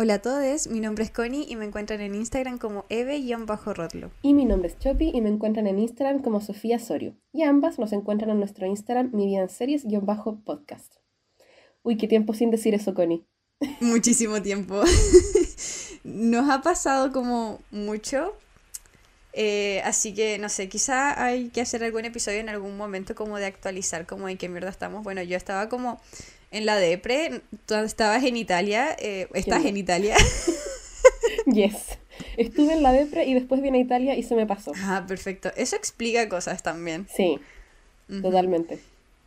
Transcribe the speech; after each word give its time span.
Hola 0.00 0.14
a 0.14 0.18
todos, 0.22 0.68
mi 0.68 0.78
nombre 0.78 1.02
es 1.02 1.10
Connie 1.10 1.44
y 1.48 1.56
me 1.56 1.64
encuentran 1.64 2.00
en 2.00 2.14
Instagram 2.14 2.58
como 2.58 2.84
eve-rodlo. 2.88 4.12
Y 4.22 4.32
mi 4.32 4.44
nombre 4.44 4.68
es 4.68 4.78
Chopi 4.78 5.10
y 5.12 5.20
me 5.20 5.28
encuentran 5.28 5.66
en 5.66 5.80
Instagram 5.80 6.22
como 6.22 6.40
Sofía 6.40 6.78
Sorio. 6.78 7.16
Y 7.32 7.42
ambas 7.42 7.80
nos 7.80 7.92
encuentran 7.92 8.30
en 8.30 8.38
nuestro 8.38 8.64
Instagram 8.64 9.10
mi 9.12 9.26
vida 9.26 9.40
en 9.40 9.48
series-podcast. 9.48 10.94
Uy, 11.82 11.96
qué 11.96 12.06
tiempo 12.06 12.32
sin 12.32 12.52
decir 12.52 12.74
eso, 12.74 12.94
Connie. 12.94 13.26
Muchísimo 13.80 14.40
tiempo. 14.40 14.84
Nos 16.04 16.48
ha 16.48 16.62
pasado 16.62 17.10
como 17.10 17.58
mucho. 17.72 18.36
Eh, 19.32 19.82
así 19.84 20.14
que 20.14 20.38
no 20.38 20.48
sé, 20.48 20.68
quizá 20.68 21.20
hay 21.24 21.48
que 21.48 21.60
hacer 21.60 21.82
algún 21.82 22.04
episodio 22.04 22.38
en 22.38 22.48
algún 22.48 22.76
momento 22.76 23.16
como 23.16 23.36
de 23.38 23.46
actualizar 23.46 24.06
como 24.06 24.28
en 24.28 24.38
qué 24.38 24.48
mierda 24.48 24.70
estamos. 24.70 25.02
Bueno, 25.02 25.24
yo 25.24 25.36
estaba 25.36 25.68
como 25.68 26.00
en 26.50 26.66
la 26.66 26.76
depre, 26.76 27.42
tú 27.66 27.74
estabas 27.74 28.24
en 28.24 28.36
Italia, 28.36 28.96
eh, 28.98 29.28
estás 29.34 29.64
en 29.64 29.76
Italia. 29.76 30.16
yes. 31.46 31.98
Estuve 32.36 32.72
en 32.72 32.82
la 32.82 32.92
depre 32.92 33.24
y 33.26 33.34
después 33.34 33.60
vine 33.62 33.78
a 33.78 33.80
Italia 33.80 34.16
y 34.16 34.22
se 34.22 34.34
me 34.34 34.46
pasó. 34.46 34.72
Ah, 34.76 35.04
perfecto. 35.06 35.50
Eso 35.56 35.76
explica 35.76 36.28
cosas 36.28 36.62
también. 36.62 37.06
Sí, 37.14 37.38
totalmente. 38.22 38.78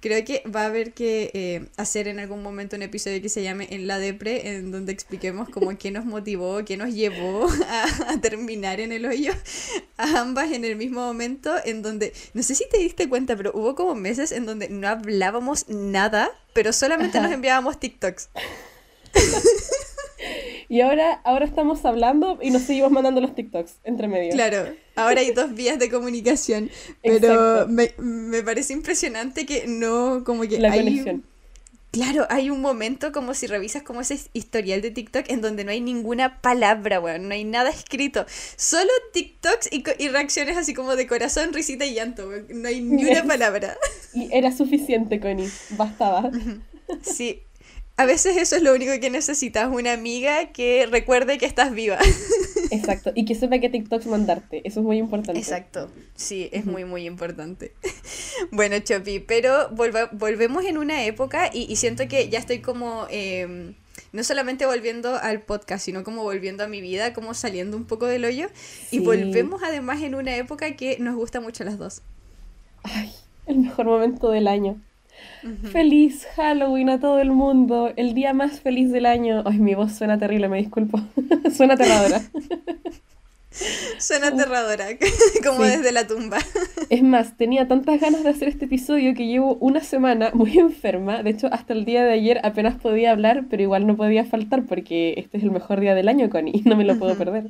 Creo 0.02 0.26
que 0.26 0.44
va 0.50 0.64
a 0.64 0.66
haber 0.66 0.94
que 0.94 1.30
eh, 1.36 1.68
hacer 1.78 2.08
en 2.08 2.20
algún 2.20 2.41
momento 2.41 2.76
un 2.76 2.82
episodio 2.82 3.22
que 3.22 3.30
se 3.30 3.44
llame 3.44 3.68
En 3.70 3.86
la 3.86 4.00
Depre, 4.00 4.55
en 4.55 4.72
donde 4.72 4.91
expliquemos 4.91 5.48
como 5.50 5.77
qué 5.77 5.91
nos 5.91 6.05
motivó, 6.05 6.66
qué 6.66 6.76
nos 6.76 6.94
llevó 6.94 7.48
a, 8.08 8.18
terminar 8.20 8.80
en 8.80 8.91
el 8.91 9.05
hoyo, 9.05 9.32
a 9.98 10.22
ambas 10.22 10.52
en 10.52 10.66
el 10.66 10.76
mismo 10.76 11.02
momento, 11.02 11.54
en 11.66 11.84
donde, 11.84 12.13
no 12.34 12.41
sé 12.41 12.55
si 12.55 12.68
te 12.68 12.80
diste 12.80 13.08
cuenta, 13.10 13.38
pero 13.38 13.52
hubo 13.54 13.76
como 13.76 13.93
meses 13.93 14.32
en 14.32 14.48
donde 14.48 14.70
no 14.70 14.88
hablábamos 14.88 15.70
nada, 15.70 16.32
pero 16.54 16.74
solamente 16.74 17.21
nos 17.21 17.32
enviábamos 17.32 17.80
TikToks. 17.80 18.30
Y 20.70 20.82
ahora, 20.82 21.22
ahora 21.26 21.46
estamos 21.46 21.84
hablando 21.86 22.40
y 22.41 22.52
nos 22.52 22.62
seguimos 22.62 22.91
mandando 22.91 23.20
los 23.22 23.36
TikToks 23.36 23.80
entre 23.84 24.08
medio. 24.08 24.32
Claro, 24.32 24.74
ahora 24.96 25.22
hay 25.22 25.32
dos 25.32 25.54
vías 25.54 25.80
de 25.80 25.90
comunicación. 25.90 26.70
Pero 27.04 27.68
me, 27.68 27.94
me, 27.98 28.42
parece 28.42 28.74
impresionante 28.74 29.46
que 29.46 29.66
no, 29.68 30.24
como 30.24 30.44
que 30.44 30.60
La 30.60 30.74
conexión. 30.74 31.24
Claro, 31.92 32.26
hay 32.30 32.49
un 32.49 32.62
momento 32.62 33.12
como 33.12 33.34
si 33.34 33.48
revisas 33.48 33.84
como 33.84 33.99
ese 33.99 34.18
historial 34.32 34.82
de 34.82 34.92
TikTok 34.92 35.30
en 35.30 35.42
donde 35.42 35.66
no 35.66 35.72
hay 35.72 35.82
ninguna 35.82 36.40
palabra, 36.40 37.02
weón, 37.02 37.27
no 37.27 37.34
hay 37.34 37.44
nada 37.44 37.70
escrito. 37.70 38.26
Solo 38.55 38.90
TikToks 39.12 39.68
y, 39.74 39.84
y 39.99 40.08
reacciones 40.08 40.55
así 40.55 40.74
como 40.74 40.96
de 40.96 41.05
corazón, 41.05 41.52
risita 41.52 41.86
y 41.86 41.96
llanto, 41.96 42.30
weón. 42.30 42.48
No 42.49 42.70
hay 42.70 42.80
ni 42.80 43.04
una 43.04 43.24
palabra. 43.27 43.76
Y 44.14 44.30
era 44.32 44.54
suficiente, 44.54 45.20
Connie. 45.20 45.49
Bastaba. 45.72 46.32
Sí, 47.02 47.42
a 47.97 48.05
veces 48.05 48.37
eso 48.37 48.55
es 48.55 48.63
lo 48.63 48.73
único 48.73 48.91
que 48.99 49.09
necesitas, 49.09 49.70
una 49.71 49.93
amiga 49.93 50.51
que 50.51 50.87
recuerde 50.89 51.37
que 51.37 51.45
estás 51.45 51.71
viva. 51.71 51.99
Exacto, 52.71 53.11
y 53.13 53.25
que 53.25 53.35
sepa 53.35 53.59
qué 53.59 53.70
TikToks 53.70 54.07
mandarte, 54.07 54.61
eso 54.65 54.79
es 54.79 54.85
muy 54.85 54.97
importante. 54.97 55.39
Exacto, 55.39 55.91
sí, 56.15 56.49
es 56.51 56.65
muy, 56.65 56.85
muy 56.85 57.05
importante. 57.05 57.73
Bueno, 58.49 58.79
Chopi, 58.79 59.19
pero 59.19 59.69
volvemos 59.69 60.65
en 60.65 60.77
una 60.77 61.05
época 61.05 61.51
y, 61.53 61.75
siento 61.75 62.07
que 62.07 62.27
ya 62.29 62.39
estoy 62.39 62.59
como... 62.59 63.05
Em, 63.09 63.75
no 64.13 64.23
solamente 64.23 64.66
volviendo 64.66 65.16
al 65.16 65.41
podcast, 65.41 65.85
sino 65.85 66.03
como 66.03 66.23
volviendo 66.23 66.63
a 66.63 66.67
mi 66.67 66.81
vida, 66.81 67.13
como 67.13 67.34
saliendo 67.34 67.78
un 67.78 67.85
poco 67.85 68.07
del 68.07 68.25
hoyo. 68.25 68.47
Y 68.89 69.00
volvemos 69.00 69.62
además 69.63 70.01
en 70.01 70.16
una 70.16 70.35
época 70.35 70.75
que 70.75 70.97
nos 71.00 71.16
gusta 71.16 71.39
mucho 71.39 71.63
a 71.63 71.67
las 71.67 71.78
dos. 71.78 72.01
Ay, 72.84 73.12
el 73.45 73.59
mejor 73.59 73.85
momento 73.85 74.31
del 74.31 74.47
año. 74.47 74.81
Feliz 75.72 76.28
Halloween 76.36 76.90
a 76.90 77.00
todo 77.00 77.20
el 77.20 77.32
mundo, 77.32 77.92
el 77.96 78.14
día 78.14 78.34
más 78.34 78.59
feliz 78.59 78.92
del 78.92 79.06
año. 79.06 79.44
Ay, 79.46 79.58
mi 79.58 79.74
voz 79.74 79.94
suena 79.94 80.20
terrible, 80.20 80.48
me 80.50 80.58
disculpo. 80.58 81.00
suena 81.56 81.74
aterradora. 81.74 82.22
suena 83.98 84.28
aterradora, 84.28 84.86
como 85.44 85.64
desde 85.64 85.92
la 85.92 86.06
tumba. 86.08 86.38
es 86.90 87.04
más, 87.04 87.38
tenía 87.38 87.68
tantas 87.68 88.00
ganas 88.00 88.24
de 88.24 88.30
hacer 88.30 88.48
este 88.50 88.66
episodio 88.66 89.14
que 89.14 89.28
llevo 89.28 89.56
una 89.56 89.81
semana 89.81 90.31
muy 90.34 90.58
enferma. 90.58 91.24
De 91.24 91.31
hecho, 91.31 91.48
hasta 91.52 91.74
el 91.74 91.86
día 91.86 92.04
de 92.04 92.14
ayer 92.14 92.40
apenas 92.44 92.76
podía 92.76 93.12
hablar, 93.12 93.46
pero 93.50 93.64
igual 93.64 93.88
no 93.88 93.98
podía 93.98 94.26
faltar 94.26 94.66
porque 94.66 95.16
este 95.18 95.38
es 95.38 95.44
el 95.44 95.52
mejor 95.52 95.80
día 95.80 95.96
del 95.96 96.08
año, 96.08 96.30
Connie, 96.30 96.54
y 96.54 96.70
no 96.70 96.76
me 96.76 96.84
lo 96.84 96.98
puedo 96.98 97.16
perder. 97.16 97.50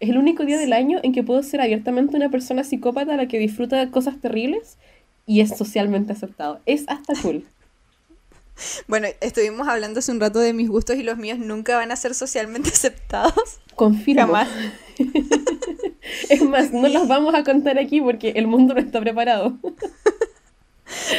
Es 0.00 0.10
el 0.10 0.18
único 0.18 0.44
día 0.44 0.58
del 0.58 0.72
año 0.72 1.00
en 1.02 1.12
que 1.12 1.22
puedo 1.22 1.42
ser 1.42 1.60
abiertamente 1.60 2.16
una 2.16 2.28
persona 2.28 2.64
psicópata 2.64 3.14
a 3.14 3.16
la 3.16 3.28
que 3.28 3.38
disfruta 3.38 3.90
cosas 3.90 4.20
terribles 4.20 4.76
y 5.26 5.40
es 5.40 5.56
socialmente 5.56 6.12
aceptado. 6.12 6.60
Es 6.66 6.84
hasta 6.88 7.14
cool. 7.22 7.44
Bueno, 8.86 9.08
estuvimos 9.20 9.66
hablando 9.66 9.98
hace 9.98 10.12
un 10.12 10.20
rato 10.20 10.38
de 10.38 10.52
mis 10.52 10.68
gustos 10.68 10.94
y 10.94 11.02
los 11.02 11.18
míos 11.18 11.40
nunca 11.40 11.76
van 11.76 11.90
a 11.90 11.96
ser 11.96 12.14
socialmente 12.14 12.68
aceptados. 12.72 13.58
Confirmo. 13.74 14.38
es 16.28 16.42
más, 16.42 16.72
no 16.72 16.88
los 16.88 17.08
vamos 17.08 17.34
a 17.34 17.42
contar 17.42 17.78
aquí 17.80 18.00
porque 18.00 18.30
el 18.36 18.46
mundo 18.46 18.74
no 18.74 18.80
está 18.80 19.00
preparado. 19.00 19.58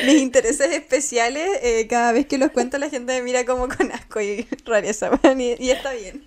Mis 0.06 0.22
intereses 0.22 0.72
especiales, 0.72 1.50
eh, 1.62 1.88
cada 1.90 2.14
vez 2.14 2.28
que 2.28 2.38
los 2.38 2.52
cuento 2.52 2.78
la 2.78 2.90
gente 2.90 3.14
me 3.14 3.22
mira 3.22 3.46
como 3.46 3.68
con 3.68 3.92
asco 3.92 4.22
y 4.22 4.48
rareza, 4.64 5.10
y, 5.38 5.62
y 5.62 5.72
está 5.72 5.92
bien. 5.92 6.24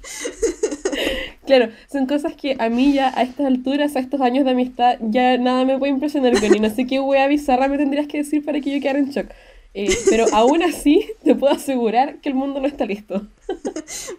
Claro, 1.46 1.70
son 1.90 2.06
cosas 2.06 2.34
que 2.34 2.56
a 2.58 2.68
mí 2.68 2.92
ya 2.92 3.12
a 3.16 3.22
estas 3.22 3.46
alturas, 3.46 3.96
a 3.96 4.00
estos 4.00 4.20
años 4.20 4.44
de 4.44 4.50
amistad, 4.50 4.98
ya 5.00 5.38
nada 5.38 5.64
me 5.64 5.78
puede 5.78 5.92
impresionar, 5.92 6.34
ni 6.42 6.60
No 6.60 6.68
sé 6.68 6.86
qué 6.86 7.00
wea 7.00 7.26
bizarra 7.26 7.68
me 7.68 7.78
tendrías 7.78 8.06
que 8.06 8.18
decir 8.18 8.44
para 8.44 8.60
que 8.60 8.70
yo 8.70 8.80
quedara 8.80 8.98
en 8.98 9.10
shock. 9.10 9.28
Eh, 9.74 9.94
pero 10.10 10.26
aún 10.32 10.62
así, 10.62 11.08
te 11.22 11.34
puedo 11.34 11.54
asegurar 11.54 12.16
que 12.16 12.28
el 12.28 12.34
mundo 12.34 12.60
no 12.60 12.66
está 12.66 12.84
listo. 12.84 13.26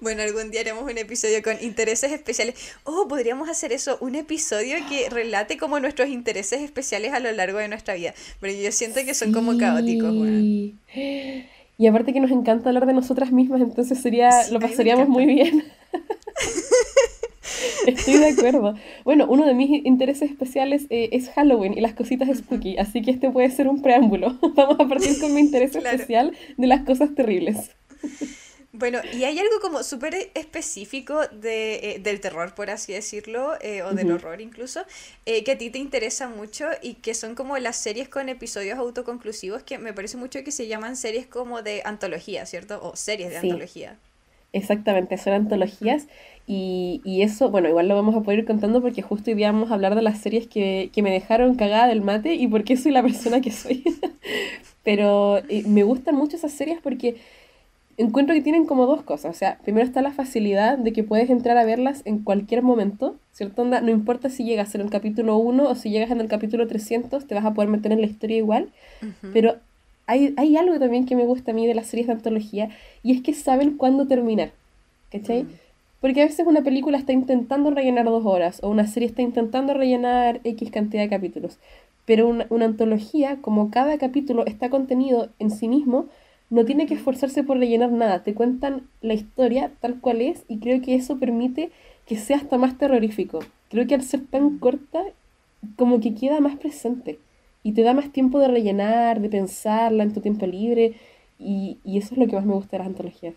bueno, 0.01 0.21
algún 0.21 0.51
día 0.51 0.61
haremos 0.61 0.83
un 0.83 0.97
episodio 0.97 1.41
con 1.43 1.55
intereses 1.61 2.11
especiales. 2.11 2.55
Oh, 2.83 3.07
podríamos 3.07 3.49
hacer 3.49 3.73
eso, 3.73 3.97
un 3.99 4.15
episodio 4.15 4.77
que 4.87 5.09
relate 5.09 5.57
como 5.57 5.79
nuestros 5.79 6.09
intereses 6.09 6.61
especiales 6.61 7.13
a 7.13 7.19
lo 7.19 7.31
largo 7.31 7.57
de 7.57 7.67
nuestra 7.67 7.95
vida. 7.95 8.13
Pero 8.39 8.53
yo 8.53 8.71
siento 8.71 9.01
que 9.03 9.13
son 9.13 9.33
como 9.33 9.57
caóticos, 9.57 10.13
Y 11.77 11.87
aparte 11.87 12.13
que 12.13 12.19
nos 12.19 12.31
encanta 12.31 12.69
hablar 12.69 12.85
de 12.85 12.93
nosotras 12.93 13.31
mismas, 13.31 13.61
entonces 13.61 14.01
sería, 14.01 14.29
lo 14.51 14.59
pasaríamos 14.59 15.09
muy 15.09 15.25
bien. 15.25 15.65
Estoy 17.87 18.17
de 18.17 18.29
acuerdo. 18.29 18.75
Bueno, 19.03 19.25
uno 19.29 19.45
de 19.45 19.53
mis 19.53 19.85
intereses 19.85 20.29
especiales 20.29 20.85
eh, 20.89 21.09
es 21.11 21.29
Halloween 21.29 21.77
y 21.77 21.81
las 21.81 21.93
cositas 21.93 22.29
spooky, 22.37 22.77
así 22.77 23.01
que 23.01 23.11
este 23.11 23.29
puede 23.29 23.49
ser 23.51 23.67
un 23.67 23.81
preámbulo. 23.81 24.37
Vamos 24.55 24.79
a 24.79 24.87
partir 24.87 25.19
con 25.19 25.33
mi 25.33 25.41
interés 25.41 25.75
especial 25.75 26.35
de 26.57 26.67
las 26.67 26.83
cosas 26.83 27.13
terribles. 27.15 27.71
Bueno, 28.71 28.99
y 29.13 29.23
hay 29.23 29.37
algo 29.39 29.59
como 29.61 29.83
súper 29.83 30.15
específico 30.35 31.19
de, 31.31 31.75
eh, 31.75 31.99
del 31.99 32.21
terror, 32.21 32.55
por 32.55 32.69
así 32.69 32.93
decirlo, 32.93 33.55
eh, 33.61 33.81
o 33.81 33.93
del 33.93 34.11
horror 34.11 34.39
incluso, 34.39 34.81
que 35.25 35.51
a 35.51 35.57
ti 35.57 35.69
te 35.69 35.79
interesa 35.79 36.29
mucho 36.29 36.67
y 36.81 36.93
que 36.93 37.13
son 37.13 37.35
como 37.35 37.57
las 37.57 37.75
series 37.75 38.07
con 38.07 38.29
episodios 38.29 38.77
autoconclusivos 38.77 39.63
que 39.63 39.79
me 39.79 39.91
parece 39.91 40.17
mucho 40.17 40.43
que 40.43 40.51
se 40.51 40.67
llaman 40.67 40.95
series 40.95 41.25
como 41.25 41.61
de 41.61 41.81
antología, 41.83 42.45
¿cierto? 42.45 42.79
O 42.81 42.95
series 42.95 43.31
de 43.31 43.37
antología. 43.37 43.97
Exactamente, 44.51 45.17
son 45.17 45.33
antologías 45.33 46.07
y, 46.51 46.99
y, 47.03 47.21
eso, 47.21 47.51
bueno, 47.51 47.69
igual 47.69 47.87
lo 47.87 47.95
vamos 47.95 48.15
a 48.15 48.21
poder 48.21 48.39
ir 48.39 48.45
contando 48.45 48.81
porque 48.81 49.03
justo 49.03 49.29
hoy 49.29 49.35
día 49.35 49.51
vamos 49.51 49.69
a 49.69 49.75
hablar 49.75 49.93
de 49.93 50.01
las 50.01 50.17
series 50.17 50.47
que, 50.47 50.89
que 50.91 51.03
me 51.03 51.11
dejaron 51.11 51.53
cagada 51.53 51.85
del 51.85 52.01
mate 52.01 52.33
y 52.33 52.47
por 52.47 52.63
qué 52.63 52.75
soy 52.75 52.91
la 52.91 53.03
persona 53.03 53.39
que 53.39 53.51
soy. 53.51 53.83
Pero 54.83 55.37
eh, 55.47 55.61
me 55.67 55.83
gustan 55.83 56.15
mucho 56.15 56.37
esas 56.37 56.51
series 56.51 56.79
porque 56.81 57.17
encuentro 57.97 58.33
que 58.33 58.41
tienen 58.41 58.65
como 58.65 58.87
dos 58.87 59.03
cosas. 59.03 59.35
O 59.35 59.37
sea, 59.37 59.59
primero 59.63 59.85
está 59.85 60.01
la 60.01 60.11
facilidad 60.11 60.79
de 60.79 60.91
que 60.91 61.03
puedes 61.03 61.29
entrar 61.29 61.55
a 61.55 61.65
verlas 61.65 62.01
en 62.05 62.17
cualquier 62.23 62.63
momento, 62.63 63.15
¿cierto? 63.31 63.61
Onda, 63.61 63.81
no 63.81 63.91
importa 63.91 64.31
si 64.31 64.43
llegas 64.43 64.73
en 64.73 64.81
el 64.81 64.89
capítulo 64.89 65.37
1 65.37 65.69
o 65.69 65.75
si 65.75 65.91
llegas 65.91 66.09
en 66.09 66.19
el 66.19 66.29
capítulo 66.29 66.65
300, 66.65 67.27
te 67.27 67.35
vas 67.35 67.45
a 67.45 67.53
poder 67.53 67.69
meter 67.69 67.91
en 67.91 68.01
la 68.01 68.07
historia 68.07 68.37
igual. 68.37 68.69
Pero 69.33 69.57
hay, 70.07 70.33
hay 70.35 70.57
algo 70.57 70.79
también 70.79 71.05
que 71.05 71.15
me 71.15 71.25
gusta 71.25 71.51
a 71.51 71.53
mí 71.53 71.67
de 71.67 71.75
las 71.75 71.85
series 71.85 72.07
de 72.07 72.13
antología 72.13 72.69
y 73.03 73.15
es 73.15 73.21
que 73.21 73.35
saben 73.35 73.77
cuándo 73.77 74.07
terminar. 74.07 74.51
¿Cachai? 75.11 75.43
Mm. 75.43 75.49
Porque 76.01 76.21
a 76.21 76.25
veces 76.25 76.47
una 76.47 76.63
película 76.63 76.97
está 76.97 77.11
intentando 77.13 77.71
rellenar 77.71 78.05
dos 78.05 78.25
horas 78.25 78.59
o 78.63 78.69
una 78.69 78.87
serie 78.87 79.09
está 79.09 79.21
intentando 79.21 79.73
rellenar 79.73 80.39
X 80.43 80.71
cantidad 80.71 81.03
de 81.03 81.09
capítulos. 81.09 81.59
Pero 82.05 82.27
una, 82.27 82.47
una 82.49 82.65
antología, 82.65 83.37
como 83.41 83.69
cada 83.69 83.97
capítulo 83.97 84.45
está 84.45 84.69
contenido 84.69 85.29
en 85.39 85.51
sí 85.51 85.67
mismo, 85.67 86.07
no 86.49 86.65
tiene 86.65 86.85
que 86.85 86.95
esforzarse 86.95 87.43
por 87.43 87.57
rellenar 87.57 87.91
nada. 87.91 88.23
Te 88.23 88.33
cuentan 88.33 88.87
la 89.01 89.13
historia 89.13 89.71
tal 89.81 89.99
cual 89.99 90.21
es 90.21 90.45
y 90.47 90.59
creo 90.59 90.81
que 90.81 90.95
eso 90.95 91.19
permite 91.19 91.71
que 92.05 92.17
sea 92.17 92.37
hasta 92.37 92.57
más 92.57 92.77
terrorífico. 92.77 93.39
Creo 93.69 93.85
que 93.85 93.95
al 93.95 94.03
ser 94.03 94.25
tan 94.25 94.57
corta, 94.57 95.03
como 95.75 95.99
que 95.99 96.15
queda 96.15 96.39
más 96.39 96.57
presente 96.57 97.19
y 97.63 97.73
te 97.73 97.83
da 97.83 97.93
más 97.93 98.11
tiempo 98.11 98.39
de 98.39 98.47
rellenar, 98.47 99.19
de 99.21 99.29
pensarla 99.29 100.03
en 100.03 100.13
tu 100.13 100.21
tiempo 100.21 100.47
libre 100.47 100.93
y, 101.37 101.77
y 101.83 101.97
eso 101.97 102.15
es 102.15 102.17
lo 102.17 102.27
que 102.27 102.35
más 102.35 102.45
me 102.45 102.53
gusta 102.53 102.71
de 102.71 102.77
las 102.79 102.87
antologías. 102.87 103.35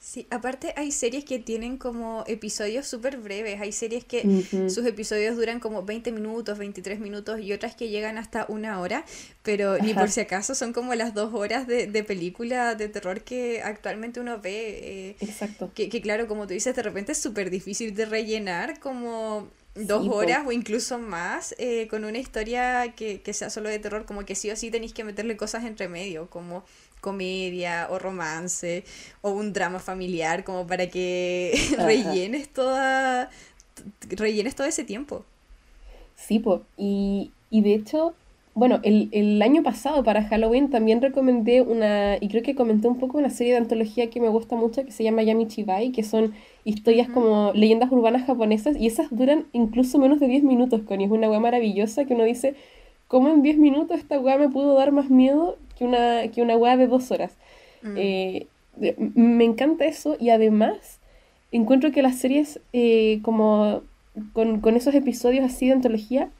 Sí, 0.00 0.28
aparte 0.30 0.72
hay 0.76 0.92
series 0.92 1.24
que 1.24 1.40
tienen 1.40 1.76
como 1.76 2.22
episodios 2.28 2.86
súper 2.86 3.16
breves, 3.18 3.60
hay 3.60 3.72
series 3.72 4.04
que 4.04 4.28
sus 4.68 4.86
episodios 4.86 5.36
duran 5.36 5.58
como 5.58 5.82
20 5.82 6.12
minutos, 6.12 6.56
23 6.56 7.00
minutos 7.00 7.40
y 7.40 7.52
otras 7.52 7.74
que 7.74 7.88
llegan 7.88 8.16
hasta 8.16 8.46
una 8.48 8.80
hora, 8.80 9.04
pero 9.42 9.76
ni 9.78 9.94
por 9.94 10.08
si 10.10 10.20
acaso 10.20 10.54
son 10.54 10.72
como 10.72 10.94
las 10.94 11.14
dos 11.14 11.34
horas 11.34 11.66
de, 11.66 11.88
de 11.88 12.04
película 12.04 12.76
de 12.76 12.88
terror 12.88 13.22
que 13.22 13.60
actualmente 13.60 14.20
uno 14.20 14.40
ve, 14.40 15.10
eh, 15.10 15.16
exacto. 15.20 15.72
que, 15.74 15.88
que 15.88 16.00
claro, 16.00 16.28
como 16.28 16.46
tú 16.46 16.54
dices, 16.54 16.76
de 16.76 16.82
repente 16.82 17.12
es 17.12 17.18
súper 17.18 17.50
difícil 17.50 17.94
de 17.94 18.04
rellenar 18.06 18.78
como 18.78 19.48
dos 19.74 20.04
Sí, 20.04 20.08
horas 20.08 20.44
o 20.46 20.52
incluso 20.52 20.98
más 20.98 21.54
eh, 21.58 21.86
con 21.88 22.04
una 22.04 22.18
historia 22.18 22.94
que, 22.96 23.20
que 23.20 23.32
sea 23.32 23.50
solo 23.50 23.68
de 23.68 23.78
terror, 23.78 24.06
como 24.06 24.24
que 24.24 24.34
sí 24.34 24.50
o 24.50 24.56
sí 24.56 24.70
tenéis 24.70 24.92
que 24.92 25.04
meterle 25.04 25.36
cosas 25.36 25.64
entre 25.64 25.88
medio, 25.88 26.28
como 26.30 26.64
comedia 27.00 27.88
o 27.90 27.98
romance 27.98 28.84
o 29.20 29.30
un 29.30 29.52
drama 29.52 29.78
familiar, 29.78 30.44
como 30.44 30.66
para 30.66 30.88
que 30.88 31.54
rellenes 31.78 32.48
toda, 32.48 33.30
rellenes 34.10 34.54
todo 34.54 34.66
ese 34.66 34.84
tiempo. 34.84 35.24
Sí, 36.16 36.38
po. 36.38 36.62
Y, 36.76 37.30
y 37.50 37.62
de 37.62 37.74
hecho, 37.74 38.14
bueno, 38.58 38.80
el, 38.82 39.08
el 39.12 39.40
año 39.40 39.62
pasado 39.62 40.02
para 40.02 40.24
Halloween 40.24 40.68
también 40.68 41.00
recomendé 41.00 41.62
una, 41.62 42.16
y 42.16 42.28
creo 42.28 42.42
que 42.42 42.56
comenté 42.56 42.88
un 42.88 42.98
poco 42.98 43.16
una 43.16 43.30
serie 43.30 43.52
de 43.52 43.58
antología 43.58 44.10
que 44.10 44.20
me 44.20 44.28
gusta 44.28 44.56
mucho 44.56 44.84
que 44.84 44.90
se 44.90 45.04
llama 45.04 45.22
Yamichibai, 45.22 45.92
que 45.92 46.02
son 46.02 46.34
historias 46.64 47.08
como 47.08 47.52
leyendas 47.54 47.92
urbanas 47.92 48.26
japonesas, 48.26 48.76
y 48.76 48.88
esas 48.88 49.10
duran 49.10 49.46
incluso 49.52 49.98
menos 49.98 50.18
de 50.18 50.26
10 50.26 50.42
minutos, 50.42 50.82
Connie. 50.82 51.06
Es 51.06 51.12
una 51.12 51.30
weá 51.30 51.38
maravillosa 51.38 52.04
que 52.04 52.14
uno 52.14 52.24
dice, 52.24 52.56
¿cómo 53.06 53.28
en 53.28 53.42
10 53.42 53.58
minutos 53.58 54.00
esta 54.00 54.18
weá 54.18 54.36
me 54.38 54.48
pudo 54.48 54.74
dar 54.74 54.90
más 54.90 55.08
miedo 55.08 55.56
que 55.78 55.84
una, 55.84 56.28
que 56.32 56.42
una 56.42 56.56
weá 56.56 56.76
de 56.76 56.86
dos 56.88 57.10
horas? 57.12 57.32
Mm, 57.82 57.96
Eh, 57.96 58.46
me 59.14 59.44
encanta 59.44 59.84
eso 59.86 60.16
y 60.20 60.30
además 60.30 61.00
encuentro 61.52 61.90
que 61.92 62.02
las 62.02 62.16
series 62.18 62.60
eh, 62.72 63.20
como 63.22 63.82
con, 64.34 64.60
con 64.60 64.76
esos 64.76 64.94
episodios 64.94 65.44
así 65.44 65.66
de 65.66 65.72
antología 65.74 66.30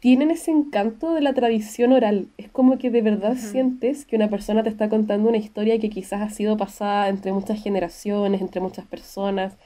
tienen 0.00 0.30
ese 0.30 0.50
encanto 0.52 1.12
de 1.14 1.20
la 1.20 1.34
tradición 1.34 1.92
oral. 1.92 2.28
Es 2.38 2.48
como 2.50 2.78
que 2.78 2.90
de 2.90 3.02
verdad 3.02 3.36
sientes 3.36 4.04
que 4.04 4.14
una 4.16 4.28
persona 4.30 4.62
te 4.62 4.68
está 4.68 4.88
contando 4.88 5.28
una 5.28 5.38
historia 5.38 5.78
que 5.80 5.90
quizás 5.90 6.22
ha 6.22 6.30
sido 6.30 6.56
pasada 6.56 7.08
entre 7.08 7.32
muchas 7.32 7.62
generaciones, 7.62 8.40
entre 8.40 8.60
muchas 8.60 8.86
personas. 8.86 9.56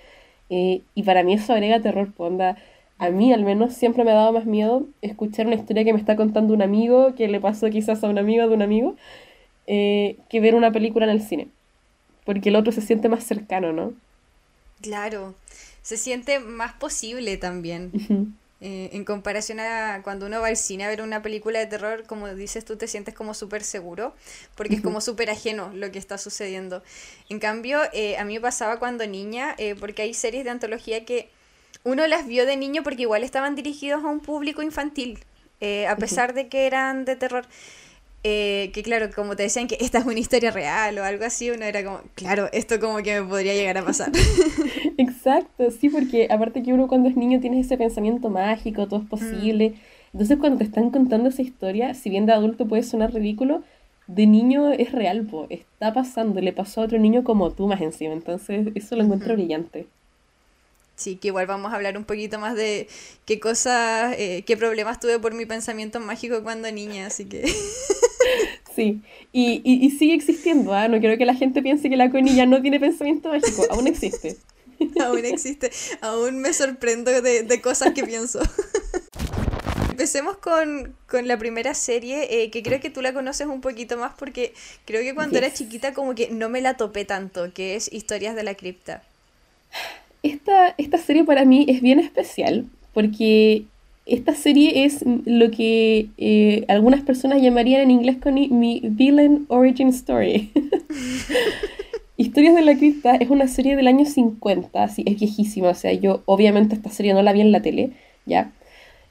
eh, 0.50 0.82
y 0.94 1.02
para 1.04 1.24
mí 1.24 1.34
eso 1.34 1.52
agrega 1.54 1.80
terror, 1.82 2.12
pues, 2.16 2.30
onda. 2.32 2.58
A 2.98 3.10
mí 3.10 3.32
al 3.32 3.44
menos 3.44 3.74
siempre 3.74 4.04
me 4.04 4.12
ha 4.12 4.14
dado 4.14 4.32
más 4.32 4.46
miedo 4.46 4.86
escuchar 5.00 5.46
una 5.46 5.56
historia 5.56 5.84
que 5.84 5.92
me 5.92 5.98
está 5.98 6.14
contando 6.14 6.54
un 6.54 6.62
amigo, 6.62 7.14
que 7.16 7.26
le 7.28 7.40
pasó 7.40 7.68
quizás 7.68 8.04
a 8.04 8.08
un 8.08 8.18
amigo 8.18 8.46
de 8.46 8.54
un 8.54 8.62
amigo, 8.62 8.96
eh, 9.66 10.16
que 10.28 10.40
ver 10.40 10.54
una 10.54 10.70
película 10.70 11.06
en 11.06 11.10
el 11.10 11.22
cine. 11.22 11.48
Porque 12.24 12.50
el 12.50 12.56
otro 12.56 12.72
se 12.72 12.80
siente 12.80 13.08
más 13.08 13.24
cercano, 13.24 13.72
¿no? 13.72 13.92
Claro, 14.80 15.34
se 15.82 15.96
siente 15.96 16.38
más 16.38 16.74
posible 16.74 17.36
también. 17.36 17.90
Eh, 18.64 18.90
en 18.92 19.04
comparación 19.04 19.58
a 19.58 20.02
cuando 20.04 20.26
uno 20.26 20.40
va 20.40 20.46
al 20.46 20.56
cine 20.56 20.84
a 20.84 20.88
ver 20.88 21.02
una 21.02 21.20
película 21.20 21.58
de 21.58 21.66
terror, 21.66 22.04
como 22.06 22.32
dices 22.32 22.64
tú, 22.64 22.76
te 22.76 22.86
sientes 22.86 23.12
como 23.12 23.34
súper 23.34 23.64
seguro, 23.64 24.14
porque 24.54 24.76
es 24.76 24.80
como 24.80 25.00
súper 25.00 25.30
ajeno 25.30 25.72
lo 25.74 25.90
que 25.90 25.98
está 25.98 26.16
sucediendo. 26.16 26.84
En 27.28 27.40
cambio, 27.40 27.80
eh, 27.92 28.16
a 28.18 28.24
mí 28.24 28.34
me 28.34 28.40
pasaba 28.40 28.78
cuando 28.78 29.04
niña, 29.04 29.56
porque 29.80 30.02
hay 30.02 30.14
series 30.14 30.44
de 30.44 30.50
antología 30.50 31.04
que 31.04 31.28
uno 31.84 32.06
las 32.06 32.26
vio 32.26 32.46
de 32.46 32.56
niño 32.56 32.82
porque 32.82 33.02
igual 33.02 33.24
estaban 33.24 33.54
dirigidos 33.54 34.04
a 34.04 34.08
un 34.08 34.20
público 34.20 34.62
infantil, 34.62 35.18
eh, 35.60 35.86
a 35.86 35.96
pesar 35.96 36.34
de 36.34 36.48
que 36.48 36.66
eran 36.66 37.04
de 37.04 37.16
terror. 37.16 37.46
Eh, 38.24 38.70
que 38.72 38.84
claro, 38.84 39.10
como 39.12 39.34
te 39.34 39.42
decían 39.42 39.66
que 39.66 39.76
esta 39.80 39.98
es 39.98 40.04
una 40.04 40.20
historia 40.20 40.52
real 40.52 40.96
o 40.98 41.04
algo 41.04 41.24
así, 41.24 41.50
uno 41.50 41.64
era 41.64 41.82
como, 41.84 42.02
claro, 42.14 42.48
esto 42.52 42.78
como 42.78 42.98
que 42.98 43.20
me 43.20 43.26
podría 43.26 43.52
llegar 43.52 43.78
a 43.78 43.84
pasar. 43.84 44.12
Exacto, 44.96 45.70
sí, 45.72 45.88
porque 45.88 46.28
aparte 46.30 46.62
que 46.62 46.72
uno 46.72 46.86
cuando 46.86 47.08
es 47.08 47.16
niño 47.16 47.40
tiene 47.40 47.58
ese 47.60 47.76
pensamiento 47.76 48.30
mágico, 48.30 48.86
todo 48.86 49.00
es 49.00 49.06
Mm, 49.06 49.08
posible. 49.08 49.74
Entonces 50.12 50.38
cuando 50.38 50.58
te 50.58 50.64
están 50.64 50.90
contando 50.90 51.30
esa 51.30 51.42
historia, 51.42 51.94
si 51.94 52.10
bien 52.10 52.26
de 52.26 52.32
adulto 52.32 52.66
puede 52.68 52.84
sonar 52.84 53.12
ridículo, 53.12 53.62
de 54.06 54.26
niño 54.26 54.70
es 54.72 54.92
real, 54.92 55.26
po, 55.26 55.46
está 55.50 55.92
pasando, 55.92 56.40
le 56.40 56.52
pasó 56.52 56.82
a 56.82 56.84
otro 56.84 56.98
niño 56.98 57.24
como 57.24 57.50
tú 57.50 57.66
más 57.66 57.80
encima. 57.80 58.12
Entonces 58.12 58.68
eso 58.76 58.94
lo 58.94 59.02
encuentro 59.02 59.34
brillante. 59.34 59.86
Sí, 61.02 61.16
que 61.16 61.28
igual 61.28 61.46
vamos 61.46 61.72
a 61.72 61.76
hablar 61.76 61.96
un 61.98 62.04
poquito 62.04 62.38
más 62.38 62.54
de 62.54 62.88
qué 63.26 63.40
cosas, 63.40 64.14
eh, 64.18 64.44
qué 64.46 64.56
problemas 64.56 65.00
tuve 65.00 65.18
por 65.18 65.34
mi 65.34 65.46
pensamiento 65.46 66.00
mágico 66.00 66.42
cuando 66.42 66.70
niña, 66.72 67.06
así 67.08 67.26
que 67.26 67.44
Sí, 68.74 69.02
y, 69.32 69.60
y, 69.64 69.84
y 69.86 69.90
sigue 69.90 70.14
existiendo, 70.14 70.72
¿ah? 70.74 70.88
No 70.88 70.98
quiero 71.00 71.18
que 71.18 71.26
la 71.26 71.34
gente 71.34 71.62
piense 71.62 71.90
que 71.90 71.96
la 71.96 72.10
Connie 72.10 72.34
ya 72.34 72.46
no 72.46 72.62
tiene 72.62 72.80
pensamiento 72.80 73.28
mágico, 73.28 73.66
aún 73.70 73.86
existe. 73.86 74.38
aún 74.98 75.24
existe, 75.24 75.70
aún 76.00 76.40
me 76.40 76.52
sorprendo 76.52 77.10
de, 77.22 77.42
de 77.42 77.60
cosas 77.60 77.92
que 77.92 78.04
pienso. 78.04 78.40
Empecemos 79.88 80.38
con, 80.38 80.96
con 81.06 81.28
la 81.28 81.38
primera 81.38 81.74
serie, 81.74 82.42
eh, 82.42 82.50
que 82.50 82.62
creo 82.62 82.80
que 82.80 82.90
tú 82.90 83.02
la 83.02 83.12
conoces 83.12 83.46
un 83.46 83.60
poquito 83.60 83.96
más 83.98 84.12
porque 84.18 84.54
creo 84.86 85.02
que 85.02 85.14
cuando 85.14 85.38
era 85.38 85.48
Yes. 85.48 85.54
chiquita 85.54 85.92
como 85.92 86.14
que 86.14 86.30
no 86.30 86.48
me 86.48 86.60
la 86.62 86.76
topé 86.76 87.04
tanto, 87.04 87.52
que 87.52 87.76
es 87.76 87.92
Historias 87.92 88.34
de 88.34 88.42
la 88.44 88.54
Cripta. 88.54 89.02
Esta, 90.22 90.74
esta 90.78 90.98
serie 90.98 91.24
para 91.24 91.44
mí 91.44 91.64
es 91.68 91.80
bien 91.80 91.98
especial 91.98 92.66
porque 92.94 93.64
esta 94.06 94.34
serie 94.34 94.84
es 94.84 95.04
lo 95.06 95.50
que 95.50 96.08
eh, 96.18 96.64
algunas 96.68 97.02
personas 97.02 97.40
llamarían 97.40 97.82
en 97.82 97.90
inglés 97.90 98.16
con 98.22 98.34
mi 98.34 98.80
villain 98.84 99.46
origin 99.48 99.88
story. 99.88 100.50
Historias 102.16 102.54
de 102.54 102.62
la 102.62 102.76
Cripta 102.76 103.16
es 103.16 103.30
una 103.30 103.48
serie 103.48 103.76
del 103.76 103.88
año 103.88 104.04
50, 104.04 104.82
así 104.82 105.02
es 105.06 105.18
viejísima, 105.18 105.70
o 105.70 105.74
sea, 105.74 105.92
yo 105.92 106.22
obviamente 106.26 106.74
esta 106.74 106.90
serie 106.90 107.14
no 107.14 107.22
la 107.22 107.32
vi 107.32 107.40
en 107.40 107.52
la 107.52 107.62
tele, 107.62 107.90
¿ya? 108.26 108.52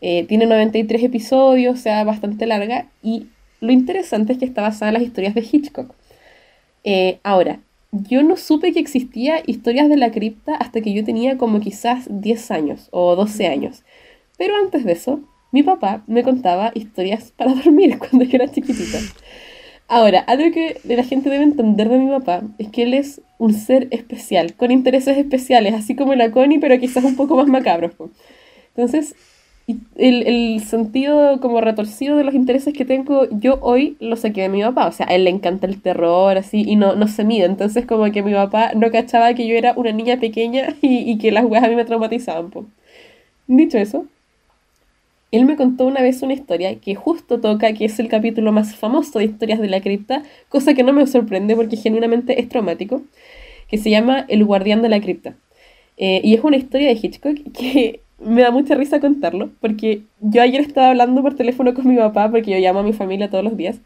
Eh, 0.02 0.26
tiene 0.28 0.46
93 0.46 1.04
episodios, 1.04 1.80
o 1.80 1.82
sea, 1.82 2.04
bastante 2.04 2.46
larga, 2.46 2.88
y 3.04 3.28
lo 3.60 3.72
interesante 3.72 4.34
es 4.34 4.40
que 4.40 4.46
está 4.46 4.62
basada 4.62 4.90
en 4.90 4.94
las 4.94 5.04
historias 5.04 5.36
de 5.36 5.42
Hitchcock. 5.42 5.94
Eh, 6.84 7.20
ahora, 7.24 7.60
yo 7.92 8.24
no 8.24 8.38
supe 8.38 8.72
que 8.72 8.80
existía 8.80 9.42
historias 9.46 9.90
de 9.90 9.98
la 9.98 10.12
cripta 10.12 10.56
hasta 10.56 10.82
que 10.82 10.94
yo 10.94 11.04
tenía 11.04 11.38
como 11.38 11.60
quizás 11.60 12.08
10 12.10 12.52
años 12.52 12.88
o 12.92 13.16
12 13.16 13.46
Ujú. 13.46 13.54
años. 13.54 13.84
Pero 14.38 14.56
antes 14.56 14.86
de 14.86 14.94
eso, 14.94 15.22
mi 15.52 15.64
papá 15.64 16.04
me 16.08 16.24
contaba 16.24 16.72
historias 16.74 17.32
para 17.38 17.54
dormir 17.54 17.98
cuando 18.00 18.24
yo 18.26 18.36
era 18.36 18.52
chiquitita. 18.52 19.00
Ahora, 19.88 20.22
algo 20.22 20.52
que 20.54 20.80
la 20.86 21.04
gente 21.04 21.30
debe 21.30 21.44
entender 21.44 21.90
de 21.90 22.00
mi 22.00 22.10
papá 22.10 22.44
es 22.58 22.70
que 22.70 22.84
él 22.84 22.94
es 22.94 23.22
un 23.38 23.54
ser 23.54 23.88
especial, 23.92 24.56
con 24.56 24.72
intereses 24.72 25.18
especiales, 25.18 25.74
así 25.74 25.96
como 25.96 26.16
la 26.16 26.32
Connie, 26.32 26.60
pero 26.60 26.80
quizás 26.80 27.04
un 27.04 27.16
poco 27.18 27.36
más 27.36 27.48
macabros. 27.48 27.94
po. 27.96 28.10
Entonces, 28.70 29.16
el, 29.96 30.28
el 30.28 30.60
sentido 30.62 31.40
como 31.40 31.62
retorcido 31.62 32.18
de 32.18 32.24
los 32.24 32.34
intereses 32.34 32.74
que 32.74 32.86
tengo 32.86 33.28
yo 33.32 33.60
hoy 33.62 33.98
lo 34.00 34.16
saqué 34.16 34.42
de 34.42 34.50
mi 34.50 34.62
papá. 34.62 34.88
O 34.88 34.92
sea, 34.92 35.08
a 35.10 35.16
él 35.16 35.26
le 35.26 35.30
encanta 35.30 35.68
el 35.68 35.82
terror, 35.82 36.38
así, 36.38 36.64
y 36.66 36.76
no, 36.76 36.96
no 36.96 37.08
se 37.08 37.24
mide. 37.24 37.46
Entonces, 37.46 37.86
como 37.86 38.12
que 38.12 38.24
mi 38.24 38.34
papá 38.34 38.72
no 38.76 38.92
cachaba 38.92 39.34
que 39.34 39.48
yo 39.48 39.56
era 39.56 39.74
una 39.76 39.92
niña 39.92 40.20
pequeña 40.20 40.76
y, 40.82 41.12
y 41.12 41.18
que 41.18 41.32
las 41.32 41.46
weas 41.46 41.64
a 41.64 41.68
mí 41.68 41.76
me 41.76 41.86
traumatizaban. 41.86 42.50
po. 42.52 42.66
Dicho 43.48 43.78
eso, 43.78 44.06
él 45.32 45.46
me 45.46 45.56
contó 45.56 45.86
una 45.86 46.02
vez 46.02 46.22
una 46.22 46.34
historia 46.34 46.76
que 46.80 46.94
justo 46.96 47.40
toca, 47.40 47.74
que 47.74 47.86
es 47.86 48.00
el 48.00 48.10
capítulo 48.10 48.52
más 48.52 48.76
famoso 48.76 49.20
de 49.20 49.26
Historias 49.26 49.60
de 49.60 49.70
la 49.70 49.82
Cripta, 49.82 50.24
cosa 50.50 50.74
que 50.74 50.84
no 50.84 50.92
me 50.94 51.08
sorprende 51.08 51.56
porque 51.56 51.78
genuinamente 51.78 52.40
es 52.40 52.50
traumático, 52.50 53.02
que 53.70 53.78
se 53.78 53.90
llama 53.90 54.26
El 54.28 54.44
Guardián 54.44 54.82
de 54.82 54.90
la 54.90 55.00
Cripta. 55.00 55.36
Eh, 55.98 56.22
y 56.24 56.34
es 56.34 56.44
una 56.44 56.58
historia 56.58 56.88
de 56.88 57.00
Hitchcock 57.02 57.38
que 57.58 58.02
me 58.24 58.42
da 58.42 58.52
mucha 58.52 58.76
risa 58.76 59.00
contarlo, 59.00 59.52
porque 59.62 60.04
yo 60.20 60.42
ayer 60.42 60.62
estaba 60.62 60.90
hablando 60.90 61.22
por 61.22 61.36
teléfono 61.36 61.74
con 61.74 61.88
mi 61.88 61.98
papá, 61.98 62.30
porque 62.32 62.52
yo 62.52 62.58
llamo 62.60 62.80
a 62.80 62.84
mi 62.84 62.94
familia 62.94 63.30
todos 63.30 63.44
los 63.44 63.58
días, 63.58 63.82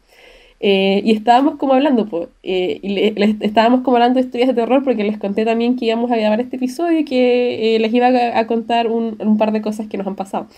eh, 0.60 1.02
y 1.04 1.12
estábamos 1.12 1.56
como 1.56 1.74
hablando, 1.74 2.06
pues, 2.08 2.28
eh, 2.42 2.78
y 2.82 2.88
le- 2.90 3.36
estábamos 3.40 3.82
como 3.82 3.96
hablando 3.98 4.20
de 4.20 4.26
historias 4.26 4.48
de 4.48 4.54
terror, 4.54 4.82
porque 4.84 5.04
les 5.04 5.18
conté 5.18 5.44
también 5.44 5.76
que 5.76 5.86
íbamos 5.86 6.10
a 6.12 6.16
grabar 6.16 6.40
este 6.40 6.56
episodio 6.56 7.00
y 7.00 7.04
que 7.04 7.76
eh, 7.76 7.78
les 7.78 7.92
iba 7.94 8.08
a, 8.08 8.38
a 8.38 8.46
contar 8.46 8.88
un, 8.90 9.16
un 9.20 9.38
par 9.38 9.52
de 9.52 9.62
cosas 9.62 9.86
que 9.88 9.98
nos 9.98 10.06
han 10.06 10.16
pasado. 10.16 10.48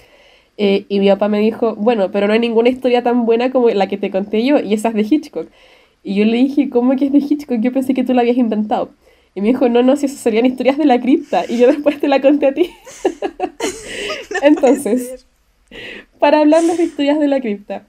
Y 0.88 1.00
mi 1.00 1.08
papá 1.08 1.28
me 1.28 1.38
dijo, 1.40 1.74
bueno, 1.76 2.10
pero 2.10 2.26
no 2.26 2.32
hay 2.32 2.40
ninguna 2.40 2.68
historia 2.68 3.02
tan 3.02 3.26
buena 3.26 3.50
como 3.50 3.68
la 3.70 3.86
que 3.88 3.96
te 3.98 4.10
conté 4.10 4.44
yo, 4.44 4.58
y 4.60 4.74
esa 4.74 4.88
es 4.88 4.94
de 4.94 5.02
Hitchcock. 5.02 5.48
Y 6.02 6.14
yo 6.16 6.24
le 6.24 6.36
dije, 6.38 6.70
¿cómo 6.70 6.96
que 6.96 7.06
es 7.06 7.12
de 7.12 7.18
Hitchcock? 7.18 7.60
Yo 7.60 7.72
pensé 7.72 7.94
que 7.94 8.04
tú 8.04 8.14
la 8.14 8.22
habías 8.22 8.36
inventado. 8.38 8.90
Y 9.34 9.40
me 9.40 9.48
dijo, 9.48 9.68
no, 9.68 9.82
no, 9.82 9.96
si 9.96 10.06
esas 10.06 10.20
serían 10.20 10.46
historias 10.46 10.78
de 10.78 10.84
la 10.84 11.00
cripta. 11.00 11.44
Y 11.48 11.58
yo 11.58 11.66
después 11.66 12.00
te 12.00 12.08
la 12.08 12.20
conté 12.20 12.46
a 12.46 12.54
ti. 12.54 12.70
No 14.30 14.38
Entonces, 14.42 15.26
para 16.18 16.40
hablarles 16.40 16.76
de 16.78 16.84
historias 16.84 17.18
de 17.18 17.28
la 17.28 17.40
cripta. 17.40 17.84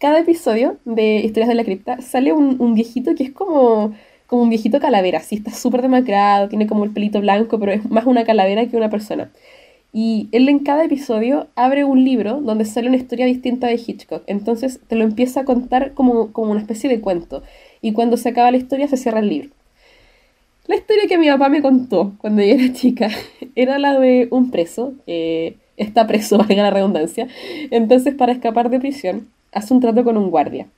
Cada 0.00 0.20
episodio 0.20 0.78
de 0.86 1.16
Historias 1.16 1.48
de 1.48 1.54
la 1.54 1.64
Cripta 1.64 2.00
sale 2.00 2.32
un, 2.32 2.56
un 2.58 2.74
viejito 2.74 3.14
que 3.14 3.24
es 3.24 3.32
como, 3.32 3.92
como 4.26 4.42
un 4.42 4.48
viejito 4.48 4.80
calavera, 4.80 5.18
así 5.18 5.34
está 5.34 5.52
súper 5.52 5.82
demacrado, 5.82 6.48
tiene 6.48 6.66
como 6.66 6.84
el 6.84 6.90
pelito 6.90 7.20
blanco, 7.20 7.60
pero 7.60 7.72
es 7.72 7.84
más 7.90 8.06
una 8.06 8.24
calavera 8.24 8.66
que 8.66 8.78
una 8.78 8.88
persona. 8.88 9.30
Y 9.92 10.28
él 10.32 10.48
en 10.48 10.60
cada 10.60 10.84
episodio 10.84 11.48
abre 11.56 11.84
un 11.84 12.04
libro 12.04 12.40
donde 12.40 12.64
sale 12.64 12.88
una 12.88 12.96
historia 12.96 13.26
distinta 13.26 13.66
de 13.66 13.74
Hitchcock. 13.74 14.22
Entonces 14.26 14.80
te 14.86 14.96
lo 14.96 15.04
empieza 15.04 15.40
a 15.40 15.44
contar 15.44 15.92
como, 15.92 16.32
como 16.32 16.52
una 16.52 16.60
especie 16.60 16.88
de 16.88 17.00
cuento. 17.00 17.42
Y 17.82 17.92
cuando 17.92 18.16
se 18.16 18.28
acaba 18.28 18.50
la 18.52 18.56
historia 18.56 18.88
se 18.88 18.96
cierra 18.96 19.18
el 19.20 19.28
libro. 19.28 19.50
La 20.70 20.76
historia 20.76 21.08
que 21.08 21.18
mi 21.18 21.28
papá 21.28 21.48
me 21.48 21.62
contó 21.62 22.12
cuando 22.18 22.42
yo 22.42 22.54
era 22.54 22.72
chica 22.72 23.08
era 23.56 23.80
la 23.80 23.98
de 23.98 24.28
un 24.30 24.52
preso, 24.52 24.92
que 25.04 25.56
está 25.76 26.06
preso, 26.06 26.38
valga 26.38 26.62
la 26.62 26.70
redundancia. 26.70 27.26
Entonces, 27.72 28.14
para 28.14 28.30
escapar 28.30 28.70
de 28.70 28.78
prisión, 28.78 29.28
hace 29.50 29.74
un 29.74 29.80
trato 29.80 30.04
con 30.04 30.16
un 30.16 30.30
guardia. 30.30 30.68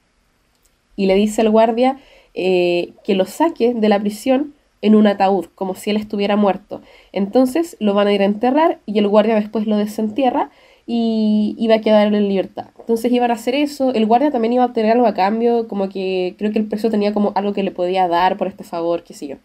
Y 0.96 1.04
le 1.04 1.14
dice 1.14 1.42
al 1.42 1.50
guardia 1.50 1.98
eh, 2.32 2.94
que 3.04 3.14
lo 3.14 3.26
saque 3.26 3.74
de 3.74 3.90
la 3.90 4.00
prisión 4.00 4.54
en 4.80 4.94
un 4.94 5.06
ataúd, 5.06 5.48
como 5.54 5.74
si 5.74 5.90
él 5.90 5.98
estuviera 5.98 6.36
muerto. 6.36 6.80
Entonces 7.12 7.76
lo 7.78 7.92
van 7.92 8.06
a 8.06 8.14
ir 8.14 8.22
a 8.22 8.24
enterrar 8.24 8.78
y 8.86 8.98
el 8.98 9.08
guardia 9.08 9.34
después 9.34 9.66
lo 9.66 9.76
desentierra 9.76 10.50
y 10.86 11.54
iba 11.58 11.74
a 11.74 11.80
quedar 11.82 12.06
en 12.06 12.28
libertad. 12.30 12.68
Entonces 12.78 13.12
iban 13.12 13.30
a 13.30 13.34
hacer 13.34 13.54
eso, 13.54 13.92
el 13.92 14.06
guardia 14.06 14.30
también 14.30 14.54
iba 14.54 14.62
a 14.62 14.68
obtener 14.68 14.92
algo 14.92 15.06
a 15.06 15.12
cambio, 15.12 15.68
como 15.68 15.90
que 15.90 16.34
creo 16.38 16.50
que 16.50 16.60
el 16.60 16.66
preso 16.66 16.88
tenía 16.88 17.12
como 17.12 17.32
algo 17.34 17.52
que 17.52 17.62
le 17.62 17.72
podía 17.72 18.08
dar 18.08 18.38
por 18.38 18.48
este 18.48 18.64
favor, 18.64 19.04
qué 19.04 19.12
sé 19.12 19.28
yo. 19.28 19.36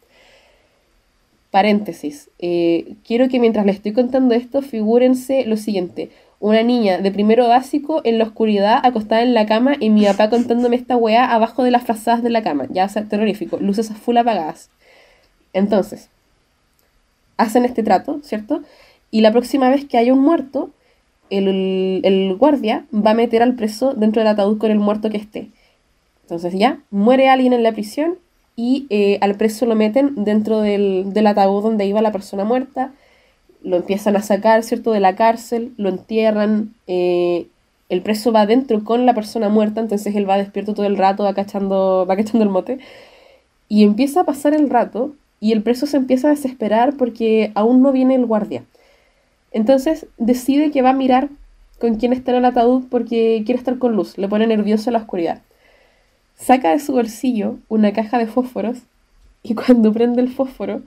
Paréntesis, 1.52 2.30
eh, 2.40 2.96
quiero 3.06 3.30
que 3.30 3.40
mientras 3.40 3.66
le 3.66 3.72
estoy 3.72 3.94
contando 3.94 4.36
esto, 4.36 4.62
figúrense 4.62 5.46
lo 5.46 5.56
siguiente. 5.56 6.10
Una 6.40 6.62
niña 6.62 7.00
de 7.00 7.10
primero 7.10 7.48
básico 7.48 8.02
en 8.04 8.18
la 8.18 8.26
oscuridad, 8.26 8.80
acostada 8.84 9.24
en 9.24 9.34
la 9.34 9.46
cama, 9.46 9.76
y 9.80 9.90
mi 9.90 10.06
papá 10.06 10.30
contándome 10.30 10.76
esta 10.76 10.98
weá 10.98 11.34
abajo 11.34 11.64
de 11.64 11.72
las 11.72 11.84
frazadas 11.84 12.22
de 12.22 12.30
la 12.30 12.44
cama. 12.44 12.68
Ya, 12.70 12.86
o 12.86 12.90
sea, 12.90 13.06
terrorífico. 13.06 13.58
Luces 13.58 13.90
a 13.92 13.96
full 13.96 14.18
apagadas. 14.18 14.70
Entonces, 15.54 16.10
hacen 17.38 17.66
este 17.66 17.82
trato, 17.82 18.20
¿cierto? 18.24 18.62
Y 19.10 19.22
la 19.22 19.32
próxima 19.32 19.70
vez 19.70 19.86
que 19.86 19.98
haya 19.98 20.14
un 20.14 20.20
muerto, 20.20 20.72
el, 21.30 22.02
el, 22.04 22.36
guardia 22.36 22.86
va 22.94 23.12
a 23.12 23.16
meter 23.16 23.42
al 23.42 23.56
preso 23.56 23.94
dentro 23.94 24.22
del 24.22 24.28
ataúd 24.28 24.58
con 24.58 24.72
el 24.72 24.80
muerto 24.80 25.10
que 25.10 25.18
esté. 25.18 25.50
Entonces 26.24 26.54
ya, 26.54 26.82
muere 26.92 27.30
alguien 27.30 27.54
en 27.54 27.64
la 27.64 27.72
prisión 27.72 28.18
y 28.58 28.88
eh, 28.90 29.20
al 29.22 29.36
preso 29.36 29.68
lo 29.68 29.76
meten 29.76 30.26
dentro 30.26 30.62
del, 30.62 31.28
ataúd 31.28 31.62
donde 31.62 31.86
iba 31.86 32.02
la 32.02 32.12
persona 32.12 32.44
muerta, 32.44 32.92
lo 33.64 33.78
empiezan 33.78 34.18
a 34.18 34.24
sacar, 34.24 34.64
¿cierto?, 34.64 34.92
de 34.92 35.00
la 35.00 35.16
cárcel, 35.16 35.74
lo 35.78 35.90
entierran, 35.90 36.74
eh, 36.88 37.48
el 37.88 38.02
preso 38.02 38.32
va 38.32 38.42
adentro 38.42 38.84
con 38.84 39.06
la 39.06 39.14
persona 39.14 39.48
muerta, 39.48 39.80
entonces 39.80 40.16
él 40.16 40.28
va 40.28 40.38
despierto 40.38 40.74
todo 40.74 40.88
el 40.88 40.98
rato, 40.98 41.24
va 41.24 41.36
cachando, 41.36 42.06
va 42.10 42.16
cachando 42.18 42.44
el 42.44 42.50
mote, 42.50 42.80
y 43.70 43.84
empieza 43.84 44.22
a 44.22 44.26
pasar 44.26 44.56
el 44.56 44.70
rato 44.72 45.14
y 45.40 45.52
el 45.52 45.62
preso 45.62 45.86
se 45.86 45.98
empieza 45.98 46.28
a 46.28 46.32
desesperar 46.32 46.98
porque 46.98 47.52
aún 47.54 47.84
no 47.84 47.92
viene 47.92 48.16
el 48.16 48.26
guardia. 48.26 48.64
Entonces 49.52 50.08
decide 50.18 50.72
que 50.72 50.82
va 50.82 50.90
a 50.90 50.94
mirar 50.94 51.30
con 51.80 51.96
quién 51.98 52.12
está 52.12 52.32
en 52.32 52.38
el 52.38 52.46
ataúd 52.46 52.86
porque 52.90 53.44
quiere 53.46 53.60
estar 53.60 53.78
con 53.78 53.96
luz, 53.96 54.18
le 54.18 54.28
pone 54.28 54.48
nervioso 54.48 54.90
la 54.90 55.00
oscuridad. 55.00 55.42
Saca 56.38 56.72
de 56.72 56.80
su 56.80 56.94
bolsillo 56.94 57.58
una 57.68 57.92
caja 57.94 58.18
de 58.18 58.28
fósforos 58.28 58.78
y 59.44 59.56
cuando 59.56 59.92
prende 59.92 60.22
el 60.22 60.30
fósforo 60.30 60.82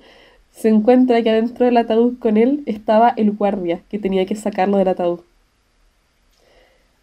se 0.52 0.69
encuentra 0.69 1.23
que 1.23 1.30
adentro 1.30 1.66
del 1.66 1.76
ataúd 1.76 2.19
con 2.19 2.37
él 2.37 2.62
estaba 2.66 3.11
el 3.16 3.33
guardia 3.33 3.83
que 3.90 3.99
tenía 3.99 4.26
que 4.26 4.37
sacarlo 4.37 4.78
del 4.78 4.88
ataúd. 4.88 5.21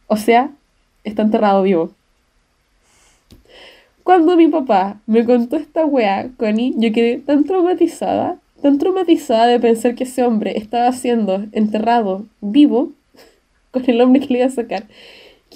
O 0.08 0.18
sea, 0.18 0.52
está 1.04 1.22
enterrado 1.22 1.64
vivo. 1.64 1.92
Cuando 4.04 4.38
mi 4.38 4.48
papá 4.48 5.02
me 5.06 5.26
contó 5.26 5.58
esta 5.58 5.86
weá, 5.86 6.30
Connie, 6.38 6.74
yo 6.78 6.94
quedé 6.94 7.18
tan 7.18 7.44
traumatizada, 7.44 8.40
tan 8.62 8.78
traumatizada 8.78 9.48
de 9.48 9.60
pensar 9.60 9.96
que 9.96 10.06
ese 10.06 10.24
hombre 10.24 10.58
estaba 10.58 10.92
siendo 10.94 11.46
enterrado 11.52 12.26
vivo 12.40 12.92
con 13.72 13.84
el 13.90 14.00
hombre 14.00 14.22
que 14.22 14.28
le 14.28 14.40
iba 14.40 14.48
a 14.48 14.52
sacar, 14.52 14.86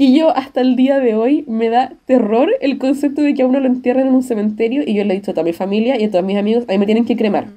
que 0.01 0.11
yo 0.11 0.35
hasta 0.35 0.61
el 0.61 0.75
día 0.75 0.99
de 0.99 1.13
hoy 1.13 1.43
me 1.45 1.69
da 1.69 1.93
terror 2.07 2.49
el 2.59 2.79
concepto 2.79 3.21
de 3.21 3.35
que 3.35 3.43
a 3.43 3.45
uno 3.45 3.59
lo 3.59 3.67
entierren 3.67 4.07
en 4.07 4.15
un 4.15 4.23
cementerio 4.23 4.81
y 4.83 4.95
yo 4.95 5.03
le 5.03 5.13
he 5.13 5.17
dicho 5.17 5.29
a 5.29 5.35
toda 5.35 5.43
mi 5.43 5.53
familia 5.53 5.95
y 6.01 6.05
a 6.05 6.09
todos 6.09 6.25
mis 6.25 6.37
amigos, 6.37 6.63
ahí 6.69 6.79
me 6.79 6.87
tienen 6.87 7.05
que 7.05 7.15
cremar. 7.15 7.49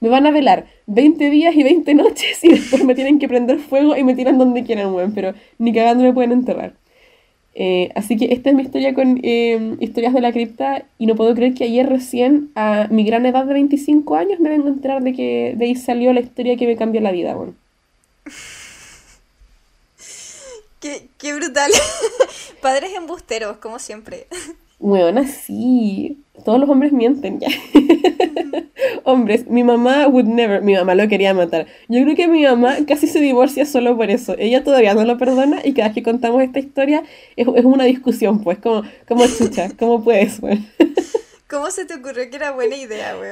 Me 0.00 0.08
van 0.08 0.26
a 0.26 0.30
velar 0.30 0.64
20 0.86 1.28
días 1.28 1.54
y 1.54 1.62
20 1.62 1.92
noches 1.92 2.42
y 2.44 2.48
después 2.48 2.82
me 2.82 2.94
tienen 2.94 3.18
que 3.18 3.28
prender 3.28 3.58
fuego 3.58 3.94
y 3.94 4.04
me 4.04 4.14
tiran 4.14 4.38
donde 4.38 4.62
quieran, 4.64 4.94
weón, 4.94 5.12
pero 5.12 5.34
ni 5.58 5.74
cagando 5.74 6.02
me 6.02 6.14
pueden 6.14 6.32
enterrar. 6.32 6.72
Eh, 7.54 7.90
así 7.94 8.16
que 8.16 8.32
esta 8.32 8.48
es 8.48 8.56
mi 8.56 8.62
historia 8.62 8.94
con 8.94 9.20
eh, 9.22 9.76
historias 9.80 10.14
de 10.14 10.22
la 10.22 10.32
cripta 10.32 10.86
y 10.96 11.04
no 11.04 11.14
puedo 11.14 11.34
creer 11.34 11.52
que 11.52 11.64
ayer 11.64 11.86
recién, 11.86 12.52
a 12.54 12.88
mi 12.90 13.04
gran 13.04 13.26
edad 13.26 13.44
de 13.44 13.52
25 13.52 14.16
años, 14.16 14.40
me 14.40 14.48
vengo 14.48 14.68
a 14.68 14.70
enterar 14.70 15.02
de 15.02 15.12
que 15.12 15.52
de 15.58 15.66
ahí 15.66 15.74
salió 15.74 16.14
la 16.14 16.20
historia 16.20 16.56
que 16.56 16.66
me 16.66 16.76
cambió 16.76 17.02
la 17.02 17.12
vida. 17.12 17.34
Bueno. 17.34 17.52
Qué, 20.82 21.08
qué 21.16 21.32
brutal. 21.32 21.70
Padres 22.60 22.92
embusteros, 22.94 23.58
como 23.58 23.78
siempre. 23.78 24.26
Bueno, 24.80 25.22
sí. 25.24 26.18
Todos 26.44 26.58
los 26.58 26.68
hombres 26.68 26.92
mienten 26.92 27.38
ya. 27.38 27.46
Hombres, 29.04 29.46
mi 29.46 29.62
mamá 29.62 30.08
would 30.08 30.26
never, 30.26 30.60
mi 30.60 30.74
mamá 30.74 30.96
lo 30.96 31.06
quería 31.06 31.34
matar. 31.34 31.68
Yo 31.88 32.02
creo 32.02 32.16
que 32.16 32.26
mi 32.26 32.42
mamá 32.42 32.78
casi 32.86 33.06
se 33.06 33.20
divorcia 33.20 33.64
solo 33.64 33.96
por 33.96 34.10
eso. 34.10 34.34
Ella 34.38 34.64
todavía 34.64 34.92
no 34.94 35.04
lo 35.04 35.18
perdona 35.18 35.60
y 35.64 35.72
cada 35.72 35.88
vez 35.88 35.94
que 35.94 36.02
contamos 36.02 36.42
esta 36.42 36.58
historia 36.58 37.04
es, 37.36 37.46
es 37.46 37.64
una 37.64 37.84
discusión, 37.84 38.42
pues, 38.42 38.58
como, 38.58 38.82
como 39.06 39.24
chucha, 39.28 39.70
¿cómo 39.78 40.02
puedes, 40.02 40.40
güey? 40.42 40.64
¿Cómo 41.48 41.70
se 41.70 41.84
te 41.84 41.94
ocurrió 41.94 42.28
que 42.28 42.36
era 42.36 42.50
buena 42.50 42.76
idea, 42.76 43.14
güey? 43.14 43.30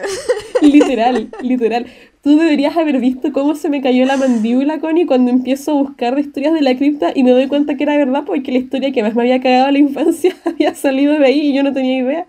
Literal, 0.60 1.30
literal. 1.40 1.86
Tú 2.22 2.36
deberías 2.36 2.76
haber 2.76 2.98
visto 2.98 3.32
cómo 3.32 3.54
se 3.54 3.70
me 3.70 3.80
cayó 3.80 4.04
la 4.04 4.18
mandíbula, 4.18 4.78
Connie, 4.78 5.06
cuando 5.06 5.30
empiezo 5.30 5.70
a 5.70 5.82
buscar 5.82 6.18
historias 6.18 6.52
de 6.52 6.60
la 6.60 6.76
cripta 6.76 7.12
y 7.14 7.22
me 7.22 7.30
doy 7.30 7.48
cuenta 7.48 7.76
que 7.76 7.84
era 7.84 7.96
verdad 7.96 8.24
porque 8.26 8.52
la 8.52 8.58
historia 8.58 8.92
que 8.92 9.02
más 9.02 9.14
me 9.14 9.22
había 9.22 9.40
cagado 9.40 9.66
a 9.66 9.72
la 9.72 9.78
infancia 9.78 10.36
había 10.44 10.74
salido 10.74 11.18
de 11.18 11.24
ahí 11.24 11.40
y 11.48 11.54
yo 11.54 11.62
no 11.62 11.72
tenía 11.72 11.98
idea. 11.98 12.26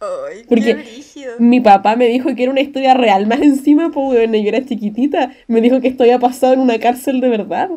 Ay, 0.00 0.44
Porque 0.48 0.76
qué 0.76 1.02
mi 1.38 1.60
papá 1.60 1.96
me 1.96 2.06
dijo 2.06 2.34
que 2.34 2.42
era 2.42 2.52
una 2.52 2.60
historia 2.60 2.94
real, 2.94 3.26
más 3.26 3.40
encima, 3.40 3.90
pues, 3.90 4.18
bueno, 4.18 4.36
yo 4.36 4.48
era 4.48 4.64
chiquitita, 4.64 5.32
me 5.48 5.60
dijo 5.60 5.80
que 5.80 5.88
esto 5.88 6.02
había 6.02 6.18
pasado 6.18 6.54
en 6.54 6.60
una 6.60 6.78
cárcel 6.78 7.20
de 7.20 7.28
verdad. 7.28 7.70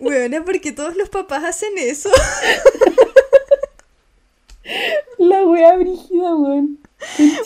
Bueno, 0.00 0.44
porque 0.44 0.72
todos 0.72 0.96
los 0.96 1.08
papás 1.08 1.44
hacen 1.44 1.70
eso. 1.78 2.10
La 5.18 5.44
wea 5.44 5.76
brígida, 5.76 6.34
weón. 6.34 6.78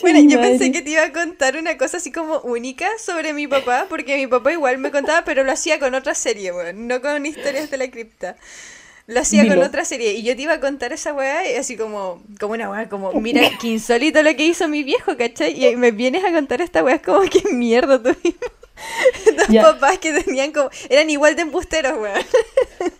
Bueno, 0.00 0.20
yo 0.20 0.40
pensé 0.40 0.72
que 0.72 0.82
te 0.82 0.90
iba 0.90 1.04
a 1.04 1.12
contar 1.12 1.56
una 1.56 1.76
cosa 1.76 1.98
así 1.98 2.12
como 2.12 2.40
única 2.40 2.88
sobre 2.98 3.32
mi 3.32 3.46
papá, 3.46 3.86
porque 3.88 4.16
mi 4.16 4.26
papá 4.26 4.52
igual 4.52 4.78
me 4.78 4.90
contaba, 4.90 5.24
pero 5.24 5.44
lo 5.44 5.52
hacía 5.52 5.78
con 5.78 5.94
otra 5.94 6.14
serie, 6.14 6.52
weón, 6.52 6.86
no 6.86 7.00
con 7.00 7.26
historias 7.26 7.70
de 7.70 7.76
la 7.76 7.90
cripta. 7.90 8.36
Lo 9.06 9.20
hacía 9.20 9.48
con 9.48 9.58
otra 9.62 9.86
serie 9.86 10.12
y 10.12 10.22
yo 10.22 10.36
te 10.36 10.42
iba 10.42 10.52
a 10.52 10.60
contar 10.60 10.92
esa 10.92 11.14
weá 11.14 11.50
y 11.50 11.56
así 11.56 11.78
como, 11.78 12.22
como 12.38 12.52
una 12.52 12.70
weá, 12.70 12.90
como, 12.90 13.10
mira, 13.14 13.40
qué 13.58 13.68
insólito 13.68 14.22
lo 14.22 14.36
que 14.36 14.44
hizo 14.44 14.68
mi 14.68 14.82
viejo, 14.82 15.16
¿cachai? 15.16 15.64
Y 15.64 15.76
me 15.76 15.92
vienes 15.92 16.22
a 16.26 16.30
contar 16.30 16.60
esta 16.60 16.84
weá, 16.84 16.96
es 16.96 17.02
como, 17.02 17.22
qué 17.22 17.42
mierda 17.52 18.02
tú 18.02 18.14
mismo. 18.22 18.40
Dos 19.48 19.62
papás 19.62 19.98
que 19.98 20.12
tenían 20.12 20.52
como, 20.52 20.68
eran 20.90 21.08
igual 21.08 21.36
de 21.36 21.42
embusteros, 21.42 21.98
weón. 21.98 22.22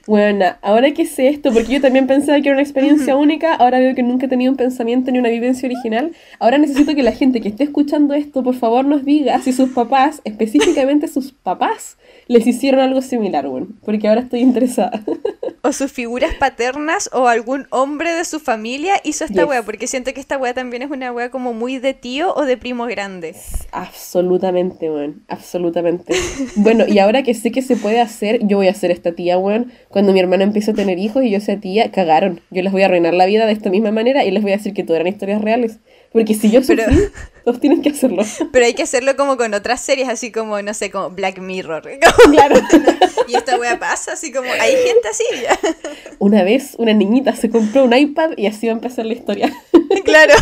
Bueno, 0.09 0.47
ahora 0.63 0.93
que 0.95 1.05
sé 1.05 1.29
esto, 1.29 1.53
porque 1.53 1.75
yo 1.75 1.81
también 1.83 2.07
pensaba 2.07 2.41
que 2.41 2.49
era 2.49 2.55
una 2.55 2.63
experiencia 2.63 3.15
única, 3.15 3.55
ahora 3.55 3.79
veo 3.79 3.95
que 3.95 4.03
nunca 4.03 4.25
he 4.25 4.29
tenido 4.31 4.51
un 4.51 4.57
pensamiento 4.57 5.11
ni 5.11 5.19
una 5.19 5.29
vivencia 5.29 5.67
original. 5.67 6.13
Ahora 6.39 6.57
necesito 6.57 6.95
que 6.95 7.03
la 7.03 7.13
gente 7.13 7.43
que 7.43 7.51
esté 7.51 7.65
escuchando 7.65 8.15
esto, 8.15 8.43
por 8.43 8.55
favor, 8.55 8.87
nos 8.87 9.05
diga 9.05 9.39
si 9.41 9.53
sus 9.53 9.69
papás, 9.69 10.23
específicamente 10.25 11.09
sus 11.09 11.33
papás, 11.33 11.99
les 12.27 12.47
hicieron 12.47 12.81
algo 12.81 13.03
similar, 13.03 13.47
weón. 13.47 13.79
Porque 13.85 14.09
ahora 14.09 14.23
estoy 14.23 14.41
interesada. 14.41 15.03
o 15.63 15.73
sus 15.73 15.93
figuras 15.93 16.35
paternas 16.35 17.11
o 17.13 17.29
algún 17.29 17.67
hombre 17.71 18.15
de 18.15 18.25
su 18.25 18.41
familia 18.41 18.95
hizo 19.05 19.25
esta 19.25 19.43
yes. 19.43 19.51
wea, 19.51 19.63
porque 19.63 19.87
siento 19.87 20.13
que 20.15 20.21
esta 20.21 20.39
wea 20.39 20.55
también 20.55 20.83
es 20.83 20.91
una 20.91 21.13
wea 21.13 21.31
como 21.31 21.53
muy 21.53 21.79
de 21.79 21.95
tío 21.95 22.35
o 22.35 22.45
de 22.45 22.57
primo 22.57 22.87
grande. 22.87 23.35
Absolutamente, 23.73 24.91
weón, 24.91 25.23
absolutamente. 25.29 26.15
bueno, 26.57 26.85
y 26.89 26.99
ahora 26.99 27.23
que 27.23 27.35
sé 27.35 27.51
que 27.51 27.63
se 27.63 27.77
puede 27.77 28.01
hacer, 28.01 28.41
yo 28.47 28.57
voy 28.57 28.69
a 28.69 28.75
ser 28.75 28.91
esta 28.91 29.13
tía, 29.13 29.39
weón, 29.39 29.73
cuando 29.99 30.13
mi 30.13 30.21
hermana 30.21 30.45
empiece 30.45 30.71
a 30.71 30.75
tener 30.75 31.01
hijos 31.01 31.25
y 31.25 31.31
yo 31.31 31.41
sea 31.41 31.59
tía, 31.59 31.91
cagaron. 31.91 32.41
Yo 32.53 32.63
les 32.63 32.71
voy 32.71 32.83
a 32.83 32.85
arruinar 32.85 33.15
la 33.15 33.27
vida 33.27 33.47
de 33.47 33.53
esta 33.53 33.69
misma 33.69 33.91
manera 33.91 34.25
y 34.25 34.31
les 34.31 34.45
voy 34.45 34.53
a 34.53 34.57
decir 34.57 34.73
que 34.73 34.85
todo 34.85 34.95
eran 34.95 35.09
historias 35.09 35.43
reales. 35.43 35.81
Porque 36.13 36.35
si 36.35 36.51
yo 36.51 36.61
sufrí, 36.61 36.77
Pero... 36.77 37.11
todos 37.45 37.61
tienen 37.61 37.83
que 37.83 37.91
hacerlo. 37.91 38.23
Pero 38.53 38.65
hay 38.65 38.75
que 38.75 38.83
hacerlo 38.83 39.17
como 39.17 39.37
con 39.37 39.53
otras 39.55 39.81
series, 39.81 40.09
así 40.09 40.33
como, 40.33 40.61
no 40.63 40.75
sé, 40.75 40.91
como 40.91 41.11
Black 41.11 41.39
Mirror. 41.39 41.83
Claro. 42.31 42.57
y 43.27 43.37
esta 43.37 43.59
wea 43.59 43.79
pasa, 43.79 44.13
así 44.13 44.33
como, 44.33 44.51
hay 44.51 44.77
gente 44.77 45.09
así 45.09 45.25
ya. 45.43 45.59
Una 46.19 46.43
vez 46.43 46.75
una 46.79 46.93
niñita 46.93 47.35
se 47.35 47.51
compró 47.51 47.85
un 47.85 47.95
iPad 47.95 48.33
y 48.37 48.47
así 48.47 48.67
va 48.67 48.73
a 48.73 48.77
empezar 48.77 49.07
la 49.07 49.15
historia. 49.15 49.53
Claro. 50.05 50.35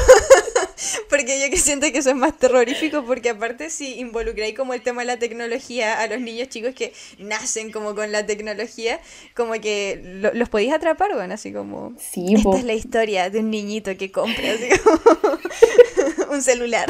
Porque 1.09 1.41
yo 1.41 1.51
que 1.51 1.57
siento 1.57 1.91
que 1.91 1.99
eso 1.99 2.11
es 2.11 2.17
más 2.17 2.37
terrorífico, 2.37 3.05
porque 3.05 3.31
aparte 3.31 3.71
si 3.71 3.99
involucráis 3.99 4.55
como 4.55 4.75
el 4.75 4.83
tema 4.83 5.03
de 5.03 5.07
la 5.07 5.19
tecnología 5.19 6.01
a 6.01 6.07
los 6.07 6.21
niños 6.21 6.49
chicos 6.49 6.75
que 6.75 6.93
nacen 7.19 7.73
como 7.73 7.95
con 7.95 8.13
la 8.13 8.27
tecnología, 8.27 9.01
como 9.35 9.53
que 9.55 10.01
lo, 10.05 10.35
los 10.35 10.49
podéis 10.49 10.73
atrapar, 10.73 11.15
bueno, 11.15 11.35
así 11.35 11.53
como... 11.53 11.95
Sí, 11.99 12.35
esta 12.35 12.43
po. 12.43 12.57
es 12.57 12.65
la 12.65 12.75
historia 12.75 13.31
de 13.31 13.39
un 13.39 13.51
niñito 13.51 13.97
que 13.97 14.11
compra 14.11 14.53
así 14.53 14.69
como 14.81 15.39
un 16.31 16.43
celular. 16.43 16.87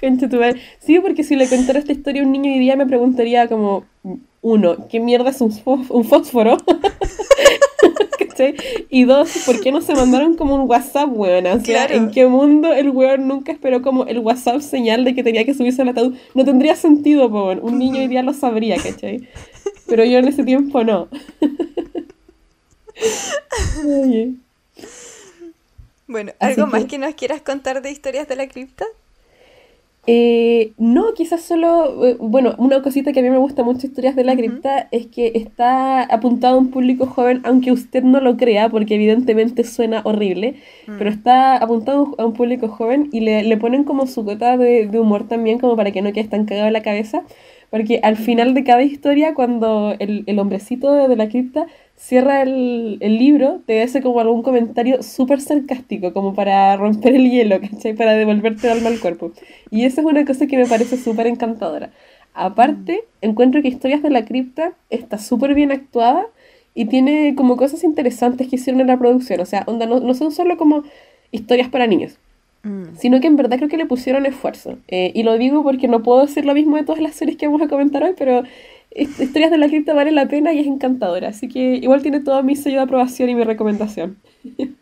Concha 0.00 0.28
tu 0.28 0.36
madre. 0.36 0.60
Sí, 0.80 1.00
porque 1.00 1.24
si 1.24 1.36
le 1.36 1.48
contara 1.48 1.78
esta 1.78 1.92
historia 1.92 2.22
a 2.22 2.24
un 2.24 2.32
niño 2.32 2.52
hoy 2.52 2.58
día 2.58 2.76
me 2.76 2.86
preguntaría 2.86 3.48
como, 3.48 3.84
uno, 4.42 4.88
¿qué 4.88 5.00
mierda 5.00 5.30
es 5.30 5.40
un, 5.40 5.52
un 5.64 6.04
fósforo? 6.04 6.56
¿cachai? 8.18 8.54
Y 8.88 9.04
dos, 9.04 9.30
¿por 9.46 9.60
qué 9.60 9.72
no 9.72 9.80
se 9.80 9.94
mandaron 9.94 10.36
como 10.36 10.54
un 10.54 10.68
WhatsApp, 10.68 11.08
weón? 11.12 11.46
O 11.46 11.60
sea, 11.60 11.86
¿en 11.86 12.10
qué 12.10 12.26
mundo 12.26 12.72
el 12.72 12.90
weón 12.90 13.28
nunca 13.28 13.52
esperó 13.52 13.82
como 13.82 14.04
el 14.06 14.18
WhatsApp 14.18 14.60
señal 14.60 15.04
de 15.04 15.14
que 15.14 15.22
tenía 15.22 15.44
que 15.44 15.54
subirse 15.54 15.82
al 15.82 15.88
ataúd? 15.88 16.16
No 16.34 16.44
tendría 16.44 16.76
sentido, 16.76 17.28
weón. 17.28 17.60
Un 17.62 17.78
niño 17.78 18.00
hoy 18.00 18.08
día 18.08 18.22
lo 18.22 18.32
sabría, 18.32 18.76
¿cachai? 18.76 19.28
Pero 19.86 20.04
yo 20.04 20.18
en 20.18 20.28
ese 20.28 20.44
tiempo 20.44 20.84
no. 20.84 21.08
Oye. 23.86 24.34
Bueno, 26.06 26.32
¿algo 26.40 26.66
más 26.66 26.86
que 26.86 26.98
nos 26.98 27.14
quieras 27.14 27.40
contar 27.40 27.82
de 27.82 27.90
historias 27.90 28.26
de 28.26 28.36
la 28.36 28.48
cripta? 28.48 28.84
Eh, 30.06 30.72
no, 30.78 31.12
quizás 31.14 31.42
solo, 31.42 32.06
eh, 32.06 32.16
bueno, 32.18 32.54
una 32.56 32.82
cosita 32.82 33.12
que 33.12 33.20
a 33.20 33.22
mí 33.22 33.28
me 33.28 33.36
gusta 33.36 33.62
mucho 33.62 33.86
historias 33.86 34.16
de 34.16 34.24
la 34.24 34.34
cripta 34.34 34.88
es 34.90 35.06
que 35.06 35.32
está 35.34 36.02
apuntado 36.02 36.56
a 36.56 36.58
un 36.58 36.70
público 36.70 37.06
joven, 37.06 37.42
aunque 37.44 37.70
usted 37.70 38.02
no 38.02 38.20
lo 38.20 38.36
crea, 38.38 38.70
porque 38.70 38.94
evidentemente 38.94 39.62
suena 39.62 40.00
horrible, 40.04 40.56
mm. 40.86 40.98
pero 40.98 41.10
está 41.10 41.58
apuntado 41.58 42.14
a 42.16 42.24
un 42.24 42.32
público 42.32 42.68
joven 42.68 43.10
y 43.12 43.20
le, 43.20 43.42
le 43.42 43.56
ponen 43.58 43.84
como 43.84 44.06
su 44.06 44.24
cota 44.24 44.56
de, 44.56 44.86
de, 44.86 44.98
humor 44.98 45.28
también, 45.28 45.58
como 45.58 45.76
para 45.76 45.90
que 45.92 46.00
no 46.00 46.12
quede 46.12 46.28
tan 46.28 46.46
cagado 46.46 46.66
en 46.66 46.72
la 46.72 46.82
cabeza, 46.82 47.22
porque 47.68 48.00
al 48.02 48.16
final 48.16 48.54
de 48.54 48.64
cada 48.64 48.82
historia, 48.82 49.34
cuando 49.34 49.94
el, 49.98 50.24
el 50.26 50.38
hombrecito 50.38 50.92
de 50.92 51.14
la 51.14 51.28
cripta 51.28 51.66
cierra 52.00 52.42
el, 52.42 52.96
el, 53.00 53.18
libro, 53.18 53.60
te 53.66 53.82
hace 53.82 54.00
como 54.00 54.20
algún 54.20 54.42
comentario 54.42 55.02
súper 55.02 55.40
sarcástico, 55.40 56.12
como 56.12 56.34
para 56.34 56.76
romper 56.76 57.14
el 57.14 57.30
hielo, 57.30 57.60
¿cachai? 57.60 57.94
Para 57.94 58.14
devolverte 58.14 58.66
el 58.66 58.78
alma 58.78 58.88
al 58.88 58.98
cuerpo. 58.98 59.32
Y 59.70 59.84
eso 59.84 60.00
es 60.00 60.06
una 60.06 60.24
cosa 60.24 60.46
que 60.46 60.56
me 60.56 60.66
parece 60.66 60.96
súper 60.96 61.26
encantadora. 61.26 61.90
Aparte, 62.32 63.04
encuentro 63.20 63.60
que 63.60 63.68
Historias 63.68 64.02
de 64.02 64.10
la 64.10 64.24
Cripta 64.24 64.72
está 64.88 65.18
súper 65.18 65.54
bien 65.54 65.72
actuada 65.72 66.26
y 66.74 66.86
tiene 66.86 67.34
como 67.36 67.56
cosas 67.56 67.84
interesantes 67.84 68.48
que 68.48 68.56
hicieron 68.56 68.80
en 68.80 68.86
la 68.86 68.98
producción. 68.98 69.40
O 69.40 69.46
sea, 69.46 69.64
onda, 69.66 69.86
no, 69.86 70.00
no 70.00 70.14
son 70.14 70.32
solo 70.32 70.56
como 70.56 70.84
historias 71.32 71.68
para 71.68 71.86
niños, 71.86 72.16
mm. 72.62 72.96
sino 72.96 73.20
que 73.20 73.26
en 73.26 73.36
verdad 73.36 73.58
creo 73.58 73.68
que 73.68 73.76
le 73.76 73.86
pusieron 73.86 74.24
esfuerzo. 74.24 74.78
Eh, 74.88 75.12
y 75.14 75.22
lo 75.22 75.36
digo 75.36 75.62
porque 75.62 75.86
no 75.86 76.02
puedo 76.02 76.22
decir 76.22 76.46
lo 76.46 76.54
mismo 76.54 76.76
de 76.76 76.84
todas 76.84 77.02
las 77.02 77.14
series 77.14 77.36
que 77.36 77.46
vamos 77.46 77.62
a 77.62 77.68
comentar 77.68 78.02
hoy, 78.02 78.14
pero 78.16 78.42
Historias 78.94 79.50
de 79.50 79.58
la 79.58 79.68
cripta 79.68 79.94
vale 79.94 80.10
la 80.10 80.26
pena 80.26 80.52
y 80.52 80.58
es 80.58 80.66
encantadora. 80.66 81.28
Así 81.28 81.48
que 81.48 81.76
igual 81.76 82.02
tiene 82.02 82.20
todo 82.20 82.42
mi 82.42 82.56
sello 82.56 82.76
de 82.76 82.82
aprobación 82.82 83.28
y 83.28 83.34
mi 83.34 83.44
recomendación. 83.44 84.16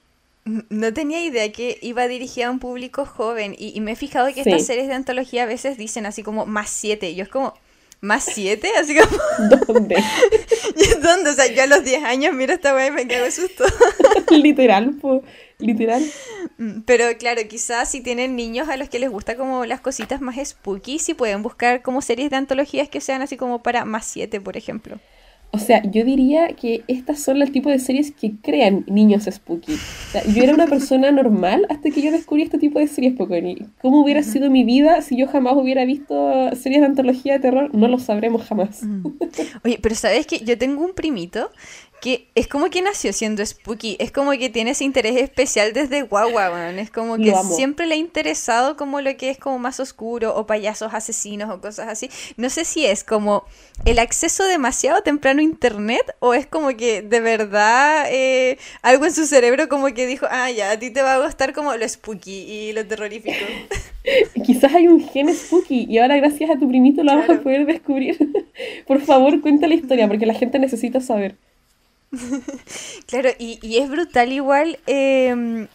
No 0.70 0.94
tenía 0.94 1.22
idea 1.22 1.52
que 1.52 1.78
iba 1.82 2.08
dirigida 2.08 2.46
a 2.46 2.50
un 2.50 2.58
público 2.58 3.04
joven 3.04 3.54
y, 3.58 3.78
me 3.82 3.92
he 3.92 3.96
fijado 3.96 4.32
que 4.32 4.40
estas 4.40 4.64
series 4.64 4.88
de 4.88 4.94
antología 4.94 5.42
a 5.42 5.46
veces 5.46 5.76
dicen 5.76 6.06
así 6.06 6.22
como 6.22 6.46
más 6.46 6.70
siete. 6.70 7.10
Y 7.10 7.16
yo 7.16 7.24
es 7.24 7.28
como, 7.28 7.52
¿más 8.00 8.24
siete? 8.24 8.70
Así 8.80 8.96
como... 8.96 9.14
¿Dónde? 9.66 9.96
¿Dónde? 11.02 11.30
O 11.30 11.32
sea, 11.34 11.52
yo 11.52 11.62
a 11.62 11.66
los 11.66 11.84
10 11.84 12.02
años 12.04 12.34
miro 12.34 12.54
esta 12.54 12.74
weá 12.74 12.86
y 12.86 12.90
me 12.90 13.06
cago 13.06 13.24
de 13.24 13.30
susto. 13.30 13.64
Literal, 14.30 14.94
pues 15.00 15.20
literal. 15.58 16.02
Mm, 16.58 16.80
pero 16.84 17.04
claro, 17.18 17.40
quizás 17.48 17.90
si 17.90 18.00
tienen 18.00 18.36
niños 18.36 18.68
a 18.68 18.76
los 18.76 18.88
que 18.88 18.98
les 18.98 19.10
gusta 19.10 19.36
como 19.36 19.64
las 19.64 19.80
cositas 19.80 20.20
más 20.20 20.36
spooky, 20.44 20.98
si 20.98 21.14
pueden 21.14 21.42
buscar 21.42 21.82
como 21.82 22.02
series 22.02 22.30
de 22.30 22.36
antologías 22.36 22.88
que 22.88 23.00
sean 23.00 23.22
así 23.22 23.36
como 23.36 23.62
para 23.62 23.84
más 23.84 24.04
siete, 24.04 24.40
por 24.40 24.56
ejemplo. 24.56 24.98
O 25.50 25.58
sea, 25.58 25.82
yo 25.82 26.04
diría 26.04 26.48
que 26.48 26.84
estas 26.88 27.20
son 27.20 27.40
el 27.40 27.52
tipo 27.52 27.70
de 27.70 27.78
series 27.78 28.12
que 28.12 28.34
crean 28.42 28.84
niños 28.86 29.24
spooky. 29.30 29.72
O 29.72 30.12
sea, 30.12 30.22
yo 30.26 30.42
era 30.42 30.52
una 30.52 30.66
persona 30.66 31.10
normal 31.10 31.66
hasta 31.70 31.90
que 31.90 32.02
yo 32.02 32.12
descubrí 32.12 32.42
este 32.42 32.58
tipo 32.58 32.78
de 32.78 32.86
series 32.86 33.14
Pokémon. 33.14 33.72
¿Cómo 33.80 34.02
hubiera 34.02 34.22
sido 34.22 34.50
mi 34.50 34.64
vida 34.64 35.00
si 35.00 35.16
yo 35.16 35.26
jamás 35.26 35.54
hubiera 35.56 35.86
visto 35.86 36.50
series 36.54 36.82
de 36.82 36.86
antología 36.86 37.34
de 37.34 37.38
terror? 37.38 37.74
No 37.74 37.88
lo 37.88 37.98
sabremos 37.98 38.44
jamás. 38.44 38.82
Oye, 39.64 39.78
pero 39.80 39.94
¿sabes 39.94 40.26
que 40.26 40.40
Yo 40.40 40.58
tengo 40.58 40.84
un 40.84 40.92
primito 40.92 41.50
que 42.00 42.28
es 42.34 42.46
como 42.46 42.70
que 42.70 42.82
nació 42.82 43.12
siendo 43.12 43.44
spooky, 43.44 43.96
es 43.98 44.12
como 44.12 44.30
que 44.32 44.50
tiene 44.50 44.70
ese 44.70 44.84
interés 44.84 45.16
especial 45.16 45.72
desde 45.72 46.02
guagua, 46.02 46.70
es 46.70 46.90
como 46.90 47.16
que 47.16 47.34
siempre 47.54 47.86
le 47.86 47.94
ha 47.94 47.98
interesado 47.98 48.76
como 48.76 49.00
lo 49.00 49.16
que 49.16 49.30
es 49.30 49.38
como 49.38 49.58
más 49.58 49.80
oscuro 49.80 50.34
o 50.36 50.46
payasos 50.46 50.94
asesinos 50.94 51.50
o 51.50 51.60
cosas 51.60 51.88
así. 51.88 52.10
No 52.36 52.50
sé 52.50 52.64
si 52.64 52.86
es 52.86 53.04
como 53.04 53.44
el 53.84 53.98
acceso 53.98 54.44
demasiado 54.44 55.02
temprano 55.02 55.40
a 55.40 55.44
internet 55.44 56.14
o 56.20 56.34
es 56.34 56.46
como 56.46 56.68
que 56.76 57.02
de 57.02 57.20
verdad 57.20 58.06
eh, 58.11 58.58
algo 58.82 59.04
en 59.04 59.12
su 59.12 59.26
cerebro 59.26 59.68
como 59.68 59.87
que 59.88 60.06
dijo, 60.06 60.26
ah, 60.30 60.50
ya, 60.50 60.70
a 60.72 60.78
ti 60.78 60.90
te 60.90 61.02
va 61.02 61.14
a 61.14 61.24
gustar 61.24 61.52
como 61.52 61.74
lo 61.74 61.88
spooky 61.88 62.30
y 62.30 62.72
lo 62.72 62.87
terrorífico. 62.87 63.37
Quizás 64.44 64.74
hay 64.74 64.88
un 64.88 65.00
gen 65.00 65.34
spooky 65.34 65.87
y 65.88 65.98
ahora 65.98 66.16
gracias 66.16 66.50
a 66.50 66.58
tu 66.58 66.68
primito 66.68 67.02
lo 67.02 67.12
vamos 67.12 67.28
a 67.30 67.40
poder 67.40 67.66
descubrir. 67.66 68.16
Por 68.87 69.00
favor, 69.00 69.40
cuenta 69.40 69.66
la 69.66 69.74
historia 69.74 70.08
porque 70.08 70.26
la 70.26 70.34
gente 70.34 70.58
necesita 70.58 71.00
saber. 71.00 71.37
claro, 73.07 73.31
y, 73.38 73.59
y, 73.62 73.79
es 73.79 73.90
brutal 73.90 74.33
igual 74.33 74.79
em, 74.87 75.68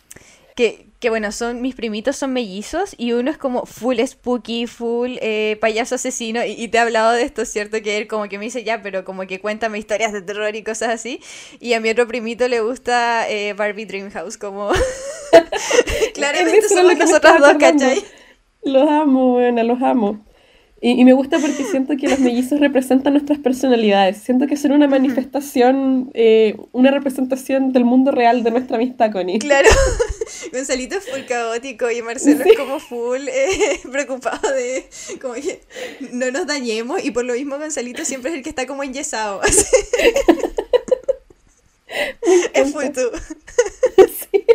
que, 0.55 0.87
que, 0.99 1.09
bueno, 1.09 1.31
son 1.31 1.61
mis 1.61 1.75
primitos 1.75 2.15
son 2.15 2.33
mellizos 2.33 2.95
y 2.97 3.11
uno 3.11 3.29
es 3.29 3.37
como 3.37 3.65
full 3.65 3.99
spooky, 3.99 4.65
full 4.65 5.17
eh, 5.21 5.57
payaso 5.61 5.95
asesino 5.95 6.43
y, 6.45 6.67
te 6.67 6.77
he 6.77 6.81
hablado 6.81 7.11
de 7.11 7.23
esto, 7.23 7.45
¿cierto? 7.45 7.81
Que 7.81 7.97
él 7.97 8.07
como 8.07 8.27
que 8.29 8.39
me 8.39 8.45
dice 8.45 8.63
ya, 8.63 8.81
pero 8.81 9.05
como 9.05 9.27
que 9.27 9.39
cuéntame 9.39 9.77
historias 9.77 10.11
de 10.11 10.21
terror 10.21 10.55
y 10.55 10.63
cosas 10.63 10.89
así. 10.89 11.19
Y 11.59 11.73
a 11.73 11.79
mi 11.79 11.89
otro 11.89 12.07
primito 12.07 12.47
le 12.47 12.61
gusta 12.61 13.29
eh, 13.29 13.53
Barbie 13.53 13.85
Dreamhouse, 13.85 14.37
como... 14.37 14.71
Claramente 16.13 16.69
somos 16.69 16.97
nosotros 16.97 17.39
dos, 17.39 17.53
¿cachai? 17.59 18.03
Los 18.63 18.89
amo, 18.89 19.33
buena, 19.33 19.63
los 19.63 19.81
amo. 19.81 20.23
Y, 20.85 21.05
me 21.05 21.13
gusta 21.13 21.39
porque 21.39 21.63
siento 21.63 21.95
que 21.95 22.09
los 22.09 22.19
mellizos 22.19 22.59
representan 22.59 23.13
nuestras 23.13 23.39
personalidades. 23.39 24.17
Siento 24.17 24.47
que 24.47 24.57
son 24.57 24.73
una 24.73 24.85
manifestación, 24.85 26.11
eh, 26.13 26.57
una 26.73 26.91
representación 26.91 27.71
del 27.71 27.85
mundo 27.85 28.11
real 28.11 28.43
de 28.43 28.51
nuestra 28.51 28.75
amistad, 28.75 29.09
Connie. 29.13 29.39
Claro. 29.39 29.69
Gonzalito 30.51 30.97
es 30.97 31.09
full 31.09 31.21
caótico 31.25 31.89
y 31.89 32.01
Marcelo 32.01 32.43
es 32.43 32.57
como 32.57 32.81
full 32.81 33.29
eh, 33.29 33.79
preocupado 33.93 34.51
de 34.51 34.85
como 35.21 35.35
que 35.35 35.61
no 36.11 36.29
nos 36.31 36.47
dañemos. 36.47 37.01
Y 37.01 37.11
por 37.11 37.23
lo 37.23 37.35
mismo 37.35 37.57
Gonzalito 37.57 38.03
siempre 38.03 38.31
es 38.31 38.37
el 38.37 38.43
que 38.43 38.49
está 38.49 38.67
como 38.67 38.83
enyesado. 38.83 39.39
es 42.53 42.73
full 42.73 42.89
tú. 42.93 43.09
Sí. 43.95 44.45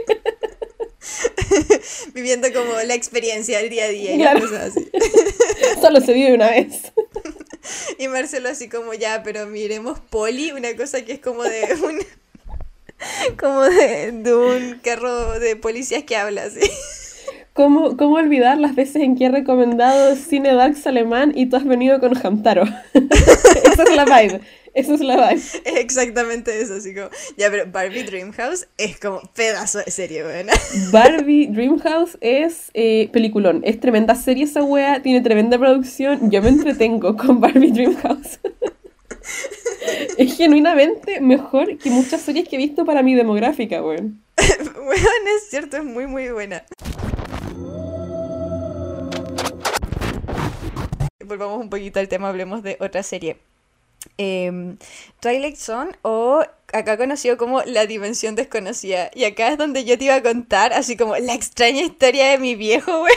Viviendo 2.15 2.53
como 2.53 2.81
la 2.81 2.95
experiencia 2.95 3.59
del 3.59 3.71
día 3.71 3.85
a 3.85 3.89
día 3.89 4.15
y 4.15 4.23
así. 4.23 4.91
Solo 5.81 6.01
se 6.01 6.13
vive 6.13 6.35
una 6.35 6.51
vez. 6.51 6.93
Y 7.99 8.09
Marcelo 8.09 8.49
así 8.49 8.69
como 8.69 8.95
ya, 8.95 9.23
pero 9.23 9.45
miremos 9.47 10.01
Poli, 10.01 10.53
una 10.53 10.75
cosa 10.75 11.05
que 11.05 11.15
es 11.15 11.19
como 11.19 11.43
de 11.43 11.77
un 11.83 12.01
como 13.37 13.63
de, 13.63 14.35
un 14.35 14.81
carro 14.83 15.39
de 15.39 15.55
policías 15.57 16.05
que 16.05 16.17
habla 16.17 16.45
así. 16.45 16.61
¿Cómo, 17.59 17.97
¿Cómo, 17.97 18.15
olvidar 18.15 18.57
las 18.57 18.77
veces 18.77 19.03
en 19.03 19.17
que 19.17 19.25
he 19.25 19.29
recomendado 19.31 20.15
Cine 20.15 20.55
Dax 20.55 20.87
alemán 20.87 21.33
y 21.35 21.47
tú 21.47 21.57
has 21.57 21.65
venido 21.65 21.99
con 21.99 22.17
Hamtaro? 22.17 22.63
Esa 22.95 23.83
es 23.83 23.97
la 23.97 24.05
vibe. 24.05 24.41
Eso 24.75 24.95
es 24.95 25.01
la 25.01 25.17
vibe. 25.17 25.43
exactamente 25.65 26.61
eso, 26.61 26.75
así 26.75 26.95
como. 26.95 27.09
Ya, 27.37 27.51
pero 27.51 27.69
Barbie 27.69 28.05
Dreamhouse 28.05 28.69
es 28.79 29.01
como 29.01 29.21
pedazo 29.35 29.79
de 29.79 29.91
serie, 29.91 30.23
buena. 30.23 30.53
Barbie 30.93 31.49
Dreamhouse 31.49 32.17
es 32.21 32.71
eh, 32.75 33.09
peliculón. 33.13 33.63
Es 33.65 33.81
tremenda 33.81 34.15
serie 34.15 34.45
esa 34.45 34.63
wea, 34.63 35.03
tiene 35.03 35.21
tremenda 35.21 35.59
producción. 35.59 36.31
Yo 36.31 36.41
me 36.41 36.51
entretengo 36.51 37.17
con 37.17 37.41
Barbie 37.41 37.73
Dreamhouse. 37.73 38.39
es 40.17 40.37
genuinamente 40.37 41.21
mejor 41.21 41.77
que 41.79 41.91
muchas 41.91 42.21
series 42.21 42.49
que 42.49 42.55
he 42.55 42.59
visto 42.61 42.85
para 42.85 43.03
mi 43.03 43.17
demográfica, 43.17 43.83
weón. 43.83 44.23
Weón, 44.77 45.29
es 45.37 45.51
cierto, 45.51 45.79
es 45.79 45.85
muy, 45.85 46.07
muy 46.07 46.29
buena. 46.29 46.63
Volvamos 51.29 51.61
un 51.61 51.69
poquito 51.69 52.01
al 52.01 52.09
tema, 52.09 52.31
hablemos 52.31 52.63
de 52.63 52.79
otra 52.81 53.03
serie. 53.03 53.37
Em, 54.17 54.79
Twilight 55.21 55.57
Zone 55.57 55.93
o 56.01 56.43
acá 56.73 56.97
conocido 56.97 57.37
como 57.37 57.63
La 57.65 57.85
Dimensión 57.85 58.35
Desconocida. 58.35 59.11
Y 59.15 59.25
acá 59.25 59.49
es 59.49 59.59
donde 59.59 59.85
yo 59.85 59.99
te 59.99 60.05
iba 60.05 60.15
a 60.15 60.23
contar 60.23 60.73
así 60.73 60.97
como 60.97 61.17
la 61.19 61.35
extraña 61.35 61.83
historia 61.83 62.31
de 62.31 62.39
mi 62.39 62.55
viejo, 62.55 62.91
weón. 63.03 63.17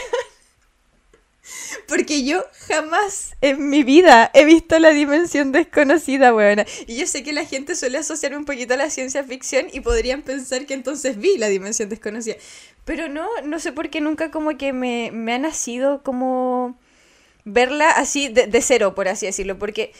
Porque 1.88 2.22
yo 2.22 2.44
jamás 2.68 3.32
en 3.40 3.70
mi 3.70 3.82
vida 3.82 4.30
he 4.34 4.44
visto 4.44 4.78
la 4.78 4.90
dimensión 4.90 5.50
desconocida, 5.50 6.34
weón. 6.34 6.66
Y 6.86 6.96
yo 6.96 7.06
sé 7.06 7.22
que 7.22 7.32
la 7.32 7.46
gente 7.46 7.74
suele 7.74 7.96
asociar 7.96 8.36
un 8.36 8.44
poquito 8.44 8.74
a 8.74 8.76
la 8.76 8.90
ciencia 8.90 9.24
ficción 9.24 9.68
y 9.72 9.80
podrían 9.80 10.20
pensar 10.20 10.66
que 10.66 10.74
entonces 10.74 11.16
vi 11.16 11.38
la 11.38 11.48
dimensión 11.48 11.88
desconocida. 11.88 12.36
Pero 12.84 13.08
no, 13.08 13.26
no 13.42 13.58
sé 13.58 13.72
por 13.72 13.88
qué 13.88 14.02
nunca 14.02 14.30
como 14.30 14.58
que 14.58 14.74
me, 14.74 15.10
me 15.12 15.32
ha 15.32 15.38
nacido 15.38 16.02
como 16.02 16.76
verla 17.44 17.90
así 17.90 18.28
de, 18.28 18.46
de 18.46 18.62
cero, 18.62 18.94
por 18.94 19.08
así 19.08 19.26
decirlo. 19.26 19.58
Porque 19.58 19.92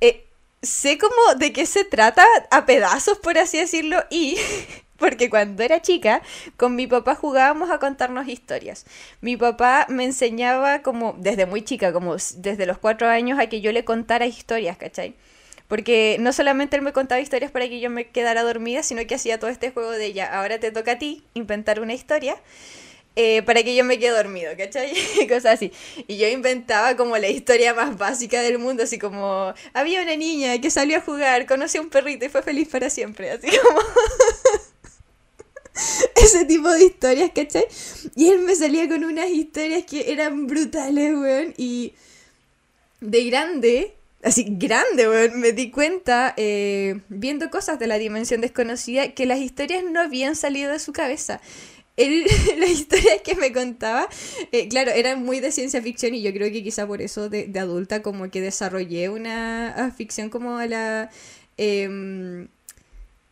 eh, 0.00 0.26
sé 0.62 0.98
como 0.98 1.34
de 1.38 1.52
qué 1.52 1.66
se 1.66 1.84
trata 1.84 2.24
a 2.50 2.66
pedazos, 2.66 3.18
por 3.18 3.38
así 3.38 3.58
decirlo, 3.58 4.02
y 4.10 4.36
porque 4.98 5.30
cuando 5.30 5.62
era 5.62 5.80
chica, 5.80 6.22
con 6.56 6.74
mi 6.74 6.86
papá 6.86 7.14
jugábamos 7.14 7.70
a 7.70 7.78
contarnos 7.78 8.28
historias. 8.28 8.84
Mi 9.20 9.36
papá 9.36 9.86
me 9.88 10.04
enseñaba 10.04 10.82
como, 10.82 11.14
desde 11.18 11.46
muy 11.46 11.62
chica, 11.62 11.92
como 11.92 12.16
desde 12.36 12.66
los 12.66 12.78
cuatro 12.78 13.08
años, 13.08 13.38
a 13.38 13.46
que 13.46 13.60
yo 13.60 13.72
le 13.72 13.84
contara 13.84 14.26
historias, 14.26 14.76
¿cachai? 14.76 15.14
Porque 15.68 16.16
no 16.18 16.32
solamente 16.32 16.76
él 16.76 16.82
me 16.82 16.92
contaba 16.92 17.20
historias 17.20 17.50
para 17.50 17.68
que 17.68 17.78
yo 17.78 17.90
me 17.90 18.08
quedara 18.08 18.42
dormida, 18.42 18.82
sino 18.82 19.06
que 19.06 19.14
hacía 19.14 19.38
todo 19.38 19.50
este 19.50 19.70
juego 19.70 19.90
de 19.90 20.06
ella. 20.06 20.38
Ahora 20.38 20.58
te 20.58 20.72
toca 20.72 20.92
a 20.92 20.98
ti 20.98 21.22
inventar 21.34 21.80
una 21.80 21.92
historia. 21.92 22.36
Eh, 23.20 23.42
para 23.42 23.64
que 23.64 23.74
yo 23.74 23.84
me 23.84 23.98
quede 23.98 24.10
dormido, 24.10 24.52
¿cachai? 24.56 24.92
Cosas 25.28 25.54
así. 25.54 25.72
Y 26.06 26.18
yo 26.18 26.28
inventaba 26.28 26.96
como 26.96 27.18
la 27.18 27.28
historia 27.28 27.74
más 27.74 27.98
básica 27.98 28.42
del 28.42 28.60
mundo, 28.60 28.84
así 28.84 28.96
como, 28.96 29.52
había 29.74 30.02
una 30.02 30.14
niña 30.14 30.60
que 30.60 30.70
salió 30.70 30.98
a 30.98 31.00
jugar, 31.00 31.44
conoció 31.46 31.80
a 31.80 31.82
un 31.82 31.90
perrito 31.90 32.26
y 32.26 32.28
fue 32.28 32.42
feliz 32.42 32.68
para 32.68 32.90
siempre, 32.90 33.32
así 33.32 33.48
como... 33.62 33.80
Ese 36.14 36.44
tipo 36.44 36.70
de 36.70 36.84
historias, 36.84 37.32
¿cachai? 37.34 37.66
Y 38.14 38.28
él 38.28 38.38
me 38.38 38.54
salía 38.54 38.88
con 38.88 39.02
unas 39.02 39.30
historias 39.30 39.84
que 39.84 40.12
eran 40.12 40.46
brutales, 40.46 41.16
weón, 41.16 41.54
y 41.56 41.94
de 43.00 43.24
grande, 43.24 43.96
así 44.22 44.46
grande, 44.48 45.08
weón, 45.08 45.40
me 45.40 45.50
di 45.50 45.72
cuenta, 45.72 46.34
eh, 46.36 47.00
viendo 47.08 47.50
cosas 47.50 47.80
de 47.80 47.88
la 47.88 47.98
dimensión 47.98 48.42
desconocida, 48.42 49.08
que 49.08 49.26
las 49.26 49.40
historias 49.40 49.82
no 49.82 50.00
habían 50.00 50.36
salido 50.36 50.70
de 50.70 50.78
su 50.78 50.92
cabeza 50.92 51.40
él, 51.98 52.24
las 52.58 52.70
historias 52.70 53.20
que 53.22 53.34
me 53.34 53.52
contaba, 53.52 54.08
eh, 54.52 54.68
claro, 54.68 54.92
eran 54.92 55.24
muy 55.24 55.40
de 55.40 55.52
ciencia 55.52 55.82
ficción 55.82 56.14
y 56.14 56.22
yo 56.22 56.32
creo 56.32 56.50
que 56.50 56.62
quizá 56.62 56.86
por 56.86 57.02
eso 57.02 57.28
de, 57.28 57.52
adulta 57.58 58.02
como 58.02 58.30
que 58.30 58.40
desarrollé 58.40 59.08
una 59.10 59.92
ficción 59.96 60.30
como 60.30 60.56
a 60.58 60.66
la, 60.66 61.10
em, 61.56 62.48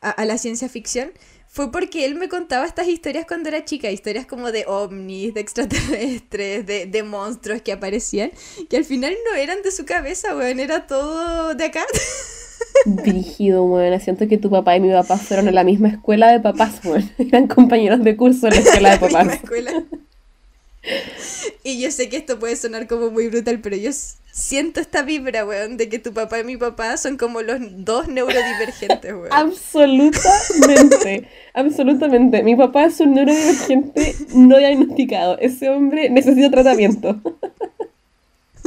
a, 0.00 0.24
la 0.24 0.37
ciencia 0.37 0.68
ficción. 0.68 1.12
Fue 1.48 1.72
porque 1.72 2.05
él 2.05 2.16
me 2.16 2.29
contaba 2.29 2.66
estas 2.66 2.87
historias 2.88 3.24
cuando 3.26 3.48
era 3.48 3.64
chica, 3.64 3.90
historias 3.90 4.26
como 4.26 4.52
de 4.52 4.64
ovnis, 4.66 5.33
de 5.33 5.40
extraterrestres, 5.40 6.66
de, 6.66 6.87
de 6.87 7.02
monstruos 7.02 7.62
que 7.62 7.72
aparecían, 7.72 8.31
que 8.68 8.76
al 8.76 8.85
final 8.85 9.16
no 9.31 9.37
eran 9.37 9.62
de 9.62 9.70
su 9.70 9.87
cabeza, 9.87 10.37
weón, 10.37 10.61
era 10.61 10.87
todo 10.87 11.55
de 11.55 11.64
acá. 11.64 11.85
Dirigido, 12.85 13.64
weón. 13.64 13.99
Siento 14.01 14.29
que 14.29 14.38
tu 14.38 14.51
papá 14.51 14.77
y 14.77 14.81
mi 14.81 14.92
papá 14.92 15.16
fueron 15.19 15.49
a 15.49 15.53
la 15.53 15.64
misma 15.64 15.88
escuela 15.88 16.31
de 16.31 16.40
papás, 16.40 16.81
weón. 16.85 17.11
Eran 17.19 17.49
compañeros 17.49 18.03
de 18.05 18.16
curso 18.16 18.47
en 18.47 18.55
la 18.55 18.61
escuela 18.71 18.90
de 18.90 18.99
papás. 18.99 19.40
Y 21.64 21.81
yo 21.81 21.90
sé 21.90 22.09
que 22.09 22.16
esto 22.19 22.38
puede 22.38 22.55
sonar 22.55 22.87
como 22.87 23.11
muy 23.11 23.27
brutal, 23.29 23.59
pero 23.61 23.75
yo 23.77 23.90
siento 24.31 24.81
esta 24.81 25.03
vibra, 25.03 25.45
weón, 25.45 25.77
de 25.77 25.88
que 25.88 25.99
tu 25.99 26.12
papá 26.12 26.38
y 26.38 26.45
mi 26.45 26.57
papá 26.57 26.97
son 26.97 27.16
como 27.16 27.42
los 27.42 27.59
dos 27.85 28.07
neurodivergentes, 28.07 29.12
weón. 29.12 29.33
Absolutamente, 29.33 31.29
absolutamente. 31.55 32.42
Mi 32.45 32.55
papá 32.55 32.85
es 32.85 33.01
un 33.01 33.14
neurodivergente 33.14 34.14
no 34.35 34.59
diagnosticado. 34.59 35.38
Ese 35.38 35.71
hombre 35.71 36.09
necesita 36.11 36.51
tratamiento. 36.51 37.21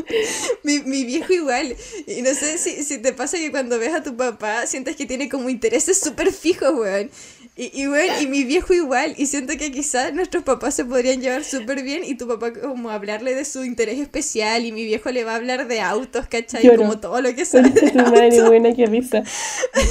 mi, 0.63 0.79
mi, 0.79 1.03
viejo 1.03 1.33
igual. 1.33 1.75
Y 2.07 2.21
no 2.21 2.33
sé 2.33 2.57
si, 2.57 2.83
si, 2.83 2.97
te 2.99 3.13
pasa 3.13 3.37
que 3.37 3.51
cuando 3.51 3.79
ves 3.79 3.93
a 3.93 4.03
tu 4.03 4.15
papá 4.15 4.65
sientes 4.67 4.95
que 4.95 5.05
tiene 5.05 5.29
como 5.29 5.49
intereses 5.49 5.99
súper 5.99 6.31
fijos, 6.31 6.73
weón. 6.73 7.09
Y, 7.55 7.83
y, 7.83 7.87
y 8.21 8.27
mi 8.27 8.45
viejo 8.45 8.73
igual. 8.73 9.15
Y 9.17 9.25
siento 9.25 9.57
que 9.57 9.71
quizás 9.71 10.13
nuestros 10.13 10.43
papás 10.43 10.75
se 10.75 10.85
podrían 10.85 11.19
llevar 11.19 11.43
súper 11.43 11.83
bien 11.83 12.03
y 12.05 12.15
tu 12.15 12.27
papá 12.27 12.53
como 12.53 12.89
hablarle 12.89 13.35
de 13.35 13.43
su 13.43 13.65
interés 13.65 13.99
especial 13.99 14.65
y 14.65 14.71
mi 14.71 14.85
viejo 14.85 15.11
le 15.11 15.25
va 15.25 15.33
a 15.33 15.35
hablar 15.35 15.67
de 15.67 15.81
autos, 15.81 16.27
¿cachai? 16.27 16.75
Como 16.77 16.99
todo 16.99 17.19
lo 17.21 17.35
que 17.35 17.43
sabe. 17.43 17.69
tu 17.71 17.97
madre, 17.97 18.41
buena, 18.43 18.73
qué 18.73 18.85
risa. 18.85 19.23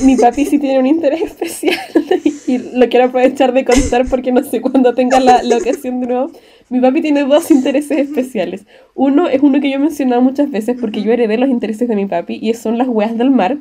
Mi 0.03 0.17
papi 0.17 0.47
sí 0.47 0.59
tiene 0.59 0.79
un 0.79 0.87
interés 0.87 1.23
especial 1.23 1.79
y 2.49 2.59
lo 2.59 2.89
quiero 2.89 3.07
aprovechar 3.07 3.53
de 3.53 3.65
contar 3.65 4.07
porque 4.09 4.33
no 4.33 4.43
sé 4.43 4.61
cuándo 4.61 4.95
tenga 4.95 5.21
la, 5.21 5.43
la 5.43 5.57
ocasión 5.57 6.01
de 6.01 6.07
nuevo 6.07 6.31
mi 6.71 6.81
papi 6.81 7.01
tiene 7.01 7.25
dos 7.25 7.51
intereses 7.51 7.99
especiales. 7.99 8.67
Uno 8.95 9.27
es 9.29 9.41
uno 9.43 9.61
que 9.61 9.71
yo 9.71 9.77
he 9.77 9.79
mencionado 9.79 10.21
muchas 10.21 10.51
veces 10.51 10.77
porque 10.79 11.03
yo 11.03 11.13
heredé 11.13 11.39
los 11.39 11.49
intereses 11.49 11.89
de 11.89 11.97
mi 11.97 12.07
papi 12.07 12.39
y 12.43 12.53
son 12.55 12.77
las 12.77 12.89
weas 12.89 13.17
del 13.17 13.31
mar. 13.31 13.57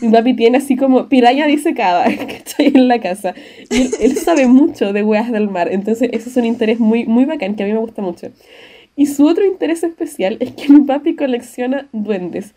Mi 0.00 0.10
papi 0.10 0.34
tiene 0.34 0.58
así 0.58 0.76
como 0.76 1.08
piraña 1.08 1.46
disecada, 1.46 2.04
¿cachai? 2.16 2.72
En 2.74 2.88
la 2.88 3.00
casa. 3.00 3.34
Y 3.70 3.90
él, 4.04 4.16
sabe 4.16 4.48
mucho 4.48 4.92
de 4.92 5.04
weas 5.04 5.30
del 5.30 5.48
mar. 5.48 5.68
Entonces, 5.70 6.10
ese 6.12 6.30
es 6.30 6.36
un 6.36 6.46
interés 6.46 6.80
muy, 6.80 7.06
muy 7.06 7.24
bacán 7.26 7.54
que 7.54 7.62
a 7.62 7.66
mí 7.66 7.72
me 7.72 7.78
gusta 7.78 8.02
mucho. 8.02 8.28
Y 8.96 9.06
su 9.06 9.26
otro 9.26 9.44
interés 9.44 9.84
especial 9.84 10.36
es 10.40 10.50
que 10.52 10.72
mi 10.72 10.80
papi 10.80 11.14
colecciona 11.14 11.88
duendes. 11.92 12.54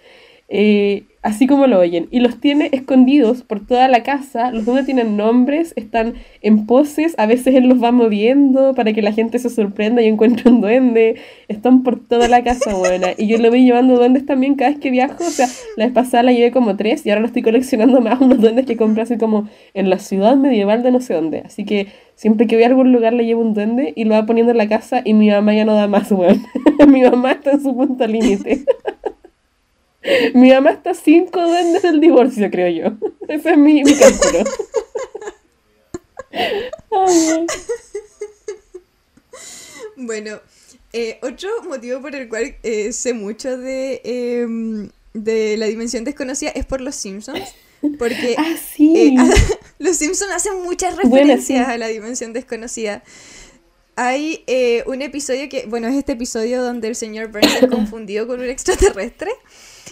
Eh, 0.50 1.04
así 1.22 1.46
como 1.46 1.68
lo 1.68 1.80
oyen, 1.80 2.08
y 2.10 2.20
los 2.20 2.40
tiene 2.40 2.70
escondidos 2.72 3.44
por 3.44 3.66
toda 3.66 3.88
la 3.88 4.02
casa, 4.02 4.52
los 4.52 4.66
duendes 4.66 4.86
tienen 4.86 5.18
nombres, 5.18 5.74
están 5.76 6.16
en 6.42 6.66
poses, 6.66 7.14
a 7.18 7.28
veces 7.28 7.54
él 7.56 7.66
los 7.66 7.82
va 7.82 7.92
moviendo 7.92 8.74
para 8.74 8.92
que 8.94 9.04
la 9.04 9.12
gente 9.12 9.38
se 9.38 9.50
sorprenda 9.50 10.02
y 10.02 10.08
encuentre 10.08 10.50
un 10.50 10.62
duende, 10.62 11.18
están 11.48 11.84
por 11.84 12.00
toda 12.00 12.28
la 12.28 12.44
casa 12.44 12.74
buena, 12.76 13.10
y 13.18 13.28
yo 13.28 13.38
le 13.38 13.50
voy 13.50 13.64
llevando 13.64 13.96
duendes 13.96 14.26
también 14.26 14.56
cada 14.56 14.72
vez 14.72 14.80
que 14.80 14.90
viajo, 14.90 15.24
o 15.24 15.30
sea, 15.30 15.48
la 15.78 15.86
vez 15.86 15.94
pasada 15.94 16.24
la 16.24 16.32
llevé 16.32 16.52
como 16.52 16.76
tres 16.76 17.06
y 17.06 17.10
ahora 17.10 17.22
lo 17.22 17.28
estoy 17.28 17.44
coleccionando 17.44 18.02
más, 18.02 18.20
unos 18.20 18.40
duendes 18.40 18.66
que 18.66 18.76
compré 18.76 19.04
así 19.04 19.18
como 19.18 19.48
en 19.76 19.90
la 19.90 20.00
ciudad 20.00 20.36
medieval 20.36 20.82
de 20.82 20.92
no 20.92 21.02
sé 21.02 21.14
dónde, 21.14 21.44
así 21.46 21.66
que 21.66 21.88
siempre 22.16 22.48
que 22.48 22.56
voy 22.56 22.64
a 22.64 22.68
algún 22.68 22.92
lugar 22.92 23.14
le 23.14 23.26
llevo 23.26 23.42
un 23.42 23.54
duende 23.54 23.94
y 23.96 24.06
lo 24.06 24.16
va 24.16 24.26
poniendo 24.26 24.52
en 24.52 24.58
la 24.58 24.68
casa 24.68 25.02
y 25.06 25.14
mi 25.14 25.30
mamá 25.30 25.54
ya 25.54 25.66
no 25.66 25.76
da 25.76 25.88
más, 25.88 26.12
weón, 26.12 26.42
mi 26.88 27.02
mamá 27.02 27.34
está 27.34 27.52
en 27.52 27.62
su 27.62 27.76
punto 27.76 28.08
límite. 28.08 28.66
Mi 30.34 30.52
mamá 30.52 30.72
está 30.72 30.94
cinco 30.94 31.42
duendes 31.42 31.82
del 31.84 32.00
divorcio, 32.00 32.50
creo 32.50 32.70
yo. 32.70 33.10
Ese 33.28 33.52
es 33.52 33.58
mi, 33.58 33.84
mi 33.84 33.96
cálculo. 33.96 34.44
Bueno, 39.98 40.40
eh, 40.94 41.20
otro 41.22 41.50
motivo 41.68 42.02
por 42.02 42.16
el 42.16 42.28
cual 42.28 42.56
eh, 42.64 42.92
sé 42.92 43.14
mucho 43.14 43.56
de, 43.58 44.02
em, 44.04 44.90
de 45.14 45.56
la 45.58 45.68
dimensión 45.68 46.04
desconocida 46.04 46.50
es 46.52 46.66
por 46.66 46.82
los 46.82 46.96
Simpsons. 46.96 47.54
Porque 48.00 48.36
ah, 48.38 48.56
sí. 48.76 49.16
Eh, 49.16 49.16
los 49.78 49.98
Simpsons 49.98 50.32
hacen 50.32 50.64
muchas 50.64 50.96
referencias 50.96 51.68
a 51.68 51.78
la 51.78 51.88
dimensión 51.88 52.34
desconocida. 52.34 53.04
Hay 53.96 54.44
un 54.88 55.02
episodio 55.04 55.48
que, 55.50 55.66
bueno, 55.68 55.88
es 55.88 55.96
este 55.96 56.14
episodio 56.14 56.64
donde 56.64 56.88
el 56.88 56.96
señor 56.96 57.28
Burns 57.28 57.62
es 57.62 57.70
confundido 57.70 58.26
con 58.26 58.40
un 58.40 58.50
extraterrestre. 58.50 59.32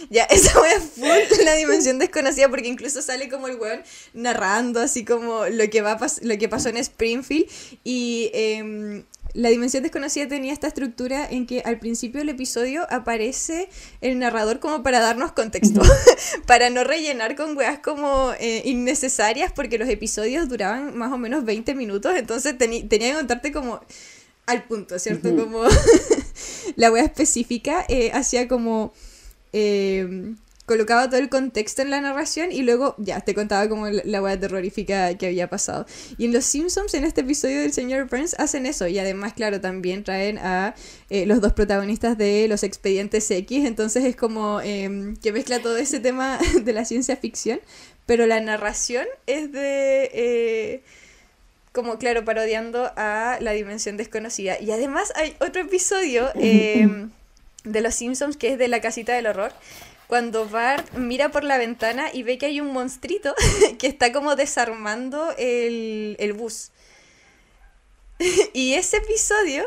Ya, 0.08 0.24
esa 0.30 0.60
wea 0.60 0.80
full 0.80 1.44
la 1.44 1.54
dimensión 1.54 1.98
desconocida 1.98 2.48
porque 2.48 2.68
incluso 2.68 3.02
sale 3.02 3.28
como 3.28 3.48
el 3.48 3.56
weón 3.56 3.82
narrando 4.14 4.80
así 4.80 5.04
como 5.04 5.46
lo 5.46 5.68
que, 5.70 5.82
va 5.82 5.98
lo 6.22 6.38
que 6.38 6.48
pasó 6.48 6.68
en 6.68 6.76
Springfield. 6.78 7.46
Y 7.84 8.30
em, 8.32 9.04
la 9.34 9.48
dimensión 9.48 9.82
desconocida 9.82 10.26
tenía 10.28 10.52
esta 10.52 10.66
estructura 10.66 11.26
en 11.28 11.46
que 11.46 11.62
al 11.64 11.78
principio 11.78 12.20
del 12.20 12.30
episodio 12.30 12.86
aparece 12.90 13.68
el 14.00 14.18
narrador 14.18 14.58
como 14.58 14.82
para 14.82 15.00
darnos 15.00 15.32
contexto, 15.32 15.82
para 16.46 16.70
no 16.70 16.84
rellenar 16.84 17.36
con 17.36 17.56
weas 17.56 17.78
como 17.78 18.32
eh, 18.40 18.62
innecesarias 18.64 19.52
porque 19.52 19.78
los 19.78 19.88
episodios 19.88 20.48
duraban 20.48 20.96
más 20.96 21.12
o 21.12 21.18
menos 21.18 21.44
20 21.44 21.74
minutos, 21.74 22.16
entonces 22.16 22.56
tenía 22.58 22.88
que 22.88 23.14
contarte 23.14 23.52
como 23.52 23.80
al 24.46 24.64
punto, 24.64 24.98
¿cierto? 24.98 25.34
Como 25.36 25.62
la 26.76 26.90
wea 26.90 27.04
específica 27.04 27.84
eh, 27.88 28.10
hacía 28.12 28.48
como 28.48 28.92
eh, 29.52 30.34
colocaba 30.70 31.08
todo 31.10 31.18
el 31.18 31.28
contexto 31.28 31.82
en 31.82 31.90
la 31.90 32.00
narración 32.00 32.52
y 32.52 32.62
luego 32.62 32.94
ya 32.96 33.20
te 33.22 33.34
contaba 33.34 33.68
como 33.68 33.88
la 33.88 34.22
hueá 34.22 34.38
terrorífica 34.38 35.12
que 35.18 35.26
había 35.26 35.50
pasado. 35.50 35.84
Y 36.16 36.26
en 36.26 36.32
Los 36.32 36.44
Simpsons, 36.44 36.94
en 36.94 37.02
este 37.02 37.22
episodio 37.22 37.60
del 37.60 37.72
señor 37.72 38.08
Burns, 38.08 38.36
hacen 38.38 38.66
eso. 38.66 38.86
Y 38.86 38.96
además, 39.00 39.32
claro, 39.32 39.60
también 39.60 40.04
traen 40.04 40.38
a 40.38 40.76
eh, 41.08 41.26
los 41.26 41.40
dos 41.40 41.54
protagonistas 41.54 42.16
de 42.16 42.46
Los 42.46 42.62
Expedientes 42.62 43.28
X. 43.28 43.64
Entonces 43.64 44.04
es 44.04 44.14
como 44.14 44.60
em, 44.60 45.16
que 45.16 45.32
mezcla 45.32 45.60
todo 45.60 45.76
ese 45.76 45.98
tema 45.98 46.38
de 46.62 46.72
la 46.72 46.84
ciencia 46.84 47.16
ficción. 47.16 47.60
Pero 48.06 48.26
la 48.26 48.40
narración 48.40 49.06
es 49.26 49.50
de... 49.50 50.08
Eh, 50.14 50.82
como 51.72 51.98
claro, 51.98 52.24
parodiando 52.24 52.92
a 52.96 53.38
la 53.40 53.50
dimensión 53.50 53.96
desconocida. 53.96 54.60
Y 54.60 54.70
además 54.70 55.12
hay 55.16 55.34
otro 55.40 55.62
episodio 55.62 56.30
em, 56.36 57.10
de 57.64 57.80
Los 57.80 57.94
Simpsons, 57.94 58.36
que 58.36 58.52
es 58.52 58.58
de 58.58 58.68
la 58.68 58.80
casita 58.80 59.12
del 59.12 59.26
horror, 59.26 59.52
cuando 60.06 60.48
Bart 60.48 60.92
mira 60.94 61.30
por 61.30 61.44
la 61.44 61.58
ventana 61.58 62.08
y 62.12 62.22
ve 62.22 62.38
que 62.38 62.46
hay 62.46 62.60
un 62.60 62.72
monstruito 62.72 63.34
que 63.78 63.86
está 63.86 64.12
como 64.12 64.36
desarmando 64.36 65.34
el, 65.38 66.16
el 66.18 66.32
bus. 66.32 66.70
y 68.52 68.74
ese 68.74 68.98
episodio 68.98 69.64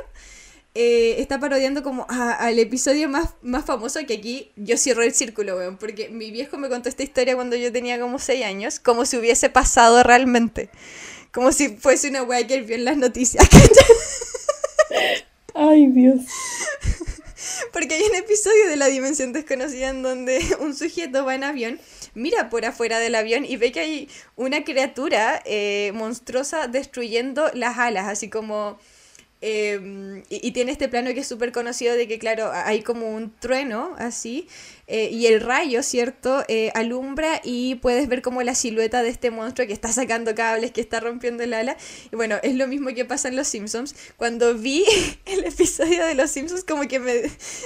eh, 0.75 1.21
está 1.21 1.39
parodiando 1.39 1.84
como 1.84 2.08
al 2.10 2.58
episodio 2.58 3.08
más, 3.08 3.29
más 3.43 3.63
famoso 3.63 3.99
que 4.08 4.15
aquí 4.15 4.51
yo 4.56 4.75
cierro 4.75 5.03
el 5.03 5.13
círculo, 5.13 5.56
weón, 5.56 5.77
porque 5.77 6.10
mi 6.10 6.32
viejo 6.32 6.58
me 6.58 6.67
contó 6.67 6.89
esta 6.89 7.03
historia 7.03 7.36
cuando 7.36 7.56
yo 7.56 7.71
tenía 7.71 7.99
como 7.99 8.17
6 8.17 8.43
años, 8.43 8.79
como 8.79 9.06
si 9.06 9.17
hubiese 9.17 9.49
pasado 9.49 10.01
realmente. 10.01 10.71
Como 11.32 11.51
si 11.51 11.69
fuese 11.69 12.10
una 12.10 12.23
weá 12.23 12.45
que 12.45 12.56
él 12.56 12.63
vio 12.63 12.75
en 12.75 12.86
las 12.86 12.97
noticias. 12.97 13.47
Ay, 15.53 15.88
Dios. 15.88 16.21
Porque 17.74 17.96
hay 17.96 18.04
un 18.04 18.16
episodio 18.16 18.70
de 18.70 18.76
La 18.76 18.86
Dimensión 18.86 19.34
Desconocida 19.34 19.90
en 19.90 20.04
donde 20.04 20.40
un 20.60 20.76
sujeto 20.76 21.26
va 21.26 21.34
en 21.34 21.44
avión, 21.44 21.80
mira 22.14 22.52
por 22.52 22.66
afuera 22.66 23.00
del 23.00 23.16
avión 23.16 23.46
y 23.46 23.58
ve 23.58 23.72
que 23.72 23.80
hay 23.80 24.10
una 24.36 24.64
criatura 24.64 25.42
eh, 25.44 25.92
monstruosa 25.96 26.68
destruyendo 26.68 27.50
las 27.56 27.80
alas, 27.80 28.08
así 28.08 28.30
como 28.30 28.78
Em, 29.45 30.23
y, 30.29 30.51
tiene 30.51 30.71
este 30.71 30.88
plano 30.88 31.13
que 31.13 31.19
es 31.19 31.27
súper 31.27 31.51
conocido 31.51 31.95
de 31.95 32.08
que, 32.08 32.17
claro, 32.17 32.49
hay 32.53 32.82
como 32.82 33.13
un 33.13 33.38
trueno 33.41 33.93
así, 33.97 34.47
eh, 34.88 35.10
y 35.12 35.27
el 35.27 35.41
rayo, 35.41 35.84
¿cierto? 35.84 36.45
Eh, 36.47 36.71
alumbra 36.75 37.41
y 37.43 37.75
puedes 37.75 38.08
ver 38.08 38.21
como 38.21 38.41
la 38.41 38.56
silueta 38.56 39.03
de 39.03 39.10
este 39.10 39.32
monstruo 39.32 39.67
que 39.67 39.73
está 39.73 39.91
sacando 39.91 40.34
cables, 40.34 40.71
que 40.71 40.79
está 40.79 41.01
rompiendo 41.01 41.43
el 41.43 41.53
ala. 41.53 41.75
Y 42.10 42.15
bueno, 42.15 42.38
es 42.41 42.56
lo 42.56 42.67
mismo 42.67 42.93
que 42.95 43.03
pasa 43.03 43.27
en 43.27 43.36
Los 43.36 43.49
Simpsons. 43.49 43.95
Cuando 44.15 44.53
vi 44.53 44.86
el 45.25 45.43
episodio 45.43 46.06
de 46.06 46.15
Los 46.15 46.32
Simpsons, 46.32 46.63
como 46.63 46.88
que 46.88 46.99
me, 46.99 47.23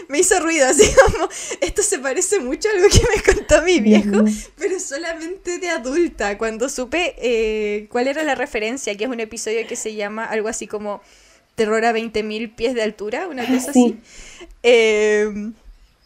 me 0.08 0.18
hizo 0.18 0.40
ruido, 0.40 0.66
así 0.66 0.90
como, 1.06 1.30
esto 1.62 1.84
se 1.84 2.00
parece 2.00 2.40
mucho 2.40 2.70
a 2.70 2.72
algo 2.72 2.88
que 2.90 3.06
me 3.16 3.36
contó 3.36 3.62
mi 3.62 3.82
viejo, 3.82 4.26
pero 4.58 4.80
solamente 4.80 5.60
de 5.60 5.70
adulta. 5.70 6.40
Cuando 6.40 6.70
supe 6.70 7.14
eh, 7.20 7.86
cuál 7.92 8.08
era 8.08 8.24
la 8.24 8.34
referencia, 8.34 8.98
que 8.98 9.04
es 9.04 9.10
un 9.12 9.20
episodio 9.20 9.68
que 9.68 9.76
se 9.76 9.94
llama 9.94 10.26
algo 10.26 10.48
así 10.48 10.66
como 10.66 11.04
terror 11.58 11.84
a 11.86 11.92
20.000 11.92 12.54
pies 12.56 12.76
de 12.76 12.84
altura, 12.84 13.28
una 13.28 13.46
cosa 13.46 13.72
así. 13.72 13.98
Em, 14.62 15.54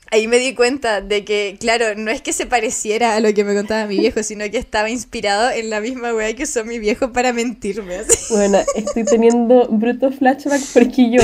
ahí 0.09 0.27
me 0.27 0.37
di 0.39 0.53
cuenta 0.53 1.01
de 1.01 1.25
que, 1.25 1.57
claro, 1.59 1.93
no 1.97 2.09
es 2.09 2.21
que 2.21 2.31
se 2.31 2.45
pareciera 2.45 3.15
a 3.15 3.19
lo 3.19 3.33
que 3.33 3.43
me 3.43 3.53
contaba 3.53 3.85
mi 3.85 3.97
viejo, 3.97 4.23
sino 4.23 4.49
que 4.49 4.57
estaba 4.57 4.89
inspirado 4.89 5.51
en 5.51 5.69
la 5.69 5.81
misma 5.81 6.15
weá 6.15 6.33
que 6.33 6.43
usó 6.43 6.63
mi 6.63 6.79
viejo 6.79 7.11
para 7.11 7.33
mentirme. 7.33 7.97
Bueno, 8.29 8.59
estoy 8.75 9.03
teniendo 9.03 9.67
bruto 9.67 10.11
flashback 10.11 10.61
porque 10.73 11.11
yo, 11.11 11.21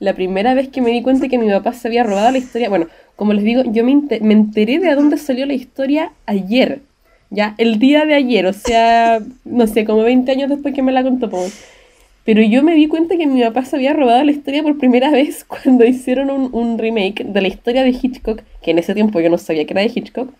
la 0.00 0.14
primera 0.14 0.54
vez 0.54 0.68
que 0.68 0.82
me 0.82 0.90
di 0.90 1.00
cuenta 1.02 1.28
que 1.28 1.38
mi 1.38 1.48
papá 1.48 1.72
se 1.72 1.86
había 1.86 2.02
robado 2.02 2.32
la 2.32 2.38
historia, 2.38 2.68
bueno, 2.68 2.88
como 3.14 3.34
les 3.34 3.44
digo, 3.44 3.62
yo 3.66 3.84
me, 3.84 3.94
me 4.20 4.32
enteré 4.34 4.80
de 4.80 4.92
dónde 4.96 5.16
salió 5.16 5.46
la 5.46 5.54
historia 5.54 6.12
ayer, 6.26 6.80
ya, 7.30 7.54
el 7.58 7.78
día 7.78 8.04
de 8.04 8.14
ayer, 8.14 8.46
o 8.46 8.52
sea, 8.52 9.20
no 9.44 9.68
sé, 9.68 9.84
como 9.84 10.02
20 10.02 10.32
años 10.32 10.50
después 10.50 10.74
que 10.74 10.82
me 10.82 10.90
la 10.90 11.04
contó. 11.04 11.30
Pues. 11.30 11.54
Pero 12.30 12.42
yo 12.42 12.62
me 12.62 12.76
di 12.76 12.86
cuenta 12.86 13.16
que 13.16 13.26
mi 13.26 13.42
papá 13.42 13.64
se 13.64 13.74
había 13.74 13.92
robado 13.92 14.22
la 14.22 14.30
historia 14.30 14.62
por 14.62 14.78
primera 14.78 15.10
vez 15.10 15.42
cuando 15.48 15.84
hicieron 15.84 16.30
un, 16.30 16.78
remake 16.78 17.24
de 17.24 17.40
la 17.40 17.48
historia 17.48 17.82
de 17.82 17.90
Hitchcock, 17.90 18.42
que 18.62 18.70
en 18.70 18.78
ese 18.78 18.94
tiempo 18.94 19.18
yo 19.18 19.28
no 19.28 19.36
sabía 19.36 19.66
que 19.66 19.72
era 19.72 19.82
de 19.82 19.90
Hitchcock, 19.92 20.30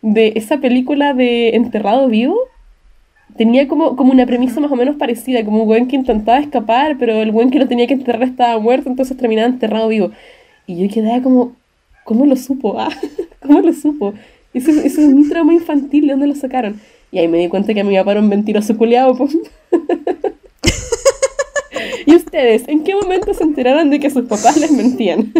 de 0.00 0.32
esa 0.36 0.56
película 0.56 1.12
de 1.12 1.50
Enterrado 1.50 2.08
Vivo. 2.08 2.38
Tenía 3.36 3.68
como, 3.68 3.94
como 3.94 4.10
una 4.10 4.24
premisa 4.24 4.58
más 4.60 4.72
o 4.72 4.76
menos 4.76 4.96
parecida, 4.96 5.44
como 5.44 5.64
un 5.64 5.66
buen 5.66 5.86
que 5.86 5.96
intentaba 5.96 6.38
escapar, 6.38 6.96
pero 6.98 7.20
el 7.20 7.30
buen 7.30 7.50
que 7.50 7.58
lo 7.58 7.68
tenía 7.68 7.86
que 7.86 7.92
enterrar 7.92 8.22
estaba 8.22 8.58
muerto, 8.58 8.88
entonces 8.88 9.14
terminaba 9.14 9.48
enterrado 9.48 9.86
vivo. 9.88 10.12
Y 10.66 10.78
yo 10.78 10.88
quedaba 10.88 11.22
como, 11.22 11.52
¿cómo 12.04 12.24
lo 12.24 12.36
supo? 12.36 12.80
Ah, 12.80 12.88
¿Cómo 13.42 13.60
lo 13.60 13.74
supo? 13.74 14.14
Eso, 14.54 14.70
eso 14.70 15.02
es 15.02 15.08
un 15.08 15.28
trauma 15.28 15.52
infantil, 15.52 16.06
¿de 16.06 16.12
dónde 16.12 16.28
lo 16.28 16.34
sacaron? 16.34 16.80
Y 17.12 17.18
ahí 17.18 17.28
me 17.28 17.36
di 17.36 17.48
cuenta 17.48 17.74
que 17.74 17.84
mi 17.84 17.94
papá 17.96 18.12
era 18.12 18.20
un 18.20 18.30
mentiroso 18.30 18.78
culiado. 18.78 19.14
¿Y 22.08 22.16
ustedes 22.16 22.66
en 22.68 22.84
qué 22.84 22.94
momento 22.94 23.34
se 23.34 23.42
enteraron 23.42 23.90
de 23.90 24.00
que 24.00 24.08
sus 24.08 24.24
papás 24.24 24.56
les 24.56 24.72
mentían? 24.72 25.30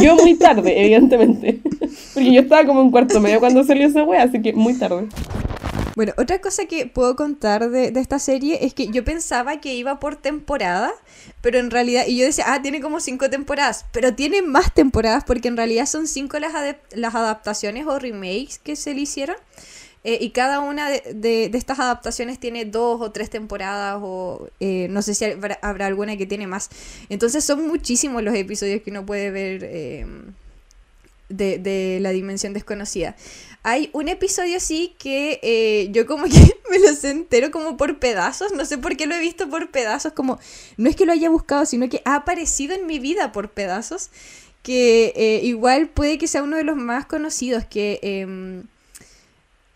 yo 0.00 0.14
muy 0.14 0.36
tarde, 0.36 0.80
evidentemente. 0.80 1.60
Porque 2.14 2.32
yo 2.32 2.42
estaba 2.42 2.64
como 2.64 2.82
en 2.82 2.92
cuarto 2.92 3.20
medio 3.20 3.40
cuando 3.40 3.64
salió 3.64 3.88
esa 3.88 4.04
wea, 4.04 4.22
así 4.22 4.40
que 4.40 4.52
muy 4.52 4.74
tarde. 4.74 5.08
Bueno, 5.96 6.12
otra 6.16 6.40
cosa 6.40 6.66
que 6.66 6.86
puedo 6.86 7.16
contar 7.16 7.68
de, 7.68 7.92
esta 7.96 8.20
serie 8.20 8.64
es 8.64 8.74
que 8.74 8.86
yo 8.86 9.02
pensaba 9.02 9.60
que 9.60 9.74
iba 9.74 9.98
por 9.98 10.14
temporada, 10.14 10.92
pero 11.40 11.58
en 11.58 11.72
realidad, 11.72 12.04
y 12.06 12.18
yo 12.18 12.24
decía, 12.24 12.44
ah, 12.46 12.62
tiene 12.62 12.80
como 12.80 13.00
cinco 13.00 13.28
temporadas, 13.28 13.86
pero 13.90 14.14
tiene 14.14 14.40
más 14.40 14.72
temporadas 14.72 15.24
porque 15.26 15.48
en 15.48 15.56
realidad 15.56 15.86
son 15.86 16.06
cinco 16.06 16.38
las, 16.38 16.52
las 16.92 17.14
adaptaciones 17.16 17.88
o 17.88 17.98
remakes 17.98 18.60
que 18.62 18.76
se 18.76 18.94
le 18.94 19.00
hicieron. 19.00 19.36
Eh, 20.06 20.18
y 20.20 20.30
cada 20.30 20.60
una 20.60 20.88
de, 20.88 21.50
estas 21.52 21.80
adaptaciones 21.80 22.38
tiene 22.38 22.64
dos 22.64 23.00
o 23.00 23.10
tres 23.10 23.28
temporadas 23.28 23.98
o 24.00 24.48
eh, 24.60 24.86
no 24.88 25.02
sé 25.02 25.14
si 25.14 25.24
habrá, 25.24 25.58
alguna 25.84 26.16
que 26.16 26.26
tiene 26.26 26.46
más. 26.46 26.70
Entonces 27.08 27.42
son 27.42 27.66
muchísimos 27.66 28.22
los 28.22 28.36
episodios 28.36 28.82
que 28.82 28.92
uno 28.92 29.04
puede 29.04 29.32
ver 29.32 29.64
em, 29.64 30.32
de, 31.28 31.98
la 32.00 32.10
dimensión 32.10 32.52
desconocida. 32.52 33.16
Hay 33.64 33.90
un 33.92 34.06
episodio 34.06 34.60
sí 34.60 34.94
que 34.96 35.40
eh, 35.42 35.88
yo 35.90 36.06
como 36.06 36.26
que 36.26 36.56
me 36.70 36.78
lo 36.78 36.94
sé 36.94 37.10
entero 37.10 37.50
como 37.50 37.76
por 37.76 37.98
pedazos, 37.98 38.52
no 38.52 38.64
sé 38.64 38.78
por 38.78 38.96
qué 38.96 39.06
lo 39.06 39.16
he 39.16 39.20
visto 39.20 39.50
por 39.50 39.72
pedazos, 39.72 40.12
como 40.12 40.38
no 40.76 40.88
es 40.88 40.94
que 40.94 41.04
lo 41.04 41.14
haya 41.14 41.30
buscado, 41.30 41.66
sino 41.66 41.88
que 41.88 42.02
ha 42.04 42.14
aparecido 42.14 42.76
en 42.76 42.86
mi 42.86 43.00
vida 43.00 43.32
por 43.32 43.50
pedazos, 43.50 44.10
que 44.62 45.40
igual 45.42 45.88
puede 45.88 46.16
que 46.16 46.28
sea 46.28 46.44
uno 46.44 46.56
de 46.56 46.62
los 46.62 46.76
más 46.76 47.06
conocidos, 47.06 47.64
que 47.64 47.98
em, 48.02 48.62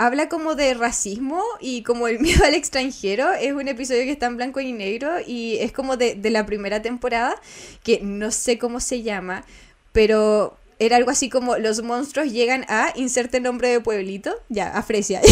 habla 0.00 0.30
como 0.30 0.54
de 0.54 0.72
racismo 0.72 1.44
y 1.60 1.82
como 1.82 2.08
el 2.08 2.20
miedo 2.20 2.42
al 2.46 2.54
extranjero. 2.54 3.32
Es 3.34 3.52
un 3.52 3.68
episodio 3.68 4.04
que 4.04 4.12
está 4.12 4.26
en 4.26 4.38
blanco 4.38 4.58
y 4.60 4.72
negro 4.72 5.16
y 5.24 5.58
es 5.58 5.72
como 5.72 5.98
de, 5.98 6.18
la 6.30 6.46
primera 6.46 6.80
temporada, 6.80 7.34
que 7.82 8.00
no 8.02 8.30
sé 8.30 8.58
cómo 8.58 8.80
se 8.80 9.02
llama, 9.02 9.44
pero 9.92 10.56
era 10.78 10.96
algo 10.96 11.10
así 11.10 11.28
como 11.28 11.58
los 11.58 11.82
monstruos 11.82 12.32
llegan 12.32 12.64
a 12.68 12.94
inserte 12.96 13.40
nombre 13.40 13.68
de 13.68 13.80
pueblito, 13.80 14.34
ya, 14.48 14.72
a 14.72 14.82
Fresia. 14.82 15.20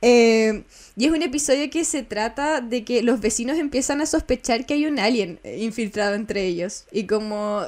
Eh, 0.00 0.62
y 0.96 1.06
es 1.06 1.10
un 1.10 1.22
episodio 1.22 1.68
que 1.70 1.84
se 1.84 2.04
trata 2.04 2.60
de 2.60 2.84
que 2.84 3.02
los 3.02 3.20
vecinos 3.20 3.58
empiezan 3.58 4.00
a 4.00 4.06
sospechar 4.06 4.64
que 4.64 4.74
hay 4.74 4.86
un 4.86 5.00
alien 5.00 5.40
infiltrado 5.42 6.14
entre 6.14 6.44
ellos. 6.44 6.84
Y 6.92 7.08
como 7.08 7.66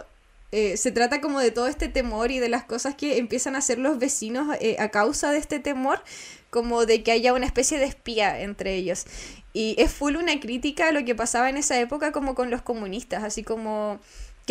eh, 0.53 0.77
se 0.77 0.91
trata 0.91 1.21
como 1.21 1.39
de 1.39 1.51
todo 1.51 1.69
este 1.69 1.89
temor 1.89 2.31
y 2.33 2.41
de 2.41 2.49
las 2.49 2.65
cosas 2.65 2.95
que 2.95 3.19
empiezan 3.19 3.55
a 3.55 3.59
hacer 3.59 3.79
los 3.79 3.99
vecinos 3.99 4.49
eh, 4.61 4.77
a 4.79 4.89
causa 4.89 5.31
de 5.31 5.39
este 5.39 5.61
temor, 5.61 6.03
como 6.51 6.87
de 6.87 7.03
que 7.03 7.13
haya 7.13 7.33
una 7.33 7.47
especie 7.47 7.79
de 7.79 7.85
espía 7.85 8.41
entre 8.41 8.75
ellos. 8.75 9.07
Y 9.53 9.77
es 9.79 9.93
full 9.93 10.17
una 10.17 10.39
crítica 10.41 10.89
a 10.89 10.93
lo 10.93 11.05
que 11.05 11.15
pasaba 11.15 11.51
en 11.51 11.57
esa 11.57 11.79
época 11.79 12.13
como 12.13 12.35
con 12.35 12.51
los 12.51 12.63
comunistas, 12.63 13.23
así 13.23 13.43
como 13.43 14.01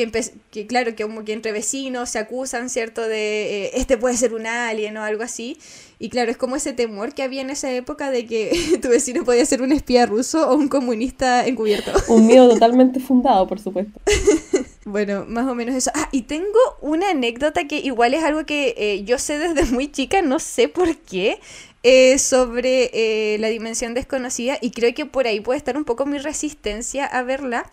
que, 0.08 0.24
que 0.52 0.68
claro, 0.68 0.96
que 0.96 1.04
como 1.04 1.26
que 1.26 1.34
entre 1.34 1.52
vecinos 1.52 2.10
se 2.10 2.20
acusan, 2.20 2.70
¿cierto? 2.70 3.02
De 3.02 3.66
eh, 3.66 3.72
este 3.74 3.98
puede 3.98 4.16
ser 4.16 4.34
un 4.34 4.48
alien 4.48 4.96
o 4.98 5.04
algo 5.04 5.24
así. 5.24 5.58
Y 6.02 6.10
claro, 6.10 6.32
es 6.32 6.38
como 6.38 6.56
ese 6.56 6.72
temor 6.72 7.14
que 7.14 7.24
había 7.24 7.42
en 7.42 7.50
esa 7.50 7.72
época 7.72 8.10
de 8.10 8.26
que 8.26 8.80
tu 8.82 8.88
vecino 8.90 9.26
podía 9.26 9.46
ser 9.46 9.62
un 9.62 9.72
espía 9.72 10.06
ruso 10.06 10.50
o 10.50 10.56
un 10.56 10.70
comunista 10.70 11.46
encubierto. 11.46 11.92
Un 12.08 12.28
miedo 12.28 12.50
totalmente 12.54 13.00
fundado, 13.00 13.48
por 13.48 13.60
supuesto. 13.60 14.00
Bueno, 14.86 15.26
más 15.28 15.46
o 15.48 15.56
menos 15.56 15.76
eso. 15.76 15.92
Ah, 15.94 16.10
y 16.12 16.24
tengo 16.24 16.58
una 16.82 17.10
anécdota 17.10 17.66
que 17.68 17.80
igual 17.80 18.14
es 18.14 18.24
algo 18.24 18.46
que 18.46 18.74
eh, 18.78 19.04
yo 19.04 19.18
sé 19.18 19.38
desde 19.38 19.72
muy 19.72 19.92
chica, 19.92 20.22
no 20.22 20.40
sé 20.40 20.68
por 20.68 20.96
qué, 20.98 21.40
eh, 21.84 22.18
sobre 22.20 22.90
eh, 22.94 23.38
la 23.40 23.48
dimensión 23.48 23.94
desconocida 23.94 24.58
y 24.60 24.72
creo 24.72 24.94
que 24.94 25.06
por 25.06 25.28
ahí 25.28 25.40
puede 25.40 25.58
estar 25.58 25.78
un 25.78 25.86
poco 25.86 26.06
mi 26.06 26.18
resistencia 26.18 27.06
a 27.06 27.24
verla. 27.24 27.72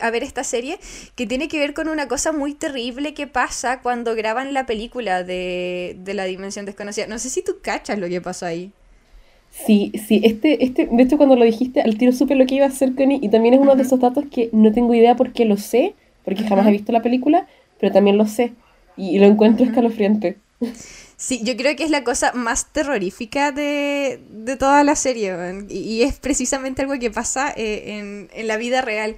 A 0.00 0.10
ver 0.10 0.22
esta 0.22 0.44
serie 0.44 0.78
que 1.14 1.26
tiene 1.26 1.48
que 1.48 1.58
ver 1.58 1.74
con 1.74 1.88
una 1.88 2.08
cosa 2.08 2.32
muy 2.32 2.54
terrible 2.54 3.14
que 3.14 3.26
pasa 3.26 3.80
cuando 3.80 4.14
graban 4.14 4.54
la 4.54 4.66
película 4.66 5.24
de, 5.24 5.96
de 5.98 6.14
la 6.14 6.24
dimensión 6.24 6.66
desconocida. 6.66 7.06
No 7.06 7.18
sé 7.18 7.30
si 7.30 7.42
tú 7.42 7.58
cachas 7.62 7.98
lo 7.98 8.08
que 8.08 8.20
pasó 8.20 8.46
ahí. 8.46 8.72
Sí, 9.50 9.92
sí, 10.06 10.20
este, 10.24 10.64
este, 10.64 10.88
de 10.90 11.02
hecho 11.02 11.16
cuando 11.16 11.36
lo 11.36 11.44
dijiste, 11.44 11.80
al 11.82 11.98
tiro 11.98 12.12
supe 12.12 12.34
lo 12.34 12.46
que 12.46 12.54
iba 12.54 12.66
a 12.66 12.68
hacer 12.68 12.94
Connie 12.94 13.18
y 13.20 13.28
también 13.28 13.54
es 13.54 13.60
uno 13.60 13.74
de 13.74 13.82
esos 13.82 14.00
datos 14.00 14.24
que 14.30 14.48
no 14.52 14.72
tengo 14.72 14.94
idea 14.94 15.16
por 15.16 15.32
qué 15.32 15.44
lo 15.44 15.56
sé, 15.56 15.94
porque 16.24 16.44
jamás 16.44 16.66
he 16.68 16.70
visto 16.70 16.92
la 16.92 17.02
película, 17.02 17.46
pero 17.78 17.92
también 17.92 18.16
lo 18.16 18.26
sé 18.26 18.52
y, 18.96 19.18
lo 19.18 19.26
encuentro 19.26 19.66
escalofriante. 19.66 20.38
Sí, 21.16 21.40
yo 21.42 21.56
creo 21.56 21.74
que 21.76 21.84
es 21.84 21.90
la 21.90 22.04
cosa 22.04 22.32
más 22.32 22.72
terrorífica 22.72 23.50
de, 23.50 24.20
toda 24.58 24.84
la 24.84 24.94
serie 24.94 25.34
y, 25.68 26.02
es 26.02 26.18
precisamente 26.18 26.82
algo 26.82 26.98
que 26.98 27.10
pasa 27.10 27.52
eh, 27.56 27.98
en, 27.98 28.28
en 28.32 28.46
la 28.46 28.56
vida 28.56 28.82
real 28.82 29.16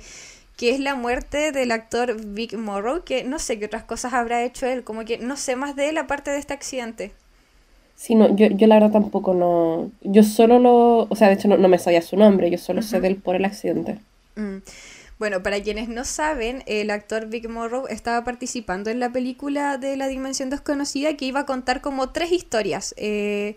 que 0.63 0.71
es 0.71 0.79
la 0.79 0.95
muerte 0.95 1.51
del 1.51 1.73
actor 1.73 2.25
Vic 2.25 2.57
Morrow, 2.57 3.03
que 3.03 3.25
no 3.25 3.41
sé 3.41 3.59
qué 3.59 3.65
otras 3.65 3.83
cosas 3.83 4.13
habrá 4.13 4.45
hecho 4.45 4.65
él, 4.65 4.85
como 4.85 5.05
que 5.05 5.19
no 5.19 5.37
sé 5.37 5.57
más 5.57 5.75
de 5.75 5.89
él 5.89 5.99
aparte 5.99 6.31
de 6.31 6.39
este 6.39 6.55
accidente. 6.55 7.11
Sí, 7.97 8.15
no, 8.15 8.37
yo, 8.37 8.47
yo 8.47 8.69
la 8.69 8.77
verdad 8.77 8.93
tampoco 8.93 9.35
no. 9.35 9.91
Yo 10.03 10.23
solo 10.23 10.61
lo. 10.61 11.09
O 11.11 11.17
sea, 11.17 11.27
de 11.27 11.35
hecho 11.35 11.49
no, 11.49 11.69
me 11.69 11.81
sabía 11.81 12.01
su 12.01 12.17
nombre, 12.17 12.49
yo 12.49 12.59
solo 12.59 12.81
sé 12.81 13.01
de 13.01 13.09
él 13.09 13.17
por 13.17 13.35
el 13.35 13.45
accidente. 13.45 13.99
Mm. 14.37 14.59
Bueno, 15.19 15.43
para 15.43 15.61
quienes 15.61 15.89
no 15.89 16.05
saben, 16.05 16.63
el 16.67 16.93
actor 16.93 17.27
Vic 17.27 17.49
Morrow 17.49 17.89
estaba 17.89 18.23
participando 18.23 18.89
en 18.89 19.01
la 19.01 19.11
película 19.11 19.79
de 19.79 19.97
La 19.97 20.07
Dimensión 20.07 20.49
Desconocida 20.49 21.17
que 21.17 21.25
iba 21.25 21.41
a 21.41 21.45
contar 21.45 21.81
como 21.81 22.11
tres 22.11 22.31
historias. 22.31 22.95
Eh, 22.99 23.57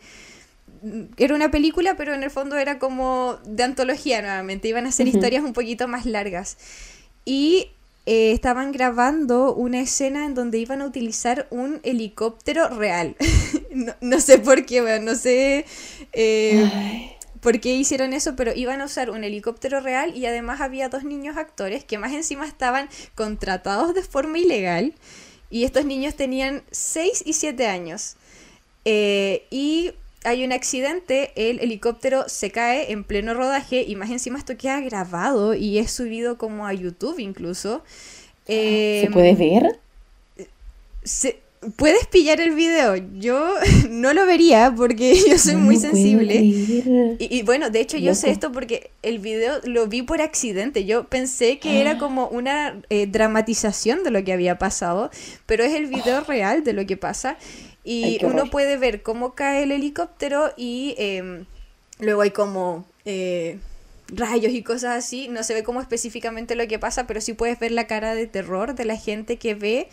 era 1.17 1.35
una 1.35 1.51
película, 1.51 1.95
pero 1.97 2.15
en 2.15 2.23
el 2.23 2.31
fondo 2.31 2.57
era 2.57 2.79
como 2.79 3.37
de 3.45 3.61
antología 3.61 4.21
nuevamente. 4.21 4.69
Iban 4.69 4.87
a 4.87 4.91
ser 4.91 5.07
historias 5.07 5.43
un 5.43 5.53
poquito 5.53 5.87
más 5.87 6.07
largas. 6.07 6.57
Y 7.25 7.71
eh, 8.05 8.31
estaban 8.31 8.71
grabando 8.71 9.53
una 9.53 9.81
escena 9.81 10.25
en 10.25 10.35
donde 10.35 10.59
iban 10.59 10.81
a 10.81 10.85
utilizar 10.85 11.47
un 11.49 11.79
helicóptero 11.83 12.69
real. 12.69 13.15
no, 14.01 14.21
sé 14.21 14.37
por 14.37 14.65
qué, 14.65 14.81
bueno, 14.81 15.11
no 15.11 15.15
sé. 15.15 15.65
Eh, 16.13 17.15
por 17.41 17.59
qué 17.59 17.75
hicieron 17.75 18.13
eso, 18.13 18.35
pero 18.35 18.53
iban 18.55 18.81
a 18.81 18.85
usar 18.85 19.09
un 19.09 19.23
helicóptero 19.23 19.79
real 19.79 20.15
y 20.15 20.25
además 20.25 20.61
había 20.61 20.89
dos 20.89 21.03
niños 21.03 21.37
actores 21.37 21.83
que 21.83 21.97
más 21.97 22.13
encima 22.13 22.47
estaban 22.47 22.89
contratados 23.15 23.93
de 23.93 24.03
forma 24.03 24.39
ilegal 24.39 24.93
y 25.49 25.63
estos 25.63 25.85
niños 25.85 26.15
tenían 26.15 26.63
6 26.71 27.23
y 27.25 27.33
7 27.33 27.67
años. 27.67 28.15
Eh, 28.83 29.45
y 29.49 29.93
hay 30.25 30.43
un 30.43 30.51
accidente, 30.51 31.31
el 31.35 31.59
helicóptero 31.59 32.27
se 32.27 32.51
cae 32.51 32.91
en 32.91 33.03
pleno 33.03 33.33
rodaje 33.33 33.83
y 33.83 33.95
más 33.95 34.09
encima 34.09 34.37
esto 34.37 34.57
queda 34.57 34.81
grabado 34.81 35.53
y 35.53 35.77
es 35.77 35.91
subido 35.91 36.37
como 36.37 36.67
a 36.67 36.73
YouTube 36.73 37.19
incluso. 37.19 37.83
¿Se 38.45 39.03
em, 39.03 39.13
puede 39.13 39.35
ver? 39.35 39.79
Se, 41.03 41.39
puedes 41.75 42.07
pillar 42.07 42.39
el 42.41 42.53
video. 42.53 42.95
Yo 43.17 43.53
no 43.89 44.13
lo 44.13 44.25
vería 44.25 44.73
porque 44.75 45.15
yo 45.29 45.37
soy 45.37 45.55
muy 45.55 45.77
sensible. 45.77 46.35
Y, 47.19 47.43
bueno, 47.43 47.69
de 47.69 47.81
hecho 47.81 47.97
yo 47.97 48.15
sé 48.15 48.31
esto 48.31 48.51
porque 48.51 48.91
el 49.01 49.19
video 49.19 49.59
lo 49.63 49.87
vi 49.87 50.01
por 50.01 50.21
accidente. 50.21 50.85
Yo 50.85 51.05
pensé 51.05 51.59
que 51.59 51.81
era 51.81 51.91
ah. 51.91 51.97
como 51.97 52.27
una 52.27 52.81
eh, 52.89 53.07
dramatización 53.07 54.03
de 54.03 54.11
lo 54.11 54.23
que 54.23 54.33
había 54.33 54.57
pasado, 54.57 55.09
pero 55.45 55.63
es 55.63 55.73
el 55.73 55.87
video 55.87 56.21
real 56.27 56.63
de 56.63 56.73
lo 56.73 56.85
que 56.85 56.97
pasa. 56.97 57.37
Y 57.85 58.17
uno 58.25 58.49
puede 58.49 58.77
ver 58.77 59.03
cómo 59.03 59.35
cae 59.35 59.63
el 59.63 59.71
helicóptero 59.71 60.51
y 60.57 60.95
em, 60.97 61.45
luego 61.99 62.21
hay 62.21 62.31
como... 62.31 62.85
Eh, 63.05 63.59
rayos 64.07 64.53
y 64.53 64.61
cosas 64.61 65.03
así, 65.03 65.27
no 65.29 65.43
se 65.43 65.55
ve 65.55 65.63
como 65.63 65.81
específicamente 65.81 66.55
lo 66.55 66.67
que 66.67 66.77
pasa, 66.77 67.07
pero 67.07 67.21
sí 67.21 67.33
puedes 67.33 67.59
ver 67.59 67.71
la 67.71 67.87
cara 67.87 68.13
de 68.13 68.27
terror 68.27 68.75
de 68.75 68.85
la 68.85 68.97
gente 68.97 69.37
que 69.37 69.55
ve 69.55 69.89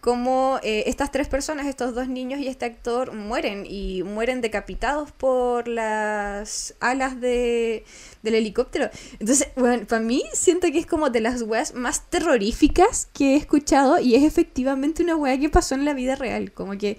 cómo 0.00 0.60
eh, 0.62 0.84
estas 0.86 1.10
tres 1.10 1.28
personas, 1.28 1.66
estos 1.66 1.94
dos 1.94 2.08
niños 2.08 2.40
y 2.40 2.46
este 2.46 2.66
actor 2.66 3.14
mueren 3.14 3.66
y 3.68 4.02
mueren 4.04 4.40
decapitados 4.40 5.10
por 5.10 5.66
las 5.66 6.74
alas 6.80 7.20
de, 7.20 7.84
del 8.22 8.34
helicóptero. 8.36 8.90
Entonces, 9.18 9.48
bueno, 9.56 9.86
para 9.86 10.00
mí 10.00 10.22
siento 10.32 10.68
que 10.70 10.78
es 10.78 10.86
como 10.86 11.10
de 11.10 11.20
las 11.20 11.42
weas 11.42 11.74
más 11.74 12.08
terroríficas 12.08 13.08
que 13.12 13.34
he 13.34 13.36
escuchado 13.36 13.98
y 13.98 14.14
es 14.14 14.22
efectivamente 14.22 15.02
una 15.02 15.16
wea 15.16 15.38
que 15.38 15.48
pasó 15.48 15.74
en 15.74 15.84
la 15.84 15.94
vida 15.94 16.14
real, 16.14 16.52
como 16.52 16.78
que 16.78 16.98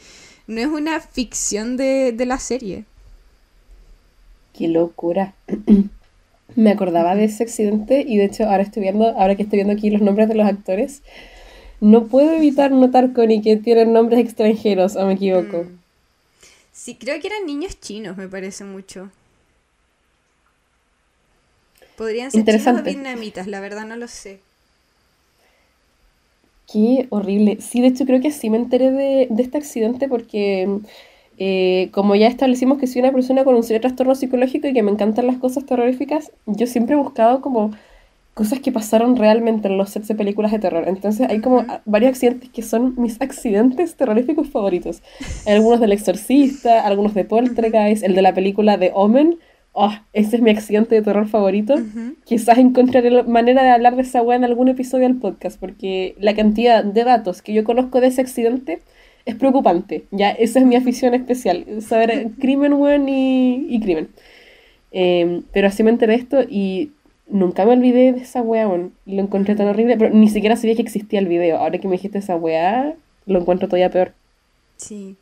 no 0.49 0.59
es 0.59 0.67
una 0.67 0.99
ficción 0.99 1.77
de, 1.77 2.11
de 2.11 2.25
la 2.25 2.39
serie. 2.39 2.83
Qué 4.57 4.67
locura. 4.67 5.35
Me 6.55 6.71
acordaba 6.71 7.13
de 7.13 7.25
ese 7.25 7.43
accidente 7.43 8.03
y 8.05 8.17
de 8.17 8.25
hecho 8.25 8.45
ahora 8.45 8.63
estoy 8.63 8.81
viendo, 8.81 9.07
ahora 9.09 9.35
que 9.35 9.43
estoy 9.43 9.57
viendo 9.57 9.73
aquí 9.73 9.91
los 9.91 10.01
nombres 10.01 10.27
de 10.27 10.33
los 10.33 10.47
actores, 10.47 11.03
no 11.81 12.07
puedo 12.07 12.33
evitar 12.33 12.71
notar, 12.71 13.13
Connie, 13.13 13.43
que 13.43 13.57
tienen 13.57 13.93
nombres 13.93 14.19
extranjeros, 14.19 14.95
o 14.95 15.05
me 15.05 15.13
equivoco. 15.13 15.65
Mm. 15.65 15.79
Sí, 16.73 16.95
creo 16.95 17.21
que 17.21 17.27
eran 17.27 17.45
niños 17.45 17.79
chinos, 17.79 18.17
me 18.17 18.27
parece 18.27 18.63
mucho. 18.63 19.11
Podrían 21.95 22.31
ser 22.31 22.43
chinos 22.43 22.79
o 22.79 22.83
vietnamitas, 22.83 23.45
la 23.45 23.59
verdad 23.59 23.85
no 23.85 23.95
lo 23.97 24.07
sé. 24.07 24.39
Qué 26.71 27.07
horrible. 27.09 27.57
Sí, 27.61 27.81
de 27.81 27.87
hecho 27.87 28.05
creo 28.05 28.21
que 28.21 28.31
sí 28.31 28.49
me 28.49 28.57
enteré 28.57 28.91
de, 28.91 29.27
este 29.39 29.57
accidente 29.57 30.07
porque 30.07 30.67
eh, 31.37 31.89
como 31.91 32.15
ya 32.15 32.27
establecimos 32.27 32.77
que 32.77 32.87
soy 32.87 33.01
una 33.01 33.11
persona 33.11 33.43
con 33.43 33.55
un 33.55 33.63
serio 33.63 33.81
trastorno 33.81 34.13
psicológico 34.13 34.67
y 34.67 34.73
que 34.73 34.83
me 34.83 34.91
encantan 34.91 35.27
las 35.27 35.37
cosas 35.37 35.65
terroríficas, 35.65 36.31
yo 36.45 36.67
siempre 36.67 36.95
he 36.95 36.97
buscado 36.97 37.41
como 37.41 37.71
cosas 38.35 38.59
que 38.59 38.71
pasaron 38.71 39.15
realmente 39.17 39.67
en 39.67 39.77
los 39.77 39.89
sets 39.89 40.07
de 40.07 40.15
películas 40.15 40.51
de 40.51 40.59
terror. 40.59 40.87
Entonces 40.87 41.27
hay 41.29 41.41
como 41.41 41.65
varios 41.85 42.11
accidentes 42.11 42.49
que 42.49 42.61
son 42.61 42.93
mis 42.97 43.19
accidentes 43.21 43.95
terroríficos 43.95 44.49
favoritos. 44.49 45.01
Hay 45.45 45.55
algunos 45.55 45.79
del 45.79 45.91
Exorcista, 45.91 46.85
algunos 46.85 47.13
de 47.15 47.25
Poltergeist, 47.25 48.03
el 48.03 48.15
de 48.15 48.21
la 48.21 48.33
película 48.33 48.77
de 48.77 48.91
Omen. 48.93 49.39
Oh, 49.81 49.93
ese 50.11 50.35
es 50.35 50.41
mi 50.41 50.51
accidente 50.51 50.93
de 50.93 51.01
terror 51.01 51.25
favorito. 51.29 51.73
Quizás 52.25 52.57
encontraré 52.57 53.23
manera 53.23 53.63
de 53.63 53.69
hablar 53.69 53.95
de 53.95 54.01
esa 54.01 54.21
weá 54.21 54.35
en 54.35 54.43
algún 54.43 54.67
episodio 54.67 55.07
del 55.07 55.15
podcast, 55.15 55.57
porque 55.57 56.15
la 56.19 56.35
cantidad 56.35 56.83
de 56.83 57.05
datos 57.05 57.41
que 57.41 57.53
yo 57.53 57.63
conozco 57.63 58.01
de 58.01 58.07
ese 58.07 58.19
accidente 58.19 58.81
es 59.23 59.35
preocupante. 59.35 60.03
Ya, 60.11 60.31
esa 60.31 60.59
es 60.59 60.65
mi 60.65 60.75
afición 60.75 61.13
especial, 61.13 61.65
saber 61.81 62.27
crimen, 62.41 62.73
weón, 62.73 63.07
y, 63.07 63.67
y 63.69 63.79
crimen. 63.79 64.09
Eh, 64.91 65.43
pero 65.53 65.69
así 65.69 65.81
me 65.81 65.91
enteré 65.91 66.11
de 66.11 66.19
esto 66.19 66.41
y 66.41 66.91
nunca 67.29 67.65
me 67.65 67.71
olvidé 67.71 68.11
de 68.11 68.19
esa 68.19 68.41
weá, 68.41 68.67
lo 68.67 68.91
encontré 69.05 69.55
tan 69.55 69.69
horrible, 69.69 69.95
pero 69.95 70.13
ni 70.13 70.27
siquiera 70.27 70.57
sabía 70.57 70.75
que 70.75 70.81
existía 70.81 71.19
el 71.19 71.29
video. 71.29 71.55
Ahora 71.57 71.77
que 71.77 71.87
me 71.87 71.93
dijiste 71.93 72.17
esa 72.17 72.35
weá, 72.35 72.95
lo 73.27 73.39
encuentro 73.39 73.69
todavía 73.69 73.89
peor. 73.89 74.11
Sí. 74.75 75.15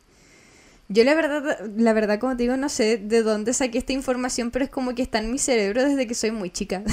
Yo 0.88 1.04
la 1.04 1.14
verdad, 1.14 1.58
la 1.76 1.92
verdad, 1.92 2.18
como 2.18 2.36
te 2.36 2.44
digo, 2.44 2.56
no 2.56 2.68
sé 2.68 2.96
de 2.96 3.22
dónde 3.22 3.52
saqué 3.52 3.78
esta 3.78 3.92
información, 3.92 4.50
pero 4.50 4.64
es 4.64 4.70
como 4.70 4.94
que 4.94 5.02
está 5.02 5.18
en 5.18 5.30
mi 5.30 5.38
cerebro 5.38 5.84
desde 5.84 6.06
que 6.06 6.14
soy 6.14 6.30
muy 6.30 6.50
chica. 6.50 6.82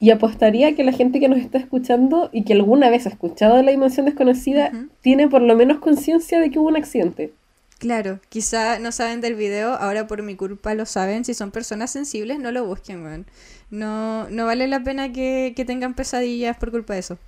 Y 0.00 0.10
apostaría 0.10 0.74
que 0.74 0.84
la 0.84 0.92
gente 0.92 1.18
que 1.18 1.28
nos 1.28 1.38
está 1.38 1.56
escuchando 1.56 2.28
y 2.30 2.44
que 2.44 2.52
alguna 2.52 2.90
vez 2.90 3.06
ha 3.06 3.08
escuchado 3.08 3.56
de 3.56 3.62
la 3.62 3.70
dimensión 3.70 4.04
desconocida, 4.04 4.70
tiene 5.00 5.28
por 5.28 5.40
lo 5.40 5.56
menos 5.56 5.78
conciencia 5.78 6.40
de 6.40 6.50
que 6.50 6.58
hubo 6.58 6.68
un 6.68 6.76
accidente. 6.76 7.32
Claro, 7.78 8.20
quizá 8.28 8.78
no 8.78 8.92
saben 8.92 9.20
del 9.20 9.34
video, 9.34 9.74
ahora 9.74 10.06
por 10.06 10.22
mi 10.22 10.36
culpa 10.36 10.74
lo 10.74 10.86
saben. 10.86 11.24
Si 11.24 11.34
son 11.34 11.50
personas 11.50 11.90
sensibles, 11.90 12.38
no 12.38 12.50
lo 12.52 12.64
busquen, 12.66 13.04
weón. 13.04 13.26
No, 13.70 14.28
no 14.30 14.46
vale 14.46 14.68
la 14.68 14.82
pena 14.82 15.12
que, 15.12 15.54
tengan 15.66 15.94
pesadillas 15.94 16.56
por 16.56 16.70
culpa 16.70 16.94
de 16.94 17.00
eso. 17.00 17.18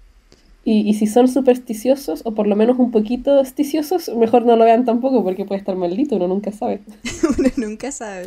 Y, 0.68 0.80
y, 0.80 0.94
si 0.94 1.06
son 1.06 1.28
supersticiosos, 1.28 2.22
o 2.24 2.34
por 2.34 2.48
lo 2.48 2.56
menos 2.56 2.76
un 2.80 2.90
poquito 2.90 3.40
esticiosos, 3.40 4.08
mejor 4.16 4.44
no 4.44 4.56
lo 4.56 4.64
vean 4.64 4.84
tampoco 4.84 5.22
porque 5.22 5.44
puede 5.44 5.60
estar 5.60 5.76
maldito, 5.76 6.16
uno 6.16 6.26
nunca 6.26 6.50
sabe. 6.50 6.82
uno 7.38 7.50
nunca 7.56 7.92
sabe. 7.92 8.26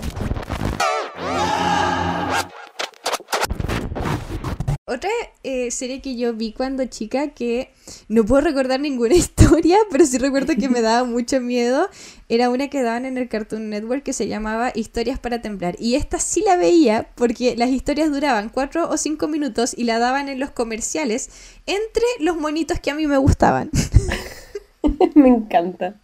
Otra 4.89 5.11
eh, 5.43 5.69
serie 5.69 6.01
que 6.01 6.15
yo 6.15 6.33
vi 6.33 6.51
cuando 6.51 6.83
chica 6.85 7.27
que 7.27 7.71
no 8.07 8.25
puedo 8.25 8.41
recordar 8.41 8.79
ninguna 8.79 9.13
historia, 9.15 9.77
pero 9.91 10.03
sí 10.03 10.17
recuerdo 10.17 10.55
que 10.55 10.67
me 10.67 10.81
daba 10.81 11.03
mucho 11.03 11.39
miedo, 11.39 11.87
era 12.27 12.49
una 12.49 12.69
que 12.69 12.81
daban 12.81 13.05
en 13.05 13.19
el 13.19 13.29
Cartoon 13.29 13.69
Network 13.69 14.01
que 14.01 14.13
se 14.13 14.27
llamaba 14.27 14.71
Historias 14.73 15.19
para 15.19 15.43
Temblar. 15.43 15.75
Y 15.77 15.93
esta 15.93 16.17
sí 16.17 16.41
la 16.43 16.57
veía 16.57 17.07
porque 17.13 17.55
las 17.55 17.69
historias 17.69 18.11
duraban 18.11 18.49
cuatro 18.49 18.89
o 18.89 18.97
cinco 18.97 19.27
minutos 19.27 19.75
y 19.77 19.83
la 19.83 19.99
daban 19.99 20.27
en 20.27 20.39
los 20.39 20.49
comerciales 20.49 21.29
entre 21.67 22.03
los 22.19 22.37
monitos 22.37 22.79
que 22.79 22.89
a 22.89 22.95
mí 22.95 23.05
me 23.05 23.17
gustaban. 23.17 23.69
me 25.13 25.27
encanta. 25.27 25.99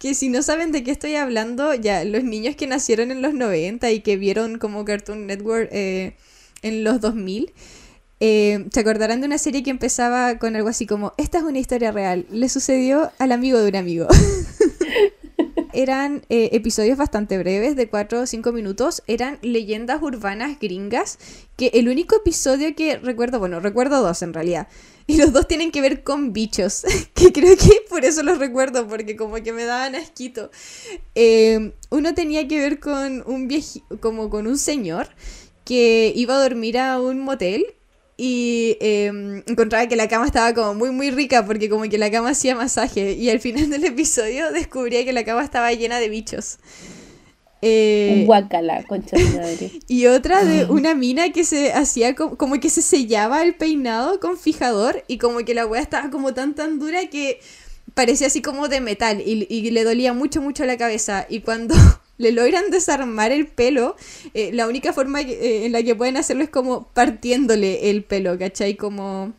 Que 0.00 0.14
si 0.14 0.30
no 0.30 0.42
saben 0.42 0.72
de 0.72 0.82
qué 0.84 0.90
estoy 0.90 1.16
hablando, 1.16 1.74
ya 1.74 2.02
los 2.04 2.24
niños 2.24 2.56
que 2.56 2.66
nacieron 2.66 3.10
en 3.10 3.20
los 3.20 3.34
90 3.34 3.90
y 3.90 4.00
que 4.00 4.16
vieron 4.16 4.58
como 4.58 4.86
Cartoon 4.86 5.26
Network... 5.26 5.68
Eh, 5.70 6.16
en 6.62 6.84
los 6.84 7.00
2000, 7.00 7.52
eh, 8.20 8.66
se 8.72 8.80
acordarán 8.80 9.20
de 9.20 9.26
una 9.26 9.38
serie 9.38 9.62
que 9.62 9.70
empezaba 9.70 10.38
con 10.38 10.56
algo 10.56 10.68
así 10.68 10.86
como, 10.86 11.12
esta 11.18 11.38
es 11.38 11.44
una 11.44 11.58
historia 11.58 11.92
real, 11.92 12.26
le 12.30 12.48
sucedió 12.48 13.12
al 13.18 13.32
amigo 13.32 13.58
de 13.58 13.68
un 13.68 13.76
amigo. 13.76 14.08
eran 15.72 16.22
eh, 16.28 16.50
episodios 16.52 16.98
bastante 16.98 17.38
breves, 17.38 17.76
de 17.76 17.88
4 17.88 18.22
o 18.22 18.26
5 18.26 18.52
minutos, 18.52 19.02
eran 19.06 19.38
leyendas 19.42 20.02
urbanas 20.02 20.58
gringas, 20.58 21.18
que 21.56 21.70
el 21.74 21.88
único 21.88 22.16
episodio 22.16 22.74
que 22.74 22.96
recuerdo, 22.96 23.38
bueno, 23.38 23.60
recuerdo 23.60 24.02
dos 24.02 24.22
en 24.22 24.34
realidad, 24.34 24.68
y 25.06 25.16
los 25.16 25.32
dos 25.32 25.46
tienen 25.46 25.70
que 25.70 25.80
ver 25.80 26.02
con 26.02 26.32
bichos, 26.32 26.84
que 27.14 27.32
creo 27.32 27.56
que 27.56 27.82
por 27.88 28.04
eso 28.04 28.22
los 28.22 28.38
recuerdo, 28.38 28.88
porque 28.88 29.16
como 29.16 29.36
que 29.36 29.52
me 29.52 29.64
daban 29.64 29.94
asquito. 29.94 30.50
Eh, 31.14 31.72
uno 31.90 32.14
tenía 32.14 32.48
que 32.48 32.58
ver 32.58 32.80
con 32.80 33.22
un 33.26 33.48
viejo, 33.48 33.80
como 34.00 34.30
con 34.30 34.46
un 34.46 34.58
señor 34.58 35.08
que 35.68 36.14
iba 36.16 36.34
a 36.34 36.40
dormir 36.40 36.78
a 36.78 36.98
un 36.98 37.20
motel 37.20 37.66
y 38.16 38.78
em, 38.80 39.42
encontraba 39.46 39.86
que 39.86 39.96
la 39.96 40.08
cama 40.08 40.24
estaba 40.24 40.54
como 40.54 40.72
muy 40.72 40.90
muy 40.92 41.10
rica 41.10 41.44
porque 41.44 41.68
como 41.68 41.82
que 41.90 41.98
la 41.98 42.10
cama 42.10 42.30
hacía 42.30 42.56
masaje 42.56 43.12
y 43.12 43.28
al 43.28 43.38
final 43.38 43.68
del 43.68 43.84
episodio 43.84 44.50
descubría 44.52 45.04
que 45.04 45.12
la 45.12 45.24
cama 45.24 45.44
estaba 45.44 45.70
llena 45.74 46.00
de 46.00 46.08
bichos. 46.08 46.58
Eh, 47.60 48.22
Guacala, 48.24 48.82
concha 48.84 49.18
de 49.18 49.24
madre. 49.24 49.70
y 49.88 50.06
otra 50.06 50.42
de 50.42 50.64
una 50.64 50.94
mina 50.94 51.32
que 51.32 51.44
se 51.44 51.70
hacía 51.74 52.14
como, 52.14 52.58
que 52.60 52.70
se 52.70 52.80
sellaba 52.80 53.42
el 53.42 53.54
peinado 53.54 54.20
con 54.20 54.38
fijador 54.38 55.04
y 55.06 55.18
como 55.18 55.40
que 55.40 55.52
la 55.52 55.66
weá 55.66 55.82
estaba 55.82 56.08
como 56.08 56.32
tan 56.32 56.54
tan 56.54 56.78
dura 56.78 57.10
que 57.10 57.40
parecía 57.92 58.28
así 58.28 58.40
como 58.40 58.68
de 58.68 58.80
metal 58.80 59.20
y, 59.20 59.46
y 59.50 59.70
le 59.70 59.84
dolía 59.84 60.14
mucho 60.14 60.40
mucho 60.40 60.64
la 60.64 60.78
cabeza 60.78 61.26
y 61.28 61.40
cuando 61.40 61.74
le 62.18 62.32
logran 62.32 62.70
desarmar 62.70 63.32
el 63.32 63.46
pelo, 63.46 63.96
eh, 64.34 64.50
la 64.52 64.68
única 64.68 64.92
forma 64.92 65.20
eh, 65.20 65.64
en 65.64 65.72
la 65.72 65.82
que 65.82 65.94
pueden 65.94 66.16
hacerlo 66.16 66.42
es 66.42 66.50
como 66.50 66.88
partiéndole 66.88 67.90
el 67.90 68.02
pelo, 68.02 68.36
¿cachai? 68.38 68.74
Como 68.74 69.32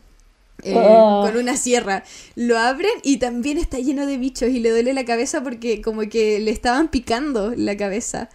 eh, 0.64 0.74
oh. 0.76 1.22
con 1.26 1.36
una 1.36 1.56
sierra. 1.56 2.04
Lo 2.34 2.58
abren 2.58 2.92
y 3.02 3.18
también 3.18 3.58
está 3.58 3.78
lleno 3.78 4.06
de 4.06 4.16
bichos 4.16 4.48
y 4.48 4.60
le 4.60 4.70
duele 4.70 4.94
la 4.94 5.04
cabeza 5.04 5.42
porque 5.42 5.82
como 5.82 6.02
que 6.08 6.40
le 6.40 6.50
estaban 6.50 6.88
picando 6.88 7.52
la 7.54 7.76
cabeza. 7.76 8.30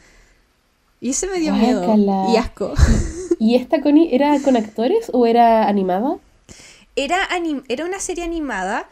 Y 1.02 1.10
ese 1.10 1.28
me 1.28 1.40
dio 1.40 1.54
miedo 1.54 1.96
y 2.34 2.38
asco. 2.38 2.74
¿Y 3.40 3.56
esta 3.56 3.82
Connie 3.82 4.16
era 4.16 4.40
con 4.42 4.56
actores 4.56 5.10
o 5.12 5.26
era 5.26 5.68
animada? 5.68 6.18
Era, 6.96 7.18
era 7.68 7.86
una 7.86 8.00
serie 8.00 8.24
animada 8.24 8.88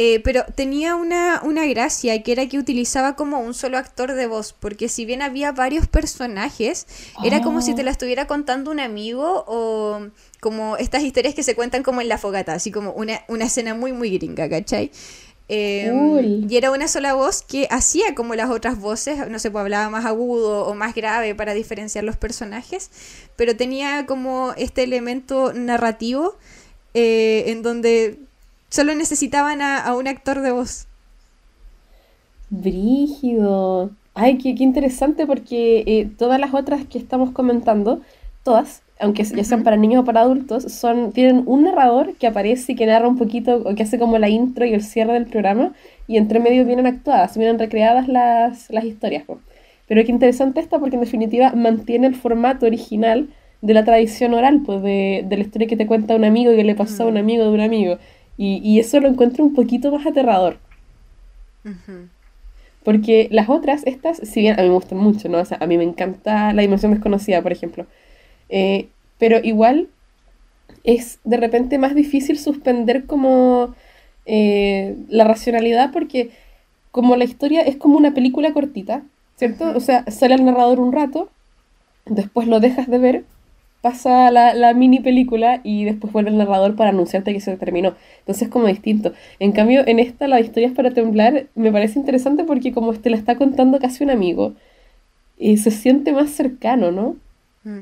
eh, 0.00 0.20
pero 0.20 0.44
tenía 0.54 0.94
una, 0.94 1.42
una 1.42 1.66
gracia 1.66 2.22
que 2.22 2.30
era 2.30 2.46
que 2.46 2.56
utilizaba 2.56 3.16
como 3.16 3.40
un 3.40 3.52
solo 3.52 3.78
actor 3.78 4.12
de 4.12 4.28
voz, 4.28 4.52
porque 4.52 4.88
si 4.88 5.04
bien 5.04 5.22
había 5.22 5.50
varios 5.50 5.88
personajes, 5.88 6.86
era 7.24 7.42
como 7.42 7.62
si 7.62 7.74
te 7.74 7.82
la 7.82 7.90
estuviera 7.90 8.28
contando 8.28 8.70
un 8.70 8.78
amigo 8.78 9.44
o 9.48 10.06
como 10.38 10.76
estas 10.76 11.02
historias 11.02 11.34
que 11.34 11.42
se 11.42 11.56
cuentan 11.56 11.82
como 11.82 12.00
en 12.00 12.06
la 12.06 12.16
fogata, 12.16 12.52
así 12.52 12.70
como 12.70 12.92
una, 12.92 13.22
una 13.26 13.46
escena 13.46 13.74
muy, 13.74 13.90
muy 13.90 14.16
gringa, 14.16 14.48
¿cachai? 14.48 14.92
Em, 15.48 16.48
y 16.48 16.56
era 16.56 16.70
una 16.70 16.86
sola 16.86 17.14
voz 17.14 17.42
que 17.42 17.66
hacía 17.68 18.14
como 18.14 18.36
las 18.36 18.50
otras 18.50 18.78
voces, 18.78 19.28
no 19.28 19.40
sé, 19.40 19.50
pues 19.50 19.62
hablaba 19.62 19.90
más 19.90 20.04
agudo 20.04 20.64
o 20.64 20.74
más 20.76 20.94
grave 20.94 21.34
para 21.34 21.54
diferenciar 21.54 22.04
los 22.04 22.16
personajes, 22.16 22.92
pero 23.34 23.56
tenía 23.56 24.06
como 24.06 24.52
este 24.56 24.84
elemento 24.84 25.52
narrativo 25.54 26.36
eh, 26.94 27.44
en 27.48 27.62
donde 27.62 28.27
solo 28.68 28.94
necesitaban 28.94 29.62
a, 29.62 29.94
un 29.94 30.08
actor 30.08 30.40
de 30.40 30.52
voz. 30.52 30.86
Brígido. 32.50 33.90
Ay, 34.14 34.38
qué, 34.38 34.50
interesante 34.58 35.26
porque 35.26 35.84
eh, 35.86 36.08
todas 36.18 36.40
las 36.40 36.54
otras 36.54 36.84
que 36.86 36.98
estamos 36.98 37.30
comentando, 37.30 38.00
todas, 38.42 38.82
aunque 38.98 39.22
ya 39.24 39.44
sean 39.44 39.62
para 39.62 39.76
niños 39.76 40.02
o 40.02 40.04
para 40.04 40.22
adultos, 40.22 40.64
son, 40.64 41.12
tienen 41.12 41.44
un 41.46 41.62
narrador 41.64 42.14
que 42.14 42.26
aparece 42.26 42.72
y 42.72 42.74
que 42.74 42.86
narra 42.86 43.08
un 43.08 43.16
poquito, 43.16 43.62
o 43.64 43.74
que 43.74 43.82
hace 43.82 43.98
como 43.98 44.18
la 44.18 44.28
intro 44.28 44.64
y 44.64 44.74
el 44.74 44.82
cierre 44.82 45.12
del 45.12 45.26
programa, 45.26 45.72
y 46.08 46.16
entre 46.16 46.40
medio 46.40 46.64
vienen 46.64 46.86
actuadas, 46.86 47.36
vienen 47.36 47.58
recreadas 47.58 48.08
las, 48.08 48.70
historias. 48.84 49.24
Pero 49.86 50.04
qué 50.04 50.10
interesante 50.10 50.60
esta 50.60 50.78
porque 50.78 50.96
en 50.96 51.02
definitiva 51.02 51.52
mantiene 51.52 52.08
el 52.08 52.14
formato 52.14 52.66
original 52.66 53.28
de 53.60 53.74
la 53.74 53.84
tradición 53.84 54.34
oral, 54.34 54.62
pues 54.64 54.82
de, 54.82 55.26
la 55.28 55.38
historia 55.38 55.68
que 55.68 55.76
te 55.76 55.86
cuenta 55.86 56.16
un 56.16 56.24
amigo 56.24 56.52
y 56.52 56.56
que 56.56 56.64
le 56.64 56.74
pasó 56.74 57.04
a 57.04 57.06
un 57.06 57.16
amigo 57.16 57.44
de 57.44 57.50
un 57.50 57.60
amigo. 57.60 57.98
Y, 58.40 58.78
eso 58.78 59.00
lo 59.00 59.08
encuentro 59.08 59.44
un 59.44 59.52
poquito 59.52 59.90
más 59.90 60.06
aterrador. 60.06 60.58
Porque 62.84 63.28
las 63.32 63.48
otras, 63.48 63.84
estas, 63.84 64.18
si 64.18 64.40
bien 64.40 64.58
a 64.58 64.62
mí 64.62 64.68
me 64.68 64.74
gustan 64.74 64.98
mucho, 64.98 65.28
¿no? 65.28 65.38
O 65.38 65.44
sea, 65.44 65.58
a 65.60 65.66
mí 65.66 65.76
me 65.76 65.84
encanta 65.84 66.52
La 66.52 66.62
Dimensión 66.62 66.92
Desconocida, 66.92 67.42
por 67.42 67.50
ejemplo. 67.50 67.86
Eh, 68.48 68.88
pero 69.18 69.38
igual 69.42 69.88
es 70.84 71.18
de 71.24 71.36
repente 71.36 71.78
más 71.78 71.94
difícil 71.94 72.38
suspender 72.38 73.04
como 73.06 73.74
eh, 74.24 74.96
la 75.08 75.24
racionalidad 75.24 75.90
porque 75.92 76.30
como 76.90 77.16
la 77.16 77.24
historia 77.24 77.62
es 77.62 77.76
como 77.76 77.96
una 77.96 78.14
película 78.14 78.52
cortita, 78.52 79.02
¿cierto? 79.36 79.72
O 79.76 79.80
sea, 79.80 80.04
sale 80.10 80.34
el 80.34 80.44
narrador 80.44 80.80
un 80.80 80.92
rato, 80.92 81.28
después 82.06 82.48
lo 82.48 82.60
dejas 82.60 82.88
de 82.88 82.98
ver, 82.98 83.24
pasa 83.80 84.30
la, 84.30 84.54
la, 84.54 84.74
mini 84.74 85.00
película 85.00 85.60
y 85.64 85.84
después 85.84 86.12
vuelve 86.12 86.30
el 86.30 86.38
narrador 86.38 86.76
para 86.76 86.90
anunciarte 86.90 87.32
que 87.32 87.40
se 87.40 87.56
terminó. 87.56 87.94
Entonces 88.20 88.42
es 88.42 88.48
como 88.48 88.66
distinto. 88.66 89.12
En 89.38 89.52
cambio, 89.52 89.86
en 89.86 89.98
esta, 89.98 90.28
la 90.28 90.40
historia 90.40 90.68
es 90.68 90.74
para 90.74 90.90
temblar, 90.90 91.46
me 91.54 91.72
parece 91.72 91.98
interesante 91.98 92.44
porque 92.44 92.72
como 92.72 92.92
te 92.94 93.10
la 93.10 93.16
está 93.16 93.36
contando 93.36 93.78
casi 93.78 94.04
un 94.04 94.10
amigo, 94.10 94.54
y 95.38 95.56
se 95.58 95.70
siente 95.70 96.12
más 96.12 96.30
cercano, 96.30 96.90
¿no? 96.90 97.16
Mm. 97.64 97.80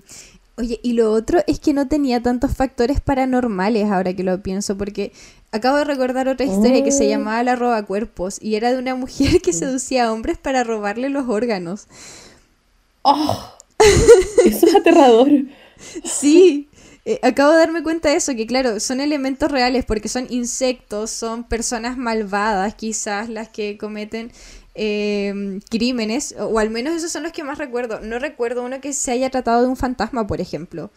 Oye, 0.59 0.81
y 0.83 0.95
lo 0.95 1.13
otro 1.13 1.41
es 1.47 1.61
que 1.61 1.75
no 1.75 1.87
tenía 1.87 2.23
tantos 2.23 2.55
factores 2.55 3.01
paranormales 3.01 3.91
ahora 3.91 4.15
que 4.15 4.23
lo 4.23 4.43
pienso, 4.43 4.79
porque 4.79 5.13
acabo 5.53 5.77
de 5.77 5.85
recordar 5.85 6.29
otra 6.29 6.47
historia 6.47 6.83
que 6.83 6.93
se 6.93 7.07
oh. 7.07 7.11
llamaba 7.11 7.43
La 7.43 7.57
roba 7.57 7.83
cuerpos 7.85 8.39
y 8.41 8.55
era 8.55 8.73
de 8.73 8.79
una 8.79 8.95
mujer 8.95 9.41
que 9.43 9.53
seducía 9.53 10.07
a 10.07 10.13
hombres 10.13 10.39
para 10.39 10.65
robarle 10.65 11.11
los 11.11 11.29
órganos. 11.29 11.89
¡Oh! 13.03 13.53
Eso 14.47 14.67
es 14.67 14.75
aterrador. 14.75 15.29
Sí, 16.05 16.69
eh, 17.05 17.19
acabo 17.23 17.53
de 17.53 17.59
darme 17.59 17.83
cuenta 17.83 18.11
de 18.11 18.17
eso, 18.17 18.35
que 18.35 18.47
claro, 18.47 18.81
son 18.81 19.01
elementos 19.01 19.51
reales 19.51 19.85
porque 19.85 20.09
son 20.09 20.27
insectos, 20.31 21.11
son 21.11 21.45
personas 21.45 21.97
malvadas 21.97 22.75
quizás 22.75 23.29
las 23.29 23.49
que 23.49 23.79
cometen 23.79 24.33
Em, 24.79 25.61
crímenes, 25.71 26.35
o 26.39 26.59
al 26.59 26.69
menos 26.69 26.95
esos 26.95 27.11
son 27.11 27.23
los 27.23 27.33
que 27.33 27.43
más 27.43 27.57
recuerdo. 27.57 28.01
No 28.01 28.19
recuerdo 28.19 28.63
uno 28.63 28.79
que 28.83 28.93
se 28.93 29.11
haya 29.11 29.31
tratado 29.31 29.63
de 29.63 29.69
un 29.69 29.77
fantasma, 29.77 30.27
por 30.27 30.43
ejemplo. 30.43 30.91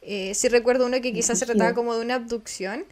Eh, 0.00 0.34
sí 0.34 0.48
recuerdo 0.48 0.86
uno 0.86 1.00
que 1.00 1.12
quizás 1.12 1.38
se 1.38 1.46
trataba 1.46 1.72
como 1.72 1.94
de 1.94 2.04
una 2.04 2.16
abducción. 2.16 2.84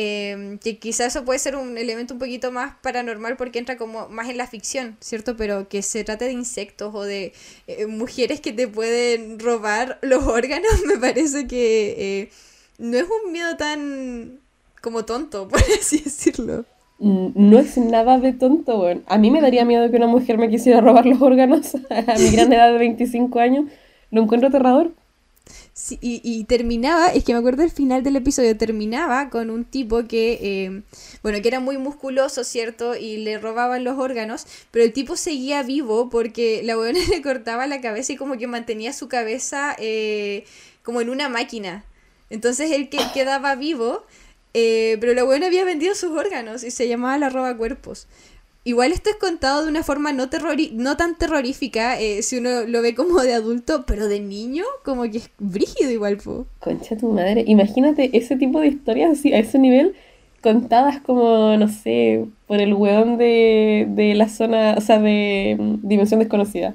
Em, 0.00 0.58
que 0.58 0.78
quizás 0.78 1.08
eso 1.08 1.24
puede 1.24 1.40
ser 1.40 1.56
un 1.56 1.76
elemento 1.76 2.14
un 2.14 2.20
poquito 2.20 2.52
más 2.52 2.76
paranormal 2.82 3.36
porque 3.36 3.58
entra 3.58 3.76
como 3.76 4.08
más 4.08 4.28
en 4.28 4.36
la 4.36 4.46
ficción, 4.46 4.96
¿cierto? 5.00 5.36
Pero 5.36 5.68
que 5.68 5.82
se 5.82 6.04
trate 6.04 6.26
de 6.26 6.32
insectos 6.32 6.94
o 6.94 7.02
de 7.02 7.32
eh, 7.66 7.86
mujeres 7.86 8.40
que 8.40 8.52
te 8.52 8.68
pueden 8.68 9.40
robar 9.40 9.98
los 10.02 10.24
órganos, 10.24 10.70
me 10.86 10.98
parece 10.98 11.48
que 11.48 11.96
eh, 11.98 12.30
no 12.78 12.96
es 12.96 13.06
un 13.24 13.32
miedo 13.32 13.56
tan 13.56 14.38
como 14.80 15.04
tonto, 15.04 15.48
por 15.50 15.60
así 15.60 15.98
decirlo 15.98 16.64
no 17.00 17.58
es 17.58 17.78
nada 17.78 18.18
de 18.18 18.32
tonto, 18.32 18.76
bueno. 18.78 19.02
A 19.06 19.18
mí 19.18 19.30
me 19.30 19.40
daría 19.40 19.64
miedo 19.64 19.90
que 19.90 19.96
una 19.96 20.08
mujer 20.08 20.38
me 20.38 20.48
quisiera 20.48 20.80
robar 20.80 21.06
los 21.06 21.20
órganos 21.22 21.74
a 21.90 22.18
mi 22.18 22.30
gran 22.30 22.52
edad 22.52 22.72
de 22.72 22.78
25 22.78 23.38
años. 23.38 23.66
Lo 24.10 24.22
encuentro 24.22 24.48
aterrador. 24.48 24.92
Sí, 25.80 25.96
y, 26.02 26.42
terminaba, 26.44 27.06
es 27.06 27.22
que 27.22 27.32
me 27.32 27.38
acuerdo 27.38 27.62
el 27.62 27.70
final 27.70 28.02
del 28.02 28.16
episodio, 28.16 28.56
terminaba 28.56 29.30
con 29.30 29.48
un 29.48 29.64
tipo 29.64 30.08
que, 30.08 30.32
eh, 30.42 30.82
bueno, 31.22 31.40
que 31.40 31.46
era 31.46 31.60
muy 31.60 31.78
musculoso, 31.78 32.42
¿cierto? 32.42 32.96
Y 32.96 33.18
le 33.18 33.38
robaban 33.38 33.84
los 33.84 33.96
órganos, 33.96 34.44
pero 34.72 34.84
el 34.84 34.92
tipo 34.92 35.14
seguía 35.14 35.62
vivo 35.62 36.10
porque 36.10 36.62
la 36.64 36.74
buena 36.74 36.98
le 37.10 37.22
cortaba 37.22 37.68
la 37.68 37.80
cabeza 37.80 38.12
y 38.12 38.16
como 38.16 38.36
que 38.38 38.48
mantenía 38.48 38.92
su 38.92 39.06
cabeza 39.06 39.76
eh, 39.78 40.44
como 40.82 41.00
en 41.00 41.10
una 41.10 41.28
máquina. 41.28 41.84
Entonces 42.28 42.72
él 42.72 42.88
que 42.88 42.98
quedaba 43.14 43.54
vivo 43.54 44.04
eh, 44.54 44.96
pero 45.00 45.14
la 45.14 45.22
buena 45.24 45.46
había 45.46 45.64
vendido 45.64 45.94
sus 45.94 46.10
órganos 46.10 46.64
y 46.64 46.70
se 46.70 46.88
llamaba 46.88 47.18
la 47.18 47.28
roba 47.28 47.56
cuerpos. 47.56 48.08
Igual 48.68 48.92
esto 48.92 49.08
es 49.08 49.16
contado 49.16 49.64
de 49.64 49.70
una 49.70 49.82
forma 49.82 50.12
no, 50.12 50.28
no 50.72 50.96
tan 50.98 51.16
terrorífica, 51.16 51.98
eh, 51.98 52.20
si 52.20 52.36
uno 52.36 52.66
lo 52.66 52.82
ve 52.82 52.94
como 52.94 53.22
de 53.22 53.32
adulto, 53.32 53.86
pero 53.86 54.08
de 54.08 54.20
niño, 54.20 54.62
como 54.84 55.04
que 55.04 55.16
es 55.16 55.30
brígido 55.38 55.90
igual, 55.90 56.18
po. 56.18 56.46
Concha 56.60 56.94
tu 56.94 57.10
madre, 57.10 57.44
imagínate 57.46 58.10
ese 58.12 58.36
tipo 58.36 58.60
de 58.60 58.66
historias 58.66 59.12
así, 59.12 59.32
a 59.32 59.38
ese 59.38 59.58
nivel, 59.58 59.94
contadas 60.42 61.00
como, 61.00 61.56
no 61.56 61.66
sé, 61.68 62.26
por 62.46 62.60
el 62.60 62.74
weón 62.74 63.16
de, 63.16 63.86
de 63.88 64.14
la 64.14 64.28
zona, 64.28 64.74
o 64.76 64.82
sea, 64.82 64.98
de 64.98 65.56
mm, 65.58 65.88
Dimensión 65.88 66.20
Desconocida. 66.20 66.74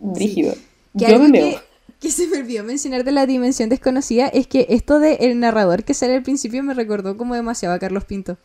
Brígido. 0.00 0.54
Yo 0.94 1.20
me 1.20 1.38
que, 1.38 1.58
que 2.00 2.10
se 2.10 2.26
me 2.26 2.38
olvidó 2.38 2.64
mencionar 2.64 3.04
de 3.04 3.12
la 3.12 3.26
dimensión 3.26 3.68
desconocida 3.68 4.26
es 4.26 4.48
que 4.48 4.66
esto 4.70 4.98
de 4.98 5.18
el 5.20 5.38
narrador 5.38 5.84
que 5.84 5.94
sale 5.94 6.16
al 6.16 6.24
principio 6.24 6.64
me 6.64 6.74
recordó 6.74 7.16
como 7.16 7.36
demasiado 7.36 7.76
a 7.76 7.78
Carlos 7.78 8.04
Pinto. 8.06 8.38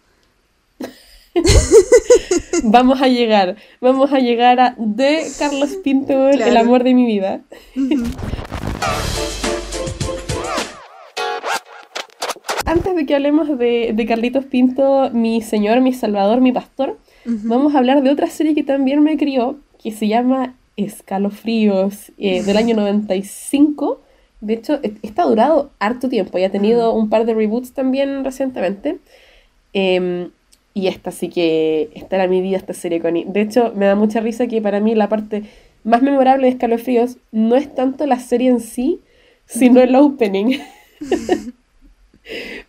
vamos 2.64 3.02
a 3.02 3.08
llegar, 3.08 3.56
vamos 3.82 4.14
a 4.14 4.20
llegar 4.20 4.60
a 4.60 4.76
de 4.78 5.24
Carlos 5.40 5.72
Pinto, 5.84 6.30
el 6.30 6.58
amor 6.58 6.84
de 6.84 6.94
mi 6.94 7.06
vida. 7.06 7.42
Antes 12.66 12.96
de 12.96 13.06
que 13.06 13.16
hablemos 13.16 13.58
de, 13.58 13.92
de, 13.94 14.06
Carlitos 14.06 14.46
Pinto, 14.46 15.10
mi 15.12 15.42
señor, 15.42 15.82
mi 15.82 15.94
salvador, 15.94 16.40
mi 16.42 16.52
pastor, 16.52 16.98
vamos 17.26 17.76
a 17.76 17.80
hablar 17.80 18.04
de 18.04 18.10
otra 18.10 18.28
serie 18.28 18.56
que 18.56 18.64
también 18.64 19.04
me 19.04 19.18
crió, 19.18 19.58
que 19.82 19.92
se 19.92 20.08
llama 20.08 20.56
Escalofríos 20.78 22.12
eh, 22.18 22.44
del 22.44 22.58
año 22.58 22.76
95. 22.76 24.02
De 24.42 24.54
hecho, 24.54 24.80
está 25.02 25.24
durado 25.24 25.72
harto 25.80 26.10
tiempo 26.10 26.38
y 26.38 26.44
ha 26.44 26.52
tenido 26.52 26.94
un 26.94 27.10
par 27.10 27.26
de 27.26 27.34
reboots 27.34 27.74
también 27.74 28.24
recientemente. 28.24 29.00
Em, 29.74 30.30
y 30.74 30.88
esta 30.88 31.12
sí 31.12 31.30
que, 31.30 31.90
esta 31.94 32.16
era 32.16 32.28
mi 32.28 32.42
vida, 32.42 32.58
esta 32.58 32.74
serie, 32.74 33.00
Connie. 33.00 33.26
De 33.28 33.42
hecho, 33.42 33.74
me 33.76 33.86
da 33.86 33.96
mucha 33.96 34.22
risa 34.22 34.48
que 34.48 34.62
para 34.62 34.80
mí 34.80 34.96
la 34.96 35.10
parte 35.10 35.44
más 35.84 36.02
memorable 36.02 36.48
de 36.48 36.54
Escalofríos 36.54 37.18
no 37.32 37.56
es 37.56 37.74
tanto 37.74 38.06
la 38.08 38.20
serie 38.20 38.50
en 38.50 38.60
sí, 38.60 39.00
sino 39.46 39.82
el 39.82 39.96
opening. 39.96 40.58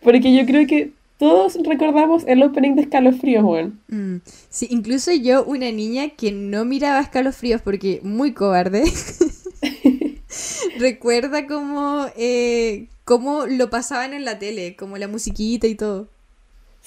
Porque 0.03 0.35
yo 0.35 0.45
creo 0.45 0.67
que 0.67 0.91
todos 1.17 1.57
recordamos 1.63 2.23
el 2.27 2.43
opening 2.43 2.75
de 2.75 2.83
Escalofríos, 2.83 3.43
weón. 3.43 3.79
Mm, 3.87 4.17
sí, 4.49 4.67
incluso 4.69 5.11
yo, 5.11 5.43
una 5.45 5.71
niña 5.71 6.09
que 6.09 6.31
no 6.31 6.65
miraba 6.65 6.99
Escalofríos 6.99 7.61
porque 7.61 8.01
muy 8.03 8.33
cobarde, 8.33 8.83
recuerda 10.77 11.47
cómo, 11.47 12.05
eh, 12.17 12.87
cómo 13.05 13.45
lo 13.45 13.69
pasaban 13.69 14.13
en 14.13 14.25
la 14.25 14.37
tele, 14.37 14.75
como 14.75 14.97
la 14.97 15.07
musiquita 15.07 15.67
y 15.67 15.75
todo. 15.75 16.09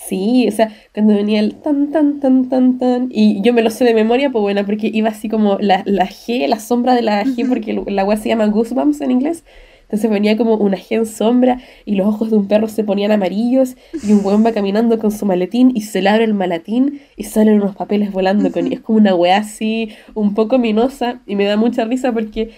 Sí, 0.07 0.47
o 0.49 0.53
sea, 0.53 0.73
cuando 0.95 1.15
venía 1.15 1.41
el 1.41 1.57
tan, 1.57 1.91
tan, 1.91 2.21
tan, 2.21 2.49
tan, 2.49 2.79
tan, 2.79 3.09
y 3.11 3.43
yo 3.43 3.53
me 3.53 3.63
lo 3.63 3.71
sé 3.71 3.85
de 3.85 3.95
memoria, 3.95 4.31
pues 4.31 4.41
bueno, 4.41 4.65
porque 4.65 4.91
iba 4.93 5.09
así 5.09 5.29
como 5.29 5.59
la, 5.59 5.83
la 5.87 6.07
G, 6.07 6.47
la 6.47 6.61
sombra 6.61 6.95
de 6.95 7.03
la 7.03 7.25
G, 7.25 7.47
porque 7.49 7.83
la 7.87 8.05
web 8.05 8.17
se 8.19 8.29
llama 8.29 8.47
Goosebumps 8.47 9.01
en 9.01 9.11
inglés, 9.11 9.45
entonces 9.83 10.11
venía 10.11 10.37
como 10.37 10.57
una 10.57 10.77
gen 10.77 11.07
sombra 11.07 11.61
y 11.87 11.95
los 11.95 12.07
ojos 12.07 12.31
de 12.31 12.37
un 12.37 12.47
perro 12.47 12.69
se 12.69 12.85
ponían 12.85 13.11
amarillos 13.11 13.75
y 14.03 14.13
un 14.13 14.25
weón 14.25 14.45
va 14.45 14.53
caminando 14.53 14.99
con 14.99 15.11
su 15.11 15.25
maletín 15.25 15.73
y 15.75 15.81
se 15.81 16.03
le 16.03 16.11
abre 16.11 16.25
el 16.25 16.35
maletín 16.35 17.01
y 17.17 17.25
salen 17.25 17.55
unos 17.55 17.75
papeles 17.75 18.13
volando 18.13 18.53
con 18.53 18.71
Es 18.71 18.81
como 18.81 18.99
una 18.99 19.15
weá 19.15 19.39
así 19.39 19.91
un 20.15 20.35
poco 20.35 20.59
minosa 20.59 21.23
y 21.27 21.37
me 21.37 21.45
da 21.45 21.57
mucha 21.57 21.87
risa 21.87 22.13
porque 22.13 22.51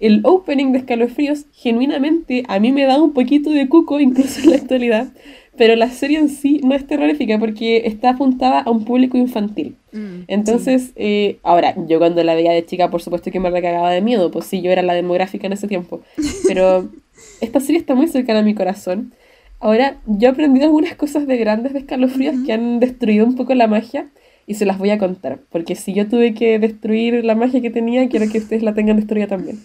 el 0.00 0.22
opening 0.24 0.72
de 0.72 0.78
Escalofríos 0.78 1.46
genuinamente 1.52 2.42
a 2.48 2.58
mí 2.58 2.72
me 2.72 2.84
da 2.84 3.00
un 3.00 3.12
poquito 3.12 3.50
de 3.50 3.68
cuco 3.68 4.00
incluso 4.00 4.40
en 4.40 4.50
la 4.50 4.56
actualidad 4.56 5.12
pero 5.56 5.76
la 5.76 5.90
serie 5.90 6.18
en 6.18 6.28
sí 6.28 6.60
no 6.64 6.74
es 6.74 6.86
terrorífica 6.86 7.38
porque 7.38 7.82
está 7.84 8.10
apuntada 8.10 8.60
a 8.60 8.70
un 8.70 8.84
público 8.84 9.18
infantil. 9.18 9.76
Mm, 9.92 10.22
Entonces, 10.28 10.92
eh, 10.96 11.38
ahora, 11.42 11.74
yo 11.86 11.98
cuando 11.98 12.24
la 12.24 12.34
veía 12.34 12.52
de 12.52 12.64
chica, 12.64 12.90
por 12.90 13.02
supuesto 13.02 13.30
que 13.30 13.40
me 13.40 13.50
recagaba 13.50 13.90
de 13.90 14.00
miedo, 14.00 14.30
pues 14.30 14.46
sí, 14.46 14.62
yo 14.62 14.70
era 14.70 14.82
la 14.82 14.94
demográfica 14.94 15.46
en 15.46 15.52
ese 15.52 15.68
tiempo. 15.68 16.00
Pero 16.48 16.88
esta 17.40 17.60
serie 17.60 17.80
está 17.80 17.94
muy 17.94 18.08
cercana 18.08 18.40
a 18.40 18.42
mi 18.42 18.54
corazón. 18.54 19.12
Ahora, 19.60 19.98
yo 20.06 20.28
he 20.28 20.32
aprendido 20.32 20.66
algunas 20.66 20.96
cosas 20.96 21.26
de 21.26 21.36
grandes 21.36 21.72
de 21.72 21.80
escalofríos 21.80 22.34
que 22.44 22.52
han 22.52 22.80
destruido 22.80 23.26
un 23.26 23.36
poco 23.36 23.54
la 23.54 23.66
magia 23.68 24.08
y 24.46 24.54
se 24.54 24.66
las 24.66 24.78
voy 24.78 24.90
a 24.90 24.98
contar, 24.98 25.38
porque 25.50 25.76
si 25.76 25.92
yo 25.92 26.08
tuve 26.08 26.34
que 26.34 26.58
destruir 26.58 27.24
la 27.24 27.36
magia 27.36 27.60
que 27.60 27.70
tenía, 27.70 28.08
quiero 28.08 28.28
que 28.28 28.38
ustedes 28.38 28.62
la 28.62 28.74
tengan 28.74 28.96
destruida 28.96 29.28
también. 29.28 29.60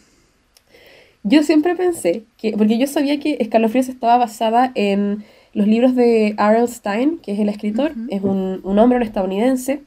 Yo 1.24 1.44
siempre 1.44 1.76
pensé 1.76 2.24
que, 2.38 2.54
porque 2.54 2.78
yo 2.78 2.88
sabía 2.88 3.20
que 3.20 3.38
Escalofríos 3.40 3.90
estaba 3.90 4.18
basada 4.18 4.72
en 4.76 5.24
los 5.58 5.66
libros 5.66 5.96
de 5.96 6.36
R.L. 6.38 6.68
Stein, 6.68 7.18
que 7.18 7.32
es 7.32 7.40
el 7.40 7.50
escritor, 7.50 7.94
es 8.10 8.22
un, 8.22 8.62
un, 8.64 8.78
hombre, 8.78 8.98
un 8.98 9.02
estadounidense, 9.02 9.82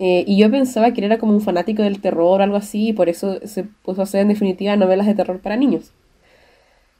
eh, 0.00 0.24
y 0.26 0.36
yo 0.36 0.50
pensaba 0.50 0.90
que 0.90 1.00
él 1.00 1.04
era 1.04 1.18
como 1.18 1.32
un 1.32 1.40
fanático 1.40 1.84
del 1.84 2.00
terror 2.00 2.40
o 2.40 2.42
algo 2.42 2.56
así, 2.56 2.88
y 2.88 2.92
por 2.92 3.08
eso 3.08 3.38
se 3.46 3.62
puso 3.62 4.00
a 4.00 4.02
hacer 4.04 4.22
en 4.22 4.28
definitiva 4.28 4.74
novelas 4.74 5.06
de 5.06 5.14
terror 5.14 5.38
para 5.38 5.56
niños. 5.56 5.92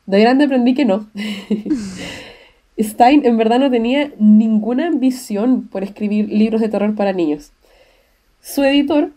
De 0.06 0.20
grande 0.20 0.44
aprendí 0.44 0.74
que 0.74 0.84
no. 0.84 1.08
Stein 2.78 3.26
en 3.26 3.38
verdad 3.38 3.58
no 3.58 3.72
tenía 3.72 4.12
ninguna 4.20 4.86
ambición 4.86 5.66
por 5.66 5.82
escribir 5.82 6.28
libros 6.28 6.60
de 6.60 6.68
terror 6.68 6.94
para 6.94 7.12
niños. 7.12 7.50
Su 8.40 8.62
editor 8.62 9.10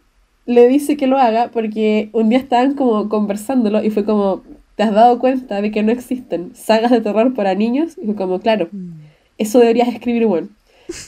le 0.47 0.67
dice 0.67 0.97
que 0.97 1.05
lo 1.05 1.19
haga 1.19 1.51
porque 1.51 2.09
un 2.11 2.29
día 2.29 2.39
estaban 2.39 2.73
como 2.73 3.07
conversándolo 3.07 3.83
y 3.83 3.91
fue 3.91 4.03
como, 4.03 4.41
¿te 4.79 4.83
has 4.83 4.93
dado 4.93 5.19
cuenta 5.19 5.61
de 5.61 5.71
que 5.71 5.83
no 5.83 5.91
existen 5.91 6.51
sagas 6.55 6.89
de 6.91 7.01
terror 7.01 7.33
para 7.33 7.53
niños? 7.53 7.97
Y 8.01 8.05
fue 8.05 8.15
como, 8.15 8.39
claro, 8.39 8.69
mm. 8.71 8.91
eso 9.37 9.59
deberías 9.59 9.89
escribir, 9.89 10.25
bueno. 10.25 10.47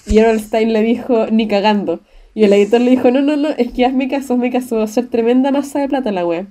Y 0.05 0.19
Harold 0.19 0.41
Stein 0.41 0.73
le 0.73 0.83
dijo, 0.83 1.27
ni 1.27 1.47
cagando. 1.47 2.01
Y 2.33 2.43
el 2.43 2.51
editor 2.51 2.81
le 2.81 2.91
dijo, 2.91 3.11
no, 3.11 3.21
no, 3.21 3.37
no, 3.37 3.47
es 3.51 3.71
que 3.71 3.85
hazme 3.85 4.09
caso, 4.09 4.33
hazme 4.33 4.51
caso, 4.51 4.75
va 4.75 4.83
a 4.83 4.87
ser 4.87 5.07
tremenda 5.07 5.51
masa 5.51 5.79
de 5.79 5.87
plata 5.87 6.11
la 6.11 6.25
web. 6.25 6.47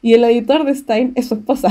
Y 0.00 0.14
el 0.14 0.24
editor 0.24 0.64
de 0.64 0.74
Stein 0.74 1.12
es 1.14 1.26
su 1.26 1.34
esposa. 1.34 1.68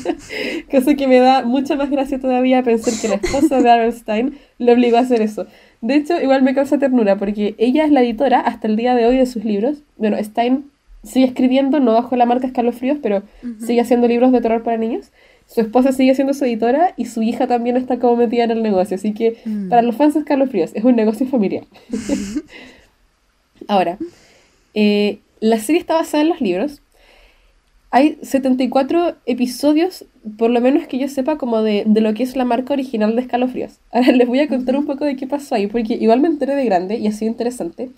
Cosa 0.70 0.94
que 0.94 1.06
me 1.06 1.18
da 1.18 1.42
mucha 1.42 1.76
más 1.76 1.90
gracia 1.90 2.18
todavía 2.18 2.62
pensar 2.62 2.94
que 2.98 3.08
la 3.08 3.16
esposa 3.16 3.60
de 3.60 3.70
Aaron 3.70 3.92
Stein 3.92 4.38
le 4.56 4.72
obligó 4.72 4.96
a 4.96 5.00
hacer 5.00 5.20
eso. 5.20 5.44
De 5.82 5.96
hecho, 5.96 6.18
igual 6.18 6.42
me 6.42 6.54
causa 6.54 6.78
ternura 6.78 7.18
porque 7.18 7.56
ella 7.58 7.84
es 7.84 7.92
la 7.92 8.00
editora 8.00 8.40
hasta 8.40 8.68
el 8.68 8.76
día 8.76 8.94
de 8.94 9.04
hoy 9.04 9.18
de 9.18 9.26
sus 9.26 9.44
libros. 9.44 9.82
Bueno, 9.98 10.16
Stein 10.24 10.70
sigue 11.04 11.26
escribiendo, 11.26 11.80
no 11.80 11.92
bajo 11.92 12.16
la 12.16 12.26
marca 12.26 12.46
Escalofríos, 12.46 12.98
pero 13.02 13.22
sigue 13.64 13.80
haciendo 13.80 14.08
libros 14.08 14.32
de 14.32 14.40
terror 14.40 14.62
para 14.62 14.76
niños. 14.76 15.10
Su 15.46 15.60
esposa 15.60 15.92
sigue 15.92 16.14
siendo 16.14 16.32
su 16.34 16.44
editora 16.44 16.94
y 16.96 17.04
su 17.04 17.22
hija 17.22 17.46
también 17.46 17.76
está 17.76 17.98
como 17.98 18.16
metida 18.16 18.44
en 18.44 18.50
el 18.50 18.62
negocio. 18.62 18.96
Así 18.96 19.12
que 19.12 19.36
mm. 19.44 19.68
para 19.68 19.82
los 19.82 19.94
fans 19.94 20.14
de 20.14 20.20
Escalofríos 20.20 20.70
es 20.74 20.84
un 20.84 20.96
negocio 20.96 21.26
familiar. 21.26 21.64
Ahora, 23.68 23.98
eh, 24.72 25.18
la 25.40 25.58
serie 25.58 25.80
está 25.80 25.94
basada 25.94 26.22
en 26.22 26.30
los 26.30 26.40
libros, 26.40 26.80
hay 27.94 28.18
74 28.22 29.14
episodios, 29.24 30.04
por 30.36 30.50
lo 30.50 30.60
menos 30.60 30.88
que 30.88 30.98
yo 30.98 31.06
sepa, 31.06 31.38
como 31.38 31.62
de, 31.62 31.84
de, 31.86 32.00
lo 32.00 32.12
que 32.12 32.24
es 32.24 32.34
la 32.34 32.44
marca 32.44 32.72
original 32.72 33.14
de 33.14 33.22
Escalofríos. 33.22 33.78
Ahora 33.92 34.10
les 34.10 34.26
voy 34.26 34.40
a 34.40 34.48
contar 34.48 34.76
un 34.76 34.84
poco 34.84 35.04
de 35.04 35.14
qué 35.14 35.28
pasó 35.28 35.54
ahí, 35.54 35.68
porque 35.68 35.94
igual 35.94 36.20
me 36.20 36.26
enteré 36.26 36.56
de 36.56 36.64
grande 36.64 36.96
y 36.96 37.06
ha 37.06 37.12
sido 37.12 37.30
interesante. 37.30 37.90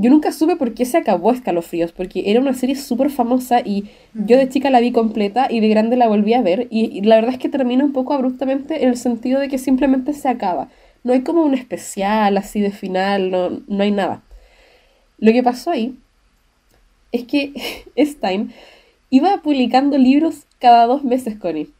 Yo 0.00 0.10
nunca 0.10 0.30
supe 0.30 0.54
por 0.54 0.74
qué 0.74 0.84
se 0.84 0.96
acabó 0.96 1.32
Escalofríos, 1.32 1.90
porque 1.90 2.30
era 2.30 2.40
una 2.40 2.54
serie 2.54 2.76
súper 2.76 3.10
famosa 3.10 3.60
y 3.64 3.90
yo 4.14 4.36
de 4.36 4.48
chica 4.48 4.70
la 4.70 4.78
vi 4.78 4.92
completa 4.92 5.48
y 5.50 5.58
de 5.58 5.68
grande 5.68 5.96
la 5.96 6.06
volví 6.06 6.34
a 6.34 6.42
ver. 6.42 6.68
Y, 6.70 7.00
la 7.02 7.16
verdad 7.16 7.32
es 7.32 7.38
que 7.38 7.48
termina 7.48 7.84
un 7.84 7.92
poco 7.92 8.14
abruptamente 8.14 8.84
en 8.84 8.90
el 8.90 8.96
sentido 8.96 9.40
de 9.40 9.48
que 9.48 9.58
simplemente 9.58 10.12
se 10.12 10.28
acaba. 10.28 10.68
No 11.02 11.14
hay 11.14 11.22
como 11.22 11.42
un 11.42 11.54
especial 11.54 12.36
así 12.36 12.60
de 12.60 12.70
final, 12.70 13.32
no, 13.32 13.50
no 13.66 13.82
hay 13.82 13.90
nada. 13.90 14.22
Lo 15.18 15.32
que 15.32 15.42
pasó 15.42 15.72
ahí 15.72 15.96
es 17.10 17.24
que 17.24 17.52
Stein 17.98 18.52
iba 19.10 19.42
publicando 19.42 19.98
libros 19.98 20.46
cada 20.60 20.86
dos 20.86 21.02
meses, 21.02 21.36
Connie. 21.38 21.70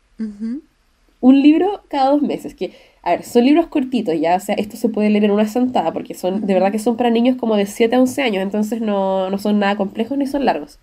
Un 1.20 1.42
libro 1.42 1.84
cada 1.88 2.10
dos 2.10 2.22
meses, 2.22 2.56
que, 2.56 2.72
a 3.02 3.10
ver, 3.12 3.24
son 3.24 3.44
libros 3.44 3.68
cortitos, 3.68 4.18
ya, 4.20 4.36
o 4.36 4.40
sea, 4.40 4.54
esto 4.56 4.76
se 4.76 4.88
puede 4.88 5.10
leer 5.10 5.24
en 5.24 5.30
una 5.30 5.46
sentada, 5.46 5.92
porque 5.92 6.14
son, 6.14 6.46
de 6.46 6.54
verdad 6.54 6.72
que 6.72 6.78
son 6.78 6.96
para 6.96 7.10
niños 7.10 7.36
como 7.36 7.56
de 7.56 7.66
7 7.66 7.96
a 7.96 8.00
11 8.00 8.22
años, 8.22 8.42
entonces 8.42 8.80
no, 8.80 9.30
no 9.30 9.38
son 9.38 9.58
nada 9.58 9.76
complejos 9.76 10.18
ni 10.18 10.26
son 10.26 10.44
largos. 10.44 10.78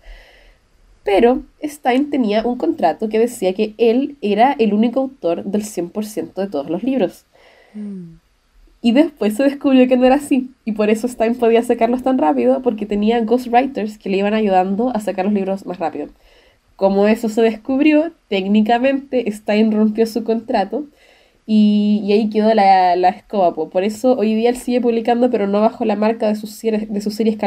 Pero 1.04 1.42
Stein 1.62 2.10
tenía 2.10 2.44
un 2.44 2.58
contrato 2.58 3.08
que 3.08 3.20
decía 3.20 3.52
que 3.52 3.74
él 3.78 4.16
era 4.22 4.56
el 4.58 4.74
único 4.74 5.00
autor 5.00 5.44
del 5.44 5.62
100% 5.62 6.34
de 6.34 6.48
todos 6.48 6.68
los 6.68 6.82
libros. 6.82 7.24
Mm. 7.74 8.16
Y 8.82 8.92
después 8.92 9.34
se 9.34 9.44
descubrió 9.44 9.86
que 9.86 9.96
no 9.96 10.04
era 10.04 10.16
así. 10.16 10.50
Y 10.64 10.72
por 10.72 10.90
eso 10.90 11.06
Stein 11.06 11.36
podía 11.36 11.62
sacarlos 11.62 12.02
tan 12.02 12.18
rápido, 12.18 12.60
porque 12.60 12.86
tenía 12.86 13.20
ghostwriters 13.20 13.98
que 13.98 14.10
le 14.10 14.16
iban 14.16 14.34
ayudando 14.34 14.90
a 14.94 15.00
sacar 15.00 15.26
los 15.26 15.34
libros 15.34 15.64
más 15.64 15.78
rápido. 15.78 16.08
Como 16.74 17.06
eso 17.06 17.28
se 17.28 17.40
descubrió, 17.40 18.12
técnicamente 18.28 19.30
Stein 19.30 19.72
rompió 19.72 20.06
su 20.06 20.24
contrato 20.24 20.86
y, 21.46 22.12
ahí 22.12 22.28
quedó 22.28 22.52
la, 22.54 22.96
la 22.96 23.08
escoba. 23.10 23.54
Por 23.54 23.84
eso 23.84 24.16
hoy 24.18 24.34
día 24.34 24.50
él 24.50 24.56
sigue 24.56 24.80
publicando, 24.80 25.30
pero 25.30 25.46
no 25.46 25.60
bajo 25.60 25.84
la 25.84 25.96
marca 25.96 26.26
de 26.28 26.34
sus, 26.36 26.50
series, 26.50 26.92
de 26.92 27.00
sus 27.00 27.14
series 27.14 27.38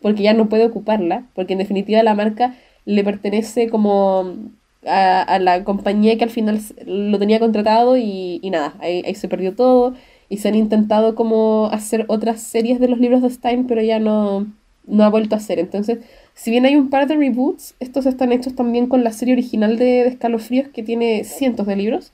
porque 0.00 0.22
ya 0.22 0.32
no 0.32 0.48
puede 0.48 0.66
ocuparla, 0.66 1.26
porque 1.34 1.52
en 1.52 1.58
definitiva 1.58 2.02
la 2.02 2.14
marca 2.14 2.54
le 2.86 3.04
pertenece 3.04 3.68
como 3.68 4.50
a, 4.86 5.38
la 5.40 5.64
compañía 5.64 6.16
que 6.16 6.24
al 6.24 6.30
final 6.30 6.60
lo 6.86 7.18
tenía 7.18 7.38
contratado 7.40 7.96
y, 7.98 8.40
nada, 8.50 8.74
ahí, 8.80 9.02
ahí, 9.06 9.14
se 9.14 9.28
perdió 9.28 9.54
todo 9.54 9.94
y 10.30 10.38
se 10.38 10.48
han 10.48 10.54
intentado 10.54 11.14
como 11.14 11.68
hacer 11.72 12.04
otras 12.08 12.40
series 12.40 12.80
de 12.80 12.88
los 12.88 12.98
libros 12.98 13.22
de 13.22 13.30
Stein, 13.30 13.66
pero 13.66 13.82
ya 13.82 13.98
no, 13.98 14.46
no 14.86 15.04
ha 15.04 15.10
vuelto 15.10 15.34
a 15.34 15.38
hacer. 15.38 15.58
Entonces 15.58 15.98
si 16.38 16.52
bien 16.52 16.64
hay 16.66 16.76
un 16.76 16.88
par 16.88 17.08
de 17.08 17.16
reboots, 17.16 17.74
estos 17.80 18.06
están 18.06 18.30
hechos 18.30 18.54
también 18.54 18.86
con 18.86 19.02
la 19.02 19.10
serie 19.10 19.34
original 19.34 19.76
de, 19.76 20.06
Escalofríos 20.06 20.68
que 20.68 20.84
tiene 20.84 21.24
cientos 21.24 21.66
de 21.66 21.74
libros, 21.74 22.12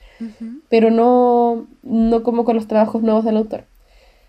pero 0.71 0.91
no, 0.91 1.67
no 1.83 2.23
como 2.23 2.45
con 2.45 2.57
los 2.57 2.67
trabajos 2.67 3.03
nuevos 3.03 3.27
del 3.27 3.37
autor. 3.37 3.67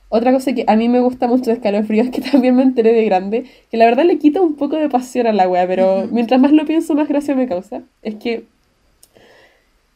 Otra 0.10 0.34
cosa 0.34 0.52
que 0.54 0.66
a 0.68 0.76
mí 0.76 0.90
me 0.90 1.00
gusta 1.00 1.28
mucho 1.28 1.46
de 1.46 1.54
Escalofríos, 1.54 2.10
que 2.12 2.20
también 2.20 2.58
me 2.58 2.64
enteré 2.64 2.92
de 2.92 3.06
grande, 3.06 3.46
que 3.72 3.78
la 3.78 3.86
verdad 3.86 4.04
le 4.04 4.18
quita 4.18 4.42
un 4.42 4.56
poco 4.56 4.76
de 4.76 4.90
pasión 4.90 5.28
a 5.28 5.32
la 5.32 5.48
wea, 5.48 5.66
pero 5.66 6.10
mientras 6.12 6.42
más 6.42 6.52
lo 6.52 6.66
pienso, 6.66 6.94
más 6.94 7.08
gracia 7.08 7.34
me 7.34 7.48
causa, 7.48 7.84
es 8.02 8.16
que 8.16 8.44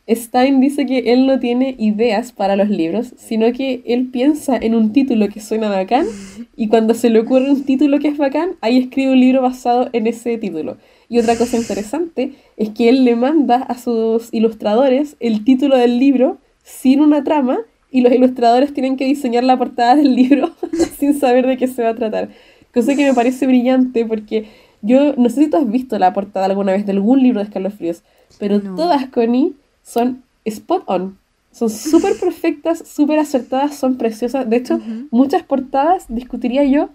Stein 0.10 0.60
dice 0.60 0.86
que 0.88 1.14
él 1.14 1.28
no 1.28 1.39
tiene 1.39 1.76
ideas 1.78 2.32
para 2.32 2.55
los 2.55 2.70
libros, 2.70 3.14
sino 3.18 3.51
que 3.51 3.84
él 3.86 4.07
piensa 4.07 4.57
en 4.57 4.74
un 4.74 4.91
título 4.91 5.30
que 5.30 5.39
suena 5.39 5.70
bacán 5.70 6.07
y 6.55 6.68
cuando 6.68 6.95
se 6.95 7.10
le 7.10 7.20
ocurre 7.20 7.51
un 7.51 7.64
título 7.64 7.99
que 7.99 8.07
es 8.07 8.18
bacán, 8.18 8.51
ahí 8.62 8.80
escribe 8.80 9.12
un 9.12 9.20
libro 9.20 9.41
basado 9.41 9.89
en 9.93 10.07
ese 10.07 10.38
título. 10.38 10.78
Y 11.10 11.20
otra 11.20 11.36
cosa 11.36 11.57
interesante 11.57 12.34
es 12.57 12.70
que 12.70 12.89
él 12.89 13.05
le 13.05 13.16
manda 13.16 13.57
a 13.57 13.78
sus 13.78 14.34
ilustradores 14.34 15.16
el 15.20 15.43
título 15.43 15.78
del 15.78 15.99
libro 15.99 16.38
sin 16.64 17.01
una 17.01 17.24
trama 17.24 17.60
y 17.91 18.01
los 18.01 18.12
ilustradores 18.12 18.74
tienen 18.74 18.97
que 18.97 19.05
diseñar 19.05 19.43
la 19.43 19.57
portada 19.57 19.95
del 19.95 20.16
libro 20.16 20.51
sin 20.99 21.20
saber 21.20 21.45
de 21.45 21.57
qué 21.57 21.68
se 21.68 21.84
va 21.84 21.89
a 21.89 21.95
tratar. 21.95 22.30
Cosa 22.74 22.95
que 22.95 23.05
me 23.05 23.14
parece 23.14 23.45
brillante 23.45 24.05
porque 24.05 24.45
yo 24.82 25.14
no 25.18 25.30
sé 25.30 25.43
si 25.43 25.49
tú 25.49 25.57
has 25.57 25.70
visto 25.70 25.99
la 25.99 26.14
portada 26.14 26.45
alguna 26.45 26.72
vez 26.72 26.86
de 26.86 26.93
algún 26.93 27.22
libro 27.22 27.39
de 27.39 27.45
escalofríos, 27.45 28.03
pero 28.39 28.62
todas, 28.62 29.07
Connie, 29.07 29.55
son 29.89 30.23
spot 30.45 30.83
on. 30.85 31.17
Son 31.51 31.69
súper 31.69 32.15
perfectas, 32.19 32.79
súper 32.87 33.19
acertadas, 33.19 33.75
son 33.75 33.97
preciosas. 33.97 34.49
De 34.49 34.57
hecho, 34.57 34.79
muchas 35.09 35.43
portadas 35.43 36.05
discutiría 36.07 36.63
yo 36.63 36.89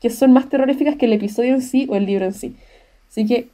que 0.00 0.10
son 0.10 0.32
más 0.32 0.48
terroríficas 0.48 0.96
que 0.96 1.06
el 1.06 1.12
episodio 1.12 1.54
en 1.54 1.62
sí 1.62 1.86
o 1.88 1.96
el 1.96 2.06
libro 2.06 2.24
en 2.24 2.32
sí. 2.32 2.56
Así 3.10 3.26
que, 3.26 3.48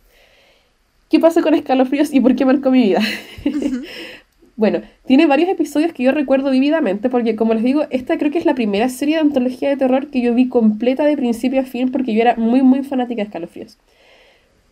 ¿qué 1.11 1.19
pasa 1.19 1.43
con 1.43 1.55
Escalofríos 1.55 2.13
y 2.13 2.21
por 2.21 2.37
qué 2.37 2.45
marcó 2.45 2.71
mi 2.71 2.85
vida? 2.85 3.01
bueno, 4.57 4.81
tiene 5.07 5.27
varios 5.27 5.49
episodios 5.49 5.93
que 5.93 6.05
yo 6.05 6.13
recuerdo 6.13 6.51
vividamente 6.51 7.11
porque, 7.11 7.35
como 7.35 7.53
les 7.53 7.65
digo, 7.65 7.83
esta 7.91 8.17
creo 8.17 8.31
que 8.31 8.39
es 8.39 8.47
la 8.47 8.55
primera 8.55 8.89
serie 8.89 9.17
de 9.17 9.23
antología 9.23 9.69
de 9.69 9.77
terror 9.77 10.07
que 10.07 10.21
yo 10.21 10.35
vi 10.35 10.49
completa 10.49 11.05
de 11.05 11.17
principio 11.17 11.61
a 11.61 11.65
fin 11.65 11.91
porque 11.91 12.15
yo 12.15 12.21
era 12.21 12.37
muy, 12.37 12.63
muy 12.63 12.85
fanática 12.85 13.23
de 13.23 13.27
Escalofríos. 13.27 13.77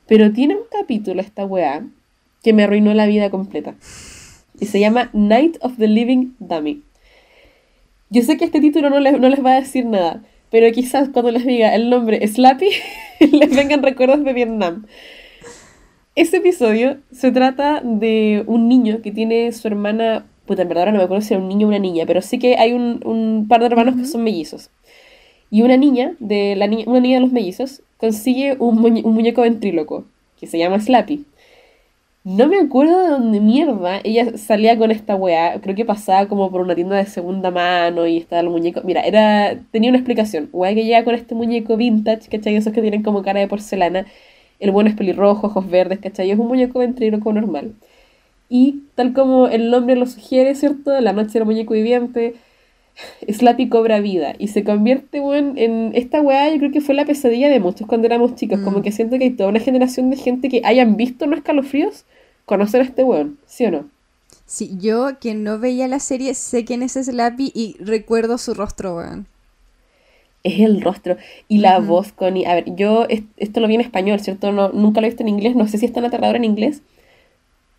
Pero 0.07 0.33
tiene 0.33 0.55
un 0.55 0.63
capítulo 0.71 1.21
esta 1.21 1.45
weá 1.45 1.85
que 2.45 2.53
me 2.53 2.63
arruinó 2.63 2.95
la 2.95 3.07
vida 3.07 3.31
completa. 3.31 3.75
Y 4.61 4.67
se 4.67 4.81
llama 4.81 5.11
Night 5.13 5.57
of 5.61 5.77
the 5.79 5.89
Living 5.89 6.35
Dummy. 6.39 6.83
Yo 8.11 8.23
sé 8.23 8.37
que 8.37 8.45
este 8.45 8.61
título 8.61 8.91
no 8.91 9.01
les, 9.01 9.19
no 9.19 9.29
les 9.29 9.45
va 9.45 9.53
a 9.53 9.61
decir 9.61 9.87
nada, 9.87 10.23
pero 10.51 10.71
quizás 10.73 11.09
cuando 11.09 11.33
les 11.33 11.45
diga 11.45 11.75
el 11.75 11.91
nombre 11.91 12.25
Slappy, 12.27 12.69
les 13.33 13.57
vengan 13.57 13.83
recuerdos 13.83 14.23
de 14.23 14.33
Vietnam. 14.33 14.87
Ese 16.15 16.37
episodio 16.37 16.99
se 17.11 17.33
trata 17.33 17.81
de 17.83 18.45
un 18.47 18.69
niño 18.69 19.03
que 19.03 19.11
tiene 19.11 19.51
su 19.51 19.67
hermana, 19.67 20.27
puta, 20.47 20.63
en 20.63 20.69
verdad 20.69 20.83
ahora 20.83 20.93
no 20.93 20.99
me 20.99 21.05
acuerdo 21.05 21.25
si 21.25 21.35
era 21.35 21.43
un 21.43 21.49
niño 21.49 21.67
o 21.67 21.71
una 21.71 21.81
niña, 21.81 22.05
pero 22.07 22.23
sí 22.23 22.39
que 22.39 22.57
hay 22.57 22.73
un, 22.73 23.01
un 23.05 23.49
par 23.49 23.61
de 23.61 23.67
hermanos 23.67 23.97
que 23.97 24.05
son 24.05 24.23
mellizos. 24.23 24.71
Y 25.51 25.63
una 25.63 25.77
niña, 25.77 26.15
de 26.21 26.55
la 26.55 26.67
una 26.67 27.01
niña 27.01 27.17
de 27.17 27.23
los 27.23 27.33
mellizos, 27.33 27.83
consigue 27.97 28.57
un, 28.61 28.79
un 28.79 29.15
muñeco 29.15 29.43
ventríloco, 29.43 30.05
que 30.39 30.47
se 30.47 30.59
llama 30.59 30.79
Slappy. 30.79 31.25
No 32.25 32.49
me 32.49 32.59
acuerdo 32.59 33.03
de 33.03 33.09
dónde 33.11 33.41
mierda 33.41 34.01
ella 34.03 34.39
salía 34.39 34.79
con 34.79 34.91
esta 34.91 35.15
weá. 35.15 35.61
Creo 35.61 35.75
que 35.77 35.85
pasaba 35.85 36.27
como 36.27 36.51
por 36.51 36.63
una 36.63 36.75
tienda 36.75 36.97
de 36.97 37.05
segunda 37.05 37.51
mano 37.51 38.07
y 38.07 38.17
estaba 38.17 38.41
el 38.41 38.49
muñeco. 38.49 38.81
Mira, 38.83 39.03
era 39.03 39.61
tenía 39.73 39.91
una 39.91 39.99
explicación. 39.99 40.49
Weá 40.53 40.75
que 40.75 40.85
llega 40.85 41.05
con 41.05 41.15
este 41.15 41.35
muñeco 41.35 41.77
vintage, 41.77 42.31
¿cachai? 42.31 42.57
Esos 42.57 42.73
que 42.73 42.81
tienen 42.81 43.03
como 43.03 43.23
cara 43.23 43.41
de 43.41 43.49
porcelana. 43.49 44.07
El 44.59 44.71
bueno 44.71 44.89
es 44.89 44.97
pelirrojo, 44.97 45.49
ojos 45.49 45.69
verdes, 45.69 45.99
¿cachai? 45.99 46.31
Es 46.31 46.39
un 46.39 46.49
muñeco 46.49 46.79
ventríloco 46.79 47.31
normal. 47.33 47.75
Y 48.49 48.85
tal 48.95 49.13
como 49.13 49.49
el 49.49 49.71
nombre 49.71 49.97
lo 49.97 50.07
sugiere, 50.07 50.55
¿cierto? 50.55 50.99
La 51.03 51.13
noche 51.13 51.33
del 51.35 51.45
muñeco 51.45 51.75
viviente, 51.75 52.37
Slappy 53.31 53.69
cobra 53.69 54.01
vida 54.01 54.35
y 54.39 54.49
se 54.49 54.65
convierte, 54.65 55.21
weón, 55.21 55.59
en 55.59 55.93
esta 55.95 56.23
weá. 56.23 56.51
Yo 56.51 56.59
creo 56.59 56.73
que 56.73 56.81
fue 56.81 56.95
la 56.95 57.05
pesadilla 57.05 57.49
de 57.51 57.61
muchos 57.61 57.87
cuando 57.87 58.07
éramos 58.07 58.35
chicos. 58.37 58.61
Como 58.61 58.79
Mm. 58.79 58.83
que 58.83 58.93
siento 58.93 59.19
que 59.19 59.25
hay 59.25 59.31
toda 59.31 59.51
una 59.51 59.61
generación 59.61 60.11
de 60.11 60.17
gente 60.17 60.49
que 60.49 60.63
hayan 60.65 60.97
visto 60.97 61.27
los 61.27 61.39
escalofríos 61.39 62.07
conocer 62.47 62.81
a 62.81 62.85
este 62.85 63.05
weón, 63.05 63.39
¿sí 63.47 63.65
o 63.67 63.71
no? 63.71 63.89
Sí, 64.47 64.77
yo 64.81 65.19
que 65.21 65.35
no 65.35 65.59
veía 65.59 65.89
la 65.89 65.99
serie 66.01 66.35
sé 66.35 66.65
quién 66.65 66.83
es 66.83 66.93
Slappy 66.93 67.51
y 67.55 67.77
recuerdo 67.81 68.39
su 68.39 68.55
rostro, 68.55 68.97
weón. 68.97 69.27
Es 70.43 70.61
el 70.61 70.83
rostro 70.83 71.17
y 71.49 71.59
la 71.59 71.79
voz, 71.79 72.13
Connie. 72.13 72.45
A 72.45 72.55
ver, 72.55 72.75
yo 72.77 73.07
es- 73.09 73.23
esto 73.39 73.61
lo 73.61 73.67
vi 73.69 73.77
en 73.77 73.81
español, 73.81 74.21
¿cierto? 74.21 74.53
No, 74.53 74.69
nunca 74.71 75.01
lo 75.01 75.07
he 75.07 75.11
visto 75.11 75.23
en 75.23 75.31
inglés. 75.31 75.57
No 75.57 75.67
sé 75.67 75.79
si 75.79 75.87
es 75.87 75.93
tan 75.93 76.05
aterrador 76.05 76.37
en 76.37 76.45
inglés. 76.45 76.83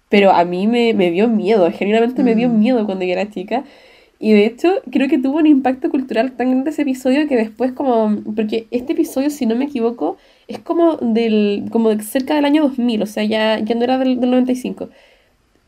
Pero 0.10 0.32
a 0.32 0.46
mí 0.46 0.68
me, 0.68 0.94
me 0.94 1.12
dio 1.12 1.28
miedo. 1.28 1.70
Genuinamente 1.72 2.24
me 2.24 2.36
dio 2.36 2.50
Mm. 2.50 2.60
miedo 2.60 2.86
cuando 2.86 3.06
yo 3.06 3.12
era 3.12 3.30
chica. 3.30 3.64
Y 4.20 4.34
de 4.34 4.46
hecho, 4.46 4.82
creo 4.92 5.08
que 5.10 5.18
tuvo 5.20 5.38
un 5.40 5.48
impacto 5.48 5.90
cultural 5.90 6.32
tan 6.34 6.50
grande 6.52 6.70
ese 6.72 6.84
episodio 6.84 7.28
que 7.28 7.36
después 7.36 7.74
como... 7.74 8.18
Porque 8.36 8.68
este 8.72 8.94
episodio, 8.94 9.30
si 9.30 9.46
no 9.46 9.56
me 9.56 9.66
equivoco, 9.66 10.18
es 10.48 10.60
como 10.60 10.98
del 10.98 11.66
como 11.72 11.90
de 11.90 12.04
cerca 12.04 12.36
del 12.36 12.46
año 12.46 12.64
2000. 12.64 13.02
O 13.04 13.06
sea, 13.06 13.24
ya, 13.24 13.60
ya 13.60 13.76
no 13.76 13.84
era 13.84 13.98
del, 13.98 14.20
del 14.20 14.32
95. 14.32 14.90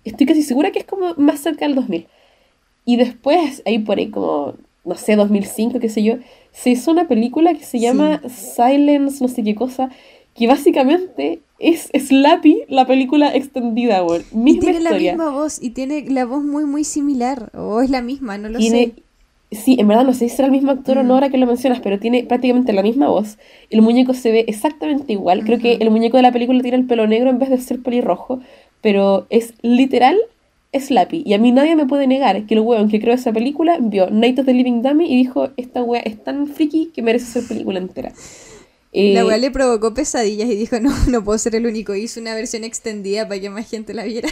Estoy 0.05 0.25
casi 0.28 0.43
segura 0.43 0.71
que 0.71 0.80
es 0.80 0.86
como 0.86 1.13
más 1.17 1.39
cerca 1.41 1.65
del 1.65 1.75
2000. 1.75 2.07
Y 2.86 2.95
después, 2.95 3.61
ahí 3.65 3.80
por 3.80 3.97
ahí 3.97 4.09
como, 4.09 4.53
no 4.86 4.95
sé, 4.95 5.15
2005, 5.15 5.80
qué 5.80 5.89
sé 5.89 6.03
yo, 6.03 6.15
se 6.51 6.69
hizo 6.69 6.91
una 6.91 7.07
película 7.07 7.53
que 7.53 7.59
se 7.63 7.78
Sí. 7.78 7.80
llama 7.80 8.21
Silence, 8.30 9.21
no 9.21 9.28
sé 9.28 9.43
qué 9.43 9.55
cosa, 9.55 9.89
que 10.34 10.47
básicamente 10.47 11.39
es 11.59 11.89
Slappy, 11.93 12.63
la 12.69 12.86
película 12.88 13.36
extendida, 13.36 14.03
weón. 14.03 14.23
Y 14.32 14.38
Misma 14.38 14.61
tiene 14.61 14.80
la 14.80 14.91
misma 14.93 15.30
voz 15.32 15.61
y 15.61 15.71
tiene 15.71 16.05
la 16.09 16.25
voz 16.25 16.43
muy, 16.43 16.63
muy 16.65 16.84
similar. 16.86 17.51
O 17.55 17.82
es 17.82 17.89
la 17.89 18.01
misma, 18.01 18.38
no 18.38 18.47
lo 18.49 18.59
Tiene, 18.59 18.93
sé. 18.95 19.03
Sí, 19.52 19.78
en 19.80 19.88
verdad 19.88 20.06
no 20.06 20.14
sé 20.14 20.30
si 20.30 20.36
será 20.36 20.48
el 20.48 20.52
mismo 20.52 20.72
actor 20.72 20.98
o 20.98 21.04
no 21.04 21.14
Mm. 21.14 21.16
ahora 21.16 21.30
que 21.30 21.38
lo 21.38 21.45
mencionas, 21.48 21.80
pero 21.82 22.00
tiene 22.00 22.24
prácticamente 22.24 22.74
la 22.74 22.84
misma 22.84 23.08
voz. 23.10 23.38
El 23.70 23.82
muñeco 23.82 24.14
se 24.14 24.32
ve 24.32 24.45
exactamente 24.48 25.14
igual. 25.14 25.43
Creo 25.45 25.60
que 25.60 25.74
el 25.76 25.89
muñeco 25.91 26.18
de 26.18 26.24
la 26.24 26.32
película 26.32 26.62
tiene 26.62 26.78
el 26.78 26.86
pelo 26.88 27.08
negro 27.08 27.30
en 27.30 27.39
vez 27.39 27.50
de 27.50 27.58
ser 27.60 27.82
pelirrojo, 27.82 28.41
pero 28.82 29.28
es 29.30 29.54
literal 29.62 30.18
Slappy. 30.78 31.24
Y 31.26 31.34
a 31.34 31.39
mí 31.39 31.52
nadie 31.52 31.76
me 31.76 31.86
puede 31.86 32.08
negar 32.08 32.45
que 32.45 32.54
el 32.56 32.60
weón 32.62 32.89
que 32.89 33.00
creó 33.00 33.14
esa 33.16 33.32
película 33.34 33.78
vio 33.82 34.10
Night 34.10 34.39
of 34.39 34.45
the 34.45 34.54
Living 34.54 34.82
Dummy 34.82 35.06
y 35.12 35.18
dijo, 35.18 35.50
esta 35.58 35.82
wea 35.84 36.02
es 36.02 36.24
tan 36.24 36.48
friki 36.48 36.91
que 36.93 37.02
merece 37.02 37.26
ser 37.26 37.48
película 37.48 37.80
entera. 37.80 38.14
Eh, 38.93 39.14
La 39.14 39.26
weá 39.26 39.38
le 39.38 39.52
provocó 39.52 39.93
pesadillas 39.93 40.50
y 40.50 40.56
dijo, 40.56 40.80
no, 40.80 40.91
no 41.10 41.24
puedo 41.24 41.38
ser 41.38 41.56
el 41.56 41.66
único. 41.68 41.95
Hizo 41.95 42.20
una 42.20 42.36
versión 42.36 42.64
extendida 42.64 43.28
para 43.28 43.39
que 43.41 43.50
más 43.50 43.70
gente 43.70 43.93
la 43.93 44.04
viera. 44.06 44.30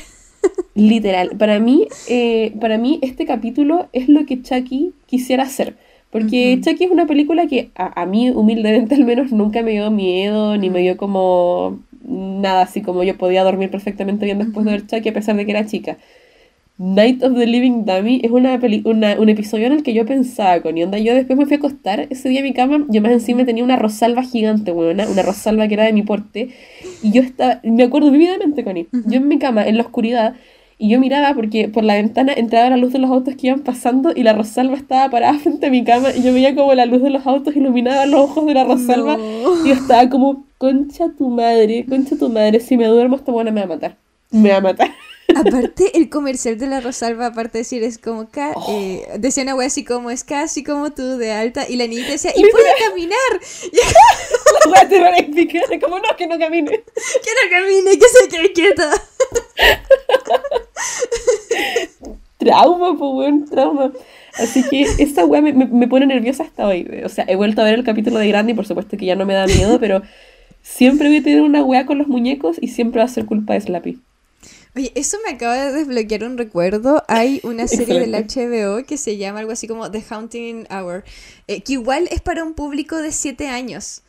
Literal, 0.76 1.30
para 1.38 1.60
mí, 1.60 1.88
eh, 2.10 2.54
para 2.60 2.78
mí 2.78 3.00
este 3.02 3.26
capítulo 3.26 3.88
es 3.94 4.10
lo 4.10 4.26
que 4.26 4.42
Chucky 4.42 4.92
quisiera 5.06 5.44
hacer. 5.44 5.76
Porque. 6.12 6.60
Chucky 6.62 6.84
es 6.84 6.92
una 6.92 7.08
película 7.08 7.48
que 7.48 7.70
a, 7.76 8.02
a 8.02 8.06
mí, 8.06 8.30
humildemente 8.30 8.96
al 8.96 9.06
menos, 9.06 9.32
nunca 9.32 9.64
me 9.64 9.72
dio 9.72 9.90
miedo, 9.90 10.58
ni 10.58 10.70
me 10.70 10.80
dio 10.82 10.98
como 10.98 11.80
nada 12.08 12.62
así 12.64 12.82
como 12.82 13.04
yo 13.04 13.18
podía 13.18 13.44
dormir 13.44 13.72
perfectamente 13.72 14.26
bien 14.26 14.38
después 14.38 14.66
de 14.66 14.74
ver 14.74 14.86
Chucky 14.86 15.10
a 15.10 15.14
pesar 15.14 15.36
de 15.38 15.46
que 15.46 15.52
era 15.52 15.66
chica. 15.66 15.98
Night 16.78 17.24
of 17.24 17.36
the 17.36 17.48
Living 17.48 17.86
Dummy 17.86 18.20
es 18.22 18.32
una, 18.32 18.60
peli- 18.60 18.82
una- 18.84 19.18
un 19.18 19.30
episodio 19.30 19.68
en 19.68 19.74
el 19.74 19.82
que 19.84 19.94
yo 19.94 20.06
pensaba 20.06 20.62
con 20.62 20.78
onda. 20.78 20.98
Yo 21.00 21.16
después 21.16 21.40
me 21.40 21.46
fui 21.46 21.56
a 21.56 21.58
acostar 21.58 22.06
ese 22.10 22.28
día 22.28 22.40
en 22.40 22.46
mi 22.46 22.54
cama. 22.54 22.86
Yo 22.90 23.02
más 23.02 23.14
encima 23.14 23.46
tenía 23.46 23.64
una 23.64 23.78
rosalba 23.78 24.24
gigante, 24.24 24.74
weona, 24.74 25.08
una 25.10 25.22
rosalba 25.22 25.70
que 25.70 25.76
era 25.76 25.86
de 25.86 25.94
mi 25.94 26.02
porte. 26.02 26.50
Y 27.02 27.12
yo 27.14 27.22
estaba, 27.22 27.62
me 27.64 27.84
acuerdo 27.84 28.12
vividamente, 28.12 28.66
Connie. 28.66 28.88
Ujú. 28.92 29.10
Yo 29.10 29.18
en 29.20 29.28
mi 29.30 29.40
cama, 29.40 29.66
en 29.66 29.78
la 29.78 29.84
oscuridad, 29.84 30.36
y 30.78 30.90
yo 30.90 31.00
miraba 31.00 31.34
porque 31.34 31.70
por 31.70 31.84
la 31.84 31.94
ventana 31.96 32.34
entraba 32.34 32.70
la 32.70 32.78
luz 32.78 32.92
de 32.92 33.00
los 33.00 33.10
autos 33.10 33.36
que 33.36 33.48
iban 33.48 33.62
pasando 33.62 34.12
y 34.14 34.24
la 34.24 34.34
rosalba 34.34 34.76
estaba 34.76 35.10
parada 35.10 35.38
frente 35.40 35.68
a 35.68 35.70
mi 35.70 35.84
cama. 35.84 36.10
Y 36.16 36.22
yo 36.22 36.34
veía 36.34 36.56
como 36.56 36.74
la 36.74 36.86
luz 36.86 37.02
de 37.02 37.10
los 37.10 37.26
autos 37.26 37.56
iluminaba 37.56 38.06
los 38.06 38.22
ojos 38.22 38.46
de 38.46 38.54
la 38.54 38.66
rosalba. 38.66 39.18
No. 39.18 39.66
Y 39.66 39.70
yo 39.70 39.74
estaba 39.76 40.10
como, 40.10 40.46
concha 40.58 41.06
tu 41.18 41.30
madre, 41.30 41.86
concha 41.88 42.18
tu 42.18 42.30
madre, 42.30 42.60
si 42.60 42.78
me 42.78 42.86
duermo 42.88 43.16
esta 43.16 43.32
buena 43.32 43.52
me 43.52 43.62
va 43.62 43.66
a 43.66 43.70
matar. 43.70 43.98
Me 44.32 44.50
va 44.50 44.58
a 44.58 44.62
matar. 44.62 44.92
Aparte, 45.34 45.98
el 45.98 46.10
comercial 46.10 46.58
de 46.58 46.68
la 46.68 46.82
Rosalba, 46.82 47.28
aparte 47.28 47.54
de 47.58 47.60
decir, 47.64 47.84
es 47.84 47.98
como, 47.98 48.30
ca- 48.30 48.54
Oh. 48.56 48.66
eh, 48.72 49.08
decía 49.18 49.44
una 49.44 49.56
wea 49.56 49.68
así 49.68 49.84
como, 49.84 50.12
es 50.12 50.24
casi 50.24 50.64
como 50.64 50.92
tú 50.92 51.18
de 51.18 51.32
alta, 51.32 51.66
y 51.68 51.78
la 51.78 51.88
niñita 51.88 52.12
decía, 52.12 52.32
y 52.36 52.42
puede 52.52 52.70
caminar, 52.88 53.18
La 54.66 54.72
wea 54.72 54.88
terrorífica. 54.88 55.62
Como 55.82 55.98
no, 55.98 56.06
que 56.18 56.28
no 56.28 56.38
camine. 56.38 56.70
que 56.72 56.82
no 56.84 57.50
camine, 57.50 57.98
que 57.98 58.08
se 58.08 58.28
quede 58.30 58.54
quieta. 58.54 58.92
Trauma, 62.38 62.98
pues, 62.98 63.12
weón, 63.14 63.46
trauma. 63.46 63.92
Así 64.38 64.64
que 64.70 64.82
esta 65.00 65.26
weá 65.26 65.42
me, 65.42 65.54
me, 65.54 65.66
me 65.66 65.88
pone 65.88 66.06
nerviosa 66.06 66.44
hasta 66.44 66.68
hoy. 66.68 66.88
O 67.04 67.10
sea, 67.10 67.26
he 67.28 67.36
vuelto 67.36 67.62
a 67.62 67.66
ver 67.66 67.76
el 67.76 67.84
capítulo 67.84 68.20
de 68.20 68.28
Grande 68.28 68.52
y 68.52 68.56
por 68.56 68.68
supuesto 68.68 68.98
que 68.98 69.06
ya 69.06 69.16
no 69.16 69.26
me 69.26 69.34
da 69.34 69.48
miedo, 69.48 69.80
pero 69.80 70.02
siempre 70.62 71.08
voy 71.08 71.18
a 71.18 71.24
tener 71.24 71.42
una 71.42 71.64
weá 71.64 71.86
con 71.86 71.98
los 71.98 72.08
muñecos 72.08 72.58
y 72.60 72.68
siempre 72.68 73.00
va 73.00 73.06
a 73.06 73.10
ser 73.10 73.26
culpa 73.26 73.54
de 73.54 73.62
Slappy. 73.62 74.00
Oye, 74.76 74.92
eso 74.96 75.18
me 75.26 75.34
acaba 75.34 75.56
de 75.56 75.72
desbloquear 75.72 76.24
un 76.26 76.38
recuerdo. 76.38 77.04
Hay 77.08 77.40
una 77.44 77.68
serie 77.70 78.02
del. 78.02 78.14
HBO 78.14 78.86
que 78.86 78.98
se 78.98 79.18
llama 79.18 79.40
algo 79.40 79.52
así 79.52 79.68
como 79.68 79.90
The 79.90 80.04
Haunting 80.10 80.68
Hour, 80.70 81.04
eh, 81.48 81.62
que 81.62 81.74
igual 81.74 82.08
es 82.12 82.22
para 82.22 82.44
un 82.44 82.54
público 82.54 82.98
de 82.98 83.12
7 83.12 83.48
años. 83.48 84.02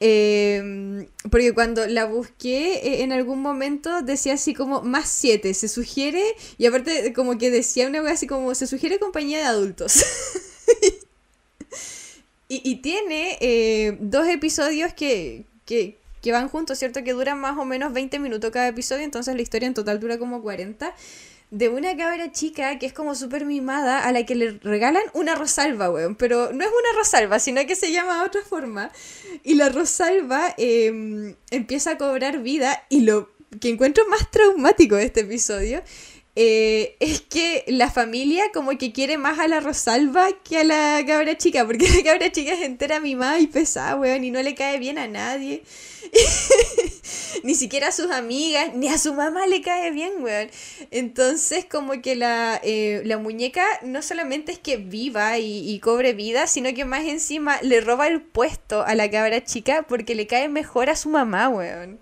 Eh, 0.00 1.08
porque 1.28 1.52
cuando 1.52 1.86
la 1.88 2.04
busqué 2.04 2.74
eh, 2.74 3.02
en 3.02 3.12
algún 3.12 3.42
momento 3.42 4.02
decía 4.02 4.34
así 4.34 4.54
como 4.54 4.82
más 4.82 5.08
7, 5.08 5.52
se 5.54 5.68
sugiere, 5.68 6.22
y 6.56 6.66
aparte 6.66 7.12
como 7.12 7.36
que 7.36 7.50
decía 7.50 7.88
una 7.88 8.00
cosa 8.00 8.12
así 8.12 8.26
como 8.26 8.54
se 8.54 8.66
sugiere 8.66 8.98
compañía 8.98 9.38
de 9.38 9.44
adultos. 9.44 10.04
y, 12.48 12.60
y 12.70 12.76
tiene 12.76 13.38
eh, 13.40 13.96
dos 14.00 14.28
episodios 14.28 14.92
que, 14.94 15.44
que, 15.64 15.97
que 16.22 16.32
van 16.32 16.48
juntos, 16.48 16.78
¿cierto? 16.78 17.04
Que 17.04 17.12
duran 17.12 17.40
más 17.40 17.56
o 17.58 17.64
menos 17.64 17.92
20 17.92 18.18
minutos 18.18 18.50
cada 18.50 18.68
episodio, 18.68 19.04
entonces 19.04 19.34
la 19.34 19.42
historia 19.42 19.66
en 19.66 19.74
total 19.74 20.00
dura 20.00 20.18
como 20.18 20.42
40. 20.42 20.94
De 21.50 21.70
una 21.70 21.96
cabra 21.96 22.30
chica 22.30 22.78
que 22.78 22.84
es 22.84 22.92
como 22.92 23.14
súper 23.14 23.46
mimada 23.46 24.06
a 24.06 24.12
la 24.12 24.26
que 24.26 24.34
le 24.34 24.58
regalan 24.62 25.02
una 25.14 25.34
rosalba, 25.34 25.90
weón. 25.90 26.14
Pero 26.14 26.52
no 26.52 26.62
es 26.62 26.70
una 26.70 26.98
rosalba, 26.98 27.38
sino 27.38 27.64
que 27.66 27.74
se 27.74 27.90
llama 27.90 28.18
de 28.18 28.26
otra 28.26 28.42
forma. 28.42 28.90
Y 29.44 29.54
la 29.54 29.70
rosalba 29.70 30.54
eh, 30.58 31.34
empieza 31.50 31.92
a 31.92 31.98
cobrar 31.98 32.40
vida 32.40 32.84
y 32.90 33.00
lo 33.00 33.30
que 33.60 33.70
encuentro 33.70 34.06
más 34.08 34.30
traumático 34.30 34.96
de 34.96 35.04
este 35.04 35.20
episodio 35.20 35.82
eh, 36.40 36.94
es 37.00 37.20
que 37.20 37.64
la 37.66 37.90
familia 37.90 38.44
como 38.54 38.78
que 38.78 38.92
quiere 38.92 39.18
más 39.18 39.40
a 39.40 39.48
la 39.48 39.58
Rosalba 39.58 40.28
que 40.44 40.58
a 40.58 40.64
la 40.64 41.02
cabra 41.04 41.36
chica, 41.36 41.66
porque 41.66 41.88
la 41.96 42.04
cabra 42.04 42.30
chica 42.30 42.52
es 42.52 42.62
entera 42.62 43.00
mimada 43.00 43.40
y 43.40 43.48
pesada, 43.48 43.96
weón, 43.96 44.22
y 44.22 44.30
no 44.30 44.40
le 44.40 44.54
cae 44.54 44.78
bien 44.78 44.98
a 44.98 45.08
nadie. 45.08 45.62
ni 47.42 47.54
siquiera 47.56 47.88
a 47.88 47.92
sus 47.92 48.10
amigas, 48.12 48.72
ni 48.74 48.88
a 48.88 48.98
su 48.98 49.14
mamá 49.14 49.48
le 49.48 49.60
cae 49.62 49.90
bien, 49.90 50.12
weón. 50.20 50.48
Entonces, 50.92 51.64
como 51.64 52.00
que 52.00 52.14
la, 52.14 52.60
eh, 52.62 53.02
la 53.04 53.18
muñeca 53.18 53.64
no 53.82 54.00
solamente 54.00 54.52
es 54.52 54.60
que 54.60 54.76
viva 54.76 55.38
y, 55.38 55.78
cobre 55.80 56.12
vida, 56.12 56.46
sino 56.46 56.72
que 56.72 56.84
más 56.84 57.04
encima 57.04 57.60
le 57.62 57.80
roba 57.80 58.06
el 58.06 58.22
puesto 58.22 58.82
a 58.82 58.94
la 58.94 59.10
cabra 59.10 59.42
chica 59.42 59.86
porque 59.88 60.14
le 60.14 60.28
cae 60.28 60.48
mejor 60.48 60.88
a 60.88 60.96
su 60.96 61.08
mamá, 61.08 61.48
weón. 61.48 61.98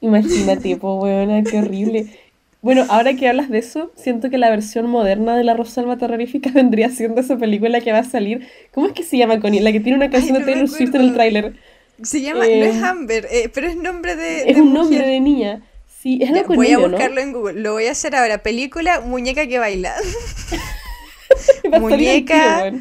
Imagínate, 0.00 0.76
po, 0.76 1.00
weona, 1.00 1.42
qué 1.42 1.58
horrible. 1.58 2.25
Bueno, 2.66 2.84
ahora 2.88 3.14
que 3.14 3.28
hablas 3.28 3.48
de 3.48 3.58
eso, 3.58 3.92
siento 3.94 4.28
que 4.28 4.38
la 4.38 4.50
versión 4.50 4.88
moderna 4.90 5.36
de 5.36 5.44
La 5.44 5.54
Rosalba 5.54 5.96
Terrorífica 5.98 6.50
vendría 6.54 6.90
siendo 6.90 7.20
esa 7.20 7.38
película 7.38 7.80
que 7.80 7.92
va 7.92 7.98
a 8.00 8.04
salir. 8.04 8.48
¿Cómo 8.72 8.88
es 8.88 8.92
que 8.92 9.04
se 9.04 9.16
llama, 9.18 9.40
Connie? 9.40 9.60
La 9.60 9.72
que 9.72 9.80
tiene 9.80 9.96
una 9.96 10.10
canción 10.10 10.34
no 10.34 10.40
de 10.40 10.44
Taylor 10.44 10.68
Swift 10.68 10.94
en 10.96 11.00
el 11.02 11.12
tráiler. 11.14 11.54
Se 12.02 12.20
llama, 12.20 12.50
no 12.50 12.64
Eh, 12.64 12.66
es 12.66 12.82
Amber, 12.82 13.26
eh, 13.30 13.48
pero 13.54 13.68
es 13.68 13.76
nombre 13.76 14.16
de, 14.16 14.50
Es 14.50 14.56
de 14.56 14.62
un 14.62 14.72
nombre 14.72 15.06
de 15.06 15.20
niña. 15.20 15.62
Sí, 15.86 16.18
es 16.22 16.30
Ya, 16.30 16.32
algo 16.32 16.46
con 16.46 16.56
voy 16.56 16.72
a 16.72 16.78
buscarlo 16.78 17.20
en 17.20 17.32
Google. 17.32 17.60
Lo 17.60 17.72
voy 17.72 17.86
a 17.86 17.92
hacer 17.92 18.14
ahora. 18.16 18.42
Película 18.42 19.00
Muñeca 19.00 19.46
que 19.46 19.58
baila. 19.58 19.94
Muñeca 21.64 22.72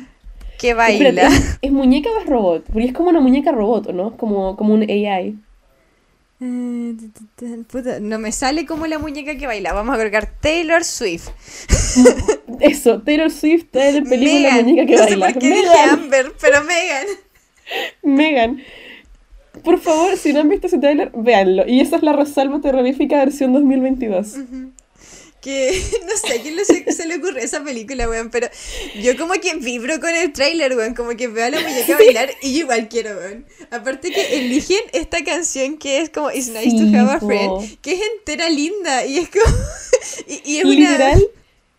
que 0.57 0.73
Espérate, 0.86 1.25
baila. 1.25 1.27
¿es, 1.27 1.57
es 1.61 1.71
muñeca 1.71 2.09
o 2.11 2.19
es 2.19 2.25
robot? 2.27 2.65
Porque 2.71 2.86
es 2.88 2.93
como 2.93 3.09
una 3.09 3.19
muñeca 3.21 3.51
robot, 3.51 3.88
¿o 3.89 3.93
¿no? 3.93 4.17
Como, 4.17 4.55
como 4.57 4.73
un 4.73 4.83
AI. 4.83 5.38
Eh, 6.41 6.93
puta, 7.71 7.99
no 8.01 8.19
me 8.19 8.31
sale 8.31 8.65
como 8.65 8.88
la 8.88 8.99
muñeca 8.99 9.38
que 9.38 9.47
baila. 9.47 9.73
Vamos 9.73 9.95
a 9.95 9.97
colocar 9.97 10.27
Taylor 10.41 10.83
Swift. 10.83 11.29
Eso, 12.59 13.01
Taylor 13.01 13.31
Swift 13.31 13.65
trae 13.71 13.97
en 13.97 14.03
película 14.03 14.51
Megan. 14.51 14.65
muñeca 14.65 14.86
que 14.86 14.95
no 14.95 14.99
baila. 15.01 15.27
sé 15.27 15.33
por 15.33 15.41
qué 15.41 15.47
dije 15.47 15.61
Megan, 15.61 15.89
Amber, 15.89 16.33
pero 16.41 16.63
Megan. 16.63 17.05
Megan. 18.03 18.61
Por 19.63 19.79
favor, 19.79 20.17
si 20.17 20.33
no 20.33 20.41
han 20.41 20.49
visto 20.49 20.67
ese 20.67 20.77
trailer, 20.77 21.11
véanlo. 21.15 21.65
Y 21.65 21.79
esa 21.79 21.95
es 21.95 22.03
la 22.03 22.11
Rosalba 22.13 22.59
terrorífica 22.59 23.17
versión 23.17 23.53
2022. 23.53 24.36
Que 25.45 25.79
no 26.07 26.17
sé 26.17 26.39
a 26.39 26.41
quién 26.41 26.57
se, 26.65 26.91
se 26.91 27.05
le 27.05 27.17
ocurre 27.17 27.43
esa 27.43 27.63
película, 27.63 28.09
weón, 28.09 28.31
pero 28.31 28.49
yo 28.99 29.15
como 29.15 29.33
que 29.35 29.53
vibro 29.55 29.99
con 29.99 30.09
el 30.09 30.33
tráiler, 30.33 30.75
weón, 30.75 30.95
como 30.95 31.15
que 31.15 31.27
veo 31.27 31.45
a 31.45 31.49
la 31.51 31.59
muñeca 31.61 31.93
bailar 31.99 32.31
y 32.41 32.53
yo 32.53 32.59
igual 32.61 32.89
quiero, 32.89 33.15
weón. 33.15 33.45
Aparte 33.69 34.11
que 34.11 34.39
eligen 34.39 34.81
esta 34.91 35.23
canción 35.23 35.77
que 35.77 35.99
es 36.01 36.09
como 36.09 36.31
It's 36.31 36.47
nice 36.47 36.71
Sí, 36.71 36.91
to 36.91 36.97
have 36.97 37.11
a 37.11 37.19
po. 37.19 37.27
friend, 37.27 37.79
que 37.81 37.93
es 37.93 38.01
entera 38.17 38.49
linda 38.49 39.05
y 39.05 39.19
es 39.19 39.29
como... 39.29 39.45
y, 40.27 40.53
y 40.53 40.57
es 40.57 40.65
una... 40.65 41.15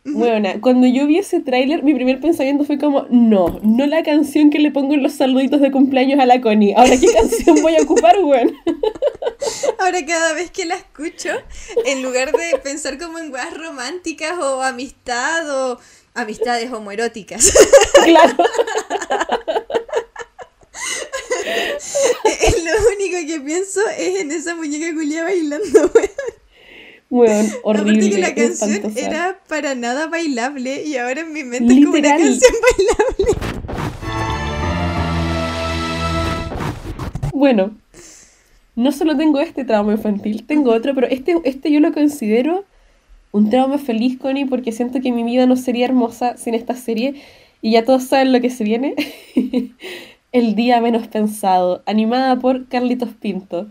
Bueno, 0.09 0.49
cuando 0.61 0.87
yo 0.87 1.07
vi 1.07 1.19
ese 1.19 1.41
tráiler, 1.41 1.83
mi 1.83 1.93
primer 1.93 2.21
pensamiento 2.21 2.65
fue 2.65 2.79
como, 2.79 3.07
no, 3.11 3.59
no 3.63 3.87
la 3.87 4.05
canción 4.05 4.51
que 4.51 4.61
le 4.61 4.71
pongo 4.71 4.95
en 4.95 5.03
los 5.03 5.15
saluditos 5.15 5.61
de 5.61 5.73
cumpleaños 5.73 6.21
a 6.21 6.27
la 6.27 6.41
Connie. 6.41 6.75
Ahora, 6.77 6.97
¿qué 6.99 7.07
canción 7.13 7.61
voy 7.61 7.77
a 7.77 7.83
ocupar, 7.83 8.17
weón? 8.23 8.55
Ahora 9.79 10.07
cada 10.07 10.33
vez 10.35 10.51
que 10.53 10.65
la 10.65 10.77
escucho, 10.77 11.31
en 11.87 12.03
lugar 12.03 12.31
de 12.33 12.59
pensar 12.59 12.99
como 12.99 13.19
en 13.19 13.33
weas 13.33 13.53
románticas 13.57 14.39
o 14.39 14.63
amistad 14.63 15.51
o 15.51 15.79
amistades 16.15 16.73
homoeróticas, 16.73 17.53
Claro. 18.05 18.37
lo 22.65 22.89
único 22.97 23.19
que 23.27 23.41
pienso 23.41 23.81
es 23.99 24.21
en 24.21 24.31
esa 24.31 24.55
muñeca 24.55 24.95
culia 24.95 25.25
bailando, 25.25 25.91
weón. 25.95 26.11
Weón, 27.11 27.47
horrible. 27.65 28.11
que 28.11 28.19
la 28.19 28.35
canción 28.35 28.73
espantosa. 28.73 29.07
era 29.07 29.39
para 29.49 29.75
nada 29.75 30.09
bailable 30.09 30.85
y 30.85 30.97
ahora 30.97 31.21
en 31.21 31.33
mi 31.33 31.45
mente 31.45 31.73
es 31.75 31.85
como 31.85 31.99
una 31.99 32.09
canción 32.17 32.53
bailable. 32.77 33.57
Bueno, 37.33 37.77
no 38.75 38.93
solo 38.93 39.17
tengo 39.17 39.41
este 39.41 39.65
trauma 39.65 39.93
infantil, 39.93 40.45
tengo 40.47 40.73
otro, 40.73 40.95
pero 40.95 41.07
este, 41.07 41.37
este 41.45 41.71
yo 41.71 41.81
lo 41.81 41.93
considero 41.93 42.65
un 43.37 43.51
trauma 43.51 43.77
feliz, 43.77 44.19
Connie, 44.19 44.47
porque 44.47 44.73
siento 44.73 45.01
que 45.01 45.13
mi 45.13 45.23
vida 45.23 45.45
no 45.45 45.57
sería 45.57 45.85
hermosa 45.85 46.39
sin 46.39 46.55
esta 46.55 46.75
serie. 46.75 47.17
Y 47.61 47.73
ya 47.73 47.85
todos 47.85 48.05
saben 48.05 48.33
lo 48.33 48.41
que 48.41 48.49
se 48.49 48.65
viene. 48.65 48.95
El 50.33 50.55
día 50.55 50.81
menos 50.81 51.07
pensado, 51.09 51.83
animada 51.87 52.39
por 52.39 52.67
Carlitos 52.69 53.11
Pinto. 53.21 53.69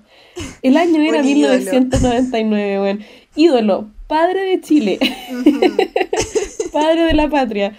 El 0.62 0.78
año 0.78 1.02
era 1.02 1.20
Un 1.22 1.28
ídolo. 1.28 1.56
1999, 1.56 2.80
weón. 2.80 3.00
Ídolo, 3.36 3.90
padre 4.08 4.42
de 4.42 4.62
Chile, 4.62 5.00
padre 6.72 7.04
de 7.04 7.14
la 7.14 7.30
patria. 7.30 7.76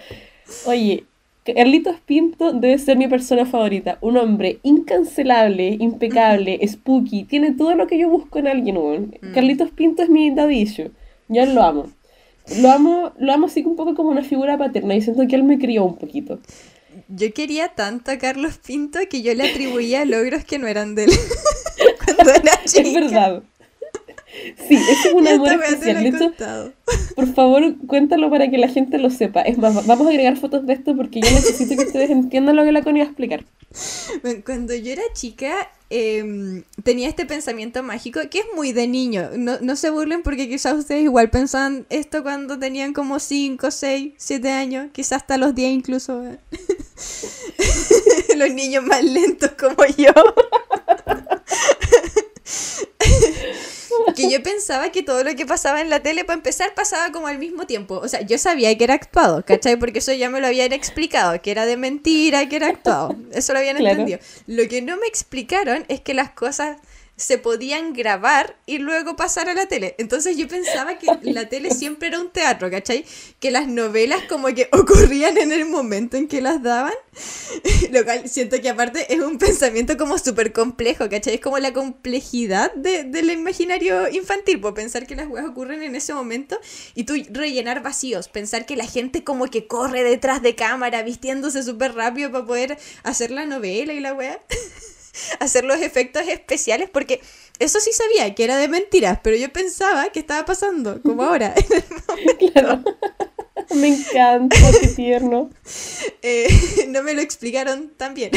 Oye, 0.66 1.04
Carlitos 1.44 1.96
Pinto 2.04 2.52
debe 2.52 2.78
ser 2.78 2.96
mi 2.96 3.08
persona 3.08 3.46
favorita. 3.46 3.98
Un 4.00 4.16
hombre 4.16 4.58
incancelable, 4.62 5.76
impecable, 5.80 6.58
spooky. 6.66 7.24
Tiene 7.24 7.52
todo 7.52 7.74
lo 7.74 7.86
que 7.86 7.98
yo 7.98 8.08
busco 8.08 8.38
en 8.38 8.48
alguien. 8.48 8.76
Mm. 8.76 9.32
Carlitos 9.32 9.70
Pinto 9.70 10.02
es 10.02 10.08
mi 10.08 10.26
issue. 10.26 10.90
Yo 11.28 11.46
lo 11.46 11.62
amo. 11.62 11.86
Lo 12.60 12.70
amo, 12.70 13.12
lo 13.18 13.32
amo 13.32 13.46
así 13.46 13.62
un 13.64 13.76
poco 13.76 13.94
como 13.94 14.10
una 14.10 14.22
figura 14.22 14.56
paterna 14.56 14.94
y 14.94 15.02
siento 15.02 15.26
que 15.26 15.34
él 15.34 15.42
me 15.42 15.58
crió 15.58 15.84
un 15.84 15.96
poquito. 15.96 16.38
Yo 17.08 17.32
quería 17.32 17.68
tanto 17.68 18.10
a 18.10 18.18
Carlos 18.18 18.58
Pinto 18.58 19.00
que 19.10 19.22
yo 19.22 19.34
le 19.34 19.50
atribuía 19.50 20.04
logros 20.04 20.44
que 20.44 20.58
no 20.58 20.66
eran 20.66 20.94
de 20.94 21.04
él 21.04 21.10
cuando 22.04 22.32
era 22.32 22.52
chica. 22.64 22.82
Es 22.88 22.94
verdad. 22.94 23.42
Sí, 24.68 24.74
es 24.74 25.12
un 25.12 25.26
amor 25.28 25.52
especial. 25.52 26.02
De 26.02 26.08
he 26.08 26.08
hecho, 26.08 26.34
por 27.14 27.34
favor, 27.34 27.74
cuéntalo 27.86 28.30
para 28.30 28.50
que 28.50 28.58
la 28.58 28.68
gente 28.68 28.98
lo 28.98 29.10
sepa. 29.10 29.42
Es 29.42 29.58
más, 29.58 29.76
va- 29.76 29.82
vamos 29.86 30.06
a 30.06 30.10
agregar 30.10 30.36
fotos 30.36 30.66
de 30.66 30.74
esto 30.74 30.94
porque 30.96 31.20
yo 31.20 31.30
necesito 31.30 31.76
que 31.76 31.84
ustedes 31.86 32.10
entiendan 32.10 32.56
lo 32.56 32.64
que 32.64 32.72
la 32.72 32.82
Connie 32.82 33.00
va 33.02 33.06
a 33.06 33.08
explicar. 33.10 33.44
Bueno, 34.22 34.42
Cuando 34.44 34.74
yo 34.74 34.92
era 34.92 35.02
chica, 35.12 35.52
em, 35.90 36.62
tenía 36.84 37.08
este 37.08 37.26
pensamiento 37.26 37.82
mágico 37.82 38.20
que 38.30 38.38
es 38.40 38.44
muy 38.54 38.72
de 38.72 38.86
niño. 38.88 39.30
No, 39.36 39.58
no 39.60 39.76
se 39.76 39.90
burlen 39.90 40.22
porque 40.22 40.48
quizás 40.48 40.74
ustedes 40.78 41.02
igual 41.02 41.30
pensaban 41.30 41.86
esto 41.90 42.22
cuando 42.22 42.58
tenían 42.58 42.92
como 42.92 43.18
5, 43.18 43.70
6, 43.70 44.12
7 44.16 44.50
años, 44.50 44.88
quizás 44.92 45.22
hasta 45.22 45.38
los 45.38 45.54
10 45.54 45.72
incluso. 45.72 46.24
¿eh? 46.24 46.38
los 48.36 48.52
niños 48.54 48.84
más 48.84 49.02
lentos 49.02 49.50
como 49.58 49.84
yo. 49.96 50.12
Que 54.16 54.28
yo 54.30 54.42
pensaba 54.42 54.90
que 54.90 55.02
todo 55.04 55.22
lo 55.22 55.36
que 55.36 55.46
pasaba 55.46 55.80
en 55.80 55.90
la 55.90 56.00
tele, 56.00 56.24
para 56.24 56.36
empezar, 56.38 56.74
pasaba 56.74 57.12
como 57.12 57.28
al 57.28 57.38
mismo 57.38 57.66
tiempo. 57.66 58.00
O 58.02 58.08
sea, 58.08 58.22
yo 58.22 58.36
sabía 58.38 58.76
que 58.76 58.82
era 58.82 58.94
actuado, 58.94 59.44
¿cachai? 59.44 59.76
Porque 59.76 60.00
eso 60.00 60.12
ya 60.12 60.28
me 60.30 60.40
lo 60.40 60.48
habían 60.48 60.72
explicado, 60.72 61.40
que 61.40 61.52
era 61.52 61.66
de 61.66 61.76
mentira, 61.76 62.48
que 62.48 62.56
era 62.56 62.66
actuado. 62.68 63.14
Eso 63.32 63.52
lo 63.52 63.60
habían 63.60 63.76
Claro. 63.76 64.00
entendido. 64.00 64.18
Lo 64.48 64.66
que 64.68 64.82
no 64.82 64.96
me 64.96 65.06
explicaron 65.06 65.84
es 65.88 66.00
que 66.00 66.14
las 66.14 66.30
cosas 66.30 66.78
se 67.16 67.38
podían 67.38 67.92
grabar 67.94 68.56
y 68.66 68.78
luego 68.78 69.16
pasar 69.16 69.48
a 69.48 69.54
la 69.54 69.66
tele. 69.66 69.94
Entonces 69.98 70.36
yo 70.36 70.46
pensaba 70.48 70.98
que 70.98 71.06
la 71.22 71.48
tele 71.48 71.70
siempre 71.70 72.08
era 72.08 72.20
un 72.20 72.30
teatro, 72.30 72.70
¿cachai? 72.70 73.04
Que 73.40 73.50
las 73.50 73.66
novelas 73.68 74.22
como 74.28 74.48
que 74.48 74.68
ocurrían 74.72 75.38
en 75.38 75.50
el 75.52 75.64
momento 75.64 76.16
en 76.16 76.28
que 76.28 76.40
las 76.42 76.62
daban. 76.62 76.92
Lo 77.90 78.04
cual 78.04 78.28
siento 78.28 78.60
que 78.60 78.68
aparte 78.68 79.12
es 79.14 79.20
un 79.20 79.38
pensamiento 79.38 79.96
como 79.96 80.18
súper 80.18 80.52
complejo, 80.52 81.08
¿cachai? 81.08 81.34
Es 81.36 81.40
como 81.40 81.58
la 81.58 81.72
complejidad 81.72 82.72
de- 82.74 83.04
del 83.04 83.30
imaginario 83.30 84.08
infantil, 84.10 84.60
por 84.60 84.74
pensar 84.74 85.06
que 85.06 85.16
las 85.16 85.26
weas 85.28 85.46
ocurren 85.46 85.82
en 85.82 85.94
ese 85.94 86.12
momento 86.12 86.60
y 86.94 87.04
tú 87.04 87.14
rellenar 87.30 87.82
vacíos, 87.82 88.28
pensar 88.28 88.66
que 88.66 88.76
la 88.76 88.86
gente 88.86 89.24
como 89.24 89.46
que 89.46 89.66
corre 89.66 90.04
detrás 90.04 90.42
de 90.42 90.54
cámara 90.54 91.02
vistiéndose 91.02 91.62
súper 91.62 91.94
rápido 91.94 92.30
para 92.30 92.44
poder 92.44 92.78
hacer 93.04 93.30
la 93.30 93.46
novela 93.46 93.92
y 93.94 94.00
la 94.00 94.12
wea. 94.12 94.40
hacer 95.40 95.64
los 95.64 95.80
efectos 95.80 96.26
especiales, 96.28 96.90
porque 96.90 97.20
eso 97.58 97.80
sí 97.80 97.90
sabía 97.92 98.34
que 98.34 98.44
era 98.44 98.56
de 98.56 98.68
mentiras, 98.68 99.20
pero 99.22 99.36
yo 99.36 99.52
pensaba 99.52 100.10
que 100.10 100.20
estaba 100.20 100.44
pasando, 100.44 101.00
como 101.02 101.22
ahora. 101.22 101.54
Claro. 102.52 102.82
Me 103.74 103.88
encanta, 103.88 104.56
qué 104.80 104.88
tierno. 104.88 105.50
Eh, 106.22 106.48
no 106.88 107.02
me 107.02 107.14
lo 107.14 107.20
explicaron 107.20 107.90
tan 107.96 108.14
bien. 108.14 108.30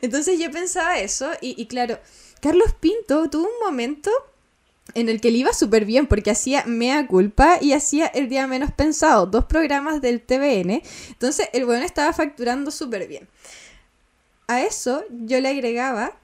Entonces 0.00 0.38
yo 0.38 0.50
pensaba 0.50 0.98
eso 0.98 1.30
y, 1.40 1.60
y 1.60 1.66
claro, 1.66 1.98
Carlos 2.40 2.74
Pinto 2.80 3.28
tuvo 3.28 3.44
un 3.44 3.64
momento 3.64 4.10
en 4.94 5.08
el 5.08 5.20
que 5.20 5.30
le 5.30 5.38
iba 5.38 5.52
súper 5.52 5.84
bien 5.84 6.06
porque 6.06 6.30
hacía 6.30 6.64
Mea 6.66 7.06
Culpa 7.06 7.58
y 7.60 7.72
hacía 7.72 8.06
El 8.06 8.28
Día 8.28 8.46
Menos 8.46 8.72
Pensado, 8.72 9.26
dos 9.26 9.44
programas 9.44 10.00
del 10.00 10.22
TVN. 10.22 10.82
Entonces 11.08 11.48
el 11.52 11.64
bueno 11.64 11.84
estaba 11.84 12.12
facturando 12.12 12.70
súper 12.70 13.06
bien. 13.06 13.28
A 14.48 14.62
eso 14.62 15.04
yo 15.10 15.40
le 15.42 15.50
agregaba 15.50 16.18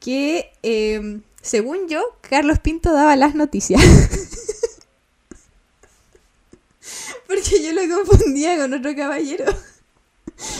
que, 0.00 0.50
eh, 0.62 1.20
según 1.42 1.88
yo, 1.88 2.02
Carlos 2.22 2.58
Pinto 2.58 2.90
daba 2.90 3.16
las 3.16 3.34
noticias. 3.34 3.82
Porque 7.26 7.62
yo 7.62 7.72
lo 7.72 7.82
confundía 7.96 8.56
con 8.56 8.72
otro 8.72 8.96
caballero. 8.96 9.44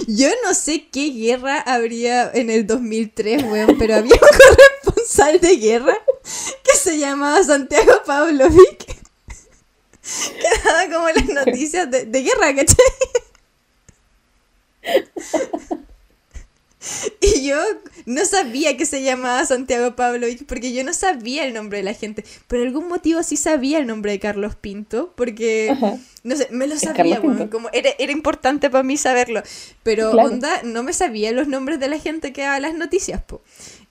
Yo 0.06 0.28
no 0.44 0.52
sé 0.52 0.88
qué 0.90 1.08
guerra 1.10 1.58
habría 1.60 2.30
en 2.32 2.50
el 2.50 2.66
2003, 2.66 3.44
weón, 3.44 3.78
pero 3.78 3.94
había 3.94 4.14
un 4.14 4.20
corresponsal 4.20 5.40
de 5.40 5.56
guerra 5.56 5.96
que 6.62 6.76
se 6.76 6.98
llamaba 6.98 7.42
Santiago 7.42 8.02
Pavlovic. 8.04 8.84
Que 8.84 10.48
daba 10.64 10.84
como 10.92 11.08
las 11.08 11.28
noticias 11.46 11.90
de, 11.90 12.04
de 12.04 12.22
guerra, 12.22 12.54
¿cachai? 12.54 12.76
Y 17.20 17.46
yo 17.46 17.56
no 18.04 18.24
sabía 18.24 18.76
que 18.76 18.86
se 18.86 19.02
llamaba 19.02 19.44
Santiago 19.44 19.96
Pavlovich 19.96 20.44
porque 20.46 20.72
yo 20.72 20.84
no 20.84 20.92
sabía 20.92 21.44
el 21.44 21.54
nombre 21.54 21.78
de 21.78 21.84
la 21.84 21.94
gente. 21.94 22.24
Por 22.46 22.58
algún 22.60 22.88
motivo 22.88 23.22
sí 23.22 23.36
sabía 23.36 23.78
el 23.78 23.86
nombre 23.86 24.12
de 24.12 24.20
Carlos 24.20 24.54
Pinto 24.54 25.12
porque, 25.16 25.70
Ajá. 25.70 25.98
no 26.22 26.36
sé, 26.36 26.48
me 26.50 26.66
lo 26.66 26.78
sabía, 26.78 27.20
como 27.20 27.68
era, 27.72 27.90
era 27.98 28.12
importante 28.12 28.70
para 28.70 28.84
mí 28.84 28.96
saberlo. 28.96 29.42
Pero 29.82 30.12
Claro. 30.12 30.28
onda, 30.28 30.62
no 30.62 30.82
me 30.82 30.92
sabía 30.92 31.32
los 31.32 31.48
nombres 31.48 31.80
de 31.80 31.88
la 31.88 31.98
gente 31.98 32.32
que 32.32 32.42
daba 32.42 32.60
las 32.60 32.74
noticias, 32.74 33.22
po. 33.22 33.42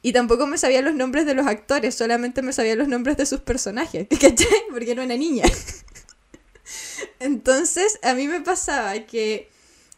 Y 0.01 0.13
tampoco 0.13 0.45
me 0.47 0.57
sabía 0.57 0.81
los 0.81 0.93
nombres 0.93 1.25
de 1.25 1.33
los 1.33 1.47
actores, 1.47 1.95
solamente 1.95 2.41
me 2.41 2.53
sabía 2.53 2.75
los 2.75 2.87
nombres 2.87 3.17
de 3.17 3.25
sus 3.25 3.41
personajes, 3.41 4.07
¿cachai? 4.21 4.61
Porque 4.71 4.91
era 4.91 5.03
una 5.03 5.17
niña. 5.17 5.43
Entonces, 7.19 7.99
a 8.03 8.13
mí 8.13 8.27
me 8.27 8.41
pasaba 8.41 8.93
que, 9.05 9.49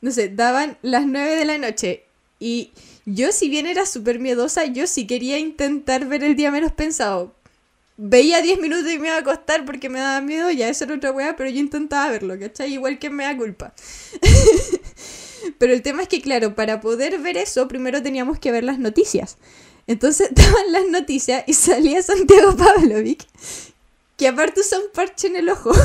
no 0.01 0.11
sé, 0.11 0.29
daban 0.29 0.77
las 0.81 1.05
9 1.05 1.35
de 1.35 1.45
la 1.45 1.57
noche 1.57 2.03
y 2.39 2.71
yo, 3.05 3.31
si 3.31 3.49
bien 3.49 3.65
era 3.65 3.85
súper 3.85 4.19
miedosa, 4.19 4.65
yo 4.65 4.85
sí 4.87 5.07
quería 5.07 5.39
intentar 5.39 6.05
ver 6.05 6.23
el 6.23 6.35
día 6.35 6.51
menos 6.51 6.71
pensado. 6.71 7.33
Veía 7.97 8.41
10 8.41 8.59
minutos 8.59 8.91
y 8.91 8.99
me 8.99 9.07
iba 9.07 9.15
a 9.15 9.19
acostar 9.19 9.65
porque 9.65 9.89
me 9.89 9.99
daba 9.99 10.21
miedo, 10.21 10.51
ya 10.51 10.69
eso 10.69 10.83
era 10.83 10.95
otra 10.95 11.11
weá, 11.11 11.35
pero 11.35 11.49
yo 11.49 11.59
intentaba 11.59 12.11
verlo, 12.11 12.37
¿cachai? 12.39 12.73
Igual 12.73 12.99
que 12.99 13.09
me 13.09 13.23
da 13.23 13.35
culpa. 13.35 13.73
pero 15.57 15.73
el 15.73 15.81
tema 15.81 16.03
es 16.03 16.07
que, 16.07 16.21
claro, 16.21 16.53
para 16.53 16.79
poder 16.79 17.17
ver 17.19 17.37
eso, 17.37 17.67
primero 17.67 18.03
teníamos 18.03 18.37
que 18.37 18.51
ver 18.51 18.63
las 18.63 18.77
noticias. 18.77 19.37
Entonces 19.87 20.29
daban 20.35 20.71
las 20.71 20.87
noticias 20.89 21.43
y 21.47 21.53
salía 21.53 22.03
Santiago 22.03 22.55
Pavlovic, 22.55 23.25
que 24.15 24.27
aparte 24.27 24.59
usa 24.61 24.79
un 24.79 24.91
parche 24.93 25.27
en 25.27 25.37
el 25.37 25.49
ojo. 25.49 25.71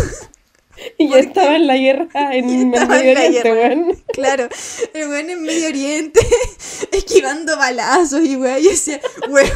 Y 0.99 1.09
ya 1.09 1.19
estaba 1.19 1.57
en 1.57 1.67
la 1.67 1.77
guerra 1.77 2.09
en 2.33 2.51
el 2.51 2.67
Medio 2.67 3.13
Oriente, 3.13 3.53
weón. 3.53 4.03
Claro, 4.13 4.49
el 4.95 5.09
weón 5.09 5.31
en 5.31 5.43
Medio 5.43 5.69
Oriente, 5.69 6.21
esquivando 6.93 7.57
balazos 7.57 8.25
y 8.25 8.37
weón. 8.37 8.61
Y 8.61 8.69
decía, 8.69 9.01
weón, 9.29 9.51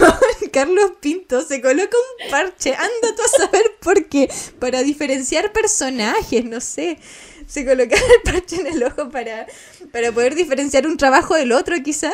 Carlos 0.53 0.93
Pinto 1.01 1.43
se 1.43 1.61
coloca 1.61 1.97
un 1.97 2.31
parche, 2.31 2.75
anda 2.75 3.15
tú 3.17 3.23
a 3.23 3.39
saber 3.45 3.77
por 3.81 4.07
qué. 4.07 4.31
Para 4.59 4.83
diferenciar 4.83 5.53
personajes, 5.53 6.45
no 6.45 6.61
sé. 6.61 6.99
Se 7.47 7.65
colocaba 7.65 8.03
el 8.03 8.33
parche 8.33 8.57
en 8.57 8.67
el 8.67 8.83
ojo 8.83 9.09
para, 9.11 9.47
para 9.93 10.11
poder 10.11 10.35
diferenciar 10.35 10.87
un 10.87 10.97
trabajo 10.97 11.35
del 11.35 11.53
otro, 11.53 11.77
quizás. 11.83 12.13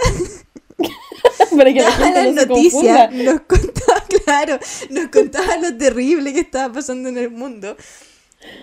para 1.56 1.72
que 1.72 1.80
la 1.80 1.92
gente 1.92 2.32
no 2.32 2.40
se 2.40 2.48
confunda. 2.48 3.08
nos 3.08 3.40
contaba, 3.42 4.04
claro, 4.24 4.58
nos 4.90 5.08
contaba 5.08 5.56
lo 5.56 5.76
terrible 5.76 6.34
que 6.34 6.40
estaba 6.40 6.74
pasando 6.74 7.08
en 7.08 7.16
el 7.16 7.30
mundo 7.30 7.76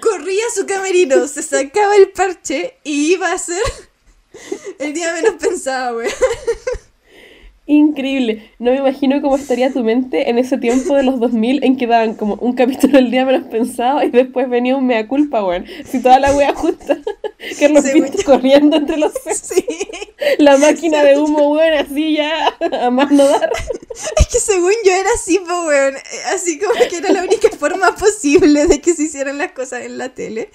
corría 0.02 0.44
su 0.54 0.66
camerino, 0.66 1.28
se 1.28 1.44
sacaba 1.44 1.96
el 1.96 2.12
parche 2.12 2.78
y 2.84 3.14
iba 3.14 3.32
a 3.32 3.38
ser 3.38 3.62
el 4.80 4.94
día 4.94 5.14
menos 5.14 5.36
pensado, 5.36 5.98
weón. 5.98 6.12
Increíble. 7.70 8.52
No 8.58 8.72
me 8.72 8.78
imagino 8.78 9.22
cómo 9.22 9.36
estaría 9.36 9.72
tu 9.72 9.84
mente 9.84 10.32
en 10.32 10.40
ese 10.40 10.58
tiempo 10.58 10.96
de 10.96 11.04
los 11.04 11.20
2000 11.20 11.64
en 11.64 11.78
que 11.78 11.86
daban 11.86 12.16
como 12.16 12.34
un 12.42 12.54
capítulo 12.54 12.98
el 12.98 13.12
día 13.12 13.26
menos 13.26 13.48
pensado 13.48 14.02
y 14.02 14.10
después 14.10 14.50
venía 14.50 14.76
un 14.76 14.88
mea 14.88 15.08
culpa, 15.08 15.46
weón. 15.46 15.68
Si 15.86 16.02
toda 16.02 16.20
la 16.20 16.36
wea 16.36 16.56
justa. 16.56 16.98
Carlos 17.60 17.86
Pinto 17.94 18.18
corriendo 18.26 18.76
entre 18.76 18.98
los... 18.98 19.14
Sí. 19.44 19.64
La 20.40 20.58
máquina 20.58 21.04
de 21.04 21.18
humo, 21.20 21.52
weón, 21.52 21.74
así 21.76 22.16
ya 22.16 22.58
a 22.82 22.90
más 22.90 23.12
no 23.12 23.28
dar. 23.28 23.52
Es 24.18 24.28
que 24.28 24.40
según 24.40 24.74
yo 24.84 24.92
era 24.92 25.10
así, 25.14 25.40
weón. 25.48 25.94
Así 26.34 26.58
como 26.58 26.74
que 26.90 26.98
era 26.98 27.12
la 27.14 27.22
única 27.22 27.50
forma 27.52 27.96
posible 27.96 28.66
de 28.66 28.82
que 28.82 28.96
se 28.96 29.04
hicieran 29.04 29.38
las 29.38 29.52
cosas 29.52 29.84
en 29.84 30.00
la 30.00 30.10
tele. 30.10 30.50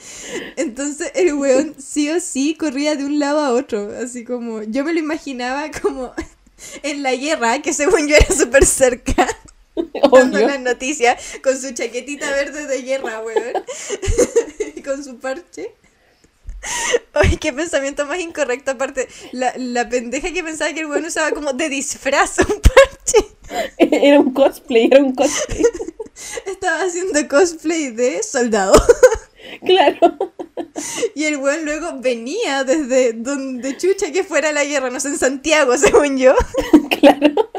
Entonces 0.57 1.13
el 1.15 1.35
weón 1.35 1.77
sí 1.79 2.11
o 2.11 2.19
sí 2.19 2.57
corría 2.57 2.97
de 2.97 3.05
un 3.05 3.21
lado 3.21 3.39
a 3.39 3.53
otro. 3.53 3.93
Así 4.03 4.25
como... 4.25 4.65
Yo 4.65 4.85
me 4.85 4.93
lo 4.93 4.99
imaginaba 4.99 5.71
como 5.81 6.13
en 6.83 7.03
la 7.03 7.15
guerra, 7.15 7.63
que 7.63 7.73
según 7.73 8.09
yo 8.09 8.17
era 8.17 8.35
súper 8.35 8.65
cerca. 8.67 9.27
Dando 10.13 10.39
las 10.39 10.61
noticias 10.61 11.21
con 11.43 11.61
su 11.61 11.73
chaquetita 11.73 12.31
verde 12.31 12.67
de 12.67 12.83
guerra, 12.83 13.21
weón. 13.21 13.65
y 14.77 14.83
con 14.83 15.03
su 15.03 15.19
parche. 15.19 15.73
Ay, 17.13 17.37
qué 17.37 17.53
pensamiento 17.53 18.07
más 18.07 18.21
incorrecto. 18.21 18.71
Aparte, 18.71 19.09
la, 19.33 19.53
la 19.57 19.89
pendeja 19.89 20.33
que 20.33 20.43
pensaba 20.43 20.73
que 20.73 20.81
el 20.81 20.87
weón 20.87 21.05
usaba 21.05 21.31
como 21.33 21.53
de 21.53 21.69
disfraz 21.69 22.39
un 22.39 22.61
parche. 22.61 23.75
Era 23.79 24.21
un 24.21 24.33
cosplay, 24.33 24.89
era 24.91 25.01
un 25.01 25.15
cosplay. 25.15 25.63
Estaba 26.47 26.83
haciendo 26.83 27.29
cosplay 27.29 27.91
de 27.91 28.23
soldado. 28.23 28.73
Claro. 29.65 30.33
Y 31.15 31.25
el 31.25 31.37
weón 31.37 31.65
luego 31.65 32.01
venía 32.01 32.65
desde 32.65 33.13
donde 33.13 33.77
chucha 33.77 34.13
que 34.13 34.25
fuera 34.25 34.53
la 34.53 34.65
guerra, 34.65 34.91
no 34.91 35.01
sé, 35.01 35.09
en 35.09 35.19
Santiago, 35.19 35.77
según 35.79 36.19
yo. 36.19 36.35
Claro. 37.01 37.51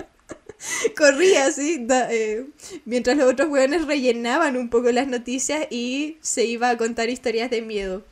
Corría 0.97 1.45
así, 1.45 1.85
eh, 2.09 2.47
mientras 2.85 3.15
los 3.17 3.31
otros 3.31 3.49
weones 3.49 3.85
rellenaban 3.85 4.57
un 4.57 4.69
poco 4.69 4.91
las 4.91 5.07
noticias 5.07 5.67
y 5.69 6.17
se 6.21 6.45
iba 6.45 6.69
a 6.69 6.77
contar 6.77 7.09
historias 7.09 7.51
de 7.51 7.61
miedo. 7.61 8.03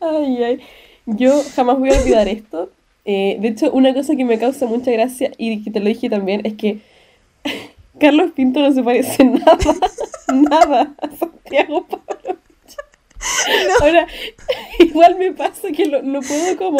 Ay, 0.00 0.42
ay. 0.42 0.60
Yo 1.06 1.44
jamás 1.54 1.78
voy 1.78 1.90
a 1.90 2.00
olvidar 2.00 2.26
esto. 2.26 2.72
Eh, 3.04 3.36
de 3.40 3.48
hecho, 3.48 3.70
una 3.70 3.94
cosa 3.94 4.16
que 4.16 4.24
me 4.24 4.38
causa 4.40 4.66
mucha 4.66 4.90
gracia 4.90 5.30
y 5.38 5.62
que 5.62 5.70
te 5.70 5.78
lo 5.78 5.86
dije 5.86 6.10
también 6.10 6.44
es 6.44 6.54
que 6.54 6.80
Carlos 8.02 8.32
Pinto 8.32 8.58
no 8.58 8.72
se 8.72 8.82
parece 8.82 9.24
nada, 9.24 9.56
nada 10.34 10.94
a 11.00 11.08
Santiago 11.16 11.86
Pablo. 11.86 12.36
Ahora, 13.80 14.08
igual 14.80 15.16
me 15.18 15.30
pasa 15.30 15.70
que 15.70 15.86
lo, 15.86 16.00
puedo 16.20 16.56
como 16.56 16.78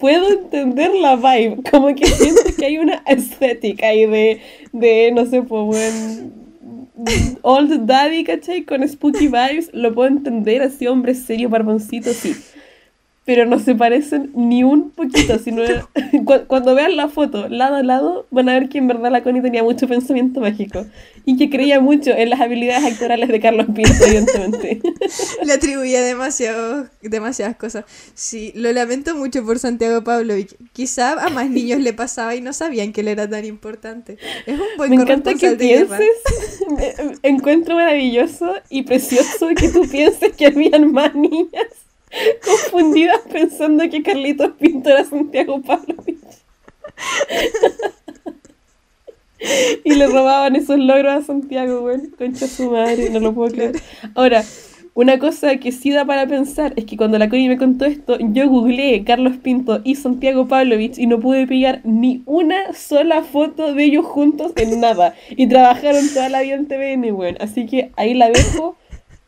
puedo 0.00 0.32
entender 0.32 0.92
la 0.94 1.14
vibe, 1.14 1.62
como 1.70 1.94
que 1.94 2.06
siento 2.06 2.42
que 2.58 2.66
hay 2.66 2.78
una 2.78 3.04
estética 3.06 3.86
ahí 3.86 4.06
de, 4.06 4.40
de 4.72 5.12
no 5.12 5.26
sé, 5.26 5.42
pues, 5.42 5.64
buen 5.64 6.32
Old 7.42 7.86
Daddy, 7.86 8.24
¿cachai? 8.24 8.64
Con 8.64 8.86
spooky 8.88 9.28
vibes, 9.28 9.70
lo 9.72 9.94
puedo 9.94 10.08
entender, 10.08 10.62
así 10.62 10.88
hombre 10.88 11.14
serio, 11.14 11.48
barboncito, 11.48 12.12
sí 12.12 12.34
pero 13.30 13.46
no 13.46 13.60
se 13.60 13.76
parecen 13.76 14.32
ni 14.34 14.64
un 14.64 14.90
poquito. 14.90 15.38
Sino 15.38 15.62
cuando 16.48 16.74
vean 16.74 16.96
la 16.96 17.08
foto 17.08 17.48
lado 17.48 17.76
a 17.76 17.84
lado, 17.84 18.26
van 18.32 18.48
a 18.48 18.54
ver 18.54 18.68
que 18.68 18.78
en 18.78 18.88
verdad 18.88 19.12
la 19.12 19.22
Connie 19.22 19.40
tenía 19.40 19.62
mucho 19.62 19.86
pensamiento 19.86 20.40
mágico 20.40 20.84
y 21.24 21.36
que 21.36 21.48
creía 21.48 21.78
mucho 21.78 22.10
en 22.10 22.28
las 22.28 22.40
habilidades 22.40 22.92
actorales 22.92 23.28
de 23.28 23.38
Carlos 23.38 23.66
Pinto, 23.72 23.92
evidentemente. 24.04 24.80
Le 25.44 25.52
atribuía 25.52 26.02
demasiado, 26.02 26.88
demasiadas 27.02 27.54
cosas. 27.54 27.84
Sí, 28.14 28.50
lo 28.56 28.72
lamento 28.72 29.14
mucho 29.14 29.44
por 29.44 29.60
Santiago 29.60 30.02
Pablo. 30.02 30.34
Quizá 30.72 31.12
a 31.12 31.28
más 31.28 31.48
niños 31.48 31.78
le 31.78 31.92
pasaba 31.92 32.34
y 32.34 32.40
no 32.40 32.52
sabían 32.52 32.92
que 32.92 33.02
él 33.02 33.08
era 33.08 33.30
tan 33.30 33.44
importante. 33.44 34.18
Es 34.44 34.58
un 34.58 34.76
buen 34.76 34.90
Me 34.90 34.96
encanta 34.96 35.34
que 35.34 35.52
pienses, 35.52 36.00
encuentro 37.22 37.76
maravilloso 37.76 38.54
y 38.70 38.82
precioso 38.82 39.50
que 39.54 39.68
tú 39.68 39.86
pienses 39.88 40.32
que 40.32 40.46
habían 40.46 40.90
más 40.90 41.14
niñas 41.14 41.89
confundidas 42.44 43.20
pensando 43.30 43.88
que 43.88 44.02
Carlitos 44.02 44.52
Pinto 44.58 44.90
era 44.90 45.04
Santiago 45.04 45.60
Pavlovich. 45.62 46.18
y 49.84 49.94
le 49.94 50.06
robaban 50.06 50.56
esos 50.56 50.78
logros 50.78 51.14
a 51.14 51.22
Santiago, 51.22 51.80
güey. 51.80 52.10
Concha 52.10 52.46
su 52.46 52.70
madre, 52.70 53.10
no 53.10 53.20
lo 53.20 53.32
puedo 53.32 53.52
creer. 53.52 53.80
Ahora, 54.14 54.44
una 54.94 55.18
cosa 55.18 55.56
que 55.56 55.72
sí 55.72 55.90
da 55.90 56.04
para 56.04 56.26
pensar 56.26 56.72
es 56.76 56.84
que 56.84 56.96
cuando 56.96 57.16
la 57.18 57.28
Connie 57.28 57.48
me 57.48 57.56
contó 57.56 57.84
esto, 57.84 58.18
yo 58.18 58.48
googleé 58.48 59.04
Carlos 59.04 59.36
Pinto 59.36 59.80
y 59.84 59.94
Santiago 59.94 60.48
Pavlovich 60.48 60.98
y 60.98 61.06
no 61.06 61.20
pude 61.20 61.46
pillar 61.46 61.80
ni 61.84 62.22
una 62.26 62.72
sola 62.74 63.22
foto 63.22 63.72
de 63.72 63.84
ellos 63.84 64.04
juntos 64.04 64.52
en 64.56 64.80
nada. 64.80 65.14
Y 65.30 65.46
trabajaron 65.46 66.08
toda 66.12 66.28
la 66.28 66.42
vida 66.42 66.56
en 66.56 66.66
TVN, 66.66 67.14
güey. 67.14 67.36
Así 67.40 67.66
que 67.66 67.92
ahí 67.96 68.14
la 68.14 68.28
dejo 68.30 68.76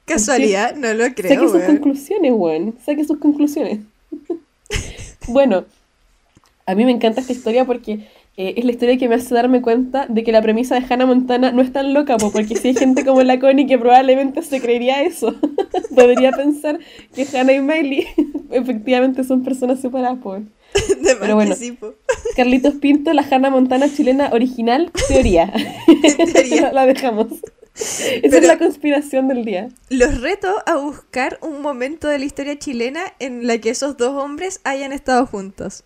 Casualidad, 0.04 0.76
no 0.76 0.92
lo 0.94 1.12
creo. 1.14 1.34
Saque 1.34 1.48
sus 1.48 1.62
conclusiones, 1.62 2.32
weón. 2.34 2.74
Saque 2.84 3.04
sus 3.04 3.18
conclusiones. 3.20 3.80
bueno, 5.28 5.64
a 6.66 6.74
mí 6.74 6.84
me 6.84 6.90
encanta 6.92 7.20
esta 7.20 7.32
historia 7.32 7.64
porque 7.64 8.00
eh, 8.36 8.54
es 8.56 8.64
la 8.64 8.72
historia 8.72 8.96
que 8.96 9.08
me 9.08 9.16
hace 9.16 9.34
darme 9.34 9.60
cuenta 9.60 10.06
de 10.08 10.24
que 10.24 10.32
la 10.32 10.40
premisa 10.40 10.78
de 10.78 10.86
Hannah 10.88 11.04
Montana 11.04 11.52
no 11.52 11.60
es 11.60 11.72
tan 11.72 11.92
loca, 11.92 12.16
porque 12.16 12.56
si 12.56 12.68
hay 12.68 12.74
gente 12.74 13.04
como 13.04 13.22
la 13.22 13.38
Connie 13.38 13.66
que 13.66 13.78
probablemente 13.78 14.40
se 14.42 14.60
creería 14.60 15.02
eso, 15.02 15.34
podría 15.94 16.32
pensar 16.32 16.78
que 17.14 17.26
Hannah 17.26 17.52
y 17.52 17.60
Miley 17.60 18.06
efectivamente 18.50 19.24
son 19.24 19.44
personas 19.44 19.80
separadas, 19.80 20.18
pues. 20.22 20.42
Pero 21.20 21.34
bueno, 21.34 21.54
Carlitos 22.34 22.74
Pinto, 22.76 23.12
la 23.12 23.26
Hannah 23.30 23.50
Montana 23.50 23.94
chilena 23.94 24.30
original, 24.32 24.90
teoría. 25.08 25.52
teoría. 26.32 26.72
la 26.72 26.86
dejamos. 26.86 27.26
Esa 27.74 28.38
es 28.38 28.46
la 28.46 28.58
conspiración 28.58 29.28
del 29.28 29.44
día. 29.44 29.68
Los 29.88 30.20
reto 30.20 30.54
a 30.66 30.76
buscar 30.76 31.38
un 31.40 31.62
momento 31.62 32.08
de 32.08 32.18
la 32.18 32.24
historia 32.24 32.58
chilena 32.58 33.00
en 33.18 33.46
la 33.46 33.58
que 33.58 33.70
esos 33.70 33.96
dos 33.96 34.22
hombres 34.22 34.60
hayan 34.64 34.92
estado 34.92 35.26
juntos. 35.26 35.84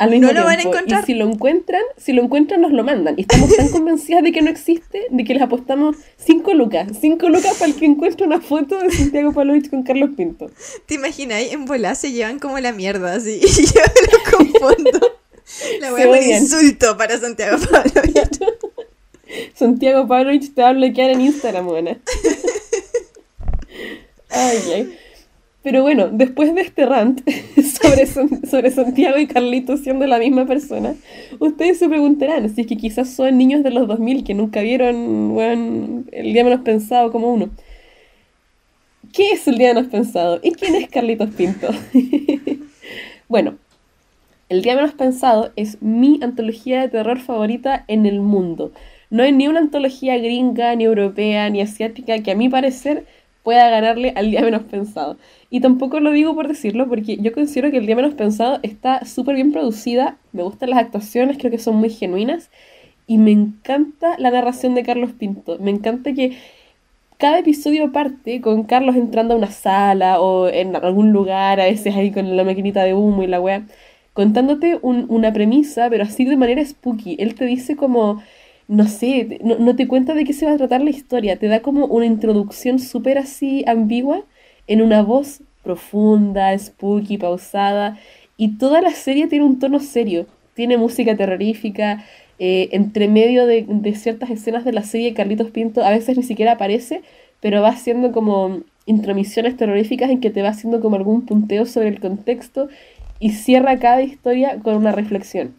Al 0.00 0.10
mismo 0.12 0.28
no 0.28 0.32
lo 0.32 0.44
van 0.46 0.58
a 0.58 0.62
encontrar. 0.62 1.02
Y 1.02 1.06
si 1.06 1.14
lo 1.14 1.28
encuentran, 1.28 1.82
si 1.98 2.14
lo 2.14 2.22
encuentran, 2.22 2.62
nos 2.62 2.72
lo 2.72 2.82
mandan. 2.82 3.18
Y 3.18 3.22
estamos 3.22 3.54
tan 3.54 3.68
convencidas 3.72 4.22
de 4.22 4.32
que 4.32 4.40
no 4.40 4.48
existe, 4.48 5.06
de 5.10 5.24
que 5.24 5.34
les 5.34 5.42
apostamos 5.42 5.96
5 6.24 6.54
lucas. 6.54 6.88
5 6.98 7.28
lucas 7.28 7.56
para 7.58 7.70
el 7.70 7.76
que 7.76 7.84
encuentre 7.84 8.26
una 8.26 8.40
foto 8.40 8.78
de 8.78 8.90
Santiago 8.90 9.34
Palovich 9.34 9.68
con 9.68 9.82
Carlos 9.82 10.10
Pinto. 10.16 10.50
¿Te 10.86 10.94
imaginas? 10.94 11.42
En 11.50 11.66
volar 11.66 11.96
se 11.96 12.12
llevan 12.12 12.38
como 12.38 12.58
la 12.60 12.72
mierda, 12.72 13.12
así. 13.12 13.40
Y 13.60 13.66
yo 13.66 13.82
lo 14.10 14.38
confundo. 14.38 15.00
La 15.80 15.90
voy 15.90 16.02
a 16.02 16.38
insulto 16.38 16.96
para 16.96 17.18
Santiago 17.18 17.58
Palovich. 17.58 18.40
Santiago 19.54 20.06
Pavlovich 20.06 20.54
te 20.54 20.62
va 20.62 20.70
a 20.70 20.72
bloquear 20.72 21.10
en 21.10 21.20
Instagram, 21.20 21.66
buena. 21.66 21.98
Ay, 24.32 24.58
ay. 24.72 24.96
Pero 25.62 25.82
bueno, 25.82 26.08
después 26.08 26.54
de 26.54 26.60
este 26.60 26.86
rant 26.86 27.20
sobre, 27.82 28.06
sobre 28.06 28.70
Santiago 28.70 29.18
y 29.18 29.26
Carlito 29.26 29.76
siendo 29.76 30.06
la 30.06 30.20
misma 30.20 30.46
persona, 30.46 30.94
ustedes 31.40 31.78
se 31.78 31.88
preguntarán 31.88 32.48
si 32.54 32.60
es 32.60 32.66
que 32.68 32.76
quizás 32.76 33.10
son 33.10 33.36
niños 33.36 33.64
de 33.64 33.70
los 33.70 33.88
2000 33.88 34.22
que 34.22 34.34
nunca 34.34 34.62
vieron 34.62 35.34
bueno, 35.34 36.04
el 36.12 36.32
día 36.32 36.44
menos 36.44 36.60
pensado 36.60 37.10
como 37.10 37.32
uno. 37.32 37.50
¿Qué 39.12 39.32
es 39.32 39.48
el 39.48 39.58
día 39.58 39.74
menos 39.74 39.90
pensado? 39.90 40.38
¿Y 40.42 40.52
quién 40.52 40.76
es 40.76 40.88
Carlitos 40.88 41.30
Pinto? 41.30 41.68
bueno, 43.28 43.56
el 44.48 44.62
día 44.62 44.76
menos 44.76 44.94
pensado 44.94 45.50
es 45.56 45.82
mi 45.82 46.20
antología 46.22 46.80
de 46.80 46.88
terror 46.88 47.18
favorita 47.18 47.84
en 47.88 48.06
el 48.06 48.20
mundo. 48.20 48.72
No 49.10 49.22
hay 49.24 49.32
ni 49.32 49.48
una 49.48 49.60
antología 49.60 50.16
gringa, 50.18 50.74
ni 50.76 50.84
europea, 50.84 51.50
ni 51.50 51.60
asiática 51.60 52.20
que 52.20 52.30
a 52.30 52.36
mi 52.36 52.48
parecer 52.48 53.04
pueda 53.42 53.68
ganarle 53.70 54.12
al 54.16 54.30
día 54.30 54.42
menos 54.42 54.62
pensado. 54.62 55.16
Y 55.50 55.60
tampoco 55.60 56.00
lo 56.00 56.12
digo 56.12 56.34
por 56.34 56.48
decirlo, 56.48 56.88
porque 56.88 57.16
yo 57.16 57.32
considero 57.32 57.70
que 57.70 57.78
el 57.78 57.86
día 57.86 57.96
menos 57.96 58.14
pensado 58.14 58.60
está 58.62 59.04
súper 59.04 59.34
bien 59.34 59.52
producida, 59.52 60.16
me 60.32 60.42
gustan 60.42 60.70
las 60.70 60.78
actuaciones, 60.78 61.38
creo 61.38 61.50
que 61.50 61.58
son 61.58 61.76
muy 61.76 61.90
genuinas, 61.90 62.50
y 63.06 63.18
me 63.18 63.32
encanta 63.32 64.16
la 64.18 64.30
narración 64.30 64.74
de 64.74 64.84
Carlos 64.84 65.10
Pinto. 65.18 65.58
Me 65.58 65.70
encanta 65.70 66.12
que 66.12 66.36
cada 67.18 67.40
episodio 67.40 67.92
parte 67.92 68.40
con 68.40 68.62
Carlos 68.64 68.96
entrando 68.96 69.34
a 69.34 69.36
una 69.36 69.50
sala 69.50 70.20
o 70.20 70.48
en 70.48 70.76
algún 70.76 71.12
lugar, 71.12 71.60
a 71.60 71.64
veces 71.64 71.96
ahí 71.96 72.12
con 72.12 72.36
la 72.36 72.44
maquinita 72.44 72.84
de 72.84 72.94
humo 72.94 73.22
y 73.22 73.26
la 73.26 73.40
weá, 73.40 73.66
contándote 74.12 74.78
una 74.82 75.32
premisa, 75.32 75.90
pero 75.90 76.04
así 76.04 76.24
de 76.24 76.36
manera 76.36 76.64
spooky. 76.64 77.16
Él 77.18 77.34
te 77.34 77.44
dice 77.46 77.76
como, 77.76 78.22
no 78.70 78.86
sé, 78.86 79.40
no, 79.42 79.58
no 79.58 79.74
te 79.74 79.88
cuenta 79.88 80.14
de 80.14 80.22
qué 80.22 80.32
se 80.32 80.46
va 80.46 80.52
a 80.52 80.56
tratar 80.56 80.80
la 80.80 80.90
historia, 80.90 81.36
te 81.36 81.48
da 81.48 81.60
como 81.60 81.86
una 81.86 82.06
introducción 82.06 82.78
súper 82.78 83.18
así 83.18 83.64
ambigua 83.66 84.22
en 84.68 84.80
una 84.80 85.02
voz 85.02 85.42
profunda, 85.64 86.56
spooky, 86.56 87.18
pausada, 87.18 87.98
y 88.36 88.58
toda 88.58 88.80
la 88.80 88.92
serie 88.92 89.26
tiene 89.26 89.44
un 89.44 89.58
tono 89.58 89.80
serio, 89.80 90.26
tiene 90.54 90.76
música 90.76 91.16
terrorífica, 91.16 92.04
eh, 92.38 92.68
entre 92.70 93.08
medio 93.08 93.44
de, 93.44 93.66
ciertas 93.96 94.30
escenas 94.30 94.64
de 94.64 94.72
la 94.72 94.84
serie, 94.84 95.14
Carlitos 95.14 95.50
Pinto 95.50 95.82
a 95.82 95.90
veces 95.90 96.16
ni 96.16 96.22
siquiera 96.22 96.52
aparece, 96.52 97.02
pero 97.40 97.62
va 97.62 97.70
haciendo 97.70 98.12
como 98.12 98.60
intromisiones 98.86 99.56
terroríficas 99.56 100.10
en 100.10 100.20
que 100.20 100.30
te 100.30 100.42
va 100.42 100.50
haciendo 100.50 100.80
como 100.80 100.94
algún 100.94 101.26
punteo 101.26 101.66
sobre 101.66 101.88
el 101.88 101.98
contexto 101.98 102.68
y 103.18 103.32
cierra 103.32 103.80
cada 103.80 104.00
historia 104.02 104.60
con 104.62 104.76
una 104.76 104.92
reflexión, 104.92 105.54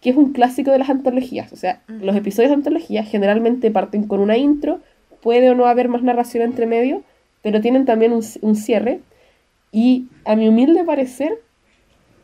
que 0.00 0.10
es 0.10 0.16
un 0.16 0.32
clásico 0.32 0.70
de 0.70 0.78
las 0.78 0.90
antologías. 0.90 1.52
O 1.52 1.56
sea, 1.56 1.82
los 1.88 2.14
episodios 2.16 2.50
de 2.50 2.56
antología 2.56 3.02
generalmente 3.04 3.70
parten 3.70 4.06
con 4.06 4.20
una 4.20 4.36
intro, 4.36 4.80
puede 5.20 5.50
o 5.50 5.54
no 5.54 5.66
haber 5.66 5.88
más 5.88 6.02
narración 6.02 6.44
entre 6.44 6.66
medio, 6.66 7.02
pero 7.42 7.60
tienen 7.60 7.84
también 7.84 8.12
un, 8.12 8.22
un 8.42 8.56
cierre. 8.56 9.00
Y 9.72 10.06
a 10.24 10.36
mi 10.36 10.48
humilde 10.48 10.84
parecer, 10.84 11.38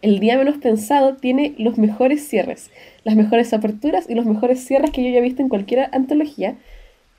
el 0.03 0.18
día 0.18 0.37
menos 0.37 0.59
pensado 0.59 1.14
tiene 1.14 1.55
los 1.59 1.79
mejores 1.79 2.27
cierres, 2.27 2.70
las 3.05 3.14
mejores 3.14 3.53
aperturas 3.53 4.11
y 4.11 4.14
los 4.14 4.27
mejores 4.27 4.64
cierres 4.64 4.91
que 4.91 5.03
yo 5.03 5.09
haya 5.09 5.20
visto 5.20 5.43
en 5.43 5.49
cualquier 5.49 5.89
antología. 5.93 6.57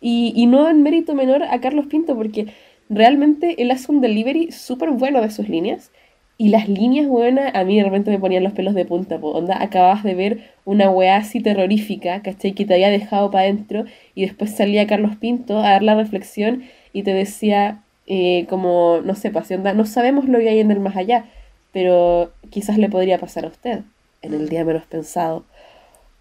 Y, 0.06 0.48
no 0.48 0.70
en 0.70 0.84
mérito 0.84 1.16
menor 1.16 1.44
a 1.44 1.62
Carlos 1.62 1.86
Pinto, 1.86 2.14
porque 2.14 2.48
realmente 2.90 3.62
él 3.62 3.72
hace 3.72 3.90
un 3.90 4.02
delivery 4.02 4.52
súper 4.52 4.92
bueno 4.92 5.22
de 5.22 5.32
sus 5.32 5.48
líneas. 5.48 5.92
Y 6.38 6.50
las 6.50 6.68
líneas 6.68 7.08
buenas 7.08 7.54
a 7.54 7.64
mí 7.64 7.78
de 7.78 7.84
repente 7.84 8.10
me 8.10 8.20
ponían 8.20 8.44
los 8.44 8.54
pelos 8.54 8.74
de 8.74 8.86
punta, 8.86 9.20
po. 9.20 9.32
onda, 9.32 9.62
acababas 9.62 10.04
de 10.04 10.16
ver 10.16 10.52
una 10.66 10.90
weá 10.90 11.18
así 11.18 11.42
terrorífica, 11.42 12.22
¿cachai? 12.22 12.54
Que 12.54 12.66
te 12.66 12.74
había 12.74 12.90
dejado 12.90 13.30
para 13.30 13.44
adentro 13.46 13.86
y 14.16 14.24
después 14.26 14.56
salía 14.56 14.88
Carlos 14.88 15.16
Pinto 15.16 15.60
a 15.60 15.72
dar 15.72 15.84
la 15.84 15.96
reflexión 15.96 16.64
y 16.92 17.04
te 17.04 17.14
decía 17.14 17.84
eh, 18.08 18.46
como, 18.50 19.00
no 19.04 19.16
sé, 19.16 19.32
pues, 19.32 19.50
no 19.52 19.86
sabemos 19.86 20.28
lo 20.28 20.40
que 20.40 20.50
hay 20.50 20.60
en 20.60 20.72
el 20.72 20.80
más 20.80 20.98
allá, 20.98 21.26
pero 21.72 22.32
quizás 22.50 22.78
le 22.78 22.90
podría 22.90 23.20
pasar 23.20 23.46
a 23.46 23.50
usted 23.50 23.82
en 24.22 24.34
el 24.34 24.50
día 24.50 24.66
menos 24.66 24.86
pensado. 24.86 25.46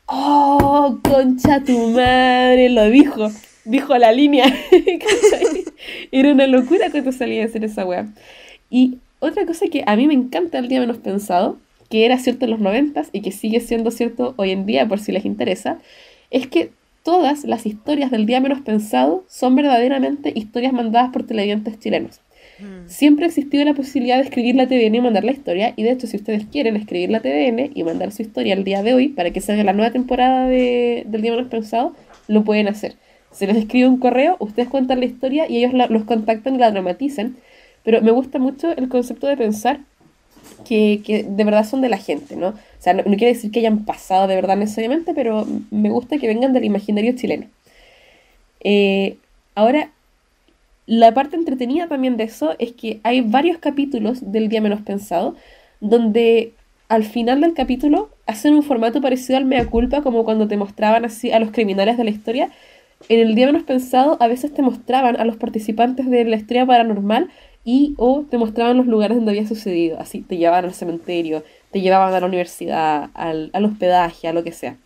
¡Oh, 0.07 0.99
concha 1.03 1.63
tu 1.65 1.89
madre! 1.89 2.69
Lo 2.69 2.91
dijo, 2.91 3.29
dijo 3.65 3.97
la 3.97 4.13
línea. 4.13 4.45
Era 6.13 6.33
una 6.33 6.47
locura 6.47 6.91
te 6.91 7.13
salía 7.13 7.43
a 7.43 7.47
hacer 7.47 7.65
esa 7.65 7.87
weá. 7.87 8.07
Y 8.69 8.99
otra 9.23 9.47
cosa 9.47 9.67
que 9.69 9.85
a 9.87 9.97
mí 9.97 10.07
me 10.07 10.15
encanta 10.15 10.59
el 10.59 10.69
día 10.69 10.81
menos 10.81 10.99
pensado, 10.99 11.59
que 11.89 12.05
era 12.05 12.19
cierto 12.19 12.45
en 12.45 12.51
los 12.51 12.61
noventas 12.61 13.09
y 13.13 13.23
que 13.23 13.33
sigue 13.33 13.61
siendo 13.61 13.91
cierto 13.91 14.35
hoy 14.37 14.51
en 14.51 14.67
día 14.67 14.87
por 14.89 14.99
si 14.99 15.13
les 15.13 15.25
interesa, 15.25 15.79
es 16.31 16.47
que 16.49 16.71
todas 17.05 17.45
las 17.45 17.65
historias 17.67 18.11
del 18.11 18.27
día 18.27 18.41
menos 18.41 18.61
pensado 18.61 19.25
son 19.29 19.55
verdaderamente 19.55 20.33
historias 20.35 20.73
mandadas 20.73 21.11
por 21.13 21.25
televidentes 21.25 21.79
chilenos. 21.79 22.21
Mm. 22.59 22.89
Siempre 22.89 23.25
ha 23.25 23.29
existido 23.29 23.65
la 23.65 23.75
posibilidad 23.75 24.17
de 24.17 24.25
escribir 24.25 24.57
la 24.57 24.67
TVN 24.67 24.95
y 24.95 25.01
mandar 25.01 25.25
la 25.25 25.33
historia. 25.33 25.73
Y 25.77 25.83
de 25.85 25.93
hecho, 25.93 26.07
si 26.07 26.17
ustedes 26.17 26.47
quieren 26.47 26.77
escribir 26.77 27.11
la 27.11 27.21
TVN 27.21 27.71
y 27.75 27.85
mandar 27.85 28.13
su 28.13 28.23
historia 28.23 28.55
el 28.55 28.65
día 28.65 28.83
de 28.83 28.95
hoy 28.95 29.09
para 29.09 29.31
que 29.31 29.41
salga 29.41 29.63
la 29.63 29.73
nueva 29.73 29.93
temporada 29.93 30.49
de, 30.49 31.05
del 31.07 31.23
Día 31.23 31.33
Menos 31.33 31.49
Pensado, 31.49 31.95
lo 32.29 32.45
pueden 32.45 32.69
hacer. 32.69 32.97
Se 33.31 33.47
les 33.47 33.57
escribe 33.57 33.89
un 33.89 33.99
correo, 33.99 34.37
ustedes 34.41 34.69
cuentan 34.69 35.01
la 35.01 35.07
historia 35.07 35.49
y 35.49 35.65
ellos 35.65 35.73
los 35.91 36.05
contactan 36.05 36.57
y 36.57 36.59
la 36.59 36.71
dramatizan. 36.71 37.37
Pero 37.85 38.01
me 38.03 38.11
gusta 38.11 38.39
mucho 38.39 38.71
el 38.71 38.89
concepto 38.89 39.27
de 39.27 39.37
pensar 39.37 39.81
que, 40.65 41.03
que, 41.05 41.25
de 41.25 41.45
verdad 41.45 41.69
son 41.69 41.81
de 41.81 41.89
la 41.89 41.99
gente, 41.99 42.37
¿no? 42.37 42.49
O 42.49 42.55
sea, 42.79 42.95
no, 42.95 43.03
quiere 43.05 43.35
decir 43.35 43.51
que 43.51 43.61
hayan 43.61 43.85
pasado 43.85 44.27
de 44.27 44.37
verdad 44.37 44.57
necesariamente, 44.57 45.15
pero 45.15 45.47
me 45.71 45.91
gusta 45.91 46.19
que 46.19 46.29
vengan 46.29 46.53
del 46.53 46.65
imaginario 46.65 47.15
chileno. 47.17 47.47
Eh, 48.61 49.17
ahora, 49.55 49.91
la 50.87 51.15
parte 51.15 51.37
entretenida 51.37 51.89
también 51.89 52.17
de 52.17 52.25
eso 52.25 52.55
es 52.59 52.73
que 52.73 53.01
hay 53.03 53.21
varios 53.21 53.59
capítulos 53.59 54.33
del 54.33 54.49
Día 54.49 54.61
Menos 54.61 54.83
Pensado 54.83 55.37
donde 55.83 56.53
al 56.89 57.05
final 57.05 57.41
del 57.41 57.55
capítulo 57.55 58.11
hacen 58.27 58.55
un 58.55 58.63
formato 58.63 59.01
parecido 59.01 59.37
al 59.37 59.45
Mea 59.45 59.67
Culpa, 59.67 60.03
como 60.03 60.25
cuando 60.25 60.47
te 60.47 60.57
mostraban 60.57 61.05
así 61.05 61.33
a 61.33 61.41
los 61.41 61.51
criminales 61.51 61.97
de 61.97 62.05
la 62.05 62.11
historia. 62.11 62.51
En 63.09 63.19
el 63.19 63.35
Día 63.35 63.47
Menos 63.47 63.65
Pensado 63.65 64.17
a 64.21 64.29
veces 64.29 64.55
te 64.55 64.63
mostraban 64.63 65.17
a 65.19 65.25
los 65.25 65.37
participantes 65.37 66.09
de 66.09 66.25
la 66.25 66.37
historia 66.37 66.65
paranormal 66.65 67.31
y 67.65 67.95
o 67.97 68.25
te 68.29 68.39
mostraban 68.39 68.77
los 68.77 68.87
lugares 68.87 69.17
donde 69.17 69.33
había 69.33 69.47
sucedido. 69.47 70.01
Así, 70.01 70.23
te 70.23 70.37
llevaban 70.37 70.65
al 70.65 70.75
cementerio, 70.75 71.45
te 71.71 71.81
llevaban 71.81 72.13
a 72.13 72.21
la 72.21 72.27
universidad, 72.27 73.11
al, 73.15 73.51
al 73.53 73.65
hospedaje, 73.65 74.29
a 74.29 74.33
lo 74.33 74.43
que 74.43 74.53
sea. 74.53 74.77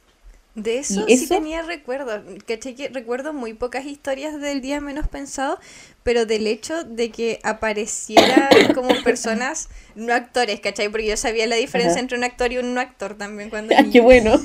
De 0.57 0.79
eso, 0.79 1.05
sí 1.07 1.29
tenía 1.29 1.61
recuerdo, 1.61 2.23
¿cachai? 2.47 2.75
Que 2.75 2.89
recuerdo 2.89 3.35
muy 3.35 3.53
pocas 3.53 3.85
historias 3.85 4.41
del 4.41 4.63
día 4.63 4.81
menos 4.81 5.07
pensado, 5.07 5.61
pero 6.03 6.25
del 6.25 6.47
hecho 6.47 6.83
de 6.83 7.11
que 7.11 7.41
aparecieran 7.43 8.49
como 8.75 8.89
personas 9.03 9.69
no 9.95 10.15
actores, 10.15 10.61
¿cachai? 10.61 10.89
Porque 10.89 11.09
yo 11.09 11.17
sabía 11.19 11.47
la 11.47 11.57
diferencia 11.57 12.01
entre 12.01 12.17
un 12.17 12.25
actor 12.25 12.53
y 12.53 12.57
un 12.57 12.73
no 12.73 12.81
actor 12.81 13.19
también 13.19 13.51
cuando... 13.51 13.75
¡Ah, 13.77 13.85
qué 13.93 14.01
bueno! 14.01 14.41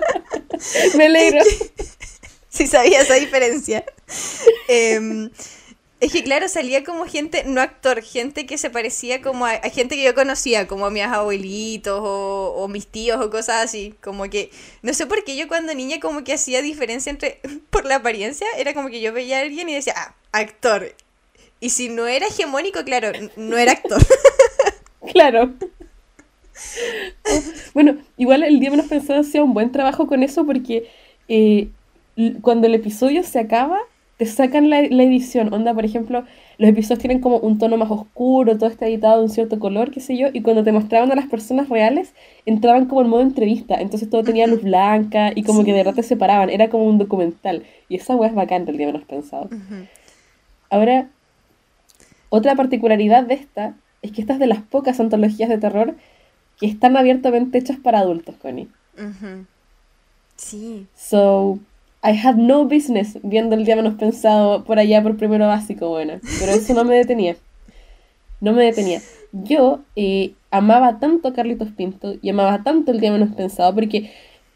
Me 0.96 1.06
alegro. 1.06 1.42
sí 2.48 2.68
sabía 2.68 3.00
esa 3.00 3.14
diferencia. 3.14 3.84
Eh, 4.68 5.28
es 5.98 6.12
que 6.12 6.22
claro, 6.22 6.46
salía 6.48 6.84
como 6.84 7.06
gente, 7.06 7.44
no 7.46 7.60
actor, 7.62 8.02
gente 8.02 8.44
que 8.44 8.58
se 8.58 8.68
parecía 8.68 9.22
como 9.22 9.46
a, 9.46 9.56
gente 9.70 9.96
que 9.96 10.04
yo 10.04 10.14
conocía, 10.14 10.66
como 10.66 10.86
a 10.86 10.90
mis 10.90 11.04
abuelitos 11.04 12.00
o, 12.02 12.68
mis 12.68 12.86
tíos 12.86 13.18
o 13.24 13.30
cosas 13.30 13.64
así. 13.64 13.94
Como 14.02 14.24
que, 14.24 14.50
no 14.82 14.92
sé 14.92 15.06
por 15.06 15.24
qué 15.24 15.36
yo 15.36 15.48
cuando 15.48 15.72
niña 15.74 15.98
como 15.98 16.22
que 16.22 16.34
hacía 16.34 16.60
diferencia 16.60 17.08
entre, 17.08 17.40
por 17.70 17.86
la 17.86 17.96
apariencia, 17.96 18.46
era 18.58 18.74
como 18.74 18.88
que 18.90 19.00
yo 19.00 19.12
veía 19.12 19.38
a 19.38 19.42
alguien 19.42 19.68
y 19.70 19.74
decía, 19.74 19.94
ah, 19.96 20.14
actor. 20.32 20.94
Y 21.60 21.70
si 21.70 21.88
no 21.88 22.06
era 22.06 22.26
hegemónico, 22.26 22.84
claro, 22.84 23.12
no 23.36 23.56
era 23.56 23.72
actor. 23.72 24.02
claro. 25.12 25.54
bueno, 27.72 27.96
igual 28.18 28.42
el 28.42 28.60
día 28.60 28.70
menos 28.70 28.86
pensado 28.86 29.20
hacía 29.20 29.42
un 29.42 29.54
buen 29.54 29.72
trabajo 29.72 30.06
con 30.06 30.22
eso 30.22 30.44
porque 30.44 30.90
eh, 31.28 31.68
cuando 32.42 32.66
el 32.66 32.74
episodio 32.74 33.22
se 33.22 33.38
acaba 33.38 33.80
te 34.16 34.26
sacan 34.26 34.70
la, 34.70 34.80
edición. 34.80 35.52
Onda, 35.52 35.74
por 35.74 35.84
ejemplo, 35.84 36.24
los 36.58 36.70
episodios 36.70 37.00
tienen 37.00 37.20
como 37.20 37.38
un 37.38 37.58
tono 37.58 37.76
más 37.76 37.90
oscuro, 37.90 38.56
todo 38.56 38.70
está 38.70 38.86
editado 38.86 39.18
de 39.18 39.24
un 39.24 39.30
cierto 39.30 39.58
color, 39.58 39.90
qué 39.90 40.00
sé 40.00 40.16
yo, 40.16 40.28
y 40.32 40.40
cuando 40.42 40.64
te 40.64 40.72
mostraban 40.72 41.12
a 41.12 41.14
las 41.14 41.26
personas 41.26 41.68
reales, 41.68 42.14
entraban 42.46 42.86
como 42.86 43.02
en 43.02 43.08
modo 43.08 43.20
entrevista, 43.20 43.80
entonces 43.80 44.08
todo 44.08 44.22
tenía 44.22 44.46
luz 44.46 44.62
blanca 44.62 45.32
y 45.34 45.42
como 45.42 45.64
que 45.64 45.72
de 45.72 45.78
verdad 45.78 45.94
te 45.94 46.02
separaban, 46.02 46.48
era 46.48 46.70
como 46.70 46.84
un 46.84 46.98
documental. 46.98 47.64
Y 47.88 47.96
esa 47.96 48.16
weá 48.16 48.30
es 48.30 48.34
bacán 48.34 48.64
del 48.64 48.78
día 48.78 48.86
menos 48.86 49.04
pensado. 49.04 49.50
Ahora, 50.70 51.08
otra 52.30 52.54
particularidad 52.54 53.24
de 53.24 53.34
esta 53.34 53.74
es 54.02 54.12
que 54.12 54.20
esta 54.22 54.34
es 54.34 54.38
de 54.38 54.46
las 54.46 54.62
pocas 54.62 54.98
antologías 54.98 55.48
de 55.48 55.58
terror 55.58 55.94
que 56.58 56.66
están 56.66 56.96
abiertamente 56.96 57.58
hechas 57.58 57.78
para 57.78 57.98
adultos, 57.98 58.34
Connie. 58.36 58.68
Sí. 60.36 60.86
So, 60.94 61.58
I 62.06 62.12
had 62.12 62.36
no 62.36 62.66
business 62.66 63.18
viendo 63.24 63.56
el 63.56 63.64
día 63.64 63.76
pensado 63.98 64.62
por 64.62 64.78
allá 64.78 65.02
por 65.02 65.16
primero 65.16 65.48
básico, 65.48 65.88
bueno, 65.88 66.20
pero 66.38 66.52
eso 66.52 66.72
no 66.72 66.84
me 66.84 66.94
detenía. 66.94 67.34
No 68.40 68.52
me 68.52 68.62
detenía. 68.62 69.00
Yo 69.32 69.80
eh, 69.96 70.34
amaba 70.52 71.00
tanto 71.00 71.26
a 71.26 71.32
Carlitos 71.32 71.70
Pinto 71.70 72.14
y 72.22 72.28
amaba 72.28 72.62
tanto 72.62 72.92
el 72.92 73.00
día 73.00 73.12
pensado 73.36 73.74
porque, 73.74 74.12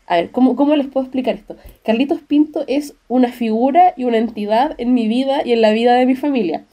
a 0.06 0.16
ver, 0.16 0.30
¿cómo, 0.30 0.54
¿cómo 0.54 0.76
les 0.76 0.86
puedo 0.86 1.06
explicar 1.06 1.34
esto? 1.34 1.56
Carlitos 1.84 2.20
Pinto 2.20 2.62
es 2.68 2.94
una 3.08 3.32
figura 3.32 3.94
y 3.96 4.04
una 4.04 4.18
entidad 4.18 4.76
en 4.78 4.94
mi 4.94 5.08
vida 5.08 5.42
y 5.44 5.52
en 5.52 5.60
la 5.60 5.72
vida 5.72 5.94
de 5.94 6.06
mi 6.06 6.14
familia. 6.14 6.66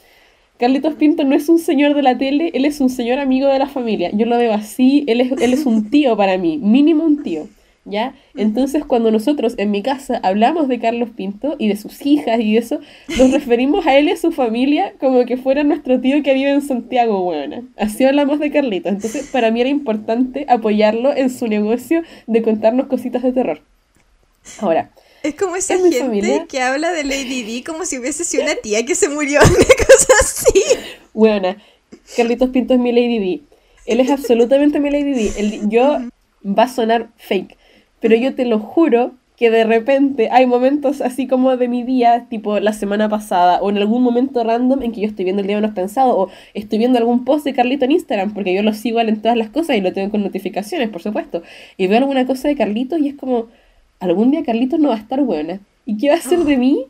Carlitos 0.60 0.94
Pinto 0.94 1.24
no 1.24 1.34
es 1.36 1.50
un 1.50 1.58
señor 1.58 1.96
de 1.96 2.04
la 2.04 2.20
tele, 2.20 2.52
él 2.54 2.66
es 2.66 2.82
un 2.82 2.90
señor 2.90 3.18
amigo 3.18 3.48
de 3.48 3.58
la 3.58 3.68
familia. 3.68 4.12
Yo 4.14 4.28
lo 4.28 4.38
veo 4.38 4.54
así, 4.54 5.06
él 5.08 5.22
es, 5.22 5.32
él 5.42 5.54
es 5.54 5.66
un 5.66 5.90
tío 5.90 6.16
para 6.16 6.38
mí, 6.38 6.58
mínimo 6.58 7.04
un 7.04 7.24
tío. 7.24 7.48
¿Ya? 7.90 8.14
Entonces 8.36 8.86
cuando 8.86 9.12
nosotros 9.12 9.56
en 9.58 9.72
mi 9.72 9.82
casa 9.82 10.20
hablamos 10.24 10.68
de 10.68 10.80
Carlos 10.80 11.10
Pinto 11.16 11.56
y 11.58 11.68
de 11.68 11.76
sus 11.76 12.06
hijas 12.06 12.40
y 12.40 12.58
eso, 12.58 12.80
nos 13.18 13.32
referimos 13.38 13.86
a 13.86 13.98
él 13.98 14.10
y 14.10 14.12
a 14.12 14.18
su 14.18 14.32
familia 14.32 14.94
como 15.00 15.26
que 15.26 15.38
fuera 15.38 15.64
nuestro 15.64 16.00
tío 16.00 16.22
que 16.24 16.34
vive 16.34 16.52
en 16.52 16.62
Santiago, 16.62 17.22
buena. 17.22 17.64
Así 17.78 18.04
hablamos 18.04 18.40
de 18.40 18.52
Carlitos. 18.52 18.92
Entonces 18.92 19.30
para 19.32 19.52
mí 19.52 19.62
era 19.62 19.70
importante 19.70 20.46
apoyarlo 20.50 21.16
en 21.16 21.30
su 21.30 21.48
negocio 21.48 22.04
de 22.28 22.42
contarnos 22.42 22.88
cositas 22.88 23.24
de 23.24 23.32
terror. 23.32 23.62
Ahora. 24.60 24.92
Es 25.24 25.36
como 25.36 25.56
esa 25.56 25.78
gente 25.78 26.46
que 26.48 26.62
habla 26.62 26.92
de 26.92 27.04
Lady 27.04 27.44
D 27.44 27.64
como 27.66 27.86
si 27.86 27.98
hubiese 27.98 28.24
sido 28.24 28.44
una 28.44 28.56
tía 28.56 28.86
que 28.86 28.96
se 28.96 29.10
murió, 29.10 29.40
una 29.40 29.58
cosa 29.88 30.14
así. 30.22 30.64
Buena. 31.14 31.58
Carlitos 32.16 32.50
Pinto 32.52 32.76
es 32.76 32.80
mi 32.80 32.92
Lady 32.92 33.20
D. 33.20 33.42
Él 33.88 34.00
es 34.00 34.12
absolutamente 34.12 34.80
mi 34.80 34.90
Lady 34.92 35.14
D. 35.14 35.62
yo 35.70 35.98
va 36.46 36.64
a 36.64 36.68
sonar 36.68 37.10
fake, 37.18 37.58
pero 38.00 38.16
yo 38.16 38.36
te 38.36 38.45
lo 38.45 38.60
juro 38.60 39.14
que 39.38 39.52
de 39.52 39.64
repente 39.64 40.30
hay 40.32 40.48
momentos 40.48 41.00
así 41.00 41.28
como 41.28 41.56
de 41.58 41.68
mi 41.68 41.84
día, 41.84 42.26
tipo 42.28 42.60
la 42.60 42.74
semana 42.74 43.08
pasada, 43.08 43.62
o 43.62 43.70
en 43.70 43.78
algún 43.78 44.02
momento 44.02 44.43
random 44.43 44.82
en 44.82 44.91
que 44.91 45.02
yo 45.02 45.08
estoy 45.08 45.26
viendo 45.26 45.41
el 45.41 45.48
día 45.48 45.58
menos 45.58 45.76
pensado, 45.76 46.18
o 46.18 46.30
estoy 46.56 46.80
viendo 46.80 46.98
algún 46.98 47.24
post 47.24 47.45
de 47.45 47.54
Carlito 47.54 47.86
en 47.86 47.91
Instagram, 47.91 48.34
porque 48.34 48.54
yo 48.56 48.64
lo 48.64 48.74
sigo 48.74 49.00
en 49.00 49.22
todas 49.22 49.38
las 49.38 49.50
cosas 49.50 49.78
y 49.78 49.82
lo 49.82 49.93
tengo 49.93 50.10
con 50.10 50.24
notificaciones, 50.24 50.89
por 50.89 51.04
supuesto, 51.04 51.43
y 51.78 51.86
veo 51.86 52.00
alguna 52.00 52.26
cosa 52.26 52.48
de 52.48 52.56
Carlitos 52.56 53.00
y 53.00 53.10
es 53.10 53.14
como, 53.16 53.45
algún 54.00 54.32
día 54.32 54.43
Carlitos 54.43 54.80
no 54.80 54.89
va 54.89 54.95
a 54.95 55.00
estar 55.00 55.22
buena. 55.22 55.60
¿Y 55.86 55.98
qué 55.98 56.10
va 56.10 56.16
a 56.16 56.18
hacer 56.18 56.39
de 56.39 56.58
mí 56.58 56.86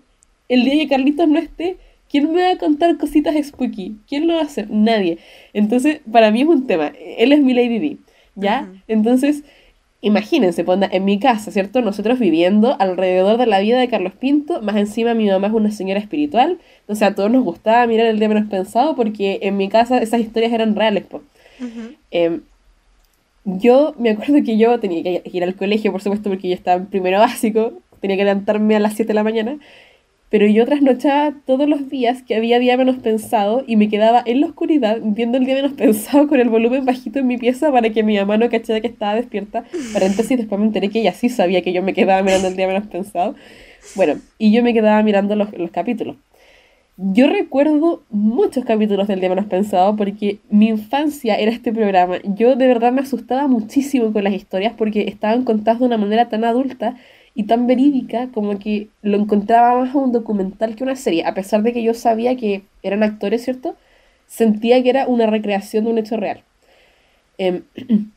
el 0.48 0.64
día 0.64 0.76
que 0.76 0.88
Carlitos 0.88 1.28
no 1.28 1.40
esté? 1.40 1.76
¿Quién 2.10 2.32
me 2.32 2.42
va 2.44 2.52
a 2.52 2.58
contar 2.58 2.98
cositas 2.98 3.36
spooky? 3.46 3.98
¿Quién 4.08 4.26
lo 4.26 4.36
va 4.36 4.40
a 4.40 4.46
hacer? 4.46 4.70
Nadie. 4.72 5.18
Entonces, 5.52 6.00
para 6.10 6.32
mí 6.32 6.44
es 6.44 6.48
un 6.48 6.66
tema. 6.66 6.94
Él 7.18 7.34
es 7.34 7.42
mi 7.42 7.54
Lady 7.54 7.80
D, 7.80 7.98
¿ya? 8.36 8.72
Entonces 8.88 9.44
Imagínense, 10.02 10.64
ponda, 10.64 10.88
en 10.92 11.06
mi 11.06 11.20
casa, 11.20 11.52
¿cierto? 11.52 11.82
Nosotros 11.82 12.20
viviendo 12.20 12.76
alrededor 12.80 13.38
de 13.38 13.48
la 13.48 13.60
vida 13.60 13.80
de 13.80 13.90
Carlos 13.90 14.14
Pinto, 14.14 14.62
más 14.62 14.76
encima 14.76 15.16
mi 15.16 15.28
mamá 15.28 15.48
es 15.48 15.54
una 15.54 15.72
señora 15.72 16.00
espiritual, 16.00 16.60
o 16.88 16.94
sea, 16.94 17.10
a 17.10 17.16
todos 17.16 17.32
nos 17.32 17.44
gustaba 17.44 17.88
mirar 17.88 18.06
el 18.06 18.20
día 18.20 18.28
menos 18.30 18.48
pensado 18.48 18.96
porque 18.96 19.40
en 19.42 19.58
mi 19.58 19.70
casa 19.70 19.98
esas 19.98 20.22
historias 20.22 20.54
eran 20.54 20.76
reales, 20.76 21.04
pues. 21.10 21.24
yo 23.44 23.96
me 23.98 24.12
acuerdo 24.12 24.44
que 24.46 24.58
yo 24.58 24.80
tenía 24.80 25.02
que 25.02 25.22
ir 25.32 25.44
al 25.44 25.56
colegio, 25.56 25.92
por 25.92 26.02
supuesto, 26.02 26.30
porque 26.30 26.50
yo 26.50 26.54
estaba 26.54 26.78
en 26.78 26.86
primero 26.86 27.18
básico, 27.20 27.74
tenía 28.00 28.18
que 28.18 28.24
levantarme 28.24 28.76
a 28.76 28.80
las 28.80 28.94
7 28.94 29.08
de 29.08 29.14
la 29.16 29.24
mañana, 29.24 29.58
pero 30.30 30.46
yo 30.46 30.66
trasnochaba 30.66 31.34
todos 31.46 31.70
los 31.70 31.90
días 31.90 32.22
que 32.22 32.36
había 32.36 32.60
día 32.60 32.76
menos 32.76 32.98
pensado 32.98 33.64
y 33.66 33.78
me 33.78 33.88
quedaba 33.88 34.22
en 34.26 34.42
la 34.42 34.48
oscuridad 34.48 34.98
viendo 35.02 35.38
el 35.38 35.46
día 35.46 35.56
menos 35.56 35.74
pensado 35.74 36.28
con 36.28 36.40
el 36.40 36.50
volumen 36.50 36.86
bajito 36.86 37.20
en 37.20 37.28
mi 37.28 37.38
pieza 37.38 37.72
para 37.72 37.90
que 37.92 38.04
mi 38.04 38.18
mamá 38.18 38.38
no 38.38 38.50
cachara 38.50 38.82
que 38.82 38.88
estaba 38.88 39.16
despierta. 39.16 39.64
Paréntesis, 39.94 40.38
después 40.38 40.60
me 40.60 40.68
enteré 40.68 40.90
que 40.90 41.00
ella 41.00 41.14
sí 41.14 41.30
sabía 41.30 41.62
que 41.62 41.72
yo 41.72 41.82
me 41.82 41.94
quedaba 41.94 42.22
mirando 42.24 42.50
el 42.50 42.58
día 42.58 42.68
menos 42.68 42.88
pensado. 42.88 43.36
Bueno, 43.96 44.20
y 44.38 44.52
yo 44.52 44.64
me 44.64 44.74
quedaba 44.74 45.02
mirando 45.02 45.36
los, 45.36 45.58
los 45.58 45.72
capítulos. 45.72 46.18
Yo 47.00 47.28
recuerdo 47.28 48.02
muchos 48.10 48.66
capítulos 48.66 49.08
del 49.08 49.20
día 49.20 49.30
menos 49.30 49.46
pensado 49.46 49.96
porque 49.96 50.40
mi 50.50 50.68
infancia 50.68 51.36
era 51.36 51.52
este 51.52 51.72
programa. 51.72 52.18
Yo 52.24 52.56
de 52.56 52.68
verdad 52.68 52.92
me 52.92 53.02
asustaba 53.02 53.48
muchísimo 53.48 54.12
con 54.12 54.24
las 54.24 54.34
historias 54.34 54.74
porque 54.76 55.04
estaban 55.08 55.44
contadas 55.44 55.80
de 55.80 55.86
una 55.86 55.98
manera 55.98 56.28
tan 56.28 56.44
adulta 56.44 56.98
y 57.38 57.44
tan 57.44 57.68
verídica 57.68 58.30
como 58.34 58.58
que 58.58 58.88
lo 59.04 59.16
encontraba 59.16 59.80
más 59.80 59.94
a 59.94 60.00
un 60.00 60.12
documental 60.12 60.76
que 60.76 60.84
una 60.84 60.96
serie, 60.96 61.24
a 61.24 61.36
pesar 61.36 61.62
de 61.62 61.72
que 61.72 61.84
yo 61.84 61.94
sabía 61.94 62.36
que 62.36 62.64
eran 62.82 63.04
actores, 63.04 63.44
¿cierto? 63.44 63.76
Sentía 64.26 64.82
que 64.82 64.90
era 64.90 65.08
una 65.08 65.28
recreación 65.28 65.86
de 65.86 65.92
un 65.92 66.00
hecho 66.00 66.18
real. 66.18 66.42
Em, 67.38 67.62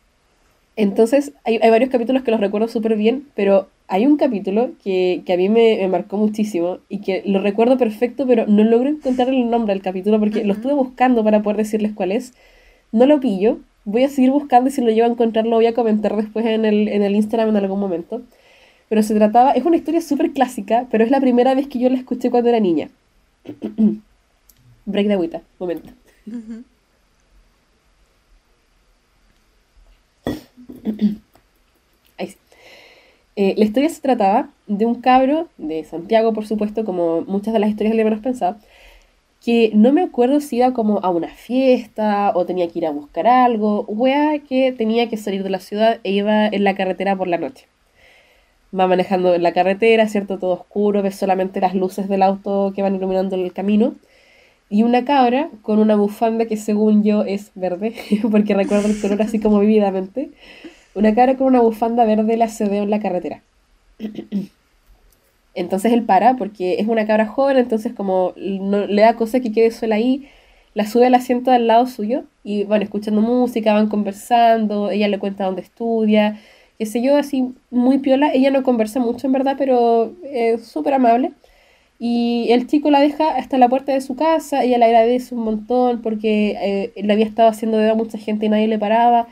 entonces, 0.76 1.34
hay, 1.44 1.58
varios 1.58 1.90
capítulos 1.90 2.22
que 2.22 2.30
los 2.30 2.40
recuerdo 2.40 2.66
súper 2.68 2.96
bien, 2.96 3.26
pero 3.34 3.68
hay 3.88 4.06
un 4.06 4.16
capítulo 4.16 4.70
que, 4.82 5.22
a 5.30 5.36
mí 5.36 5.50
me, 5.50 5.86
marcó 5.88 6.16
muchísimo 6.16 6.78
y 6.88 7.02
que 7.02 7.22
lo 7.26 7.40
recuerdo 7.40 7.76
perfecto, 7.76 8.26
pero 8.26 8.46
no 8.46 8.64
logro 8.64 8.88
encontrar 8.88 9.28
el 9.28 9.50
nombre 9.50 9.74
del 9.74 9.82
capítulo 9.82 10.18
porque 10.18 10.44
lo 10.44 10.54
estuve 10.54 10.72
buscando 10.72 11.22
para 11.22 11.42
poder 11.42 11.58
decirles 11.58 11.92
cuál 11.94 12.12
es. 12.12 12.32
No 12.90 13.04
lo 13.04 13.20
pillo. 13.20 13.58
Voy 13.84 14.04
a 14.04 14.08
seguir 14.08 14.30
buscando 14.30 14.70
y 14.70 14.72
si 14.72 14.80
lo 14.80 14.90
llevo 14.90 15.08
a 15.08 15.10
encontrar 15.12 15.44
lo 15.46 15.56
voy 15.56 15.66
a 15.66 15.74
comentar 15.74 16.16
después 16.16 16.46
en 16.46 16.64
el, 16.64 16.88
en 16.88 17.02
el 17.02 17.14
Instagram 17.16 17.50
en 17.50 17.56
algún 17.56 17.80
momento 17.80 18.22
pero 18.90 19.02
se 19.04 19.14
trataba, 19.14 19.52
es 19.52 19.64
una 19.64 19.76
historia 19.76 20.00
súper 20.00 20.32
clásica, 20.32 20.88
pero 20.90 21.04
es 21.04 21.12
la 21.12 21.20
primera 21.20 21.54
vez 21.54 21.68
que 21.68 21.78
yo 21.78 21.88
la 21.88 21.96
escuché 21.96 22.28
cuando 22.28 22.48
era 22.48 22.58
niña. 22.58 22.90
Break 24.84 25.06
de 25.06 25.12
agüita, 25.12 25.42
momento. 25.60 25.92
Ahí 32.18 32.26
sí. 32.26 32.36
Eh, 33.36 33.54
la 33.56 33.64
historia 33.64 33.88
se 33.88 34.00
trataba 34.00 34.50
de 34.66 34.86
un 34.86 34.96
cabro 34.96 35.46
de 35.56 35.84
Santiago, 35.84 36.32
por 36.32 36.48
supuesto, 36.48 36.84
como 36.84 37.20
muchas 37.20 37.54
de 37.54 37.60
las 37.60 37.70
historias 37.70 37.94
le 37.94 38.02
hemos 38.02 38.18
pensado, 38.18 38.56
que 39.44 39.70
no 39.72 39.92
me 39.92 40.02
acuerdo 40.02 40.40
si 40.40 40.56
iba 40.56 40.72
como 40.72 40.98
a 40.98 41.10
una 41.10 41.28
fiesta 41.28 42.32
o 42.34 42.44
tenía 42.44 42.68
que 42.68 42.80
ir 42.80 42.86
a 42.86 42.90
buscar 42.90 43.28
algo, 43.28 43.84
wea 43.86 44.40
que 44.40 44.72
tenía 44.72 45.08
que 45.08 45.16
salir 45.16 45.44
de 45.44 45.50
la 45.50 45.60
ciudad 45.60 46.00
e 46.02 46.10
iba 46.10 46.48
en 46.48 46.64
la 46.64 46.74
carretera 46.74 47.14
por 47.14 47.28
la 47.28 47.38
noche 47.38 47.68
va 48.78 48.86
manejando 48.86 49.34
en 49.34 49.42
la 49.42 49.52
carretera, 49.52 50.08
¿cierto? 50.08 50.38
Todo 50.38 50.52
oscuro, 50.52 51.02
ves 51.02 51.16
solamente 51.16 51.60
las 51.60 51.74
luces 51.74 52.08
del 52.08 52.22
auto 52.22 52.72
que 52.74 52.82
van 52.82 52.94
iluminando 52.94 53.36
el 53.36 53.52
camino. 53.52 53.94
Y 54.68 54.84
una 54.84 55.04
cabra 55.04 55.50
con 55.62 55.80
una 55.80 55.96
bufanda 55.96 56.46
que 56.46 56.56
según 56.56 57.02
yo 57.02 57.24
es 57.24 57.50
verde, 57.54 57.94
porque 58.30 58.54
recuerdo 58.54 58.88
el 58.88 59.00
color 59.00 59.22
así 59.22 59.40
como 59.40 59.58
vividamente. 59.60 60.30
Una 60.94 61.14
cabra 61.14 61.36
con 61.36 61.48
una 61.48 61.60
bufanda 61.60 62.04
verde 62.04 62.36
la 62.36 62.48
cedeo 62.48 62.82
en 62.84 62.90
la 62.90 63.00
carretera. 63.00 63.42
Entonces 65.54 65.92
él 65.92 66.04
para, 66.04 66.36
porque 66.36 66.76
es 66.78 66.86
una 66.86 67.06
cabra 67.06 67.26
joven, 67.26 67.56
entonces 67.56 67.92
como 67.92 68.34
no, 68.36 68.86
le 68.86 69.02
da 69.02 69.16
cosa 69.16 69.40
que 69.40 69.50
quede 69.50 69.72
sola 69.72 69.96
ahí, 69.96 70.28
la 70.74 70.86
sube 70.86 71.06
al 71.06 71.14
asiento 71.14 71.50
al 71.50 71.66
lado 71.66 71.86
suyo 71.86 72.22
y 72.44 72.64
bueno, 72.64 72.84
escuchando 72.84 73.20
música, 73.20 73.72
van 73.74 73.88
conversando, 73.88 74.90
ella 74.90 75.08
le 75.08 75.18
cuenta 75.18 75.44
dónde 75.44 75.62
estudia, 75.62 76.38
qué 76.80 76.86
sé 76.86 77.02
yo, 77.02 77.18
así 77.18 77.54
muy 77.70 77.98
piola. 77.98 78.32
Ella 78.32 78.50
no 78.50 78.62
conversa 78.62 79.00
mucho 79.00 79.26
en 79.26 79.34
verdad, 79.34 79.56
pero 79.58 80.14
es 80.24 80.66
súper 80.66 80.94
amable. 80.94 81.32
Y 81.98 82.48
el 82.52 82.66
chico 82.66 82.90
la 82.90 83.00
deja 83.00 83.36
hasta 83.36 83.58
la 83.58 83.68
puerta 83.68 83.92
de 83.92 84.00
su 84.00 84.16
casa, 84.16 84.64
ella 84.64 84.78
le 84.78 84.86
agradece 84.86 85.34
un 85.34 85.42
montón 85.44 86.00
porque 86.02 86.56
eh, 86.96 87.02
le 87.02 87.12
había 87.12 87.26
estado 87.26 87.50
haciendo 87.50 87.76
de 87.76 87.90
a 87.90 87.94
mucha 87.94 88.16
gente 88.18 88.46
y 88.46 88.48
nadie 88.48 88.66
le 88.68 88.78
paraba. 88.78 89.28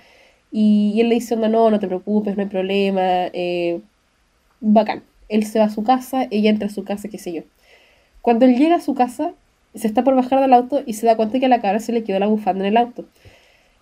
Y, 0.53 1.01
él 1.01 1.09
le 1.09 1.16
dice, 1.16 1.36
no, 1.36 1.49
no, 1.49 1.70
no 1.70 1.80
te 1.80 1.86
preocupes, 1.88 2.36
no 2.36 2.42
hay 2.42 2.49
problema. 2.51 3.01
Eh, 3.32 3.80
bacán. 4.61 5.03
Él 5.30 5.44
se 5.46 5.59
va 5.59 5.66
a 5.66 5.70
su 5.70 5.84
casa, 5.84 6.26
ella 6.30 6.51
entra 6.51 6.68
a 6.68 6.70
su 6.70 6.84
casa, 6.84 7.09
qué 7.09 7.18
sé 7.18 7.32
yo. 7.32 7.42
Cuando 8.22 8.44
él 8.46 8.57
llega 8.59 8.76
a 8.76 8.80
su 8.80 8.94
casa, 8.94 9.32
se 9.74 9.86
está 9.86 10.05
por 10.05 10.14
bajar 10.16 10.40
del 10.40 10.53
auto 10.53 10.82
y 10.86 10.94
se 10.94 11.07
da 11.07 11.16
cuenta 11.16 11.40
que 11.40 11.46
a 11.46 11.49
la 11.49 11.61
cara 11.62 11.80
se 11.80 11.92
le 11.92 12.05
quedó 12.05 12.18
la 12.18 12.26
bufanda 12.26 12.64
en 12.64 12.72
el 12.72 12.76
auto. 12.76 13.07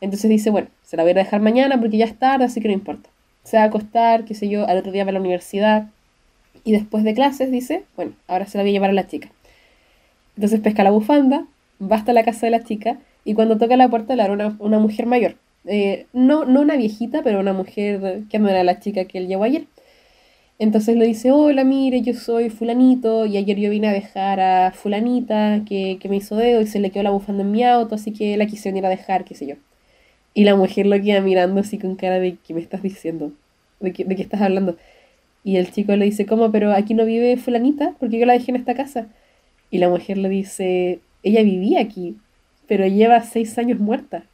Entonces 0.00 0.30
dice, 0.30 0.50
bueno, 0.50 0.68
se 0.82 0.96
la 0.96 1.02
voy 1.02 1.12
a 1.12 1.14
dejar 1.14 1.40
mañana 1.40 1.80
porque 1.80 1.96
ya 1.98 2.04
es 2.06 2.18
tarde, 2.18 2.44
así 2.44 2.60
que 2.60 2.68
no 2.68 2.74
importa 2.74 3.10
se 3.46 3.56
va 3.56 3.62
a 3.62 3.66
acostar, 3.66 4.24
qué 4.24 4.34
sé 4.34 4.48
yo, 4.48 4.66
al 4.66 4.78
otro 4.78 4.90
día 4.90 5.04
va 5.04 5.10
a 5.10 5.12
la 5.12 5.20
universidad. 5.20 5.86
Y 6.64 6.72
después 6.72 7.04
de 7.04 7.14
clases 7.14 7.50
dice, 7.52 7.84
bueno, 7.94 8.12
ahora 8.26 8.46
se 8.46 8.58
la 8.58 8.64
voy 8.64 8.70
a 8.70 8.72
llevar 8.72 8.90
a 8.90 8.94
la 8.94 9.06
chica. 9.06 9.28
Entonces 10.34 10.60
pesca 10.60 10.82
la 10.82 10.90
bufanda, 10.90 11.46
va 11.80 11.96
hasta 11.96 12.12
la 12.12 12.24
casa 12.24 12.46
de 12.46 12.50
la 12.50 12.64
chica 12.64 12.98
y 13.24 13.34
cuando 13.34 13.56
toca 13.56 13.76
la 13.76 13.88
puerta 13.88 14.16
le 14.16 14.22
abre 14.22 14.52
una, 14.58 14.78
mujer 14.80 15.06
mayor. 15.06 15.36
Eh, 15.64 16.06
no, 16.12 16.44
no 16.44 16.60
una 16.60 16.76
viejita, 16.76 17.22
pero 17.22 17.38
una 17.38 17.52
mujer 17.52 18.24
que 18.30 18.38
no 18.40 18.48
era 18.48 18.64
la 18.64 18.80
chica 18.80 19.04
que 19.04 19.18
él 19.18 19.28
llevó 19.28 19.44
ayer. 19.44 19.66
Entonces 20.58 20.96
le 20.96 21.06
dice, 21.06 21.30
hola, 21.30 21.62
mire, 21.62 22.02
yo 22.02 22.14
soy 22.14 22.50
fulanito 22.50 23.26
y 23.26 23.36
ayer 23.36 23.58
yo 23.58 23.70
vine 23.70 23.88
a 23.88 23.92
dejar 23.92 24.40
a 24.40 24.72
fulanita 24.72 25.62
que, 25.68 25.98
que 26.00 26.08
me 26.08 26.16
hizo 26.16 26.34
dedo 26.34 26.62
y 26.62 26.66
se 26.66 26.80
le 26.80 26.90
quedó 26.90 27.04
la 27.04 27.10
bufanda 27.10 27.42
en 27.42 27.52
mi 27.52 27.62
auto, 27.62 27.94
así 27.94 28.12
que 28.12 28.36
la 28.36 28.46
quise 28.46 28.70
venir 28.70 28.86
a 28.86 28.88
dejar, 28.88 29.24
qué 29.24 29.34
sé 29.36 29.46
yo. 29.46 29.56
Y 30.36 30.44
la 30.44 30.54
mujer 30.54 30.84
lo 30.84 31.00
queda 31.00 31.22
mirando 31.22 31.62
así 31.62 31.78
con 31.78 31.96
cara 31.96 32.20
de 32.20 32.36
¿qué 32.46 32.52
me 32.52 32.60
estás 32.60 32.82
diciendo? 32.82 33.32
¿De 33.80 33.94
qué, 33.94 34.04
de 34.04 34.16
qué 34.16 34.20
estás 34.20 34.42
hablando? 34.42 34.76
Y 35.42 35.56
el 35.56 35.72
chico 35.72 35.96
le 35.96 36.04
dice, 36.04 36.26
¿cómo? 36.26 36.52
Pero 36.52 36.74
aquí 36.74 36.92
no 36.92 37.06
vive 37.06 37.38
fulanita, 37.38 37.94
porque 37.98 38.18
yo 38.18 38.26
la 38.26 38.34
dejé 38.34 38.50
en 38.50 38.58
esta 38.58 38.74
casa. 38.74 39.06
Y 39.70 39.78
la 39.78 39.88
mujer 39.88 40.18
le 40.18 40.28
dice, 40.28 41.00
ella 41.22 41.42
vivía 41.42 41.80
aquí, 41.80 42.18
pero 42.68 42.86
lleva 42.86 43.22
seis 43.22 43.56
años 43.56 43.80
muerta. 43.80 44.24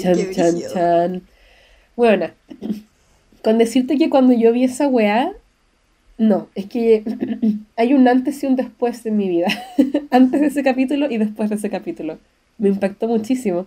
chan, 0.00 0.16
chan, 0.32 0.54
chan. 0.72 1.22
Bueno, 1.96 2.30
con 3.42 3.58
decirte 3.58 3.98
que 3.98 4.08
cuando 4.08 4.32
yo 4.32 4.52
vi 4.52 4.64
esa 4.64 4.88
weá, 4.88 5.32
no, 6.16 6.48
es 6.54 6.64
que 6.64 7.04
hay 7.76 7.92
un 7.92 8.08
antes 8.08 8.42
y 8.42 8.46
un 8.46 8.56
después 8.56 9.04
en 9.04 9.18
mi 9.18 9.28
vida. 9.28 9.48
antes 10.10 10.40
de 10.40 10.46
ese 10.46 10.62
capítulo 10.62 11.10
y 11.10 11.18
después 11.18 11.50
de 11.50 11.56
ese 11.56 11.68
capítulo. 11.68 12.18
Me 12.56 12.70
impactó 12.70 13.06
muchísimo. 13.06 13.66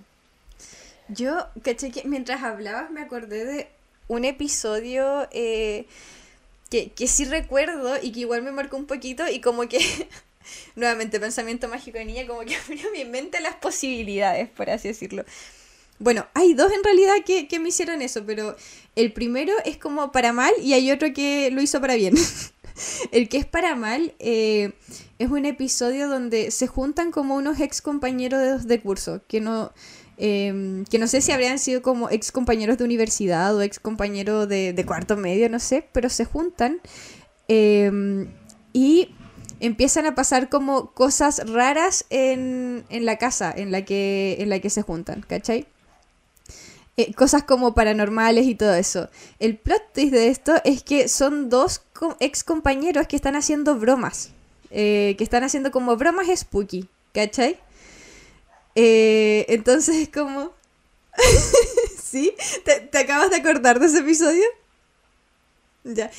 Yo, 1.10 1.47
caché 1.64 1.91
que 1.91 2.03
mientras 2.05 2.43
hablabas 2.43 2.91
me 2.91 3.01
acordé 3.01 3.45
de 3.45 3.68
un 4.08 4.26
episodio 4.26 5.28
eh, 5.32 5.86
que, 6.70 6.91
que 6.91 7.08
sí 7.08 7.26
recuerdo 7.26 7.95
y 8.01 8.12
que 8.12 8.22
igual 8.22 8.41
me 8.41 8.51
marcó 8.51 8.78
un 8.78 8.86
poquito 8.86 9.28
y 9.30 9.39
como 9.39 9.68
que, 9.68 9.80
nuevamente, 10.76 11.20
pensamiento 11.20 11.68
mágico 11.68 11.97
de 11.97 12.05
niña, 12.05 12.28
como 12.28 12.41
que 12.41 12.55
abrió 12.66 12.91
mi 12.91 13.05
mente 13.05 13.39
las 13.39 13.55
posibilidades, 13.55 14.50
por 14.50 14.70
así 14.70 14.89
decirlo. 14.89 15.24
Bueno, 16.00 16.28
hay 16.36 16.54
dos 16.54 16.71
en 16.71 16.84
realidad 16.84 17.16
que, 17.25 17.47
que 17.47 17.59
me 17.59 17.70
hicieron 17.70 18.01
eso, 18.01 18.24
pero 18.25 18.55
el 18.96 19.13
primero 19.13 19.54
es 19.66 19.78
como 19.78 20.12
para 20.12 20.32
mal 20.32 20.54
y 20.62 20.74
hay 20.74 20.92
otro 20.92 21.12
que 21.12 21.50
lo 21.51 21.62
hizo 21.62 21.82
para 21.82 21.96
bien. 21.96 22.13
el 23.12 23.29
que 23.29 23.38
es 23.38 23.46
para 23.46 23.75
mal 23.75 24.13
eh, 24.20 24.74
es 25.17 25.29
un 25.29 25.46
episodio 25.46 26.08
donde 26.08 26.51
se 26.51 26.67
juntan 26.67 27.12
como 27.12 27.36
unos 27.36 27.59
ex 27.59 27.82
compañeros 27.82 28.67
de 28.67 28.79
curso, 28.79 29.21
que 29.28 29.42
no 29.42 29.74
Em, 30.17 30.83
que 30.85 30.97
no 30.97 31.07
sé 31.07 31.21
si 31.21 31.31
habrían 31.31 31.59
sido 31.59 31.83
como 31.83 32.09
ex 32.09 32.31
compañeros 32.31 32.77
de 32.79 32.83
universidad 32.83 33.55
o 33.55 33.61
ex 33.61 33.79
compañeros 33.79 34.49
de, 34.49 34.83
cuarto 34.87 35.15
medio, 35.15 35.47
no 35.49 35.59
sé, 35.59 35.87
pero 35.91 36.09
se 36.09 36.25
juntan 36.25 36.81
em, 37.47 38.27
y 38.73 39.13
empiezan 39.59 40.07
a 40.07 40.15
pasar 40.15 40.49
como 40.49 40.91
cosas 40.91 41.47
raras 41.47 42.05
en, 42.09 42.85
la 42.89 43.17
casa 43.17 43.53
en 43.55 43.71
la, 43.71 43.85
que, 43.85 44.37
en 44.39 44.49
la 44.49 44.59
que 44.59 44.69
se 44.71 44.81
juntan, 44.81 45.21
¿cachai? 45.21 45.67
eh, 46.97 47.13
cosas 47.13 47.43
como 47.43 47.75
paranormales 47.75 48.47
y 48.47 48.55
todo 48.55 48.73
eso. 48.73 49.09
El 49.39 49.57
plot 49.57 49.93
twist 49.93 50.11
de 50.11 50.27
esto 50.29 50.55
es 50.65 50.81
que 50.81 51.07
son 51.07 51.49
dos 51.49 51.83
ex 52.19 52.43
compañeros 52.43 53.07
que 53.07 53.15
están 53.15 53.35
haciendo 53.35 53.77
bromas. 53.77 54.31
Eh, 54.71 55.15
que 55.17 55.23
están 55.23 55.43
haciendo 55.45 55.71
como 55.71 55.95
bromas 55.95 56.27
spooky, 56.35 56.89
¿cachai? 57.13 57.57
Eh, 58.79 59.45
entonces 59.49 59.95
es 59.95 60.09
como... 60.09 60.54
¿Sí? 62.04 62.36
¿Te, 62.63 62.79
¿Te 62.79 62.99
acabas 62.99 63.32
de 63.32 63.37
acordar 63.37 63.79
de 63.79 63.87
ese 63.87 63.99
episodio? 63.99 64.45
Ya. 65.83 66.12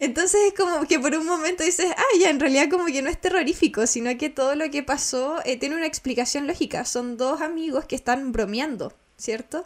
Entonces 0.00 0.40
es 0.48 0.54
como 0.54 0.88
que 0.88 0.98
por 0.98 1.14
un 1.14 1.24
momento 1.24 1.62
dices, 1.62 1.86
ah, 1.96 2.18
ya, 2.18 2.30
en 2.30 2.40
realidad 2.40 2.68
como 2.68 2.86
que 2.86 3.00
no 3.00 3.08
es 3.08 3.20
terrorífico, 3.20 3.86
sino 3.86 4.18
que 4.18 4.28
todo 4.28 4.56
lo 4.56 4.68
que 4.72 4.82
pasó 4.82 5.40
eh, 5.44 5.56
tiene 5.56 5.76
una 5.76 5.86
explicación 5.86 6.48
lógica. 6.48 6.84
Son 6.84 7.16
dos 7.16 7.40
amigos 7.40 7.84
que 7.84 7.94
están 7.94 8.32
bromeando, 8.32 8.92
¿cierto? 9.16 9.64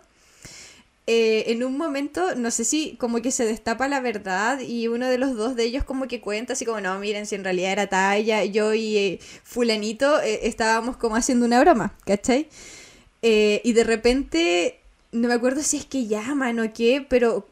Eh, 1.10 1.52
en 1.52 1.64
un 1.64 1.78
momento, 1.78 2.35
no 2.35 2.51
sé 2.51 2.64
si 2.64 2.97
como 2.97 3.22
que 3.22 3.30
se 3.30 3.47
destapa 3.47 3.89
la 3.89 4.01
verdad 4.01 4.60
y 4.60 4.89
uno 4.89 5.09
de 5.09 5.16
los 5.16 5.35
dos 5.35 5.56
de 5.56 5.64
ellos 5.64 5.82
como 5.82 6.06
que 6.06 6.20
cuenta 6.20 6.52
así 6.52 6.66
como, 6.66 6.82
no, 6.82 6.98
miren, 6.98 7.24
si 7.24 7.35
en 7.35 7.44
realidad 7.44 7.72
era 7.72 7.86
talla, 7.86 8.44
yo 8.44 8.74
y 8.74 8.97
eh, 8.98 9.18
fulanito 9.43 10.20
estábamos 10.20 10.98
como 10.98 11.16
haciendo 11.16 11.47
una 11.47 11.60
broma, 11.60 11.94
¿cachai? 12.05 12.48
y 13.22 13.72
de 13.72 13.85
repente, 13.85 14.80
no 15.10 15.28
me 15.28 15.35
acuerdo 15.35 15.62
si 15.62 15.78
es 15.78 15.86
que 15.86 16.06
llaman 16.06 16.60
o 16.60 16.72
qué, 16.74 17.05
pero 17.09 17.47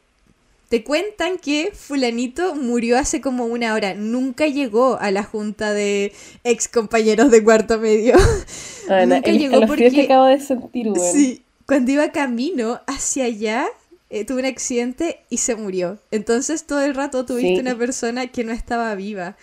te 0.69 0.83
cuentan 0.85 1.39
que 1.39 1.70
fulanito 1.73 2.55
murió 2.55 2.99
hace 2.99 3.20
como 3.20 3.47
una 3.47 3.73
hora. 3.74 3.95
Nunca 3.95 4.49
llegó 4.49 4.99
a 5.01 5.11
la 5.11 5.23
junta 5.23 5.73
de 5.73 6.12
ex 6.45 6.69
compañeros 6.69 7.31
de 7.31 7.43
cuarto 7.43 7.78
medio. 7.78 8.16
Nunca 9.07 9.31
llegó 9.31 9.66
porque... 9.66 9.91
que 9.91 10.03
acabo 10.03 10.27
de 10.27 10.41
sentir, 10.41 10.93
Sí, 11.12 11.43
cuando 11.66 11.93
iba 11.93 12.12
camino 12.12 12.80
hacia 12.86 13.24
allá, 13.24 13.66
eh, 14.09 14.24
tuvo 14.24 14.38
un 14.38 14.47
accidente 14.47 15.20
y 15.30 15.38
se 15.38 15.56
murió. 15.56 15.98
Entonces 16.10 16.64
todo 16.64 16.82
el 16.82 16.94
rato 16.94 17.26
tuviste 17.26 17.60
una 17.60 17.76
persona 17.76 18.28
que 18.28 18.44
no 18.44 18.52
estaba 18.52 18.94
viva. 18.94 19.36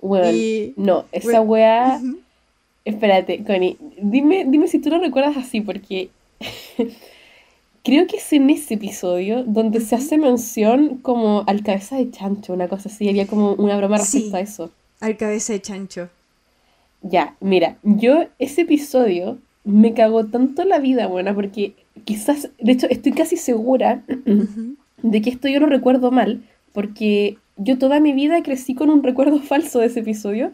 Bueno, 0.00 0.72
no, 0.76 1.04
esa 1.12 1.40
weá... 1.40 2.00
Espérate, 2.84 3.44
Connie, 3.44 3.76
dime, 4.00 4.44
dime 4.44 4.66
si 4.66 4.80
tú 4.80 4.90
lo 4.90 4.98
recuerdas 4.98 5.36
así, 5.36 5.60
porque 5.60 6.10
creo 7.84 8.08
que 8.08 8.16
es 8.16 8.32
en 8.32 8.50
ese 8.50 8.74
episodio 8.74 9.44
donde 9.44 9.80
se 9.80 9.94
hace 9.94 10.18
mención 10.18 10.98
como 10.98 11.44
al 11.46 11.62
cabeza 11.62 11.96
de 11.96 12.10
chancho, 12.10 12.52
una 12.52 12.66
cosa 12.66 12.88
así, 12.88 13.08
había 13.08 13.28
como 13.28 13.52
una 13.52 13.76
broma 13.76 13.98
respecto 13.98 14.36
a 14.36 14.40
eso. 14.40 14.72
Al 14.98 15.16
cabeza 15.16 15.52
de 15.52 15.62
chancho. 15.62 16.08
Ya, 17.02 17.36
mira, 17.38 17.78
yo 17.84 18.26
ese 18.40 18.62
episodio 18.62 19.38
me 19.64 19.94
cagó 19.94 20.26
tanto 20.26 20.64
la 20.64 20.78
vida, 20.78 21.06
buena, 21.06 21.34
porque 21.34 21.74
quizás, 22.04 22.50
de 22.58 22.72
hecho, 22.72 22.86
estoy 22.90 23.12
casi 23.12 23.36
segura 23.36 24.02
de 25.02 25.22
que 25.22 25.30
esto 25.30 25.48
yo 25.48 25.60
lo 25.60 25.66
recuerdo 25.66 26.10
mal, 26.10 26.42
porque 26.72 27.38
yo 27.56 27.78
toda 27.78 28.00
mi 28.00 28.12
vida 28.12 28.42
crecí 28.42 28.74
con 28.74 28.90
un 28.90 29.02
recuerdo 29.02 29.38
falso 29.40 29.80
de 29.80 29.86
ese 29.86 30.00
episodio, 30.00 30.50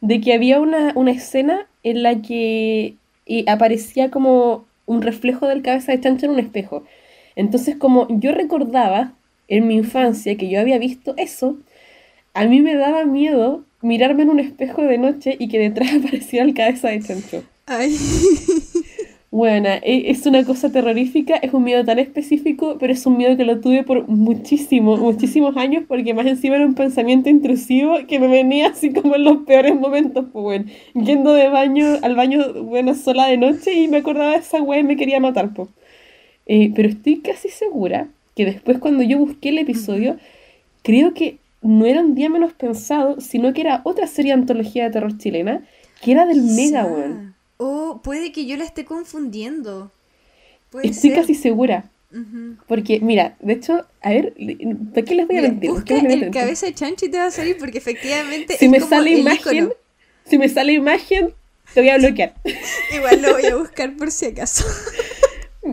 de 0.00 0.20
que 0.20 0.32
había 0.32 0.60
una, 0.60 0.92
una 0.94 1.12
escena 1.12 1.66
en 1.82 2.02
la 2.02 2.20
que 2.20 2.96
eh, 3.26 3.44
aparecía 3.46 4.10
como 4.10 4.66
un 4.86 5.02
reflejo 5.02 5.46
del 5.46 5.62
cabeza 5.62 5.92
de 5.92 6.00
chancho 6.00 6.26
en 6.26 6.32
un 6.32 6.38
espejo. 6.38 6.84
Entonces, 7.36 7.76
como 7.76 8.06
yo 8.08 8.32
recordaba 8.32 9.12
en 9.46 9.66
mi 9.66 9.76
infancia 9.76 10.36
que 10.36 10.48
yo 10.48 10.60
había 10.60 10.78
visto 10.78 11.14
eso, 11.16 11.56
a 12.34 12.44
mí 12.46 12.60
me 12.60 12.74
daba 12.74 13.04
miedo 13.04 13.64
mirarme 13.80 14.22
en 14.22 14.30
un 14.30 14.40
espejo 14.40 14.82
de 14.82 14.98
noche 14.98 15.36
y 15.38 15.48
que 15.48 15.58
detrás 15.58 15.94
apareciera 15.98 16.44
el 16.44 16.54
cabeza 16.54 16.88
de 16.88 17.00
chancho. 17.00 17.44
Ay. 17.68 17.96
Bueno, 19.30 19.68
e, 19.82 20.10
es 20.10 20.24
una 20.24 20.42
cosa 20.42 20.72
terrorífica, 20.72 21.36
es 21.36 21.52
un 21.52 21.62
miedo 21.62 21.84
tan 21.84 21.98
específico, 21.98 22.78
pero 22.80 22.94
es 22.94 23.04
un 23.04 23.18
miedo 23.18 23.36
que 23.36 23.44
lo 23.44 23.60
tuve 23.60 23.82
por 23.82 24.08
muchísimos, 24.08 24.98
muchísimos 25.00 25.54
años, 25.58 25.84
porque 25.86 26.14
más 26.14 26.26
encima 26.26 26.56
era 26.56 26.64
un 26.64 26.74
pensamiento 26.74 27.28
intrusivo 27.28 27.98
que 28.08 28.18
me 28.18 28.26
venía 28.26 28.68
así 28.68 28.90
como 28.90 29.16
en 29.16 29.24
los 29.24 29.38
peores 29.44 29.76
momentos, 29.76 30.24
pues 30.32 30.42
bueno, 30.42 30.64
yendo 30.94 31.34
de 31.34 31.50
baño 31.50 31.98
al 32.00 32.16
baño, 32.16 32.54
bueno, 32.64 32.94
sola 32.94 33.26
de 33.26 33.36
noche 33.36 33.74
y 33.74 33.86
me 33.86 33.98
acordaba 33.98 34.32
de 34.32 34.38
esa 34.38 34.62
wea 34.62 34.80
y 34.80 34.84
me 34.84 34.96
quería 34.96 35.20
matar, 35.20 35.52
pues. 35.52 35.68
pero 36.46 36.88
estoy 36.88 37.18
casi 37.18 37.50
segura 37.50 38.08
que 38.34 38.46
después 38.46 38.78
cuando 38.78 39.02
yo 39.02 39.18
busqué 39.18 39.50
el 39.50 39.58
episodio, 39.58 40.16
creo 40.82 41.12
que 41.12 41.36
no 41.60 41.84
era 41.84 42.00
un 42.00 42.14
día 42.14 42.30
menos 42.30 42.54
pensado, 42.54 43.20
sino 43.20 43.52
que 43.52 43.60
era 43.60 43.82
otra 43.84 44.06
serie 44.06 44.32
de 44.32 44.40
antología 44.40 44.84
de 44.84 44.90
terror 44.90 45.18
chilena, 45.18 45.64
que 46.00 46.12
era 46.12 46.24
del 46.24 46.42
Mega, 46.42 46.86
weón. 46.86 47.37
Oh, 47.58 48.00
puede 48.02 48.32
que 48.32 48.46
yo 48.46 48.56
la 48.56 48.64
esté 48.64 48.84
confundiendo. 48.84 49.92
Estoy 50.82 51.10
casi 51.10 51.34
segura. 51.34 51.90
Porque, 52.66 53.00
mira, 53.00 53.36
de 53.40 53.52
hecho, 53.52 53.84
a 54.00 54.10
ver, 54.10 54.32
¿para 54.94 55.04
qué 55.04 55.14
les 55.14 55.26
voy 55.26 55.36
a 55.36 55.42
mentir? 55.42 55.70
Busca 55.70 55.98
el 55.98 56.30
cabeza 56.30 56.66
de 56.66 56.74
chancho 56.74 57.04
y 57.04 57.10
te 57.10 57.18
va 57.18 57.26
a 57.26 57.30
salir 57.30 57.58
porque 57.58 57.78
efectivamente 57.78 58.56
si 58.56 58.68
me 58.68 58.80
sale 58.80 59.10
imagen, 59.10 59.74
si 60.24 60.38
me 60.38 60.48
sale 60.48 60.72
imagen, 60.72 61.34
te 61.74 61.80
voy 61.80 61.90
a 61.90 61.98
bloquear. 61.98 62.34
Igual 62.94 63.20
lo 63.20 63.32
voy 63.34 63.46
a 63.46 63.56
buscar 63.56 63.94
por 63.96 64.10
si 64.10 64.26
acaso. 64.26 64.64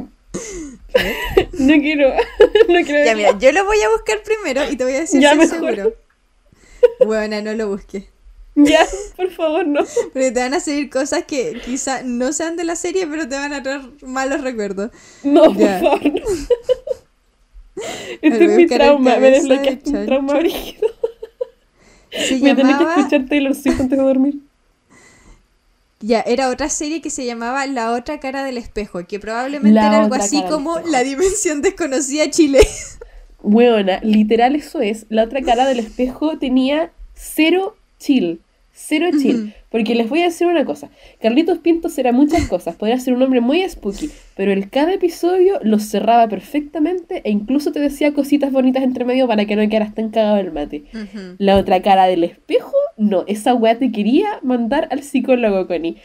no 1.53 1.73
quiero, 1.79 2.13
no 2.69 2.81
quiero. 2.83 3.05
Ya, 3.05 3.15
mira, 3.15 3.37
yo 3.39 3.53
lo 3.53 3.63
voy 3.65 3.81
a 3.81 3.89
buscar 3.89 4.21
primero 4.23 4.69
y 4.69 4.75
te 4.75 4.83
voy 4.83 4.93
a 4.93 4.99
decir 4.99 5.21
si 5.21 5.47
seguro. 5.47 5.93
Bueno, 7.05 7.41
no 7.41 7.53
lo 7.53 7.69
busqué. 7.69 8.09
Ya, 8.63 8.87
por 9.17 9.29
favor, 9.31 9.67
no. 9.67 9.81
Porque 10.13 10.31
te 10.31 10.39
van 10.39 10.53
a 10.53 10.61
seguir 10.61 10.89
cosas 10.89 11.25
que 11.25 11.59
quizá 11.65 12.03
no 12.03 12.31
sean 12.31 12.55
de 12.55 12.63
la 12.63 12.77
serie, 12.77 13.05
pero 13.05 13.27
te 13.27 13.35
van 13.35 13.51
a 13.51 13.61
traer 13.61 13.81
malos 14.01 14.41
recuerdos. 14.41 14.91
No, 15.23 15.53
por 15.53 15.79
favor, 15.79 16.05
no. 16.05 16.21
Este 18.21 18.45
es 18.45 18.51
mi 18.51 18.67
trauma, 18.67 19.17
me 19.17 19.31
desbloqueaste 19.31 19.89
un 19.89 20.05
trauma 20.05 20.35
brígido. 20.35 20.87
Se 22.09 22.37
Voy 22.37 22.49
a 22.49 22.55
tener 22.55 22.77
que 22.77 22.83
escuchar 22.85 23.25
Taylor 23.27 23.53
Swift 23.53 23.81
antes 23.81 23.97
de 23.97 24.03
dormir. 24.03 24.35
Ya, 25.99 26.21
era 26.21 26.49
otra 26.49 26.69
serie 26.69 27.01
que 27.01 27.09
se 27.09 27.25
llamaba 27.25 27.65
La 27.65 27.91
otra 27.91 28.21
cara 28.21 28.45
del 28.45 28.57
espejo, 28.57 29.05
que 29.05 29.19
probablemente 29.19 29.77
era 29.77 30.03
algo 30.03 30.15
así 30.15 30.41
como 30.49 30.79
La 30.79 31.03
dimensión 31.03 31.61
desconocida 31.61 32.29
Chile. 32.29 32.59
Buena, 33.41 33.99
literal 34.01 34.55
eso 34.55 34.79
es. 34.79 35.05
La 35.09 35.23
otra 35.23 35.41
cara 35.41 35.67
del 35.67 35.79
espejo 35.79 36.37
tenía 36.37 36.93
cero 37.13 37.75
chill. 37.99 38.39
Cero 38.77 39.07
chill. 39.17 39.53
Porque 39.69 39.95
les 39.95 40.09
voy 40.09 40.19
a 40.19 40.25
decir 40.25 40.47
una 40.47 40.65
cosa. 40.65 40.89
Carlitos 41.21 41.59
Pinto 41.59 41.87
será 41.87 42.11
muchas 42.11 42.47
cosas. 42.47 42.75
Podría 42.75 42.99
ser 42.99 43.13
un 43.13 43.21
hombre 43.21 43.39
muy 43.39 43.67
spooky. 43.67 44.09
Pero 44.35 44.51
el 44.51 44.69
cada 44.69 44.93
episodio 44.93 45.59
lo 45.63 45.79
cerraba 45.79 46.27
perfectamente 46.27 47.21
e 47.23 47.31
incluso 47.31 47.71
te 47.71 47.79
decía 47.79 48.13
cositas 48.13 48.51
bonitas 48.51 48.83
entre 48.83 49.05
medio 49.05 49.27
para 49.27 49.45
que 49.45 49.55
no 49.55 49.67
quedaras 49.69 49.95
tan 49.95 50.09
cagado 50.09 50.37
el 50.37 50.51
mate. 50.51 50.83
La 51.37 51.55
otra 51.55 51.81
cara 51.81 52.05
del 52.05 52.25
espejo, 52.25 52.75
no. 52.97 53.23
Esa 53.27 53.53
weá 53.53 53.79
te 53.79 53.93
quería 53.93 54.39
mandar 54.43 54.89
al 54.91 55.03
psicólogo, 55.03 55.67
Connie. 55.67 55.95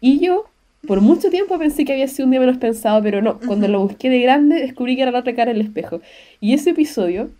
Y 0.00 0.20
yo, 0.20 0.44
por 0.86 1.00
mucho 1.00 1.30
tiempo 1.30 1.58
pensé 1.58 1.86
que 1.86 1.92
había 1.94 2.08
sido 2.08 2.26
un 2.26 2.32
día 2.32 2.40
menos 2.40 2.58
pensado, 2.58 3.02
pero 3.02 3.22
no. 3.22 3.40
Cuando 3.40 3.68
lo 3.68 3.80
busqué 3.80 4.10
de 4.10 4.20
grande, 4.20 4.60
descubrí 4.60 4.96
que 4.96 5.02
era 5.02 5.10
la 5.10 5.20
otra 5.20 5.34
cara 5.34 5.52
del 5.52 5.62
espejo. 5.62 6.02
Y 6.40 6.52
ese 6.52 6.70
episodio 6.70 7.30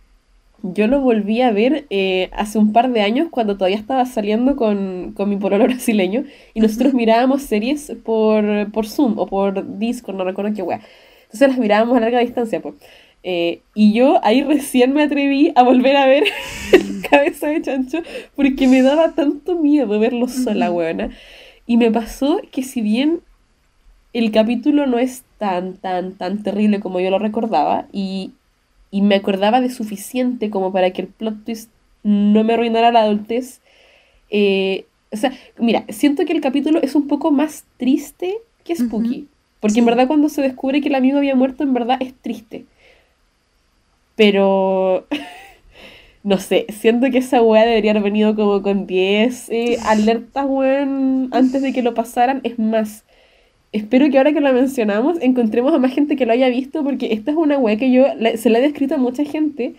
yo 0.63 0.87
lo 0.87 1.01
volví 1.01 1.41
a 1.41 1.51
ver 1.51 1.85
eh, 1.89 2.29
hace 2.33 2.57
un 2.57 2.73
par 2.73 2.91
de 2.91 3.01
años 3.01 3.27
cuando 3.31 3.55
todavía 3.55 3.77
estaba 3.77 4.05
saliendo 4.05 4.55
con, 4.55 5.13
con 5.15 5.29
mi 5.29 5.37
pololo 5.37 5.63
brasileño 5.67 6.23
y 6.53 6.59
nosotros 6.59 6.93
mirábamos 6.93 7.43
series 7.43 7.93
por, 8.03 8.71
por 8.71 8.87
Zoom 8.87 9.17
o 9.19 9.27
por 9.27 9.77
Discord, 9.77 10.15
no 10.15 10.23
recuerdo 10.23 10.53
qué 10.53 10.61
wea. 10.61 10.81
Entonces 11.23 11.47
las 11.47 11.57
mirábamos 11.57 11.97
a 11.97 11.99
larga 11.99 12.19
distancia, 12.19 12.61
pues. 12.61 12.75
y 13.23 13.93
yo 13.93 14.19
ahí 14.23 14.41
recién 14.43 14.93
me 14.93 15.03
atreví 15.03 15.51
a 15.55 15.63
volver 15.63 15.95
a 15.95 16.07
ver 16.07 16.23
Cabeza 17.09 17.47
de 17.47 17.61
Chancho 17.61 17.99
porque 18.35 18.67
me 18.67 18.81
daba 18.81 19.13
tanto 19.13 19.55
miedo 19.55 19.99
verlo 19.99 20.27
sola, 20.27 20.71
weona. 20.71 21.09
Y 21.65 21.77
me 21.77 21.91
pasó 21.91 22.41
que 22.51 22.63
si 22.63 22.81
bien 22.81 23.21
el 24.13 24.31
capítulo 24.31 24.87
no 24.87 24.97
es 24.97 25.23
tan, 25.37 25.75
tan, 25.77 26.13
tan 26.13 26.43
terrible 26.43 26.79
como 26.79 26.99
yo 26.99 27.11
lo 27.11 27.19
recordaba 27.19 27.87
y, 27.91 28.31
y 28.91 29.01
me 29.01 29.15
acordaba 29.15 29.61
de 29.61 29.69
suficiente 29.69 30.49
como 30.49 30.71
para 30.71 30.91
que 30.91 31.03
el 31.03 31.07
plot 31.07 31.45
twist 31.45 31.69
no 32.03 32.43
me 32.43 32.53
arruinara 32.53 32.91
la 32.91 33.01
adultez. 33.01 33.61
Eh, 34.29 34.85
o 35.11 35.17
sea, 35.17 35.33
mira, 35.57 35.85
siento 35.89 36.25
que 36.25 36.33
el 36.33 36.41
capítulo 36.41 36.79
es 36.81 36.95
un 36.95 37.07
poco 37.07 37.31
más 37.31 37.65
triste 37.77 38.37
que 38.63 38.75
spooky. 38.75 39.27
Porque 39.59 39.79
en 39.79 39.85
verdad 39.85 40.07
cuando 40.07 40.29
se 40.29 40.41
descubre 40.41 40.81
que 40.81 40.89
el 40.89 40.95
amigo 40.95 41.17
había 41.17 41.35
muerto, 41.35 41.63
en 41.63 41.73
verdad 41.73 41.97
es 41.99 42.13
triste. 42.13 42.65
Pero... 44.15 45.05
no 46.23 46.37
sé, 46.37 46.65
siento 46.69 47.09
que 47.09 47.19
esa 47.19 47.41
weá 47.41 47.65
debería 47.65 47.91
haber 47.91 48.03
venido 48.03 48.35
como 48.35 48.61
con 48.61 48.85
10 48.85 49.49
eh, 49.49 49.77
alertas, 49.85 50.45
weón, 50.47 51.29
antes 51.31 51.61
de 51.61 51.73
que 51.73 51.81
lo 51.81 51.93
pasaran. 51.93 52.41
Es 52.43 52.59
más, 52.59 53.03
espero 53.71 54.09
que 54.09 54.17
ahora 54.17 54.33
que 54.33 54.39
lo 54.41 54.51
mencionamos 54.53 55.17
encontremos 55.21 55.73
a 55.73 55.79
más 55.79 55.93
gente 55.93 56.15
que 56.15 56.25
lo 56.25 56.33
haya 56.33 56.49
visto 56.49 56.83
porque 56.83 57.13
esta 57.13 57.31
es 57.31 57.37
una 57.37 57.57
web 57.57 57.77
que 57.77 57.91
yo 57.91 58.05
se 58.35 58.49
la 58.49 58.59
he 58.59 58.61
descrito 58.61 58.95
a 58.95 58.97
mucha 58.97 59.23
gente 59.25 59.75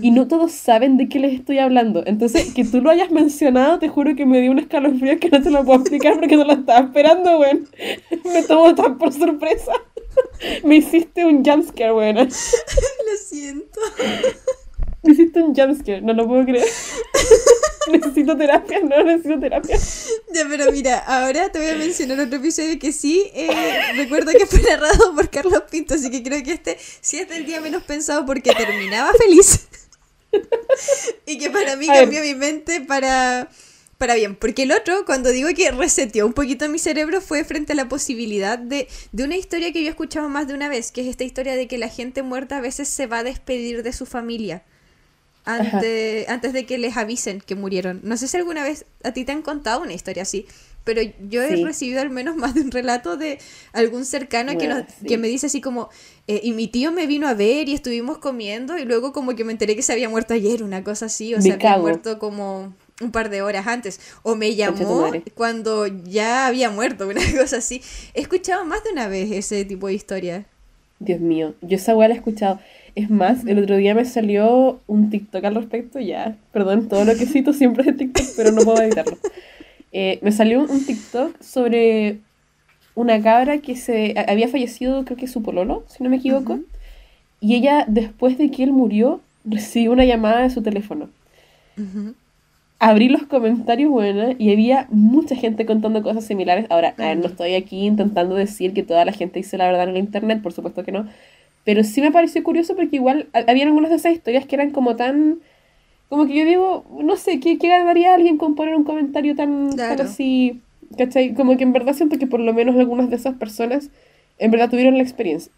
y 0.00 0.10
no 0.10 0.26
todos 0.26 0.52
saben 0.52 0.96
de 0.96 1.08
qué 1.08 1.18
les 1.18 1.34
estoy 1.34 1.58
hablando. 1.58 2.02
Entonces, 2.06 2.54
que 2.54 2.64
tú 2.64 2.80
lo 2.80 2.90
hayas 2.90 3.10
mencionado, 3.10 3.78
te 3.78 3.88
juro 3.88 4.16
que 4.16 4.24
me 4.24 4.40
dio 4.40 4.50
un 4.50 4.58
escalofrío 4.58 5.18
que 5.20 5.28
no 5.28 5.42
te 5.42 5.50
lo 5.50 5.64
puedo 5.64 5.80
explicar 5.80 6.14
porque 6.14 6.36
no 6.36 6.44
lo 6.44 6.54
estaba 6.54 6.86
esperando, 6.86 7.38
weón. 7.38 7.68
Me 8.24 8.42
tomó 8.42 8.74
tan 8.74 8.96
por 8.98 9.12
sorpresa. 9.12 9.72
Me 10.64 10.76
hiciste 10.76 11.24
un 11.24 11.44
jumpscare, 11.44 11.92
buena. 11.92 12.24
Lo 12.24 13.16
siento. 13.22 13.80
Me 15.04 15.12
hiciste 15.12 15.42
un 15.42 15.54
jumpscare, 15.54 16.00
no 16.00 16.12
lo 16.14 16.26
puedo 16.26 16.44
creer. 16.44 16.66
necesito 17.92 18.36
terapia, 18.36 18.80
no 18.80 19.02
necesito 19.04 19.38
terapia. 19.38 19.78
Ya, 20.32 20.46
pero 20.48 20.72
mira, 20.72 20.98
ahora 20.98 21.50
te 21.50 21.58
voy 21.58 21.68
a 21.68 21.76
mencionar 21.76 22.20
otro 22.20 22.38
episodio 22.38 22.78
que 22.78 22.92
sí 22.92 23.30
eh, 23.34 23.92
recuerdo 23.96 24.32
que 24.32 24.46
fue 24.46 24.62
narrado 24.62 25.14
por 25.14 25.28
Carlos 25.30 25.62
Pinto, 25.70 25.94
así 25.94 26.10
que 26.10 26.22
creo 26.22 26.42
que 26.42 26.52
este 26.52 26.78
sí 27.00 27.18
es 27.18 27.30
el 27.30 27.46
día 27.46 27.60
menos 27.60 27.82
pensado 27.82 28.24
porque 28.26 28.52
terminaba 28.54 29.12
feliz. 29.12 29.68
y 31.26 31.38
que 31.38 31.50
para 31.50 31.76
mí 31.76 31.86
cambió 31.86 32.20
mi 32.22 32.34
mente 32.34 32.80
para, 32.80 33.48
para 33.98 34.14
bien. 34.14 34.34
Porque 34.36 34.64
el 34.64 34.72
otro, 34.72 35.04
cuando 35.04 35.30
digo 35.30 35.48
que 35.54 35.70
reseteó 35.70 36.26
un 36.26 36.32
poquito 36.32 36.68
mi 36.68 36.78
cerebro, 36.78 37.20
fue 37.20 37.44
frente 37.44 37.72
a 37.72 37.76
la 37.76 37.88
posibilidad 37.88 38.58
de, 38.58 38.88
de 39.12 39.24
una 39.24 39.36
historia 39.36 39.72
que 39.72 39.82
yo 39.82 39.88
he 39.88 39.90
escuchado 39.90 40.28
más 40.28 40.48
de 40.48 40.54
una 40.54 40.68
vez, 40.68 40.90
que 40.90 41.02
es 41.02 41.06
esta 41.06 41.24
historia 41.24 41.54
de 41.54 41.68
que 41.68 41.78
la 41.78 41.88
gente 41.88 42.22
muerta 42.22 42.58
a 42.58 42.60
veces 42.60 42.88
se 42.88 43.06
va 43.06 43.18
a 43.18 43.24
despedir 43.24 43.82
de 43.82 43.92
su 43.92 44.06
familia. 44.06 44.64
Antes, 45.44 46.28
antes 46.28 46.52
de 46.52 46.64
que 46.66 46.78
les 46.78 46.96
avisen 46.96 47.40
que 47.40 47.54
murieron. 47.54 48.00
No 48.02 48.16
sé 48.16 48.28
si 48.28 48.36
alguna 48.36 48.62
vez 48.64 48.86
a 49.02 49.12
ti 49.12 49.24
te 49.24 49.32
han 49.32 49.42
contado 49.42 49.82
una 49.82 49.92
historia 49.92 50.22
así, 50.22 50.46
pero 50.84 51.02
yo 51.28 51.42
he 51.42 51.56
Sí. 51.56 51.64
recibido 51.64 52.00
al 52.00 52.10
menos 52.10 52.34
más 52.36 52.54
de 52.54 52.62
un 52.62 52.70
relato 52.70 53.16
de 53.16 53.38
algún 53.72 54.04
cercano 54.06 54.52
que, 54.52 54.66
Bueno, 54.66 54.76
nos- 54.80 54.86
sí. 55.00 55.06
que 55.06 55.18
me 55.18 55.28
dice 55.28 55.46
así 55.46 55.60
como, 55.60 55.90
eh, 56.28 56.40
y 56.42 56.52
mi 56.52 56.66
tío 56.68 56.92
me 56.92 57.06
vino 57.06 57.28
a 57.28 57.34
ver 57.34 57.68
y 57.68 57.74
estuvimos 57.74 58.18
comiendo 58.18 58.78
y 58.78 58.84
luego 58.84 59.12
como 59.12 59.34
que 59.36 59.44
me 59.44 59.52
enteré 59.52 59.76
que 59.76 59.82
se 59.82 59.92
había 59.92 60.08
muerto 60.08 60.32
ayer, 60.34 60.62
una 60.62 60.82
cosa 60.82 61.06
así, 61.06 61.34
o 61.34 61.38
Me 61.38 61.42
sea, 61.42 61.54
había 61.54 61.76
muerto 61.78 62.18
como 62.18 62.74
un 63.02 63.10
par 63.10 63.28
de 63.28 63.42
horas 63.42 63.66
antes, 63.66 64.00
o 64.22 64.36
me 64.36 64.54
llamó 64.54 65.10
cuando 65.34 65.86
ya 65.86 66.46
había 66.46 66.70
muerto, 66.70 67.06
una 67.08 67.20
cosa 67.38 67.58
así. 67.58 67.82
He 68.14 68.20
escuchado 68.22 68.64
más 68.64 68.82
de 68.84 68.90
una 68.92 69.08
vez 69.08 69.30
ese 69.30 69.64
tipo 69.64 69.88
de 69.88 69.94
historia. 69.94 70.46
Dios 71.00 71.20
mío, 71.20 71.54
yo 71.60 71.76
esa 71.76 71.94
weá 71.96 72.08
la 72.08 72.14
he 72.14 72.16
escuchado. 72.18 72.60
Es 72.94 73.10
más, 73.10 73.44
el 73.44 73.58
otro 73.58 73.76
día 73.76 73.94
me 73.94 74.04
salió 74.04 74.80
un 74.86 75.10
TikTok 75.10 75.44
al 75.44 75.56
respecto, 75.56 75.98
ya. 75.98 76.36
Perdón, 76.52 76.88
todo 76.88 77.04
lo 77.04 77.14
que 77.16 77.26
cito 77.26 77.52
siempre 77.52 77.82
es 77.82 77.86
de 77.86 77.92
TikTok, 77.94 78.26
pero 78.36 78.52
no 78.52 78.62
puedo 78.62 78.80
evitarlo. 78.80 79.16
Eh, 79.96 80.18
me 80.22 80.32
salió 80.32 80.60
un, 80.60 80.84
TikTok 80.84 81.40
sobre 81.40 82.18
una 82.96 83.22
cabra 83.22 83.58
que 83.58 83.76
se 83.76 84.14
había 84.28 84.48
fallecido, 84.48 85.04
creo 85.04 85.16
que 85.16 85.28
su 85.28 85.42
pololo, 85.42 85.84
si 85.88 86.02
no 86.02 86.10
me 86.10 86.16
equivoco. 86.16 86.60
Y 87.40 87.54
ella, 87.54 87.84
después 87.88 88.38
de 88.38 88.50
que 88.50 88.64
él 88.64 88.72
murió, 88.72 89.20
recibió 89.44 89.92
una 89.92 90.04
llamada 90.04 90.42
de 90.42 90.50
su 90.50 90.62
teléfono. 90.62 91.10
Abrí 92.78 93.08
los 93.08 93.24
comentarios, 93.24 93.90
bueno, 93.90 94.34
y 94.38 94.52
había 94.52 94.86
mucha 94.90 95.36
gente 95.36 95.66
contando 95.66 96.02
cosas 96.02 96.26
similares. 96.26 96.66
Ahora, 96.70 96.94
a 96.98 97.02
ver, 97.02 97.18
no 97.18 97.26
estoy 97.26 97.54
aquí 97.54 97.86
intentando 97.86 98.34
decir 98.34 98.72
que 98.72 98.82
toda 98.82 99.04
la 99.04 99.12
gente 99.12 99.38
dice 99.40 99.58
la 99.58 99.66
verdad 99.66 99.84
en 99.84 99.90
el 99.90 99.98
internet, 99.98 100.42
por 100.42 100.52
supuesto 100.52 100.84
que 100.84 100.92
no. 100.92 101.06
Pero 101.64 101.84
sí 101.84 102.00
me 102.00 102.12
pareció 102.12 102.42
curioso 102.42 102.76
porque 102.76 102.96
igual 102.96 103.28
ha- 103.32 103.50
habían 103.50 103.68
algunas 103.68 103.90
de 103.90 103.96
esas 103.96 104.12
historias 104.12 104.46
que 104.46 104.56
eran 104.56 104.70
como 104.70 104.96
tan... 104.96 105.40
Como 106.08 106.26
que 106.26 106.36
yo 106.36 106.44
digo, 106.44 106.84
no 107.02 107.16
sé, 107.16 107.40
¿qué, 107.40 107.58
qué 107.58 107.68
ganaría 107.68 108.14
alguien 108.14 108.36
con 108.38 108.54
poner 108.54 108.76
un 108.76 108.84
comentario 108.84 109.34
tan, 109.34 109.70
tan 109.70 109.76
Claro. 109.76 110.04
así? 110.04 110.60
¿Cachai? 110.98 111.34
Como 111.34 111.56
que 111.56 111.64
en 111.64 111.72
verdad 111.72 111.94
siento 111.94 112.18
que 112.18 112.26
por 112.26 112.40
lo 112.40 112.52
menos 112.54 112.76
algunas 112.76 113.10
de 113.10 113.16
esas 113.16 113.34
personas 113.36 113.90
en 114.38 114.50
verdad 114.50 114.70
tuvieron 114.70 114.96
la 114.96 115.02
experiencia. 115.02 115.52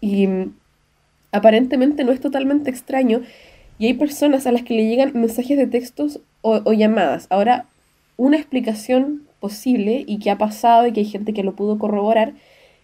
Y 0.00 0.26
mm, 0.26 0.54
aparentemente 1.32 2.04
no 2.04 2.12
es 2.12 2.20
totalmente 2.20 2.70
extraño. 2.70 3.22
Y 3.78 3.86
hay 3.86 3.94
personas 3.94 4.46
a 4.46 4.52
las 4.52 4.62
que 4.62 4.74
le 4.74 4.88
llegan 4.88 5.12
mensajes 5.14 5.56
de 5.56 5.66
textos 5.66 6.20
o, 6.42 6.60
o 6.64 6.72
llamadas. 6.72 7.26
Ahora, 7.30 7.66
una 8.16 8.36
explicación 8.36 9.22
posible 9.40 10.04
y 10.06 10.18
que 10.18 10.30
ha 10.30 10.38
pasado 10.38 10.86
y 10.86 10.92
que 10.92 11.00
hay 11.00 11.06
gente 11.06 11.32
que 11.32 11.44
lo 11.44 11.54
pudo 11.54 11.78
corroborar, 11.78 12.34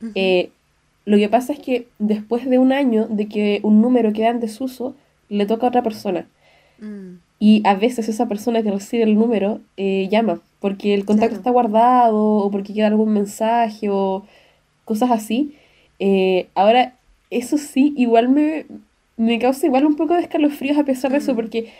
Ujú. 0.00 0.12
eh, 0.14 0.50
lo 1.04 1.16
que 1.18 1.28
pasa 1.28 1.52
es 1.52 1.58
que 1.58 1.86
después 1.98 2.48
de 2.48 2.58
un 2.58 2.72
año 2.72 3.06
de 3.08 3.26
que 3.28 3.60
un 3.62 3.80
número 3.82 4.12
queda 4.12 4.28
en 4.30 4.40
desuso, 4.40 4.94
le 5.28 5.46
toca 5.46 5.66
a 5.66 5.68
otra 5.70 5.82
persona. 5.82 6.26
Mm. 6.80 7.16
Y 7.38 7.62
a 7.64 7.74
veces 7.74 8.08
esa 8.08 8.26
persona 8.26 8.62
que 8.62 8.70
recibe 8.70 9.02
el 9.04 9.14
número 9.14 9.60
eh, 9.76 10.08
llama, 10.10 10.40
porque 10.60 10.94
el 10.94 11.04
contacto 11.04 11.30
Claro. 11.36 11.40
está 11.40 11.50
guardado 11.50 12.16
o 12.16 12.50
porque 12.50 12.72
queda 12.72 12.86
algún 12.86 13.12
mensaje 13.12 13.88
o 13.90 14.24
cosas 14.84 15.10
así. 15.10 15.54
Eh, 15.98 16.46
ahora, 16.54 16.94
eso 17.30 17.58
sí, 17.58 17.92
igual 17.96 18.28
me, 18.28 18.66
me 19.16 19.38
causa 19.38 19.66
igual 19.66 19.84
un 19.86 19.96
poco 19.96 20.14
de 20.14 20.20
escalofríos 20.22 20.78
a 20.78 20.84
pesar 20.84 21.10
de 21.12 21.18
eso, 21.18 21.32
Mm. 21.32 21.36
porque 21.36 21.70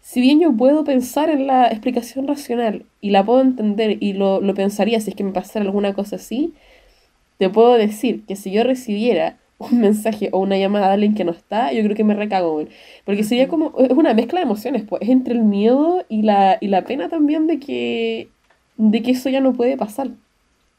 si 0.00 0.20
bien 0.22 0.40
yo 0.40 0.52
puedo 0.52 0.84
pensar 0.84 1.28
en 1.28 1.46
la 1.46 1.66
explicación 1.68 2.26
racional 2.26 2.84
y 3.02 3.10
la 3.10 3.24
puedo 3.24 3.42
entender 3.42 3.98
y 4.00 4.14
lo, 4.14 4.40
lo 4.40 4.54
pensaría 4.54 4.98
si 5.00 5.10
es 5.10 5.16
que 5.16 5.24
me 5.24 5.32
pasara 5.32 5.64
alguna 5.66 5.92
cosa 5.92 6.16
así, 6.16 6.54
te 7.40 7.48
puedo 7.48 7.72
decir 7.72 8.26
que 8.26 8.36
si 8.36 8.52
yo 8.52 8.64
recibiera 8.64 9.38
un 9.56 9.80
mensaje 9.80 10.28
o 10.30 10.40
una 10.40 10.58
llamada 10.58 10.88
de 10.88 10.92
alguien 10.92 11.14
que 11.14 11.24
no 11.24 11.32
está, 11.32 11.72
yo 11.72 11.82
creo 11.82 11.96
que 11.96 12.04
me 12.04 12.12
recago, 12.12 12.52
güey. 12.52 12.68
Porque 13.06 13.24
sería 13.24 13.48
como, 13.48 13.72
es 13.78 13.92
una 13.92 14.12
mezcla 14.12 14.40
de 14.40 14.44
emociones, 14.44 14.84
pues, 14.86 15.00
es 15.00 15.08
entre 15.08 15.32
el 15.32 15.42
miedo 15.42 16.04
y 16.10 16.20
la, 16.20 16.58
y 16.60 16.68
la 16.68 16.84
pena 16.84 17.08
también 17.08 17.46
de 17.46 17.58
que, 17.58 18.28
de 18.76 19.02
que 19.02 19.12
eso 19.12 19.30
ya 19.30 19.40
no 19.40 19.54
puede 19.54 19.78
pasar. 19.78 20.10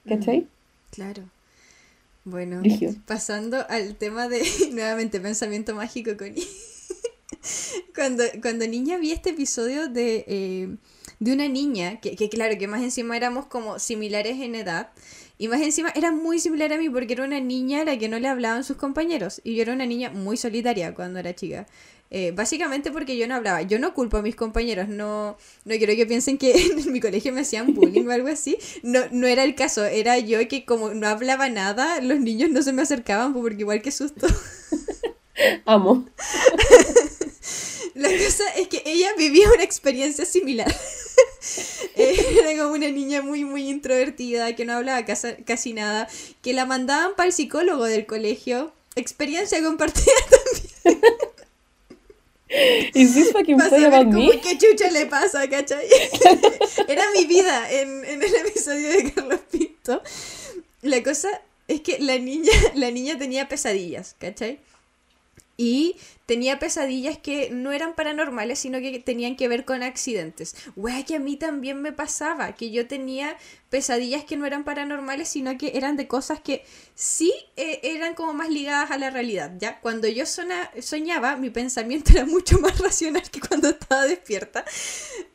¿Cachai? 0.07 0.45
Claro. 0.91 1.23
Bueno, 2.25 2.61
pasando 3.07 3.65
al 3.67 3.95
tema 3.95 4.27
de 4.27 4.43
nuevamente 4.71 5.19
pensamiento 5.19 5.73
mágico 5.73 6.11
con 6.15 6.29
cuando, 7.95 8.23
cuando 8.39 8.67
niña 8.67 8.99
vi 8.99 9.13
este 9.13 9.31
episodio 9.31 9.87
de, 9.87 10.25
eh, 10.27 10.75
de 11.17 11.33
una 11.33 11.47
niña, 11.47 11.99
que, 11.99 12.15
que 12.15 12.29
claro, 12.29 12.55
que 12.59 12.67
más 12.67 12.83
encima 12.83 13.17
éramos 13.17 13.47
como 13.47 13.79
similares 13.79 14.39
en 14.39 14.53
edad, 14.53 14.91
y 15.41 15.47
más 15.47 15.59
encima 15.61 15.91
era 15.95 16.11
muy 16.11 16.37
similar 16.37 16.71
a 16.71 16.77
mí 16.77 16.87
porque 16.87 17.13
era 17.13 17.23
una 17.23 17.39
niña 17.39 17.81
a 17.81 17.83
la 17.83 17.97
que 17.97 18.07
no 18.07 18.19
le 18.19 18.27
hablaban 18.27 18.63
sus 18.63 18.77
compañeros, 18.77 19.41
y 19.43 19.55
yo 19.55 19.63
era 19.63 19.73
una 19.73 19.87
niña 19.87 20.11
muy 20.11 20.37
solitaria 20.37 20.93
cuando 20.93 21.17
era 21.17 21.33
chica. 21.33 21.65
Eh, 22.11 22.31
básicamente 22.31 22.91
porque 22.91 23.17
yo 23.17 23.27
no 23.27 23.33
hablaba. 23.33 23.63
Yo 23.63 23.79
no 23.79 23.95
culpo 23.95 24.17
a 24.17 24.21
mis 24.21 24.35
compañeros, 24.35 24.87
no, 24.87 25.37
no 25.65 25.75
quiero 25.77 25.95
que 25.95 26.05
piensen 26.05 26.37
que 26.37 26.51
en 26.77 26.91
mi 26.91 26.99
colegio 26.99 27.33
me 27.33 27.41
hacían 27.41 27.73
bullying 27.73 28.05
o 28.05 28.11
algo 28.11 28.27
así. 28.27 28.55
No, 28.83 28.99
no 29.11 29.25
era 29.25 29.43
el 29.43 29.55
caso, 29.55 29.83
era 29.83 30.19
yo 30.19 30.47
que 30.47 30.63
como 30.63 30.93
no 30.93 31.07
hablaba 31.07 31.49
nada, 31.49 31.99
los 32.01 32.19
niños 32.19 32.51
no 32.51 32.61
se 32.61 32.71
me 32.71 32.83
acercaban 32.83 33.33
porque 33.33 33.61
igual 33.61 33.81
que 33.81 33.89
susto. 33.89 34.27
Amo. 35.65 36.05
La 38.01 38.09
cosa 38.09 38.43
es 38.57 38.67
que 38.67 38.81
ella 38.85 39.09
vivía 39.17 39.47
una 39.53 39.63
experiencia 39.63 40.25
similar. 40.25 40.73
Eh, 41.95 42.37
Era 42.39 42.61
como 42.61 42.75
una 42.75 42.89
niña 42.89 43.21
muy, 43.23 43.43
muy 43.43 43.67
introvertida, 43.67 44.55
que 44.55 44.63
no 44.63 44.73
hablaba 44.73 45.03
casa- 45.05 45.35
casi 45.43 45.73
nada, 45.73 46.07
que 46.43 46.53
la 46.53 46.65
mandaban 46.65 47.15
para 47.15 47.27
el 47.27 47.33
psicólogo 47.33 47.83
del 47.85 48.05
colegio. 48.05 48.71
Experiencia 48.95 49.61
compartida 49.63 50.05
¿Is 52.93 53.13
this 53.13 53.31
fucking 53.31 53.57
play 53.57 53.85
about 53.85 54.05
como 54.13 54.27
me? 54.27 54.39
qué 54.41 54.57
chucha 54.57 54.91
le 54.91 55.05
pasa, 55.07 55.49
¿cachai? 55.49 55.87
Era 56.87 57.05
mi 57.15 57.25
vida 57.25 57.71
en, 57.71 58.03
en 58.05 58.21
el 58.21 58.35
episodio 58.35 58.89
de 58.89 59.11
Carlos 59.11 59.39
Pinto. 59.49 60.01
La 60.81 61.01
cosa 61.01 61.29
es 61.69 61.81
que 61.81 61.97
la 61.99 62.17
niña, 62.19 62.51
la 62.75 62.91
niña 62.91 63.17
tenía 63.17 63.47
pesadillas, 63.47 64.15
¿cachai? 64.19 64.59
Y 65.61 65.95
tenía 66.25 66.57
pesadillas 66.57 67.19
que 67.19 67.51
no 67.51 67.71
eran 67.71 67.93
paranormales, 67.93 68.57
sino 68.57 68.79
que 68.79 68.97
tenían 68.97 69.35
que 69.35 69.47
ver 69.47 69.63
con 69.63 69.83
accidentes. 69.83 70.55
Wea, 70.75 71.05
que 71.05 71.17
a 71.17 71.19
mí 71.19 71.37
también 71.37 71.83
me 71.83 71.91
pasaba, 71.91 72.55
que 72.55 72.71
yo 72.71 72.87
tenía 72.87 73.37
pesadillas 73.69 74.23
que 74.23 74.37
no 74.37 74.47
eran 74.47 74.63
paranormales, 74.63 75.27
sino 75.29 75.55
que 75.59 75.77
eran 75.77 75.97
de 75.97 76.07
cosas 76.07 76.39
que 76.39 76.65
sí 76.95 77.31
eh, 77.57 77.79
eran 77.83 78.15
como 78.15 78.33
más 78.33 78.49
ligadas 78.49 78.89
a 78.89 78.97
la 78.97 79.11
realidad, 79.11 79.51
¿ya? 79.59 79.79
Cuando 79.81 80.07
yo 80.07 80.23
soñaba, 80.25 81.35
mi 81.35 81.51
pensamiento 81.51 82.11
era 82.11 82.25
mucho 82.25 82.57
más 82.57 82.79
racional 82.79 83.29
que 83.29 83.39
cuando 83.39 83.69
estaba 83.69 84.05
despierta. 84.05 84.65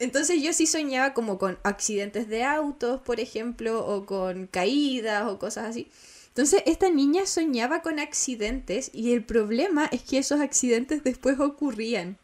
Entonces 0.00 0.42
yo 0.42 0.52
sí 0.52 0.66
soñaba 0.66 1.14
como 1.14 1.38
con 1.38 1.56
accidentes 1.62 2.26
de 2.26 2.42
autos, 2.42 3.00
por 3.00 3.20
ejemplo, 3.20 3.86
o 3.86 4.06
con 4.06 4.48
caídas 4.48 5.28
o 5.28 5.38
cosas 5.38 5.66
así. 5.66 5.88
Entonces 6.36 6.62
esta 6.66 6.90
niña 6.90 7.24
soñaba 7.24 7.80
con 7.80 7.98
accidentes 7.98 8.90
y 8.92 9.14
el 9.14 9.24
problema 9.24 9.88
es 9.90 10.02
que 10.02 10.18
esos 10.18 10.42
accidentes 10.42 11.02
después 11.02 11.40
ocurrían. 11.40 12.18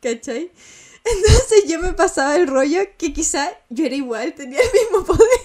¿Cachai? 0.00 0.52
Entonces 1.04 1.64
yo 1.66 1.80
me 1.80 1.94
pasaba 1.94 2.36
el 2.36 2.46
rollo 2.46 2.78
que 2.96 3.12
quizá 3.12 3.50
yo 3.70 3.86
era 3.86 3.96
igual, 3.96 4.34
tenía 4.34 4.60
el 4.60 4.68
mismo 4.72 5.04
poder. 5.16 5.40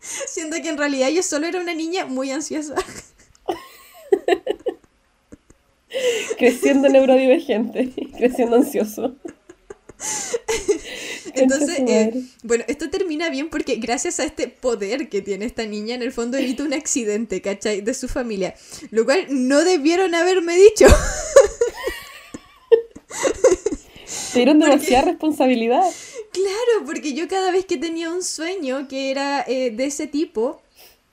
Siendo 0.00 0.56
que 0.62 0.70
en 0.70 0.78
realidad 0.78 1.10
yo 1.10 1.22
solo 1.22 1.48
era 1.48 1.60
una 1.60 1.74
niña 1.74 2.06
muy 2.06 2.30
ansiosa. 2.30 2.76
Creciendo 6.38 6.88
neurodivergente, 6.88 7.92
creciendo 8.16 8.56
ansioso. 8.56 9.16
Entonces, 11.42 11.78
eh, 11.86 12.22
bueno, 12.42 12.64
esto 12.68 12.90
termina 12.90 13.28
bien 13.30 13.48
porque 13.50 13.76
gracias 13.76 14.20
a 14.20 14.24
este 14.24 14.48
poder 14.48 15.08
que 15.08 15.22
tiene 15.22 15.44
esta 15.44 15.66
niña, 15.66 15.94
en 15.94 16.02
el 16.02 16.12
fondo 16.12 16.36
evita 16.36 16.64
un 16.64 16.74
accidente, 16.74 17.40
¿cachai? 17.40 17.80
De 17.80 17.94
su 17.94 18.08
familia. 18.08 18.54
Lo 18.90 19.04
cual 19.04 19.26
no 19.30 19.64
debieron 19.64 20.14
haberme 20.14 20.56
dicho. 20.56 20.86
Te 24.32 24.40
dieron 24.40 24.58
demasiada 24.58 25.04
responsabilidad. 25.04 25.84
Claro, 26.32 26.86
porque 26.86 27.14
yo 27.14 27.28
cada 27.28 27.52
vez 27.52 27.64
que 27.64 27.76
tenía 27.76 28.10
un 28.10 28.22
sueño 28.24 28.88
que 28.88 29.12
era 29.12 29.44
eh, 29.46 29.70
de 29.70 29.84
ese 29.84 30.08
tipo, 30.08 30.60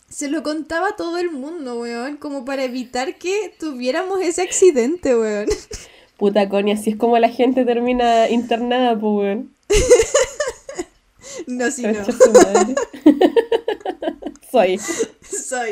se 0.09 0.29
lo 0.29 0.41
contaba 0.43 0.89
a 0.89 0.95
todo 0.95 1.17
el 1.19 1.31
mundo, 1.31 1.79
weón, 1.79 2.17
como 2.17 2.43
para 2.45 2.63
evitar 2.63 3.17
que 3.17 3.53
tuviéramos 3.59 4.21
ese 4.21 4.41
accidente, 4.41 5.15
weón. 5.15 5.47
Puta 6.17 6.49
Connie, 6.49 6.73
así 6.73 6.91
es 6.91 6.95
como 6.95 7.17
la 7.17 7.29
gente 7.29 7.65
termina 7.65 8.29
internada, 8.29 8.99
pues, 8.99 9.13
weón. 9.13 9.55
No, 11.47 11.71
si 11.71 11.83
no. 11.83 11.93
Soy. 14.51 14.77
Soy. 15.23 15.71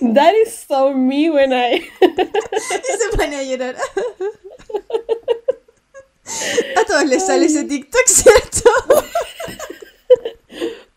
That 0.00 0.34
is 0.34 0.52
so 0.68 0.92
me 0.92 1.30
when 1.30 1.52
I... 1.52 1.88
Y 2.00 2.98
se 2.98 3.16
pone 3.16 3.36
a 3.36 3.42
llorar. 3.44 3.76
A 6.76 6.84
todos 6.84 7.04
les 7.06 7.24
sale 7.24 7.46
ese 7.46 7.64
TikTok, 7.64 8.06
¿cierto? 8.06 8.70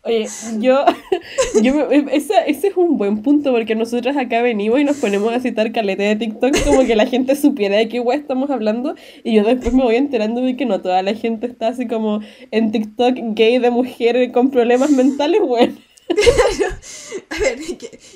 Oye, 0.02 0.26
yo, 0.60 0.84
yo 1.62 1.74
me- 1.74 2.16
esa- 2.16 2.44
ese 2.46 2.68
es 2.68 2.76
un 2.76 2.96
buen 2.96 3.22
punto 3.22 3.52
porque 3.52 3.74
nosotros 3.74 4.16
acá 4.16 4.40
venimos 4.40 4.80
y 4.80 4.84
nos 4.84 4.96
ponemos 4.96 5.30
a 5.32 5.40
citar 5.40 5.72
caleta 5.72 6.02
de 6.04 6.16
TikTok 6.16 6.64
como 6.64 6.86
que 6.86 6.96
la 6.96 7.04
gente 7.06 7.36
supiera 7.36 7.76
de 7.76 7.88
qué 7.88 7.98
guay 7.98 8.18
estamos 8.20 8.48
hablando 8.50 8.94
y 9.24 9.34
yo 9.36 9.44
después 9.44 9.74
me 9.74 9.82
voy 9.82 9.96
enterando 9.96 10.40
de 10.40 10.56
que 10.56 10.64
no 10.64 10.80
toda 10.80 11.02
la 11.02 11.14
gente 11.14 11.46
está 11.46 11.68
así 11.68 11.86
como 11.86 12.20
en 12.50 12.72
TikTok 12.72 13.14
gay 13.34 13.58
de 13.58 13.70
mujer 13.70 14.32
con 14.32 14.50
problemas 14.50 14.90
mentales, 14.90 15.42
weón. 15.44 15.78
A 17.30 17.38
ver, 17.38 17.58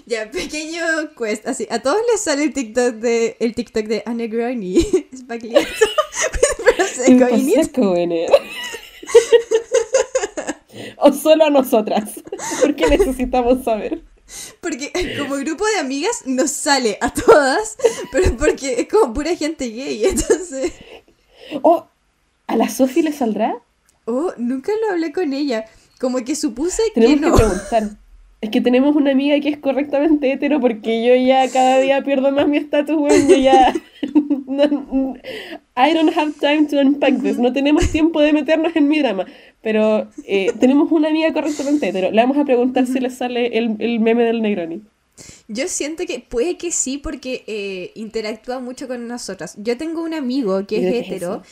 ya, 0.06 0.30
pequeño 0.30 0.82
quest, 1.16 1.46
así, 1.46 1.66
a 1.70 1.80
todos 1.80 1.98
les 2.10 2.20
sale 2.20 2.44
el 2.44 2.52
TikTok 2.52 2.94
de, 2.96 3.36
el 3.38 3.54
TikTok 3.54 3.84
de 3.86 4.02
Anegroni, 4.06 4.80
Spagliato, 5.16 5.68
pero 6.64 6.84
seco 6.88 7.36
y 7.36 7.42
nit. 7.42 7.54
Prosecco, 7.54 7.92
weón. 7.92 8.10
O 11.06 11.12
solo 11.12 11.44
a 11.44 11.50
nosotras, 11.50 12.22
porque 12.62 12.86
necesitamos 12.88 13.62
saber. 13.62 14.02
Porque 14.62 14.90
como 15.18 15.36
grupo 15.36 15.64
de 15.66 15.80
amigas 15.80 16.22
nos 16.24 16.50
sale 16.50 16.96
a 17.02 17.12
todas, 17.12 17.76
pero 18.10 18.34
porque 18.38 18.80
es 18.80 18.88
como 18.88 19.12
pura 19.12 19.36
gente 19.36 19.68
gay, 19.68 20.02
entonces... 20.04 20.72
Oh, 21.60 21.86
¿a 22.46 22.56
la 22.56 22.70
Sofi 22.70 23.02
le 23.02 23.12
saldrá? 23.12 23.54
Oh, 24.06 24.32
nunca 24.38 24.72
lo 24.80 24.92
hablé 24.92 25.12
con 25.12 25.34
ella, 25.34 25.66
como 26.00 26.24
que 26.24 26.34
supuse 26.36 26.82
Tenemos 26.94 27.16
que 27.16 27.20
que 27.20 27.28
no. 27.28 27.36
preguntar. 27.36 27.82
Es 28.40 28.50
que 28.50 28.60
tenemos 28.60 28.96
una 28.96 29.10
amiga 29.12 29.38
que 29.40 29.48
es 29.50 29.58
correctamente 29.58 30.32
hetero 30.32 30.60
porque 30.60 31.04
yo 31.04 31.14
ya 31.14 31.50
cada 31.50 31.78
día 31.78 32.02
pierdo 32.02 32.30
más 32.30 32.46
mi 32.46 32.58
estatus, 32.58 32.96
weón. 32.96 33.28
Yo 33.28 33.36
ya. 33.36 33.72
no- 34.46 35.16
I 35.76 35.92
don't 35.94 36.14
have 36.16 36.32
time 36.40 36.66
to 36.66 36.78
unpack 36.78 37.20
this. 37.22 37.38
No 37.38 37.52
tenemos 37.52 37.90
tiempo 37.90 38.20
de 38.20 38.32
meternos 38.34 38.76
en 38.76 38.88
mi 38.88 38.98
drama. 39.00 39.24
Pero 39.64 40.08
eh, 40.24 40.52
tenemos 40.60 40.92
una 40.92 41.08
amiga 41.08 41.32
correctamente 41.32 41.88
hetero. 41.88 42.12
Le 42.12 42.22
vamos 42.22 42.38
a 42.38 42.44
preguntar 42.44 42.86
si 42.86 43.00
le 43.00 43.10
sale 43.10 43.58
el, 43.58 43.76
el 43.80 43.98
meme 43.98 44.22
del 44.22 44.42
Negroni. 44.42 44.82
Yo 45.46 45.68
siento 45.68 46.04
que 46.06 46.20
puede 46.20 46.56
que 46.56 46.72
sí 46.72 46.98
porque 46.98 47.44
eh, 47.46 47.92
interactúa 47.94 48.60
mucho 48.60 48.88
con 48.88 49.06
nosotras. 49.06 49.54
Yo 49.58 49.76
tengo 49.76 50.02
un 50.02 50.14
amigo 50.14 50.66
que 50.66 50.78
es 50.78 50.84
es 50.84 51.06
hetero, 51.06 51.34
eso. 51.34 51.42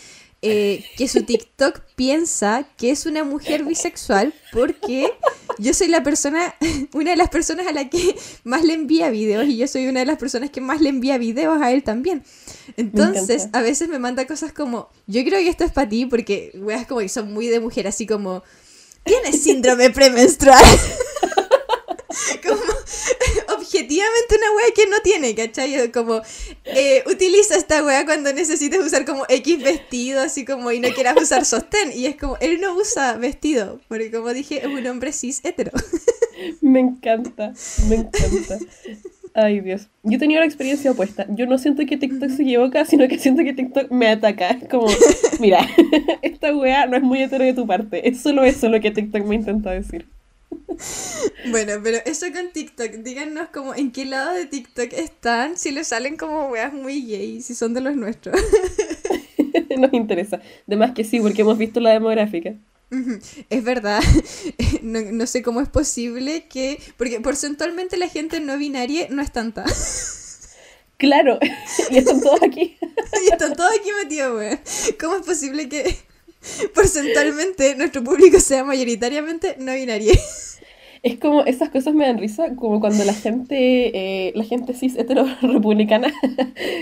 Eh, 0.44 0.84
que 0.96 1.06
su 1.06 1.22
TikTok 1.22 1.82
piensa 1.94 2.66
que 2.76 2.90
es 2.90 3.06
una 3.06 3.22
mujer 3.22 3.62
bisexual 3.62 4.34
porque 4.50 5.12
yo 5.58 5.72
soy 5.72 5.86
la 5.86 6.02
persona, 6.02 6.54
una 6.92 7.12
de 7.12 7.16
las 7.16 7.28
personas 7.28 7.68
a 7.68 7.72
la 7.72 7.88
que 7.88 8.16
más 8.42 8.64
le 8.64 8.74
envía 8.74 9.10
videos 9.10 9.46
y 9.46 9.56
yo 9.56 9.68
soy 9.68 9.86
una 9.86 10.00
de 10.00 10.06
las 10.06 10.18
personas 10.18 10.50
que 10.50 10.60
más 10.60 10.80
le 10.80 10.88
envía 10.88 11.16
videos 11.16 11.62
a 11.62 11.70
él 11.70 11.84
también. 11.84 12.24
Entonces, 12.76 13.50
a 13.52 13.62
veces 13.62 13.88
me 13.88 14.00
manda 14.00 14.26
cosas 14.26 14.52
como, 14.52 14.88
yo 15.06 15.22
creo 15.22 15.38
que 15.38 15.48
esto 15.48 15.62
es 15.62 15.70
para 15.70 15.88
ti 15.88 16.06
porque 16.06 16.50
weas 16.56 16.88
como 16.88 17.00
que 17.00 17.08
son 17.08 17.32
muy 17.32 17.46
de 17.46 17.60
mujer, 17.60 17.86
así 17.86 18.04
como, 18.04 18.42
tienes 19.04 19.42
síndrome 19.42 19.90
premenstrual. 19.90 20.64
como 22.42 22.71
objetivamente 23.62 24.36
una 24.36 24.56
wea 24.56 24.66
que 24.74 24.86
no 24.86 24.98
tiene, 25.00 25.34
¿cachai? 25.34 25.90
Como 25.90 26.20
eh, 26.64 27.02
utiliza 27.06 27.56
esta 27.56 27.84
wea 27.84 28.04
cuando 28.04 28.32
necesites 28.32 28.84
usar 28.84 29.04
como 29.04 29.24
X 29.28 29.62
vestido, 29.62 30.20
así 30.20 30.44
como 30.44 30.70
y 30.72 30.80
no 30.80 30.88
quieras 30.90 31.16
usar 31.20 31.44
sostén. 31.44 31.92
Y 31.94 32.06
es 32.06 32.16
como, 32.16 32.36
él 32.40 32.60
no 32.60 32.74
usa 32.74 33.16
vestido, 33.16 33.80
porque 33.88 34.10
como 34.10 34.32
dije, 34.32 34.58
es 34.58 34.66
un 34.66 34.86
hombre 34.86 35.12
cis 35.12 35.40
hetero. 35.44 35.72
Me 36.60 36.80
encanta, 36.80 37.52
me 37.88 37.96
encanta. 37.96 38.58
Ay, 39.34 39.60
Dios. 39.60 39.88
Yo 40.02 40.16
he 40.16 40.18
tenido 40.18 40.40
la 40.40 40.46
experiencia 40.46 40.90
opuesta. 40.90 41.26
Yo 41.30 41.46
no 41.46 41.56
siento 41.56 41.84
que 41.86 41.96
TikTok 41.96 42.30
se 42.30 42.42
equivoca, 42.42 42.84
sino 42.84 43.06
que 43.08 43.18
siento 43.18 43.42
que 43.44 43.52
TikTok 43.52 43.90
me 43.90 44.08
ataca. 44.08 44.50
Es 44.50 44.68
como, 44.68 44.88
mira, 45.40 45.66
esta 46.22 46.54
weá 46.54 46.86
no 46.86 46.96
es 46.96 47.02
muy 47.02 47.22
hetero 47.22 47.44
de 47.44 47.54
tu 47.54 47.66
parte. 47.66 48.08
Es 48.08 48.20
solo 48.20 48.44
eso 48.44 48.68
lo 48.68 48.80
que 48.80 48.90
TikTok 48.90 49.24
me 49.24 49.36
intenta 49.36 49.70
decir. 49.70 50.06
Bueno, 51.50 51.74
pero 51.82 51.98
eso 52.04 52.26
con 52.32 52.52
TikTok, 52.52 52.90
díganos 53.02 53.48
como 53.48 53.74
en 53.74 53.90
qué 53.92 54.04
lado 54.04 54.32
de 54.32 54.46
TikTok 54.46 54.92
están, 54.92 55.56
si 55.56 55.70
les 55.70 55.88
salen 55.88 56.16
como 56.16 56.48
weas 56.48 56.72
muy 56.72 57.04
gay, 57.06 57.40
si 57.42 57.54
son 57.54 57.74
de 57.74 57.80
los 57.80 57.96
nuestros. 57.96 58.40
Nos 59.78 59.92
interesa. 59.92 60.40
De 60.66 60.76
más 60.76 60.92
que 60.92 61.04
sí, 61.04 61.20
porque 61.20 61.42
hemos 61.42 61.58
visto 61.58 61.80
la 61.80 61.90
demográfica. 61.90 62.54
Es 63.48 63.64
verdad, 63.64 64.02
no, 64.82 65.00
no 65.00 65.26
sé 65.26 65.42
cómo 65.42 65.62
es 65.62 65.68
posible 65.68 66.46
que, 66.46 66.78
porque 66.98 67.20
porcentualmente 67.20 67.96
la 67.96 68.08
gente 68.08 68.38
no 68.40 68.58
binaria 68.58 69.06
no 69.10 69.22
es 69.22 69.32
tanta. 69.32 69.64
Claro, 70.98 71.40
y 71.90 71.98
están 71.98 72.20
todos 72.20 72.40
aquí. 72.44 72.76
Y 73.26 73.32
están 73.32 73.56
todos 73.56 73.72
aquí 73.72 73.90
metidos, 74.04 74.36
weón. 74.36 74.60
¿Cómo 75.00 75.16
es 75.16 75.26
posible 75.26 75.68
que 75.68 75.96
porcentualmente 76.74 77.74
nuestro 77.76 78.02
público 78.02 78.40
sea 78.40 78.64
mayoritariamente 78.64 79.56
no 79.58 79.74
binario? 79.74 80.12
Es 81.02 81.18
como, 81.18 81.44
esas 81.44 81.68
cosas 81.70 81.94
me 81.94 82.06
dan 82.06 82.18
risa, 82.18 82.54
como 82.54 82.78
cuando 82.78 83.02
la 83.04 83.12
gente, 83.12 83.56
eh, 84.28 84.32
la 84.36 84.44
gente 84.44 84.72
cis 84.72 84.96
hetero 84.96 85.26
republicana 85.42 86.12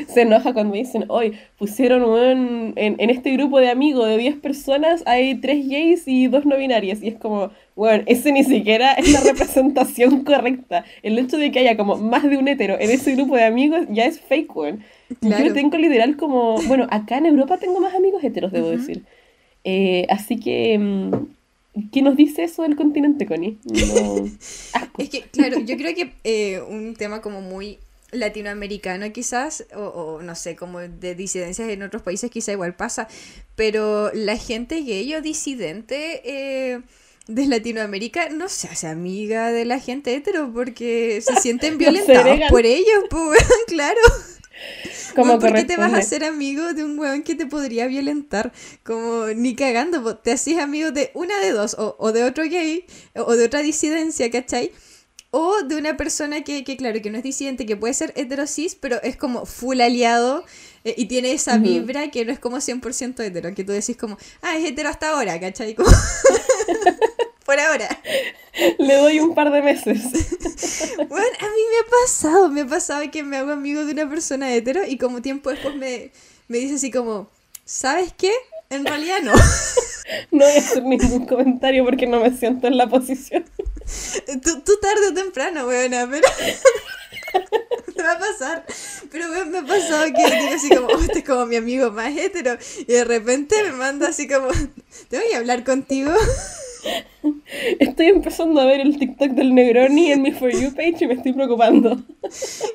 se 0.08 0.20
enoja 0.20 0.52
cuando 0.52 0.74
dicen, 0.74 1.06
hoy 1.08 1.38
pusieron 1.56 2.02
weón, 2.02 2.74
en, 2.76 2.96
en 2.98 3.08
este 3.08 3.30
grupo 3.32 3.60
de 3.60 3.70
amigos 3.70 4.06
de 4.06 4.18
10 4.18 4.36
personas 4.36 5.02
hay 5.06 5.40
3 5.40 5.66
gays 5.66 6.02
y 6.06 6.26
2 6.26 6.44
no 6.44 6.58
binarias. 6.58 7.02
Y 7.02 7.08
es 7.08 7.14
como, 7.14 7.50
bueno, 7.74 8.04
ese 8.06 8.30
ni 8.32 8.44
siquiera 8.44 8.92
es 8.92 9.10
la 9.10 9.20
representación 9.20 10.22
correcta. 10.22 10.84
El 11.02 11.18
hecho 11.18 11.38
de 11.38 11.50
que 11.50 11.60
haya 11.60 11.78
como 11.78 11.96
más 11.96 12.22
de 12.22 12.36
un 12.36 12.46
hetero 12.46 12.78
en 12.78 12.90
ese 12.90 13.14
grupo 13.14 13.36
de 13.36 13.44
amigos 13.44 13.86
ya 13.88 14.04
es 14.04 14.20
fake, 14.20 14.54
weón. 14.54 14.84
Claro. 15.20 15.46
Yo 15.46 15.54
tengo 15.54 15.78
literal 15.78 16.18
como, 16.18 16.60
bueno, 16.64 16.86
acá 16.90 17.16
en 17.16 17.24
Europa 17.24 17.56
tengo 17.56 17.80
más 17.80 17.94
amigos 17.94 18.22
heteros, 18.22 18.52
debo 18.52 18.68
decir. 18.68 19.02
Eh, 19.64 20.06
así 20.08 20.38
que, 20.38 20.78
mm, 20.78 21.90
¿qué 21.92 22.02
nos 22.02 22.16
dice 22.16 22.44
eso 22.44 22.62
del 22.62 22.76
continente, 22.76 23.26
Connie? 23.26 23.58
No. 23.64 24.26
Es 24.98 25.08
que, 25.08 25.22
claro, 25.22 25.60
yo 25.60 25.76
creo 25.76 25.94
que 25.94 26.12
eh, 26.24 26.60
un 26.60 26.94
tema 26.94 27.20
como 27.20 27.40
muy 27.40 27.78
latinoamericano 28.12 29.10
quizás, 29.12 29.64
o, 29.74 29.82
o 29.82 30.22
no 30.22 30.34
sé, 30.34 30.56
como 30.56 30.80
de 30.80 31.14
disidencias 31.14 31.68
en 31.68 31.82
otros 31.82 32.02
países 32.02 32.30
quizá 32.30 32.52
igual 32.52 32.74
pasa, 32.74 33.08
pero 33.56 34.10
la 34.12 34.36
gente 34.36 34.82
gay 34.82 35.14
o 35.14 35.22
disidente 35.22 36.22
eh, 36.24 36.80
de 37.28 37.46
Latinoamérica 37.46 38.28
no 38.30 38.48
se 38.48 38.68
hace 38.68 38.88
amiga 38.88 39.52
de 39.52 39.64
la 39.64 39.78
gente 39.78 40.14
hetero 40.14 40.50
porque 40.52 41.20
se 41.20 41.36
sienten 41.36 41.78
violentados 41.78 42.38
por 42.48 42.66
ellos, 42.66 43.04
pues, 43.08 43.44
claro. 43.68 44.00
Como 45.14 45.38
¿Por 45.38 45.52
qué 45.54 45.64
te 45.64 45.76
vas 45.76 45.92
a 45.92 45.98
hacer 45.98 46.24
amigo 46.24 46.72
de 46.72 46.84
un 46.84 46.98
weón 46.98 47.22
que 47.22 47.34
te 47.34 47.46
podría 47.46 47.86
violentar? 47.86 48.52
Como 48.84 49.26
ni 49.28 49.54
cagando, 49.54 50.16
te 50.16 50.32
hacías 50.32 50.62
amigo 50.62 50.90
de 50.90 51.10
una 51.14 51.38
de 51.40 51.52
dos, 51.52 51.74
o, 51.78 51.96
o 51.98 52.12
de 52.12 52.24
otro 52.24 52.44
gay, 52.44 52.84
o 53.14 53.36
de 53.36 53.44
otra 53.44 53.60
disidencia, 53.60 54.30
¿cachai? 54.30 54.72
O 55.32 55.62
de 55.62 55.76
una 55.76 55.96
persona 55.96 56.42
que, 56.42 56.64
que, 56.64 56.76
claro, 56.76 57.00
que 57.00 57.10
no 57.10 57.18
es 57.18 57.22
disidente, 57.22 57.64
que 57.64 57.76
puede 57.76 57.94
ser 57.94 58.12
heterosis, 58.16 58.74
pero 58.74 59.00
es 59.02 59.16
como 59.16 59.46
full 59.46 59.80
aliado 59.80 60.44
eh, 60.84 60.94
y 60.96 61.06
tiene 61.06 61.32
esa 61.32 61.58
vibra 61.58 62.10
que 62.10 62.24
no 62.24 62.32
es 62.32 62.38
como 62.38 62.56
100% 62.56 63.22
hetero, 63.22 63.54
que 63.54 63.62
tú 63.62 63.72
decís 63.72 63.96
como, 63.96 64.18
ah, 64.42 64.56
es 64.56 64.64
hetero 64.64 64.88
hasta 64.88 65.10
ahora, 65.10 65.38
¿cachai? 65.38 65.74
Como, 65.74 65.88
por 67.50 67.58
ahora. 67.58 67.88
Le 68.78 68.94
doy 68.94 69.18
un 69.18 69.34
par 69.34 69.50
de 69.50 69.60
meses. 69.60 69.98
Bueno, 71.08 71.26
a 71.40 71.44
mí 71.44 71.62
me 71.70 71.78
ha 71.78 71.90
pasado, 72.04 72.48
me 72.50 72.60
ha 72.60 72.66
pasado 72.66 73.10
que 73.10 73.22
me 73.22 73.38
hago 73.38 73.50
amigo 73.52 73.84
de 73.84 73.92
una 73.92 74.08
persona 74.08 74.54
hetero 74.54 74.86
y 74.86 74.98
como 74.98 75.22
tiempo 75.22 75.50
después 75.50 75.74
me, 75.74 76.12
me 76.48 76.58
dice 76.58 76.74
así 76.74 76.90
como, 76.90 77.28
¿sabes 77.64 78.12
qué? 78.16 78.32
En 78.68 78.84
realidad 78.86 79.18
no. 79.22 79.32
No 80.32 80.44
voy 80.44 80.54
a 80.54 80.58
hacer 80.58 80.82
ningún 80.82 81.26
comentario 81.26 81.84
porque 81.84 82.06
no 82.06 82.20
me 82.20 82.36
siento 82.36 82.66
en 82.66 82.76
la 82.76 82.88
posición. 82.88 83.44
tú, 84.42 84.60
tú 84.60 84.72
tarde 84.80 85.08
o 85.10 85.14
temprano, 85.14 85.66
weona, 85.66 86.08
pero... 86.10 86.28
me 87.96 88.02
va 88.02 88.12
a 88.12 88.18
pasar. 88.18 88.66
Pero 89.10 89.30
weón, 89.30 89.50
me 89.50 89.58
ha 89.58 89.64
pasado 89.64 90.04
que 90.06 90.36
digo 90.36 90.54
así 90.54 90.68
como, 90.68 90.88
"Oh, 90.88 91.00
este 91.00 91.20
es 91.20 91.24
como 91.24 91.46
mi 91.46 91.56
amigo 91.56 91.92
más 91.92 92.16
hetero. 92.16 92.58
Y 92.78 92.92
de 92.92 93.04
repente 93.04 93.62
me 93.62 93.72
manda 93.72 94.08
así 94.08 94.26
como, 94.26 94.48
tengo 95.08 95.24
que 95.28 95.36
hablar 95.36 95.64
contigo. 95.64 96.12
Estoy 97.78 98.06
empezando 98.06 98.60
a 98.60 98.64
ver 98.64 98.80
el 98.80 98.98
TikTok 98.98 99.30
del 99.30 99.54
Negroni 99.54 100.12
en 100.12 100.22
mi 100.22 100.32
For 100.32 100.50
You 100.50 100.74
page 100.74 100.96
y 101.00 101.06
me 101.06 101.14
estoy 101.14 101.32
preocupando. 101.32 102.02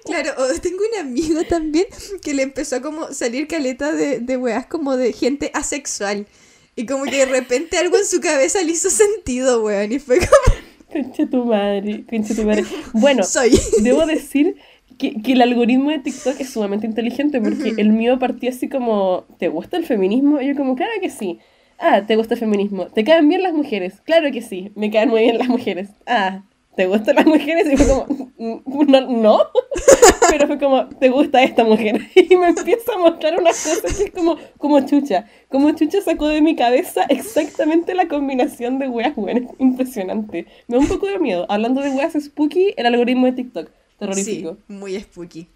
Claro, 0.06 0.32
tengo 0.61 0.80
un 0.94 1.07
amigo 1.07 1.44
también 1.44 1.86
que 2.22 2.34
le 2.34 2.44
empezó 2.44 2.77
a 2.77 2.82
como 2.82 3.11
salir 3.14 3.48
caleta 3.48 3.91
de, 3.91 4.19
de 4.19 4.38
weas 4.38 4.65
como 4.65 4.98
de 4.98 5.14
gente 5.14 5.52
asexual. 5.53 6.27
Y 6.76 6.86
como 6.86 7.06
que 7.06 7.18
de 7.18 7.26
repente 7.26 7.77
algo 7.77 7.98
en 7.98 8.06
su 8.06 8.19
cabeza 8.19 8.61
le 8.61 8.73
hizo 8.73 8.90
sentido, 8.90 9.64
weón. 9.64 9.94
Y 9.94 9.99
fue 9.99 10.18
como, 10.18 10.60
Concha 10.91 11.30
tu 11.30 11.45
madre, 11.45 12.06
concha 12.10 12.36
tu 12.36 12.44
madre. 12.44 12.65
Bueno, 12.94 13.23
Soy. 13.26 13.52
debo 13.82 14.06
decir 14.06 14.56
que, 14.98 15.22
que 15.22 15.34
el 15.34 15.41
algoritmo 15.41 15.90
de 15.90 15.99
TikTok 15.99 16.40
es 16.40 16.49
sumamente 16.49 16.86
inteligente 16.86 17.41
porque 17.41 17.73
el 17.77 17.90
mío 17.90 18.19
partió 18.19 18.49
así 18.49 18.69
como, 18.69 19.26
¿te 19.40 19.48
gusta 19.48 19.77
el 19.77 19.86
feminismo? 19.86 20.41
Y 20.41 20.48
yo 20.48 20.56
como, 20.56 20.76
claro 20.76 20.91
que 21.02 21.10
sí. 21.10 21.40
Ah, 21.80 22.03
¿te 22.06 22.15
gusta 22.15 22.34
el 22.35 22.39
feminismo? 22.39 22.88
¿Te 22.88 23.03
caen 23.03 23.27
bien 23.30 23.43
las 23.43 23.53
mujeres? 23.53 24.02
Claro 24.06 24.31
que 24.31 24.41
sí, 24.41 24.72
me 24.76 24.89
caen 24.91 25.10
muy 25.10 25.22
bien 25.22 25.38
las 25.38 25.47
mujeres. 25.49 25.89
Ah, 26.07 26.43
¿te 26.76 26.88
gustan 26.88 27.15
las 27.15 27.26
mujeres? 27.26 27.68
Y 27.72 27.77
fue 27.77 27.88
como, 27.88 28.06
"Mm, 28.38 28.91
no, 28.91 29.02
no. 29.10 29.39
Pero 30.30 30.47
fue 30.47 30.57
como, 30.57 30.88
¿te 30.88 31.10
gusta 31.10 31.43
esta 31.43 31.64
mujer? 31.64 32.02
Y 32.15 32.35
me 32.35 32.47
empieza 32.47 32.93
a 32.93 32.97
mostrar 32.97 33.39
unas 33.39 33.61
cosas 33.64 33.97
que 33.97 34.03
es 34.06 34.11
como, 34.11 34.38
como 34.57 34.80
chucha. 34.85 35.26
Como 35.49 35.72
chucha 35.72 36.02
sacó 36.02 36.27
de 36.27 36.41
mi 36.41 36.56
cabeza 36.56 37.03
exactamente 37.10 37.93
la 37.93 38.07
combinación 38.07 38.80
de 38.80 38.88
weas 38.88 39.15
buenas. 39.15 39.52
Impresionante. 39.60 40.47
Me 40.68 40.77
da 40.77 40.81
un 40.81 40.88
poco 40.88 41.07
de 41.07 41.19
miedo. 41.19 41.45
Hablando 41.49 41.81
de 41.81 41.91
weas 41.91 42.14
spooky, 42.14 42.73
el 42.77 42.85
algoritmo 42.88 43.26
de 43.27 43.34
TikTok. 43.34 43.69
Terrorífico. 43.99 44.57
Sí, 44.68 44.73
muy 44.73 44.99
spooky. 44.99 45.47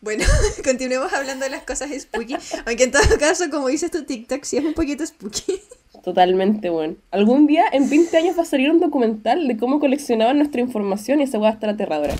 Bueno, 0.00 0.24
continuemos 0.64 1.12
hablando 1.12 1.44
de 1.44 1.50
las 1.50 1.64
cosas 1.64 1.90
spooky. 1.90 2.36
Aunque 2.66 2.84
en 2.84 2.92
todo 2.92 3.18
caso, 3.18 3.50
como 3.50 3.66
dices 3.66 3.90
tu 3.90 4.04
TikTok, 4.04 4.44
sí 4.44 4.56
es 4.58 4.64
un 4.64 4.74
poquito 4.74 5.04
spooky. 5.04 5.60
Totalmente, 6.04 6.70
bueno. 6.70 6.94
Algún 7.10 7.48
día, 7.48 7.64
en 7.72 7.90
20 7.90 8.16
años, 8.16 8.38
va 8.38 8.42
a 8.42 8.46
salir 8.46 8.70
un 8.70 8.78
documental 8.78 9.48
de 9.48 9.56
cómo 9.56 9.80
coleccionaban 9.80 10.38
nuestra 10.38 10.60
información 10.60 11.20
y 11.20 11.24
esa 11.24 11.38
va 11.38 11.48
a 11.48 11.52
estar 11.52 11.70
aterradora. 11.70 12.14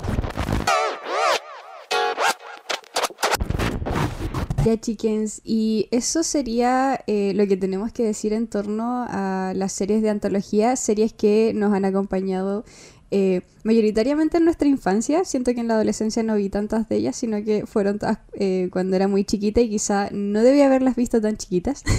Ya, 4.65 4.77
chickens, 4.77 5.41
y 5.45 5.87
eso 5.93 6.25
sería 6.25 7.01
eh, 7.07 7.33
lo 7.35 7.47
que 7.47 7.57
tenemos 7.57 7.93
que 7.93 8.03
decir 8.03 8.33
en 8.33 8.49
torno 8.49 9.07
a 9.09 9.53
las 9.55 9.73
series 9.73 10.03
de 10.03 10.11
antología, 10.11 10.75
series 10.75 11.13
que 11.13 11.53
nos 11.55 11.73
han 11.73 11.85
acompañado 11.85 12.65
eh, 13.11 13.41
mayoritariamente 13.65 14.37
en 14.37 14.45
nuestra 14.45 14.69
infancia. 14.69 15.25
Siento 15.25 15.55
que 15.55 15.61
en 15.61 15.69
la 15.69 15.75
adolescencia 15.75 16.23
no 16.23 16.37
vi 16.37 16.49
tantas 16.49 16.89
de 16.89 16.97
ellas, 16.97 17.17
sino 17.17 17.43
que 17.43 17.67
fueron 17.67 17.99
todas 17.99 18.19
eh, 18.35 18.69
cuando 18.71 18.97
era 18.97 19.09
muy 19.09 19.25
chiquita 19.25 19.61
y 19.61 19.71
quizá 19.71 20.11
no 20.11 20.43
debía 20.43 20.67
haberlas 20.67 20.97
visto 20.97 21.21
tan 21.21 21.37
chiquitas. 21.37 21.85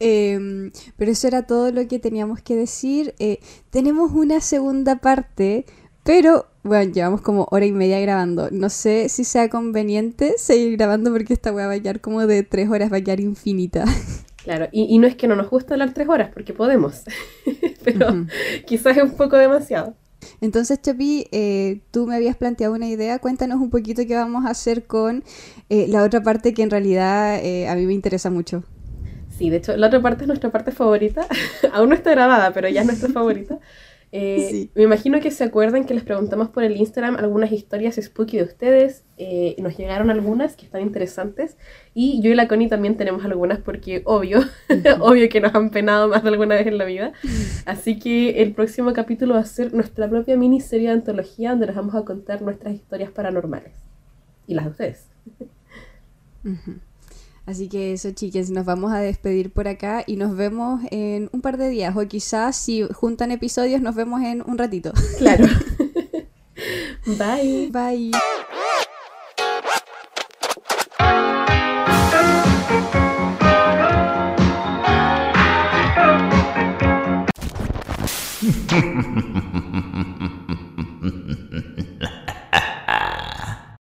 Em, 0.00 0.70
pero 0.96 1.10
eso 1.10 1.26
era 1.26 1.42
todo 1.42 1.72
lo 1.72 1.86
que 1.88 1.98
teníamos 1.98 2.40
que 2.40 2.54
decir. 2.54 3.14
Eh, 3.18 3.40
tenemos 3.70 4.12
una 4.12 4.40
segunda 4.40 4.96
parte, 4.96 5.66
pero 6.04 6.46
bueno, 6.62 6.92
llevamos 6.92 7.20
como 7.20 7.48
hora 7.50 7.66
y 7.66 7.72
media 7.72 7.98
grabando. 8.00 8.48
No 8.50 8.70
sé 8.70 9.08
si 9.08 9.24
sea 9.24 9.48
conveniente 9.48 10.34
seguir 10.38 10.76
grabando 10.76 11.10
porque 11.12 11.34
esta 11.34 11.52
weá 11.52 11.66
va 11.66 11.74
a 11.74 11.80
quedar 11.80 12.00
como 12.00 12.26
de 12.26 12.44
tres 12.44 12.70
horas, 12.70 12.92
va 12.92 12.98
a 12.98 13.00
quedar 13.00 13.20
infinita. 13.20 13.84
Claro, 14.48 14.66
y, 14.72 14.84
y 14.84 14.96
no 14.96 15.06
es 15.06 15.14
que 15.14 15.28
no 15.28 15.36
nos 15.36 15.50
gusta 15.50 15.74
hablar 15.74 15.92
tres 15.92 16.08
horas, 16.08 16.30
porque 16.32 16.54
podemos. 16.54 17.02
Pero 17.84 18.24
quizás 18.66 18.96
es 18.96 19.02
un 19.02 19.10
poco 19.10 19.36
demasiado. 19.36 19.94
Entonces, 20.40 20.80
Chopi, 20.80 21.26
eh, 21.32 21.82
tú 21.90 22.06
me 22.06 22.16
habías 22.16 22.34
planteado 22.34 22.72
una 22.72 22.86
idea. 22.86 23.18
Cuéntanos 23.18 23.60
un 23.60 23.68
poquito 23.68 24.06
qué 24.06 24.14
vamos 24.14 24.46
a 24.46 24.48
hacer 24.48 24.86
con 24.86 25.22
eh, 25.68 25.86
la 25.88 26.02
otra 26.02 26.22
parte 26.22 26.54
que 26.54 26.62
en 26.62 26.70
realidad 26.70 27.38
eh, 27.44 27.68
a 27.68 27.74
mí 27.74 27.84
me 27.84 27.92
interesa 27.92 28.30
mucho. 28.30 28.64
Sí, 29.36 29.50
de 29.50 29.58
hecho, 29.58 29.76
la 29.76 29.88
otra 29.88 30.00
parte 30.00 30.24
es 30.24 30.28
nuestra 30.28 30.50
parte 30.50 30.72
favorita. 30.72 31.28
Aún 31.74 31.90
no 31.90 31.94
está 31.94 32.12
grabada, 32.12 32.50
pero 32.54 32.70
ya 32.70 32.80
es 32.80 32.86
nuestra 32.86 33.08
favorita. 33.12 33.58
Eh, 34.10 34.48
Sí. 34.50 34.70
Me 34.74 34.84
imagino 34.84 35.20
que 35.20 35.30
se 35.30 35.44
acuerdan 35.44 35.84
que 35.84 35.92
les 35.94 36.02
preguntamos 36.02 36.48
por 36.48 36.64
el 36.64 36.76
Instagram 36.76 37.16
algunas 37.16 37.52
historias 37.52 37.96
spooky 38.00 38.38
de 38.38 38.42
ustedes. 38.44 39.04
eh, 39.20 39.56
nos 39.58 39.76
llegaron 39.76 40.10
algunas 40.10 40.56
que 40.56 40.64
están 40.64 40.80
interesantes. 40.82 41.56
Y 41.92 42.22
yo 42.22 42.30
y 42.30 42.34
la 42.36 42.46
Connie 42.48 42.68
también 42.68 42.96
tenemos 42.96 43.24
algunas 43.24 43.58
porque, 43.58 44.02
obvio, 44.04 44.40
obvio 45.00 45.28
que 45.28 45.40
nos 45.40 45.54
han 45.54 45.70
penado 45.70 46.08
más 46.08 46.22
de 46.22 46.28
alguna 46.30 46.54
vez 46.54 46.66
en 46.68 46.78
la 46.78 46.84
vida. 46.84 47.12
Así 47.66 47.98
que 47.98 48.40
el 48.42 48.54
próximo 48.54 48.92
capítulo 48.92 49.34
va 49.34 49.40
a 49.40 49.44
ser 49.44 49.74
nuestra 49.74 50.08
propia 50.08 50.36
miniserie 50.36 50.86
de 50.88 50.94
antología 50.94 51.50
donde 51.50 51.66
les 51.66 51.76
vamos 51.76 51.94
a 51.96 52.04
contar 52.04 52.40
nuestras 52.42 52.74
historias 52.74 53.10
paranormales. 53.10 53.72
Y 54.46 54.54
las 54.54 54.64
de 54.66 54.70
ustedes. 54.70 55.06
Ujú. 56.44 56.78
Así 57.48 57.66
que 57.66 57.94
eso, 57.94 58.10
chiques, 58.10 58.50
nos 58.50 58.66
vamos 58.66 58.92
a 58.92 58.98
despedir 58.98 59.50
por 59.50 59.68
acá 59.68 60.04
y 60.06 60.16
nos 60.16 60.36
vemos 60.36 60.82
en 60.90 61.30
un 61.32 61.40
par 61.40 61.56
de 61.56 61.70
días. 61.70 61.96
O 61.96 62.06
quizás 62.06 62.54
si 62.56 62.82
juntan 62.82 63.32
episodios, 63.32 63.80
nos 63.80 63.94
vemos 63.94 64.20
en 64.20 64.42
un 64.42 64.58
ratito. 64.58 64.92
Claro. 65.16 65.46
Bye. 67.06 67.70
Bye. 67.72 68.10